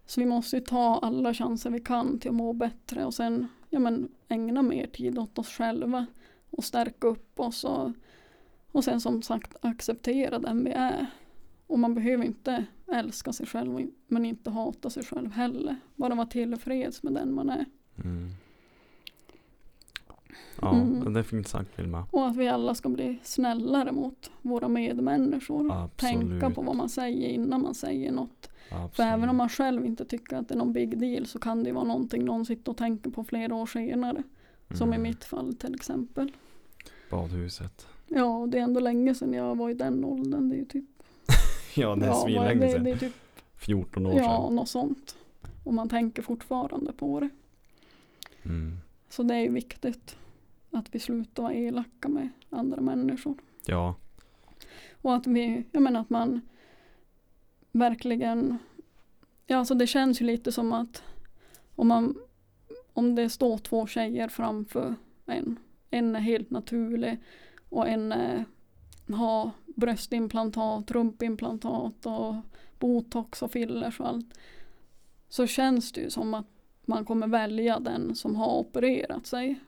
Så 0.09 0.21
vi 0.21 0.27
måste 0.27 0.57
ju 0.57 0.63
ta 0.63 0.99
alla 1.03 1.35
chanser 1.35 1.71
vi 1.71 1.81
kan 1.81 2.19
till 2.19 2.29
att 2.31 2.35
må 2.35 2.53
bättre 2.53 3.05
och 3.05 3.15
sen 3.15 3.49
ja, 3.71 3.79
men, 3.79 4.09
ägna 4.29 4.63
mer 4.63 4.87
tid 4.87 5.19
åt 5.19 5.39
oss 5.39 5.49
själva 5.49 6.07
och 6.51 6.65
stärka 6.65 7.07
upp 7.07 7.41
oss 7.41 7.65
och, 7.65 7.91
och 8.73 8.85
sen 8.85 9.01
som 9.01 9.23
sagt 9.23 9.57
acceptera 9.61 10.39
den 10.39 10.65
vi 10.65 10.71
är. 10.71 11.07
Och 11.67 11.79
man 11.79 11.95
behöver 11.95 12.25
inte 12.25 12.65
älska 12.93 13.33
sig 13.33 13.47
själv 13.47 13.89
men 14.07 14.25
inte 14.27 14.51
hata 14.51 14.91
sig 14.91 15.05
själv 15.05 15.33
heller. 15.33 15.77
Bara 15.95 16.15
vara 16.15 16.27
tillfreds 16.27 17.03
med 17.03 17.13
den 17.13 17.35
man 17.35 17.51
är. 17.51 17.65
Mm. 18.05 18.31
Ja, 20.61 20.75
Mm. 20.75 21.13
det 21.13 21.19
är 21.21 21.25
fint 21.25 21.49
sagt 21.49 21.79
Vilma. 21.79 22.07
Och 22.11 22.27
att 22.27 22.37
vi 22.37 22.49
alla 22.49 22.75
ska 22.75 22.89
bli 22.89 23.19
snällare 23.23 23.93
mot 23.93 24.31
våra 24.43 24.69
medmänniskor. 24.69 25.73
Absolut. 25.73 25.99
Tänka 25.99 26.51
på 26.51 26.63
vad 26.63 26.77
man 26.77 26.89
säger 26.89 27.29
innan 27.29 27.63
man 27.63 27.75
säger 27.75 28.13
något. 28.13 28.51
Absolut. 28.71 28.95
För 28.95 29.03
även 29.03 29.29
om 29.29 29.37
man 29.37 29.49
själv 29.49 29.87
inte 29.87 30.05
tycker 30.05 30.37
att 30.37 30.49
det 30.49 30.55
är 30.55 30.59
någon 30.59 30.73
big 30.73 30.99
deal 30.99 31.27
så 31.27 31.39
kan 31.39 31.63
det 31.63 31.69
ju 31.69 31.75
vara 31.75 31.85
någonting 31.85 32.25
någon 32.25 32.47
sitter 32.47 32.71
och 32.73 32.77
tänker 32.79 33.11
på 33.11 33.25
flera 33.25 33.55
år 33.55 33.67
senare. 33.67 34.23
Som 34.75 34.93
i 34.93 34.97
Mm. 34.97 35.03
mitt 35.03 35.25
fall 35.25 35.55
till 35.55 35.75
exempel. 35.75 36.33
Badhuset. 37.11 37.87
Ja, 38.07 38.47
det 38.49 38.59
är 38.59 38.63
ändå 38.63 38.81
länge 38.81 39.15
sedan 39.15 39.33
jag 39.33 39.55
var 39.57 39.71
i 39.71 39.75
den 39.75 40.05
åldern. 40.05 40.49
Det 40.49 40.55
är 40.57 40.59
ju 40.59 40.65
typ, 40.65 40.85
Ja, 41.77 41.97
det 41.97 42.05
är 42.05 42.09
ja, 42.09 42.15
svinlänge 42.15 42.69
sedan. 42.73 42.85
det 42.85 42.91
är 42.91 42.97
typ 42.97 43.13
14 43.57 44.07
år 44.07 44.15
ja, 44.17 44.23
sedan. 44.47 44.57
något 44.57 44.69
sånt. 44.69 45.17
Och 45.65 45.75
man 45.75 45.89
tänker 45.89 46.23
fortfarande 46.23 46.93
på 46.93 47.21
det. 47.21 47.29
Mm. 48.45 48.77
Så 49.09 49.23
det 49.23 49.35
är 49.35 49.41
ju 49.41 49.53
viktigt. 49.53 50.17
att 50.71 50.95
vi 50.95 50.99
slutar 50.99 51.43
vara 51.43 51.55
elaka 51.55 52.09
med 52.09 52.29
andra 52.51 52.81
människor. 52.81 53.35
Ja. 53.67 53.95
Och 55.03 55.15
att 55.15 55.27
vi, 55.27 55.65
jag 55.73 55.83
menar 55.83 56.01
att 56.01 56.11
man 56.11 56.41
verkligen, 57.73 58.59
ja 59.47 59.57
alltså 59.57 59.75
det 59.75 59.87
känns 59.87 60.21
ju 60.21 60.25
lite 60.25 60.53
som 60.53 60.73
att 60.73 61.03
om 61.75 61.89
man, 61.89 62.19
om 62.93 63.15
det 63.15 63.31
står 63.31 63.59
två 63.59 63.87
tjejer 63.87 64.29
framför 64.29 64.95
en, 65.27 65.59
en 65.91 66.17
är 66.17 66.21
helt 66.21 66.51
naturlig 66.51 67.19
och 67.69 67.89
en 67.89 68.13
är, 68.13 68.45
har 69.13 69.51
bröstimplantat, 69.67 70.91
rumpimplantat 70.91 72.07
och 72.07 72.35
botox 72.79 73.43
och 73.43 73.51
fillers 73.51 74.01
och 74.01 74.09
allt. 74.09 74.39
Så 75.29 75.47
känns 75.47 75.93
det 75.93 76.01
ju 76.01 76.11
som 76.11 76.35
att 76.35 76.47
man 76.85 77.05
kommer 77.05 77.27
välja 77.27 77.81
den 77.81 78.15
som 78.15 78.37
har 78.37 78.59
opererat 78.59 79.27
sig. 79.27 79.61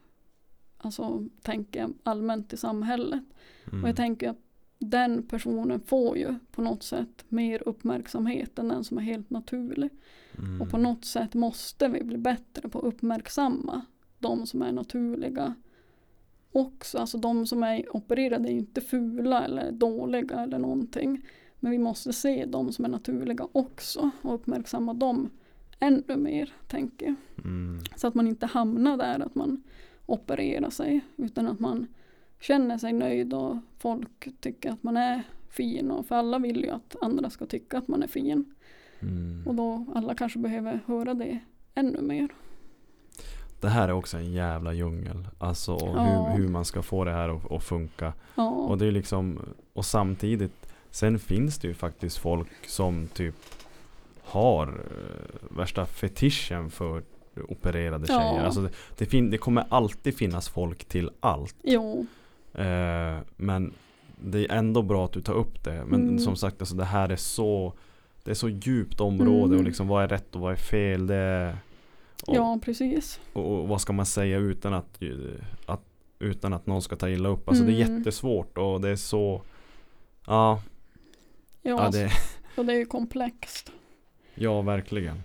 Alltså 0.79 1.27
tänker 1.43 1.81
jag 1.81 1.93
allmänt 2.03 2.53
i 2.53 2.57
samhället. 2.57 3.23
Mm. 3.67 3.83
Och 3.83 3.89
jag 3.89 3.97
tänker 3.97 4.31
att 4.31 4.50
den 4.81 5.23
personen 5.23 5.81
får 5.81 6.19
ju 6.19 6.35
på 6.51 6.63
något 6.63 6.83
sätt 6.83 7.25
mer 7.29 7.69
uppmärksamhet 7.69 8.59
än 8.59 8.69
den 8.69 8.85
som 8.85 8.99
är 8.99 9.03
helt 9.03 9.31
naturlig. 9.31 9.91
Mm. 10.39 10.61
Och 10.61 10.71
på 10.71 10.79
något 10.79 11.05
sätt 11.05 11.35
måste 11.35 11.89
vi 11.89 12.05
bli 12.05 12.19
bättre 12.19 12.69
på 12.69 12.79
att 12.79 12.85
uppmärksamma 12.85 13.85
de 14.19 14.47
som 14.47 14.63
är 14.63 14.73
naturliga 14.73 15.55
också. 16.53 16.99
Alltså 16.99 17.19
de 17.19 17.47
som 17.47 17.63
är 17.63 17.97
opererade 17.97 18.49
är 18.49 18.53
inte 18.53 18.81
fula 18.81 19.45
eller 19.45 19.73
dåliga 19.73 20.41
eller 20.41 20.59
någonting. 20.59 21.27
Men 21.61 21.73
vi 21.73 21.79
måste 21.79 22.13
se 22.13 22.45
de 22.47 22.73
som 22.73 22.85
är 22.85 22.89
naturliga 22.89 23.49
också 23.53 24.11
och 24.23 24.35
uppmärksamma 24.35 24.95
dem 24.95 25.31
ännu 25.81 26.17
mer, 26.17 26.53
tänker 26.69 27.07
jag. 27.07 27.45
Mm. 27.45 27.81
Så 27.97 28.07
att 28.07 28.15
man 28.15 28.29
inte 28.29 28.47
hamnar 28.47 28.97
där 28.97 29.21
att 29.21 29.35
man 29.35 29.63
opererar 30.07 30.71
sig 30.71 31.01
utan 31.17 31.47
att 31.47 31.61
man 31.61 31.87
känner 32.41 32.79
sig 32.79 32.93
nöjd 32.93 33.35
och 33.35 33.57
folk 33.79 34.29
tycker 34.41 34.71
att 34.71 34.83
man 34.83 34.97
är 34.97 35.23
fin. 35.51 35.91
Och 35.91 36.07
för 36.07 36.15
alla 36.15 36.39
vill 36.39 36.61
ju 36.65 36.71
att 36.71 36.97
andra 37.01 37.31
ska 37.31 37.47
tycka 37.47 37.79
att 37.79 37.89
man 37.89 38.03
är 38.03 38.07
fin. 38.07 38.55
Mm. 39.01 39.43
Och 39.47 39.55
då 39.55 39.87
alla 39.95 40.15
kanske 40.15 40.39
behöver 40.39 40.81
höra 40.87 41.15
det 41.15 41.39
ännu 41.75 42.01
mer. 42.01 42.29
Det 43.61 43.69
här 43.69 43.89
är 43.89 43.93
också 43.93 44.17
en 44.17 44.33
jävla 44.33 44.73
djungel. 44.73 45.29
Alltså 45.39 45.79
Ja. 45.81 46.03
hur, 46.03 46.37
hur 46.43 46.49
man 46.49 46.65
ska 46.65 46.83
få 46.83 47.05
det 47.05 47.11
här 47.13 47.29
att, 47.37 47.53
att 47.53 47.65
funka. 47.65 48.13
Ja, 48.35 48.49
Och 48.51 48.79
det 48.79 48.87
är 48.87 48.93
liksom, 48.93 49.41
och 49.73 49.85
samtidigt, 49.85 50.73
sen 50.91 51.19
finns 51.19 51.59
det 51.59 51.69
ju 51.69 51.75
faktiskt 51.75 52.19
folk 52.19 52.49
som 52.69 53.09
typ 53.09 53.35
har 54.25 54.67
eh, 54.69 55.57
värsta 55.57 55.87
fetischen 55.87 56.71
för 56.71 57.03
opererade 57.49 58.07
Ja. 58.09 58.21
tjejer. 58.21 58.45
Alltså 58.45 58.61
det, 58.97 59.11
det, 59.11 59.21
det 59.31 59.39
kommer 59.39 59.65
alltid 59.69 60.17
finnas 60.17 60.49
folk 60.49 60.85
till 60.85 61.11
allt. 61.21 61.57
jo, 61.63 62.07
Eh, 62.55 63.19
men 63.37 63.73
det 64.23 64.39
är 64.39 64.53
ändå 64.57 64.83
bra 64.83 65.05
att 65.05 65.13
du 65.13 65.21
tar 65.21 65.35
upp 65.35 65.65
det. 65.65 65.85
Men 65.87 66.03
Mm. 66.03 66.19
som 66.19 66.37
sagt, 66.37 66.61
alltså 66.63 66.75
det 66.75 66.85
här 66.85 67.09
är 67.09 67.17
så 67.17 67.73
Det 68.25 68.31
är 68.31 68.35
så 68.35 68.49
djupt 68.49 69.01
område 69.01 69.45
Mm. 69.45 69.59
och 69.59 69.65
liksom 69.65 69.89
vad 69.89 70.05
är 70.05 70.09
rätt 70.09 70.35
och 70.35 70.41
vad 70.41 70.53
är 70.53 70.57
fel. 70.57 71.07
Det 71.07 71.15
är, 71.15 71.57
och, 72.27 72.37
ja 72.37 72.59
precis. 72.63 73.21
och, 73.33 73.61
och 73.61 73.69
vad 73.69 73.81
ska 73.81 73.93
man 73.93 74.07
säga 74.07 74.39
utan 74.39 74.75
att, 74.75 74.99
att 75.67 75.81
utan 76.19 76.53
att 76.53 76.67
någon 76.67 76.83
ska 76.83 76.97
ta 76.97 77.09
illa 77.09 77.29
upp. 77.29 77.49
Alltså 77.49 77.65
det 77.65 77.73
är 77.73 77.85
Mm. 77.87 77.97
jättesvårt 77.99 78.59
och 78.59 78.81
det 78.81 78.89
är 78.89 78.97
så 78.97 79.43
Ja, 80.27 80.63
Ja, 81.63 81.71
ja, 81.85 81.91
det, 81.91 82.11
och 82.57 82.67
det 82.67 82.73
är 82.73 82.77
ju 82.77 82.87
komplext. 82.87 83.73
ja 84.35 84.63
verkligen. 84.63 85.23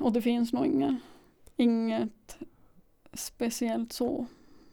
Och 0.00 0.12
det 0.12 0.22
finns 0.22 0.52
nog 0.52 0.66
inga, 0.66 0.96
inget 1.56 2.38
speciellt 3.12 3.92
så 3.92 4.26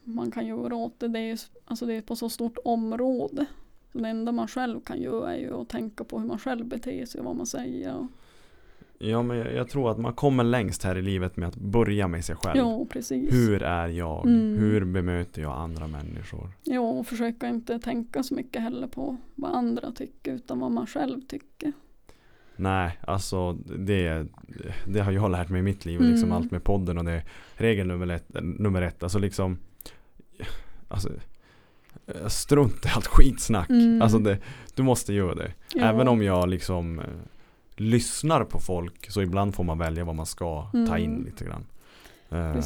man 0.10 0.32
kan 0.32 0.46
göra 0.48 0.76
åt 0.76 1.00
det. 1.00 1.08
Det 1.08 1.20
är, 1.20 1.40
alltså 1.66 1.86
det 1.86 1.94
är 1.94 2.02
på 2.02 2.16
så 2.16 2.30
stort 2.30 2.58
område. 2.66 3.46
Så 3.92 3.98
det 4.00 4.08
enda 4.10 4.32
man 4.32 4.48
själv 4.48 4.80
kan 4.80 5.02
göra 5.02 5.36
är 5.36 5.40
ju 5.40 5.54
att 5.62 5.70
tänka 5.70 6.04
på 6.04 6.20
hur 6.20 6.28
man 6.28 6.40
själv 6.40 6.66
beter 6.66 7.06
sig 7.06 7.20
och 7.20 7.26
vad 7.26 7.36
man 7.36 7.46
säger. 7.46 8.08
Ja 9.02 9.22
men 9.22 9.38
jag, 9.38 9.54
jag 9.54 9.70
tror 9.70 9.92
att 9.92 9.98
man 9.98 10.14
kommer 10.14 10.44
längst 10.44 10.84
här 10.84 10.98
i 10.98 11.02
livet 11.02 11.38
med 11.38 11.48
att 11.50 11.56
börja 11.56 12.08
med 12.08 12.26
sig 12.26 12.36
själv. 12.36 12.58
ja, 12.58 12.86
precis. 12.90 13.34
Hur 13.34 13.64
är 13.64 13.88
jag? 13.88 14.26
Mm. 14.26 14.58
Hur 14.58 14.86
bemöter 14.86 15.42
jag 15.42 15.58
andra 15.58 15.88
människor? 15.88 16.50
Ja, 16.64 16.80
och 16.80 17.08
försöka 17.08 17.48
inte 17.48 17.80
tänka 17.80 18.24
så 18.24 18.34
mycket 18.36 18.62
heller 18.62 18.88
på 18.88 19.18
vad 19.36 19.52
andra 19.52 19.92
tycker 19.92 20.34
utan 20.34 20.60
vad 20.60 20.72
man 20.72 20.88
själv 20.88 21.22
tycker. 21.22 21.74
Nej, 22.56 23.00
alltså 23.02 23.54
det, 23.78 24.26
det 24.88 25.00
har 25.00 25.12
jag 25.12 25.32
lärt 25.32 25.50
mig 25.50 25.60
i 25.60 25.64
mitt 25.64 25.86
liv. 25.86 26.02
Liksom 26.02 26.30
Mm. 26.30 26.38
allt 26.38 26.52
med 26.52 26.64
podden 26.64 26.98
och 26.98 27.06
det 27.06 27.24
regel 27.54 27.88
nummer 27.88 28.08
ett. 28.08 28.30
Nummer 28.44 28.82
ett 28.82 29.04
alltså 29.04 29.20
liksom 29.20 29.58
alltså, 30.88 31.10
Strunt 32.28 32.86
i 32.86 32.90
allt 32.96 33.08
skitsnack. 33.08 33.70
Mm. 33.70 34.02
Alltså 34.02 34.20
det, 34.20 34.38
du 34.76 34.84
måste 34.84 35.14
göra 35.14 35.36
det. 35.36 35.54
Ja. 35.74 35.82
Även 35.84 36.08
om 36.08 36.22
jag 36.24 36.50
liksom 36.50 37.00
eh, 37.00 37.06
lyssnar 37.76 38.44
på 38.44 38.60
folk 38.60 39.12
så 39.12 39.22
ibland 39.22 39.56
får 39.56 39.64
man 39.64 39.78
välja 39.78 40.06
vad 40.06 40.16
man 40.16 40.26
ska 40.26 40.70
ta 40.72 40.78
Mm. 40.98 41.04
in 41.04 41.24
lite 41.26 41.46
grann. 41.46 41.66
Eh, 42.30 42.58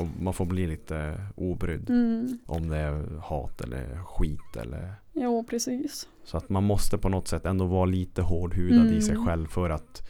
och 0.00 0.06
man 0.22 0.34
får 0.34 0.44
bli 0.44 0.66
lite 0.66 1.20
obrydd. 1.36 1.90
Mm. 1.90 2.38
Om 2.46 2.68
det 2.68 2.76
är 2.76 3.18
hat 3.22 3.60
eller 3.60 4.04
skit 4.04 4.56
eller 4.56 4.92
Jo, 5.12 5.44
precis. 5.50 6.08
Så 6.24 6.36
att 6.36 6.48
man 6.48 6.64
måste 6.64 6.98
på 6.98 7.08
något 7.08 7.28
sätt 7.28 7.46
ändå 7.46 7.64
vara 7.64 7.84
lite 7.84 8.22
hårdhudad 8.22 8.86
i 8.92 9.02
sig 9.02 9.14
Mm. 9.14 9.26
själv 9.26 9.46
för 9.46 9.70
att 9.70 10.08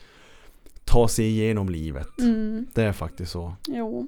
ta 0.85 1.09
sig 1.09 1.27
igenom 1.27 1.69
livet. 1.69 2.19
Mm. 2.21 2.67
Det 2.75 2.83
är 2.83 2.93
faktiskt 2.93 3.33
så. 3.33 3.55
Jo. 3.69 4.07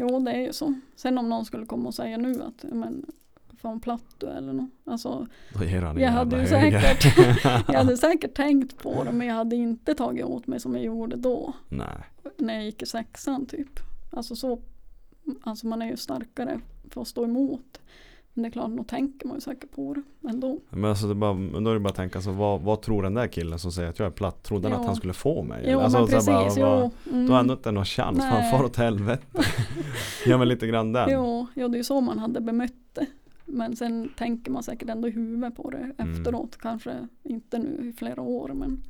Jo, 0.00 0.20
det 0.20 0.30
är 0.30 0.40
ju 0.40 0.52
så. 0.52 0.74
Sen 0.96 1.18
om 1.18 1.28
någon 1.28 1.44
skulle 1.44 1.66
komma 1.66 1.88
och 1.88 1.94
säga 1.94 2.16
nu 2.16 2.42
att 2.42 2.64
men, 2.72 3.06
fan 3.56 3.80
platt 3.80 4.04
du 4.18 4.26
eller 4.26 4.52
något. 4.52 4.70
Alltså, 4.84 5.26
jag 5.96 6.10
hade 6.10 6.46
säkert, 6.46 7.18
jag 7.68 7.78
hade 7.78 7.96
säkert 7.96 8.34
tänkt 8.34 8.78
på 8.78 9.04
det 9.04 9.12
men 9.12 9.26
jag 9.26 9.34
hade 9.34 9.56
inte 9.56 9.94
tagit 9.94 10.24
åt 10.24 10.46
mig 10.46 10.60
som 10.60 10.74
jag 10.74 10.84
gjorde 10.84 11.16
då. 11.16 11.52
Nej. 11.68 12.04
När 12.36 12.54
jag 12.54 12.64
gick 12.64 12.82
i 12.82 12.86
sexan 12.86 13.46
typ. 13.46 13.80
Alltså 14.10 14.36
så, 14.36 14.60
alltså 15.42 15.66
man 15.66 15.82
är 15.82 15.86
ju 15.86 15.96
starkare 15.96 16.60
för 16.90 17.00
att 17.00 17.08
stå 17.08 17.24
emot. 17.24 17.80
Men 18.34 18.42
det 18.42 18.48
är 18.48 18.50
klart, 18.50 18.70
då 18.76 18.84
tänker 18.84 19.26
man 19.28 19.36
ju 19.36 19.40
säkert 19.40 19.70
på 19.70 19.94
det 19.94 20.28
ändå. 20.28 20.60
Men 20.70 20.84
alltså 20.90 21.06
det 21.08 21.14
bara, 21.14 21.32
då 21.34 21.70
är 21.70 21.74
det 21.74 21.80
bara 21.80 21.88
att 21.88 21.94
tänka 21.94 22.20
så 22.20 22.32
vad, 22.32 22.60
vad 22.60 22.82
tror 22.82 23.02
den 23.02 23.14
där 23.14 23.26
killen 23.26 23.58
som 23.58 23.72
säger 23.72 23.88
att 23.90 23.98
jag 23.98 24.06
är 24.06 24.10
platt? 24.10 24.42
Trodde 24.42 24.68
han 24.68 24.72
Ja. 24.76 24.80
att 24.80 24.86
han 24.86 24.96
skulle 24.96 25.12
få 25.12 25.42
mig? 25.42 25.64
Jo 25.68 25.80
alltså, 25.80 25.98
men 25.98 26.08
precis, 26.08 26.26
bara, 26.56 26.80
jo. 26.80 26.90
Mm. 27.12 27.26
Då 27.26 27.32
har 27.32 27.36
han 27.36 27.50
inte 27.50 27.72
någon 27.72 27.84
chans, 27.84 28.18
fan 28.18 28.40
Nej. 28.40 28.50
far 28.50 28.64
åt 28.64 28.76
helvete. 28.76 29.26
ja 30.26 30.38
men 30.38 30.48
lite 30.48 30.66
grann 30.66 30.92
den. 30.92 31.08
Jo, 31.12 31.46
jo, 31.54 31.68
det 31.68 31.74
är 31.76 31.78
ju 31.78 31.84
så 31.84 32.00
man 32.00 32.18
hade 32.18 32.40
bemött 32.40 32.72
det. 32.92 33.06
Men 33.46 33.76
sen 33.76 34.08
tänker 34.16 34.50
man 34.50 34.62
säkert 34.62 34.88
ändå 34.88 35.08
i 35.08 35.10
huvudet 35.10 35.56
på 35.56 35.70
det 35.70 35.92
Mm. 35.98 36.12
efteråt. 36.18 36.56
Kanske 36.60 37.08
inte 37.22 37.58
nu 37.58 37.88
i 37.88 37.92
flera 37.98 38.22
år 38.22 38.48
men 38.54 38.82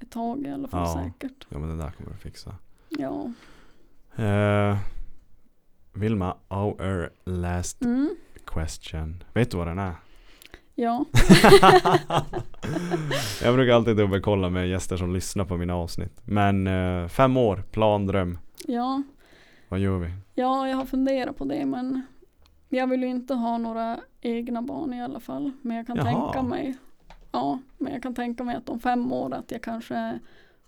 ett 0.00 0.10
tag 0.10 0.46
i 0.46 0.50
alla 0.50 0.68
fall 0.68 0.80
Ja. 0.80 1.04
säkert. 1.04 1.46
Ja 1.48 1.58
men 1.58 1.68
det 1.78 1.84
där 1.84 1.90
kommer 1.90 2.10
du 2.10 2.16
fixa. 2.16 2.54
Ja. 2.88 3.32
Eh, 4.24 4.76
Vilma, 5.92 6.36
our 6.48 7.10
last 7.24 7.84
Mm. 7.84 8.08
Question. 8.54 9.24
Vet 9.32 9.50
du 9.50 9.56
vad 9.56 9.66
den 9.66 9.78
är? 9.78 9.94
Ja. 10.74 11.04
jag 13.42 13.54
brukar 13.54 13.74
alltid 13.74 13.96
dubbelkolla 13.96 14.50
med 14.50 14.68
gäster 14.68 14.96
som 14.96 15.14
lyssnar 15.14 15.44
på 15.44 15.56
mina 15.56 15.74
avsnitt. 15.74 16.20
Men 16.24 16.66
eh, 16.66 17.08
fem 17.08 17.36
år, 17.36 17.62
plan, 17.70 18.06
dröm. 18.06 18.38
ja. 18.66 19.02
Vad 19.68 19.80
gör 19.80 19.98
vi? 19.98 20.10
Ja, 20.34 20.68
jag 20.68 20.76
har 20.76 20.84
funderat 20.84 21.36
på 21.36 21.44
det 21.44 21.66
men 21.66 22.02
jag 22.68 22.86
vill 22.86 23.02
ju 23.02 23.08
inte 23.08 23.34
ha 23.34 23.58
några 23.58 24.00
egna 24.20 24.62
barn 24.62 24.94
i 24.94 25.02
alla 25.02 25.20
fall. 25.20 25.52
Men 25.62 25.76
jag 25.76 25.86
kan 25.86 25.96
Jaha. 25.96 26.04
tänka 26.32 26.42
mig 26.42 26.76
Ja, 27.32 27.58
men 27.78 27.92
jag 27.92 28.02
kan 28.02 28.14
tänka 28.14 28.44
mig 28.44 28.56
att 28.56 28.68
om 28.68 28.80
fem 28.80 29.12
år 29.12 29.34
att 29.34 29.50
jag 29.50 29.62
kanske 29.62 29.94
är 29.94 30.18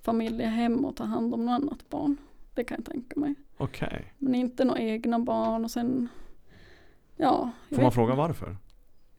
familjehem 0.02 0.84
och 0.84 0.96
tar 0.96 1.04
hand 1.04 1.34
om 1.34 1.46
något 1.46 1.52
annat 1.62 1.88
barn. 1.90 2.16
Det 2.54 2.64
kan 2.64 2.76
jag 2.78 2.92
tänka 2.92 3.20
mig. 3.20 3.34
Okej. 3.56 4.12
Men 4.18 4.34
inte 4.34 4.64
några 4.64 4.80
egna 4.80 5.18
barn 5.18 5.64
och 5.64 5.70
sen 5.70 6.08
Ja, 7.20 7.50
Får 7.70 7.82
man 7.82 7.92
fråga 7.92 8.14
varför? 8.14 8.56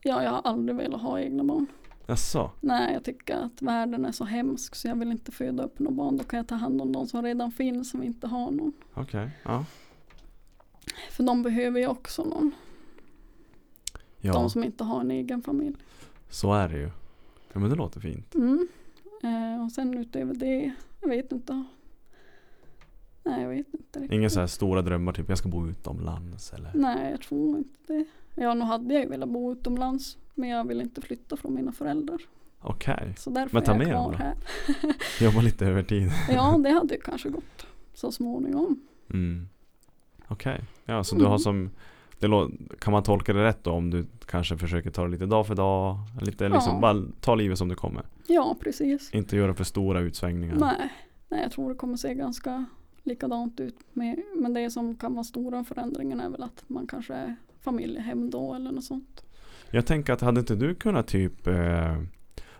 Ja, 0.02 0.22
jag 0.22 0.30
har 0.30 0.40
aldrig 0.44 0.76
velat 0.76 1.00
ha 1.02 1.20
egna 1.20 1.44
barn. 1.44 1.66
Jaså? 2.06 2.50
Nej, 2.60 2.92
jag 2.94 3.04
tycker 3.04 3.36
att 3.36 3.62
världen 3.62 4.04
är 4.04 4.12
så 4.12 4.24
hemsk 4.24 4.74
så 4.74 4.88
jag 4.88 4.96
vill 4.96 5.10
inte 5.10 5.32
föda 5.32 5.62
upp 5.64 5.78
några 5.78 5.94
barn. 5.96 6.16
Då 6.16 6.24
kan 6.24 6.36
jag 6.36 6.46
ta 6.48 6.54
hand 6.54 6.80
om 6.82 6.92
de 6.92 7.06
som 7.06 7.22
redan 7.22 7.52
finns 7.52 7.90
som 7.90 8.02
inte 8.02 8.26
har 8.26 8.50
någon. 8.50 8.72
Okej. 8.94 9.30
Ja. 9.42 9.64
För 11.10 11.22
de 11.24 11.42
behöver 11.42 11.80
ju 11.80 11.86
också 11.86 12.24
någon. 12.24 12.52
Ja, 14.20 14.32
De 14.32 14.50
som 14.50 14.64
inte 14.64 14.84
har 14.84 15.00
en 15.00 15.10
egen 15.10 15.42
familj. 15.42 15.76
så 16.30 16.54
är 16.54 16.68
det 16.68 16.78
ju. 16.78 16.90
Ja 17.52 17.60
men 17.60 17.70
det 17.70 17.76
låter 17.76 18.00
fint. 18.00 18.34
Mm. 18.34 18.68
Eh, 19.22 19.64
och 19.64 19.72
sen 19.72 19.98
utöver 19.98 20.34
det, 20.34 20.72
jag 21.00 21.08
vet 21.08 21.32
inte. 21.32 21.64
Nej, 23.24 23.42
jag 23.42 23.48
vet 23.48 23.66
inte 23.74 24.00
riktigt. 24.00 24.12
Inga 24.18 24.30
så 24.30 24.40
här 24.40 24.46
stora 24.46 24.82
drömmar 24.82 25.12
typ 25.12 25.28
jag 25.28 25.38
ska 25.38 25.48
bo 25.48 25.68
utomlands 25.68 26.52
eller? 26.52 26.70
Nej, 26.74 27.10
jag 27.10 27.20
tror 27.20 27.58
inte 27.58 27.74
det. 27.86 28.04
Ja, 28.34 28.54
nu 28.54 28.64
hade 28.64 28.94
jag 28.94 29.02
ju 29.02 29.08
velat 29.08 29.28
bo 29.28 29.52
utomlands. 29.52 30.18
Men 30.34 30.48
jag 30.48 30.68
vill 30.68 30.80
inte 30.80 31.00
flytta 31.00 31.36
från 31.36 31.54
mina 31.54 31.72
föräldrar. 31.72 32.20
Okej. 32.60 33.14
Så 33.18 33.30
därför 33.30 33.54
Men 33.56 33.64
ta 33.64 33.72
är 33.72 33.74
jag 33.74 33.78
med 33.78 33.88
kvar 33.88 34.12
här. 34.12 34.34
Jobba 35.24 35.40
lite 35.40 35.66
över 35.66 35.82
tid. 35.82 36.10
Ja, 36.30 36.58
det 36.58 36.70
hade 36.70 36.94
ju 36.94 37.00
kanske 37.00 37.28
gått 37.28 37.66
så 37.94 38.12
småningom. 38.12 38.80
Mm. 39.10 39.48
Okej. 40.28 40.64
Ja 40.84 41.04
så 41.04 41.16
du 41.16 41.22
har 41.24 41.28
Mm. 41.30 41.38
som 41.38 41.70
det 42.18 42.28
kan 42.78 42.92
man 42.92 43.02
tolka 43.02 43.32
det 43.32 43.44
rätt 43.44 43.64
då 43.64 43.70
om 43.70 43.90
du 43.90 44.06
kanske 44.26 44.58
försöker 44.58 44.90
ta 44.90 45.04
det 45.04 45.08
lite 45.10 45.26
dag 45.26 45.46
för 45.46 45.54
dag? 45.54 45.96
Lite 46.20 46.48
liksom 46.48 46.74
Ja. 46.74 46.80
bara 46.80 47.02
ta 47.20 47.34
livet 47.34 47.58
som 47.58 47.68
det 47.68 47.74
kommer. 47.74 48.02
Ja, 48.26 48.56
precis. 48.60 49.14
Inte 49.14 49.36
göra 49.36 49.54
för 49.54 49.64
stora 49.64 50.00
utsvängningar. 50.00 50.54
Nej, 50.56 50.92
nej, 51.28 51.42
jag 51.42 51.52
tror 51.52 51.68
det 51.68 51.74
kommer 51.74 51.96
se 51.96 52.14
ganska 52.14 52.64
likadant 53.02 53.60
ut. 53.60 53.76
Med, 53.92 54.22
men 54.36 54.54
det 54.54 54.70
som 54.70 54.96
kan 54.96 55.14
vara 55.14 55.24
stora 55.24 55.64
förändringen 55.64 56.20
är 56.20 56.28
väl 56.28 56.42
att 56.42 56.64
man 56.66 56.86
kanske 56.86 57.14
är 57.14 57.36
familjehem 57.60 58.30
då 58.30 58.54
eller 58.54 58.72
något 58.72 58.84
sånt. 58.84 59.24
Jag 59.70 59.86
tänker 59.86 60.12
att 60.12 60.20
hade 60.20 60.40
inte 60.40 60.54
du 60.54 60.74
kunnat 60.74 61.06
typ 61.06 61.46
eh, 61.46 62.02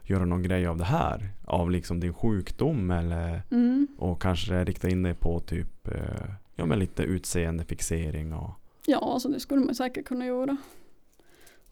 göra 0.03 0.25
någon 0.25 0.43
grej 0.43 0.67
av 0.67 0.77
det 0.79 0.85
här? 0.85 1.31
Av 1.45 1.71
liksom 1.71 2.01
din 2.01 2.15
sjukdom 2.15 2.91
eller 2.91 3.43
Mm. 3.51 3.87
och 3.99 4.23
kanske 4.23 4.65
rikta 4.65 4.89
in 4.89 5.03
dig 5.03 5.15
på 5.15 5.41
typ 5.41 5.89
eh, 5.89 6.31
ja 6.55 6.67
men 6.67 6.79
lite 6.79 7.03
utseendefixering 7.03 8.33
och 8.33 8.51
Ja, 8.87 8.99
alltså 9.13 9.29
det 9.29 9.41
skulle 9.41 9.61
man 9.65 9.75
säkert 9.75 10.05
kunna 10.07 10.27
göra. 10.27 10.57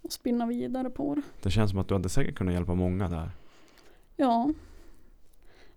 Och 0.02 0.12
spinna 0.12 0.46
vidare 0.46 0.90
på 0.90 1.14
det. 1.14 1.22
det 1.42 1.50
känns 1.50 1.70
som 1.70 1.78
att 1.80 1.88
du 1.88 1.94
hade 1.94 2.08
säkert 2.08 2.34
kunnat 2.34 2.54
hjälpa 2.54 2.74
många 2.74 3.08
där. 3.08 3.30
Ja, 4.16 4.50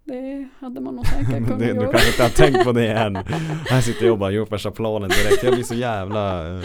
det 0.03 0.47
hade 0.59 0.81
man 0.81 0.95
nog 0.95 1.05
säkert 1.07 1.27
kunnat 1.45 1.59
det, 1.59 1.65
du 1.65 1.73
göra. 1.73 1.91
kanske 1.91 2.09
inte 2.09 2.23
har 2.23 2.29
tänkt 2.29 2.63
på 2.63 2.71
det 2.71 2.91
än. 2.93 3.15
Här 3.69 3.81
sitter 3.81 4.05
jag 4.05 4.13
och 4.13 4.19
bara 4.19 4.31
gör 4.31 4.45
värsta 4.45 4.71
planen 4.71 5.09
direkt. 5.09 5.43
Jag 5.43 5.53
blir 5.53 5.63
så 5.63 5.75
jävla 5.75 6.47
eh, 6.57 6.63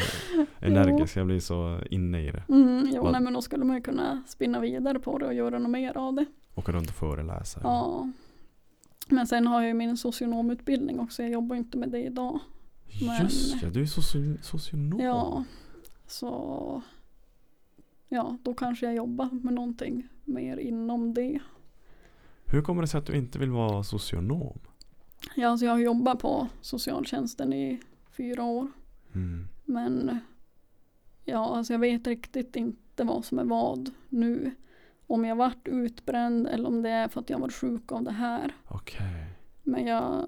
energisk. 0.60 1.16
Jag 1.16 1.26
blir 1.26 1.40
så 1.40 1.80
inne 1.90 2.20
i 2.28 2.30
det. 2.30 2.42
Mm, 2.48 2.90
jo, 2.94 3.10
nej, 3.10 3.20
men 3.20 3.32
då 3.32 3.42
skulle 3.42 3.64
man 3.64 3.76
ju 3.76 3.82
kunna 3.82 4.22
spinna 4.26 4.60
vidare 4.60 4.98
på 4.98 5.18
det 5.18 5.26
och 5.26 5.34
göra 5.34 5.58
något 5.58 5.70
mer 5.70 5.96
av 5.96 6.14
det. 6.14 6.26
Åka 6.54 6.72
runt 6.72 6.88
och 6.88 6.94
föreläsa. 6.94 7.60
Ja. 7.62 8.10
Men 9.08 9.26
sen 9.26 9.46
har 9.46 9.60
jag 9.60 9.68
ju 9.68 9.74
min 9.74 9.96
socionomutbildning 9.96 11.00
också. 11.00 11.22
Jag 11.22 11.32
jobbar 11.32 11.56
inte 11.56 11.78
med 11.78 11.88
det 11.90 12.02
idag. 12.04 12.38
men- 13.06 13.22
Just 13.22 13.62
ja, 13.62 13.68
du 13.70 13.82
är 13.82 13.86
soci 13.86 14.36
socionom. 14.42 15.00
Ja, 15.00 15.44
så 16.06 16.82
ja, 18.08 18.36
då 18.42 18.54
kanske 18.54 18.86
jag 18.86 18.94
jobbar 18.94 19.28
med 19.32 19.54
någonting 19.54 20.08
mer 20.24 20.56
inom 20.56 21.14
det. 21.14 21.38
Hur 22.50 22.62
kommer 22.62 22.82
det 22.82 22.88
sig 22.88 22.98
att 22.98 23.06
du 23.06 23.16
inte 23.16 23.38
vill 23.38 23.50
vara 23.50 23.82
socionom? 23.82 24.58
Ja, 25.36 25.48
alltså 25.48 25.66
jag 25.66 25.72
har 25.72 25.78
jobbat 25.78 26.18
på 26.18 26.48
socialtjänsten 26.60 27.52
i 27.52 27.80
fyra 28.10 28.44
år. 28.44 28.68
Mm. 29.14 29.48
Men 29.64 30.18
ja, 31.24 31.56
alltså 31.56 31.72
jag 31.72 31.80
vet 31.80 32.06
riktigt 32.06 32.56
inte 32.56 33.04
vad 33.04 33.24
som 33.24 33.38
är 33.38 33.44
vad 33.44 33.90
nu. 34.08 34.54
Om 35.06 35.24
jag 35.24 35.36
varit 35.36 35.68
utbränd 35.68 36.46
eller 36.46 36.68
om 36.68 36.82
det 36.82 36.90
är 36.90 37.08
för 37.08 37.20
att 37.20 37.30
jag 37.30 37.38
var 37.38 37.48
sjuk 37.48 37.92
av 37.92 38.02
det 38.02 38.12
här. 38.12 38.54
Okej. 38.68 39.26
Men 39.62 39.86
jag 39.86 40.26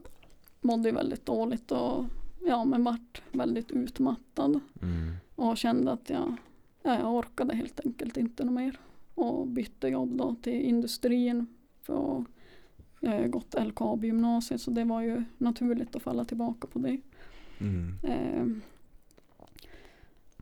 mådde 0.61 0.89
ju 0.89 0.95
väldigt 0.95 1.27
dåligt 1.27 1.73
och 1.73 2.05
ja, 2.47 2.65
men 2.65 2.85
vart 2.85 3.23
väldigt 3.33 3.71
utmattad. 3.71 4.61
Mm. 4.83 5.17
Och 5.35 5.57
kände 5.57 5.93
att 5.93 6.11
jag, 6.11 6.37
ja, 6.83 6.99
jag 6.99 7.15
orkade 7.15 7.57
helt 7.57 7.81
enkelt 7.87 8.17
inte 8.17 8.45
något 8.45 8.55
mer. 8.55 8.79
Och 9.15 9.47
bytte 9.47 9.89
jobb 9.89 10.17
då 10.17 10.35
till 10.43 10.61
industrin. 10.61 11.47
För 11.91 13.07
jag 13.07 13.12
har 13.21 13.29
gått 13.29 13.55
LKAB 13.67 14.05
gymnasiet 14.05 14.61
så 14.61 14.71
det 14.71 14.85
var 14.85 15.01
ju 15.03 15.25
naturligt 15.39 15.97
att 15.97 16.03
falla 16.03 16.25
tillbaka 16.25 16.67
på 16.73 16.79
det. 16.79 17.01
Mm. 17.61 17.95
Eh, 18.03 18.47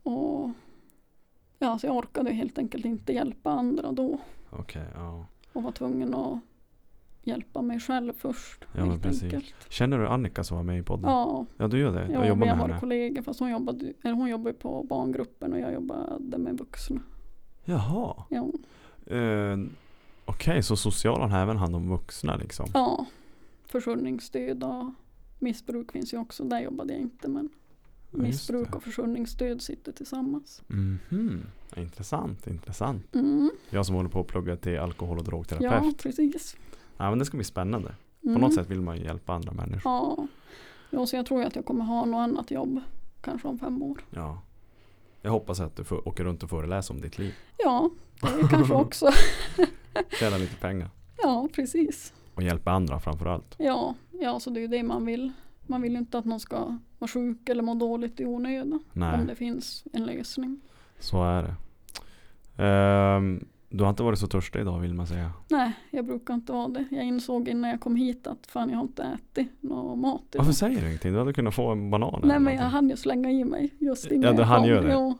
och 0.02 0.50
ja, 1.58 1.78
så 1.78 1.86
jag 1.86 1.96
orkade 1.96 2.30
helt 2.32 2.58
enkelt 2.58 2.84
inte 2.84 3.12
hjälpa 3.12 3.50
andra 3.50 3.92
då. 3.92 4.18
Okej, 4.50 4.84
ja. 4.94 5.26
Och 5.52 5.62
var 5.62 5.72
tvungen 5.72 6.14
att 6.14 6.38
hjälpa 7.22 7.62
mig 7.62 7.80
själv 7.80 8.12
först. 8.12 8.64
Ja, 8.76 8.84
helt 8.84 9.02
precis. 9.02 9.22
enkelt. 9.22 9.54
Känner 9.68 9.98
du 9.98 10.06
Annika 10.08 10.44
som 10.44 10.56
var 10.56 10.64
med 10.64 10.78
i 10.78 10.82
podden? 10.82 11.10
Ja, 11.10 11.46
Ja, 11.56 11.68
du 11.68 11.78
gör 11.78 11.92
det? 11.92 12.04
ja 12.06 12.12
Jag 12.12 12.20
vi 12.22 12.28
jobbar 12.28 12.46
har 12.46 12.56
med 12.56 12.66
henne. 12.66 12.80
kollegor 12.80 13.22
fast 13.22 13.40
hon 13.40 13.50
jobbade, 13.50 13.92
eller 14.02 14.14
hon 14.14 14.28
jobbade 14.28 14.54
på 14.54 14.82
barngruppen 14.82 15.52
och 15.52 15.58
jag 15.58 15.72
jobbade 15.72 16.38
med 16.38 16.58
vuxna. 16.58 17.00
Jaha. 17.64 18.14
Ja, 18.30 18.48
Eh, 19.06 19.56
Okej, 20.28 20.62
så 20.62 20.76
socialen 20.76 21.30
har 21.30 21.38
även 21.38 21.56
hand 21.56 21.76
om 21.76 21.88
vuxna 21.88 22.36
liksom? 22.36 22.66
ja 22.74 23.06
försörjningsstöd 23.66 24.64
och 24.64 24.90
missbruk 25.38 25.92
finns 25.92 26.14
ju 26.14 26.18
också. 26.18 26.44
Där 26.44 26.60
jobbade 26.60 26.92
jag 26.92 27.02
inte 27.02 27.28
men 27.28 27.48
Ja, 28.10 28.18
missbruk 28.18 28.74
och 28.74 28.82
försörjningsstöd 28.82 29.62
sitter 29.62 29.92
tillsammans. 29.92 30.62
Mhm. 30.66 31.42
Intressant, 31.76 32.46
intressant. 32.46 33.14
Mm, 33.14 33.50
Jag 33.70 33.86
som 33.86 33.94
håller 33.94 34.08
på 34.08 34.20
att 34.20 34.26
plugga 34.26 34.56
till 34.56 34.78
alkohol 34.78 35.18
och 35.18 35.24
ja, 35.26 35.30
drogterapeut. 35.30 36.02
precis. 36.02 36.56
Ja, 36.96 37.10
men 37.10 37.18
det 37.18 37.24
ska 37.24 37.36
bli 37.36 37.44
spännande. 37.44 37.94
På 38.22 38.28
Mm. 38.28 38.40
något 38.40 38.54
sätt 38.54 38.70
vill 38.70 38.80
man 38.80 38.96
ju 38.96 39.04
hjälpa 39.04 39.32
andra 39.34 39.52
människor. 39.52 39.92
Ja. 39.92 40.26
ja, 40.90 41.06
så 41.06 41.16
jag 41.16 41.26
tror 41.26 41.42
att 41.44 41.56
jag 41.56 41.64
kommer 41.64 41.84
ha 41.84 42.04
något 42.04 42.18
annat 42.18 42.50
jobb. 42.50 42.80
Kanske 43.20 43.48
om 43.48 43.58
fem 43.58 43.82
år. 43.82 44.04
Ja. 44.10 44.42
Jag 45.22 45.30
hoppas 45.30 45.60
att 45.60 45.76
du 45.76 45.84
får 45.84 46.08
åka 46.08 46.24
runt 46.24 46.42
och 46.42 46.50
föreläsa 46.50 46.92
om 46.94 47.00
ditt 47.00 47.18
liv. 47.18 47.34
Ja, 47.58 47.90
det 48.20 48.48
kanske 48.50 48.74
också. 48.84 49.10
Tjäna 50.20 50.36
lite 50.36 50.56
pengar. 50.56 50.90
Ja, 51.22 51.48
precis. 51.54 52.14
Och 52.34 52.42
hjälpa 52.42 52.70
andra 52.70 53.00
framförallt. 53.00 53.54
Ja, 53.58 53.94
ja, 54.20 54.40
så 54.40 54.50
det 54.50 54.60
är 54.60 54.62
ju 54.62 54.68
det 54.68 54.82
man 54.82 55.06
vill. 55.06 55.32
Man 55.66 55.82
vill 55.82 55.96
inte 55.96 56.18
att 56.18 56.24
någon 56.24 56.40
ska 56.40 56.78
vara 56.98 57.08
sjuk 57.08 57.48
eller 57.48 57.62
må 57.62 57.74
dåligt 57.74 58.20
i 58.20 58.24
onödan. 58.24 58.84
Om 58.94 59.26
det 59.26 59.34
finns 59.34 59.84
en 59.92 60.06
lösning. 60.06 60.60
så 60.98 61.24
är 61.24 61.42
det. 61.42 61.54
Ehm, 62.64 63.46
du 63.70 63.84
har 63.84 63.90
inte 63.90 64.02
varit 64.02 64.18
så 64.18 64.26
törstig 64.26 64.60
idag 64.60 64.78
vill 64.78 64.94
man 64.94 65.06
säga. 65.06 65.32
Nej, 65.50 65.72
jag 65.90 66.04
brukar 66.06 66.34
inte 66.34 66.52
vara 66.52 66.68
det. 66.68 66.84
Jag 66.90 67.04
insåg 67.04 67.48
innan 67.48 67.70
jag 67.70 67.80
kom 67.80 67.96
hit 67.96 68.26
att 68.26 68.46
fan 68.46 68.70
jag 68.70 68.76
har 68.76 68.82
inte 68.82 69.02
ätit 69.02 69.48
någon 69.60 70.00
mat 70.00 70.22
idag. 70.30 70.38
Varför 70.44 70.52
säger 70.52 70.80
du 70.80 70.86
ingenting? 70.86 71.12
Du 71.12 71.18
hade 71.18 71.32
kunnat 71.32 71.54
få 71.54 71.70
en 71.70 71.90
banan 71.90 72.20
Nej 72.24 72.38
men 72.38 72.54
jag 72.54 72.62
hann 72.62 72.90
ju 72.90 72.96
slänga 72.96 73.30
i 73.30 73.44
mig 73.44 73.74
just 73.78 74.06
Ja, 74.06 74.14
innan 74.14 74.36
du 74.36 74.42
jag 74.42 74.46
hann 74.46 74.62
kom. 74.62 74.86
det. 74.86 75.14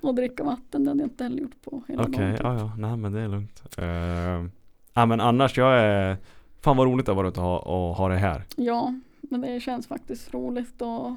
Och 0.00 0.14
dricka 0.14 0.44
vatten, 0.44 0.84
det 0.84 0.90
hade 0.90 1.00
jag 1.02 1.06
inte 1.06 1.24
heller 1.24 1.42
gjort 1.42 1.62
på 1.64 1.82
hela 1.88 2.02
Okej, 2.02 2.12
dagen. 2.18 2.32
typ. 2.36 2.40
ja 2.44 2.58
ja, 2.58 2.72
nej 2.78 2.96
men 2.96 3.12
det 3.12 3.20
är 3.20 3.28
lugnt. 3.28 3.62
Uh, 3.78 4.50
ja 4.94 5.06
men 5.06 5.20
annars, 5.20 5.58
jag 5.58 5.80
är 5.80 6.16
Fan 6.60 6.76
vad 6.76 6.86
roligt 6.86 7.06
det 7.06 7.12
har 7.12 7.16
varit 7.16 7.38
att 7.38 7.42
ha, 7.44 7.58
att 7.58 7.98
ha 7.98 8.08
det 8.08 8.16
här. 8.16 8.42
Ja, 8.56 8.94
men 9.20 9.40
det 9.40 9.60
känns 9.60 9.86
faktiskt 9.86 10.34
roligt 10.34 10.82
och 10.82 11.14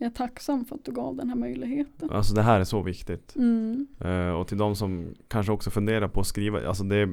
jag 0.00 0.06
är 0.06 0.14
tacksam 0.14 0.64
för 0.64 0.74
att 0.74 0.84
du 0.84 0.92
gav 0.92 1.16
den 1.16 1.28
här 1.28 1.36
möjligheten. 1.36 2.10
Alltså 2.10 2.34
det 2.34 2.42
här 2.42 2.60
är 2.60 2.64
så 2.64 2.82
viktigt. 2.82 3.36
Mm. 3.36 3.86
Eh, 4.00 4.30
och 4.30 4.48
till 4.48 4.58
de 4.58 4.76
som 4.76 5.14
kanske 5.28 5.52
också 5.52 5.70
funderar 5.70 6.08
på 6.08 6.20
att 6.20 6.26
skriva, 6.26 6.68
alltså 6.68 6.84
det, 6.84 7.08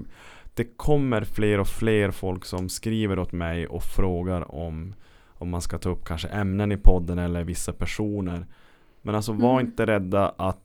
det 0.54 0.64
kommer 0.78 1.22
fler 1.24 1.60
och 1.60 1.68
fler 1.68 2.12
folk 2.12 2.46
som 2.46 2.70
skriver 2.70 3.20
åt 3.20 3.32
mig 3.32 3.68
och 3.68 3.84
frågar 3.84 4.56
om 4.56 4.94
om 5.40 5.50
man 5.50 5.62
ska 5.62 5.78
ta 5.78 5.90
upp 5.90 6.06
kanske 6.06 6.28
ämnen 6.28 6.72
i 6.72 6.78
podden 6.78 7.20
eller 7.20 7.44
vissa 7.44 7.74
personer. 7.74 8.46
Men 9.02 9.16
alltså 9.16 9.32
var 9.34 9.54
Mm. 9.54 9.66
inte 9.66 9.86
rädda 9.86 10.30
att 10.38 10.64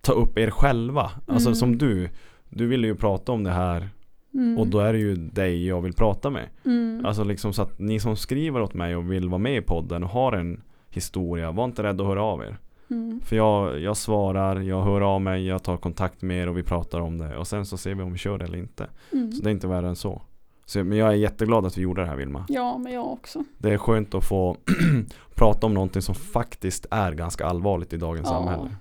ta 0.00 0.12
upp 0.12 0.38
er 0.38 0.50
själva. 0.50 1.10
Alltså 1.26 1.48
Mm. 1.48 1.54
som 1.56 1.78
du, 1.78 2.08
du 2.48 2.66
ville 2.66 2.86
ju 2.86 2.94
prata 2.94 3.32
om 3.32 3.44
det 3.44 3.50
här 3.50 3.88
Mm. 4.34 4.58
och 4.58 4.66
då 4.66 4.78
är 4.78 4.92
det 4.92 4.98
ju 4.98 5.14
dig 5.16 5.66
jag 5.66 5.80
vill 5.80 5.92
prata 5.92 6.30
med. 6.30 6.48
mm. 6.64 7.06
Alltså 7.06 7.24
liksom 7.24 7.52
så 7.52 7.62
att 7.62 7.78
ni 7.78 8.00
som 8.00 8.16
skriver 8.16 8.60
åt 8.60 8.74
mig 8.74 8.96
och 8.96 9.12
vill 9.12 9.28
vara 9.28 9.38
med 9.38 9.56
i 9.56 9.60
podden 9.62 10.04
och 10.04 10.10
har 10.10 10.32
en 10.32 10.60
historia, 10.96 11.50
var 11.52 11.64
inte 11.64 11.82
rädda 11.82 12.02
att 12.04 12.08
höra 12.08 12.22
av 12.22 12.42
er. 12.42 12.56
mm. 12.90 13.20
För 13.20 13.36
jag, 13.36 13.80
jag 13.80 13.96
svarar, 13.96 14.60
jag 14.60 14.82
hör 14.82 15.00
av 15.00 15.20
mig, 15.20 15.46
jag 15.46 15.62
tar 15.62 15.76
kontakt 15.76 16.22
med 16.22 16.42
er 16.42 16.48
och 16.48 16.58
vi 16.58 16.62
pratar 16.62 17.00
om 17.00 17.18
det. 17.18 17.36
Och 17.36 17.46
sen 17.46 17.66
så 17.66 17.76
ser 17.76 17.94
vi 17.94 18.02
om 18.02 18.12
vi 18.12 18.18
kör 18.18 18.38
det 18.38 18.44
eller 18.44 18.58
inte. 18.58 18.86
Mm. 19.12 19.32
Så 19.32 19.42
det 19.42 19.50
är 19.50 19.52
inte 19.52 19.66
värre 19.68 19.88
än 19.88 19.96
så. 19.96 20.22
så 20.64 20.84
men 20.84 20.98
jag 20.98 21.08
är 21.08 21.12
jätteglad 21.16 21.66
att 21.66 21.78
vi 21.78 21.82
gjorde 21.82 22.02
det 22.02 22.08
här 22.08 22.16
Vilma. 22.16 22.44
Ja, 22.48 22.78
men 22.78 22.92
jag 22.92 23.06
också. 23.12 23.44
Det 23.58 23.72
är 23.72 23.78
skönt 23.78 24.14
att 24.14 24.24
få 24.24 24.56
prata 25.34 25.66
om 25.66 25.74
någonting 25.74 26.02
som 26.02 26.14
faktiskt 26.14 26.86
är 26.90 27.12
ganska 27.12 27.46
allvarligt 27.46 27.92
i 27.92 27.96
dagens 27.96 28.28
Ja. 28.30 28.34
samhälle. 28.34 28.76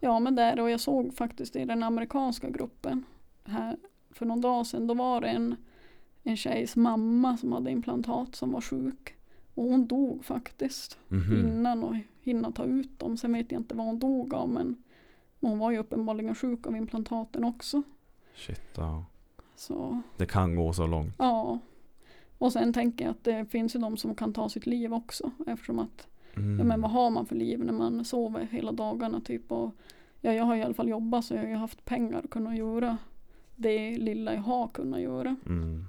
Ja, 0.00 0.18
men 0.20 0.34
där 0.34 0.60
och 0.60 0.70
jag 0.70 0.80
såg 0.80 1.14
faktiskt 1.14 1.56
i 1.56 1.64
den 1.64 1.82
amerikanska 1.82 2.50
gruppen 2.50 3.04
här 3.44 3.76
för 4.10 4.26
någon 4.26 4.40
dag 4.40 4.66
sedan. 4.66 4.86
Då 4.86 4.94
var 4.94 5.20
det 5.20 5.28
en, 5.28 5.56
en 6.22 6.36
tjejs 6.36 6.76
mamma 6.76 7.36
som 7.36 7.52
hade 7.52 7.70
implantat 7.70 8.34
som 8.34 8.52
var 8.52 8.60
sjuk. 8.60 9.11
Och 9.54 9.64
hon 9.64 9.86
dog 9.86 10.24
faktiskt 10.24 10.98
Mhm. 11.08 11.36
innan 11.38 11.84
och 11.84 11.96
hinna 12.22 12.52
ta 12.52 12.64
ut 12.64 12.98
dem. 12.98 13.16
Sen 13.16 13.32
vet 13.32 13.52
jag 13.52 13.60
inte 13.60 13.74
vad 13.74 13.86
hon 13.86 13.98
dog 13.98 14.34
av 14.34 14.48
men 14.48 14.76
hon 15.40 15.58
var 15.58 15.70
ju 15.70 15.78
uppenbarligen 15.78 16.34
sjuk 16.34 16.66
av 16.66 16.76
implantaten 16.76 17.44
också. 17.44 17.82
Shit, 18.34 18.60
ja. 18.76 19.04
Så 19.56 20.00
Det 20.16 20.26
kan 20.26 20.56
gå 20.56 20.72
så 20.72 20.86
långt. 20.86 21.14
ja. 21.18 21.58
Och 22.38 22.52
sen 22.52 22.72
tänker 22.72 23.04
jag 23.04 23.10
att 23.12 23.24
det 23.24 23.44
finns 23.50 23.74
ju 23.76 23.80
de 23.80 23.96
som 23.96 24.14
kan 24.14 24.32
ta 24.32 24.48
sitt 24.48 24.66
liv 24.66 24.94
också. 24.94 25.30
Eftersom 25.46 25.78
att, 25.78 26.08
Mm. 26.36 26.58
ja 26.58 26.64
men 26.64 26.80
vad 26.80 26.90
har 26.90 27.10
man 27.10 27.26
för 27.26 27.34
liv 27.36 27.64
när 27.64 27.72
man 27.72 28.04
sover 28.04 28.48
hela 28.50 28.72
dagarna 28.72 29.20
typ. 29.20 29.52
Och, 29.52 29.74
ja 30.20 30.32
jag 30.32 30.44
har 30.44 30.56
i 30.56 30.62
alla 30.62 30.74
fall 30.74 30.88
jobbat 30.88 31.24
så 31.24 31.34
jag 31.34 31.42
har 31.48 31.54
haft 31.56 31.84
pengar 31.84 32.18
att 32.18 32.30
kunna 32.30 32.56
göra 32.56 32.98
det 33.56 33.96
lilla 33.98 34.34
jag 34.34 34.42
har 34.42 34.68
kunnat 34.68 35.00
göra. 35.00 35.36
Mm. 35.46 35.84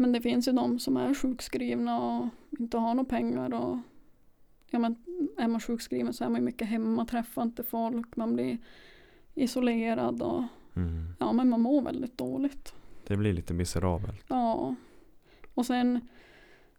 Men 0.00 0.12
det 0.12 0.20
finns 0.20 0.48
ju 0.48 0.52
de 0.52 0.78
som 0.78 0.96
är 0.96 1.14
sjukskrivna 1.14 2.00
och 2.00 2.26
inte 2.58 2.78
har 2.78 2.94
några 2.94 3.08
pengar. 3.08 3.54
Och, 3.54 3.78
ja, 4.70 4.78
men 4.78 4.96
är 5.38 5.48
man 5.48 5.60
sjukskriven 5.60 6.12
så 6.12 6.24
är 6.24 6.28
man 6.28 6.40
ju 6.40 6.44
mycket 6.44 6.68
hemma, 6.68 7.04
träffar 7.04 7.42
inte 7.42 7.62
folk, 7.62 8.16
man 8.16 8.34
blir 8.34 8.58
isolerad 9.34 10.22
och 10.22 10.42
Mm. 10.76 11.12
ja, 11.18 11.32
men 11.32 11.48
man 11.48 11.60
mår 11.60 11.82
väldigt 11.82 12.18
dåligt. 12.18 12.74
Det 13.06 13.16
blir 13.16 13.32
lite 13.32 13.54
miserabelt. 13.54 14.24
Ja. 14.28 14.74
Och 15.54 15.66
sen, 15.66 16.00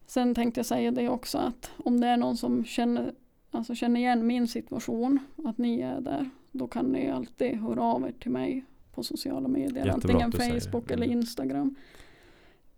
sen 0.05 0.35
tänkte 0.35 0.59
jag 0.59 0.65
säga 0.65 0.91
det 0.91 1.09
också 1.09 1.37
att 1.37 1.71
om 1.77 1.99
det 1.99 2.07
är 2.07 2.17
någon 2.17 2.37
som 2.37 2.65
känner 2.65 3.13
alltså, 3.51 3.75
känner 3.75 3.99
igen 3.99 4.27
min 4.27 4.47
situation, 4.47 5.19
att 5.45 5.57
ni 5.57 5.81
är 5.81 6.01
där, 6.01 6.29
då 6.51 6.67
kan 6.67 6.85
ni 6.85 7.09
alltid 7.09 7.55
höra 7.55 7.83
av 7.83 8.07
er 8.07 8.11
till 8.19 8.31
mig 8.31 8.65
på 8.93 9.03
sociala 9.03 9.47
medier. 9.47 9.85
Jättebra 9.85 10.23
antingen. 10.23 10.61
Facebook 10.61 10.91
Mm. 10.91 11.01
eller 11.03 11.13
Instagram. 11.13 11.75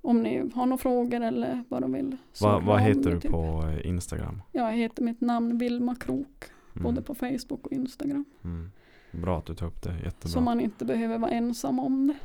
Om 0.02 0.24
ni 0.24 0.50
har 0.54 0.66
några 0.66 0.78
frågor 0.78 1.22
eller 1.22 1.64
bara 1.70 1.88
vill 1.88 2.18
svara 2.34 2.60
Va, 2.60 2.66
vad 2.66 2.82
heter 2.82 3.12
du 3.12 3.20
typ. 3.20 3.32
på 3.32 3.64
eh, 3.68 3.88
Instagram? 3.88 4.42
Jag 4.52 4.72
heter 4.74 5.04
mitt 5.04 5.22
namn 5.22 5.58
Vilma 5.58 5.96
Krok, 5.96 6.44
Mm. 6.76 6.84
både 6.84 7.02
på 7.02 7.16
Facebook 7.16 7.66
och 7.66 7.72
Instagram. 7.72 8.26
Mm. 8.44 8.72
Bra 9.12 9.38
att 9.38 9.46
du 9.46 9.56
tar 9.56 9.66
upp 9.68 9.82
det, 9.82 9.94
jättebra. 10.04 10.30
Så 10.30 10.42
man 10.42 10.60
inte 10.60 10.86
behöver 10.86 11.18
vara 11.18 11.32
ensam 11.32 11.80
om 11.80 12.08
det. 12.08 12.16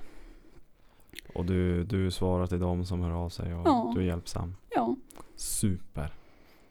Och 1.34 1.44
du, 1.44 1.84
du 1.84 2.10
svarar 2.10 2.46
till 2.46 2.58
dem 2.58 2.84
som 2.84 3.00
hör 3.00 3.10
av 3.10 3.28
sig 3.28 3.54
och 3.54 3.66
Ja. 3.66 3.92
du 3.94 4.00
är 4.00 4.04
hjälpsam. 4.04 4.54
Ja. 4.74 4.96
Super. 5.36 6.14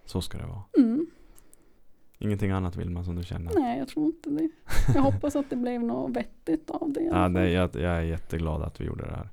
Så 0.05 0.21
ska 0.21 0.37
det 0.37 0.45
vara. 0.47 0.61
Mm. 0.77 1.05
Ingenting 2.19 2.51
annat 2.51 2.75
Vilma 2.75 3.03
som 3.03 3.15
du 3.15 3.23
känner? 3.23 3.51
Nej, 3.59 3.79
jag 3.79 3.87
tror 3.87 4.05
inte 4.05 4.29
det. 4.29 4.49
Jag 4.95 5.01
hoppas 5.01 5.35
att 5.35 5.49
det 5.49 5.55
blev 5.55 5.83
något 5.83 6.15
vettigt 6.17 6.69
av 6.69 6.91
det. 6.93 7.01
Ja, 7.11 7.27
nej, 7.27 7.51
jag, 7.51 7.69
jag 7.75 7.91
är 7.97 8.01
jätteglad 8.01 8.61
att 8.61 8.81
vi 8.81 8.85
gjorde 8.85 9.05
det 9.05 9.15
här. 9.15 9.29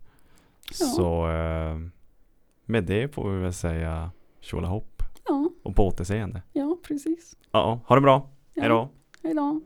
Ja. 0.81 0.87
Så 0.87 1.29
eh, 1.31 1.79
med 2.65 2.85
det 2.85 3.15
får 3.15 3.31
vi 3.31 3.39
väl 3.43 3.53
säga 3.53 4.11
tjolahopp 4.41 5.03
Ja, 5.29 5.51
och 5.63 5.77
på 5.77 5.87
återseende. 5.87 6.43
ja 6.53 6.77
precis. 6.89 7.37
Ja, 7.51 7.81
ha 7.87 7.95
det 7.95 8.01
bra. 8.03 8.29
Ja. 8.55 8.61
Hej 8.63 8.69
då. 8.69 8.89
Hej 9.23 9.35
då. 9.35 9.61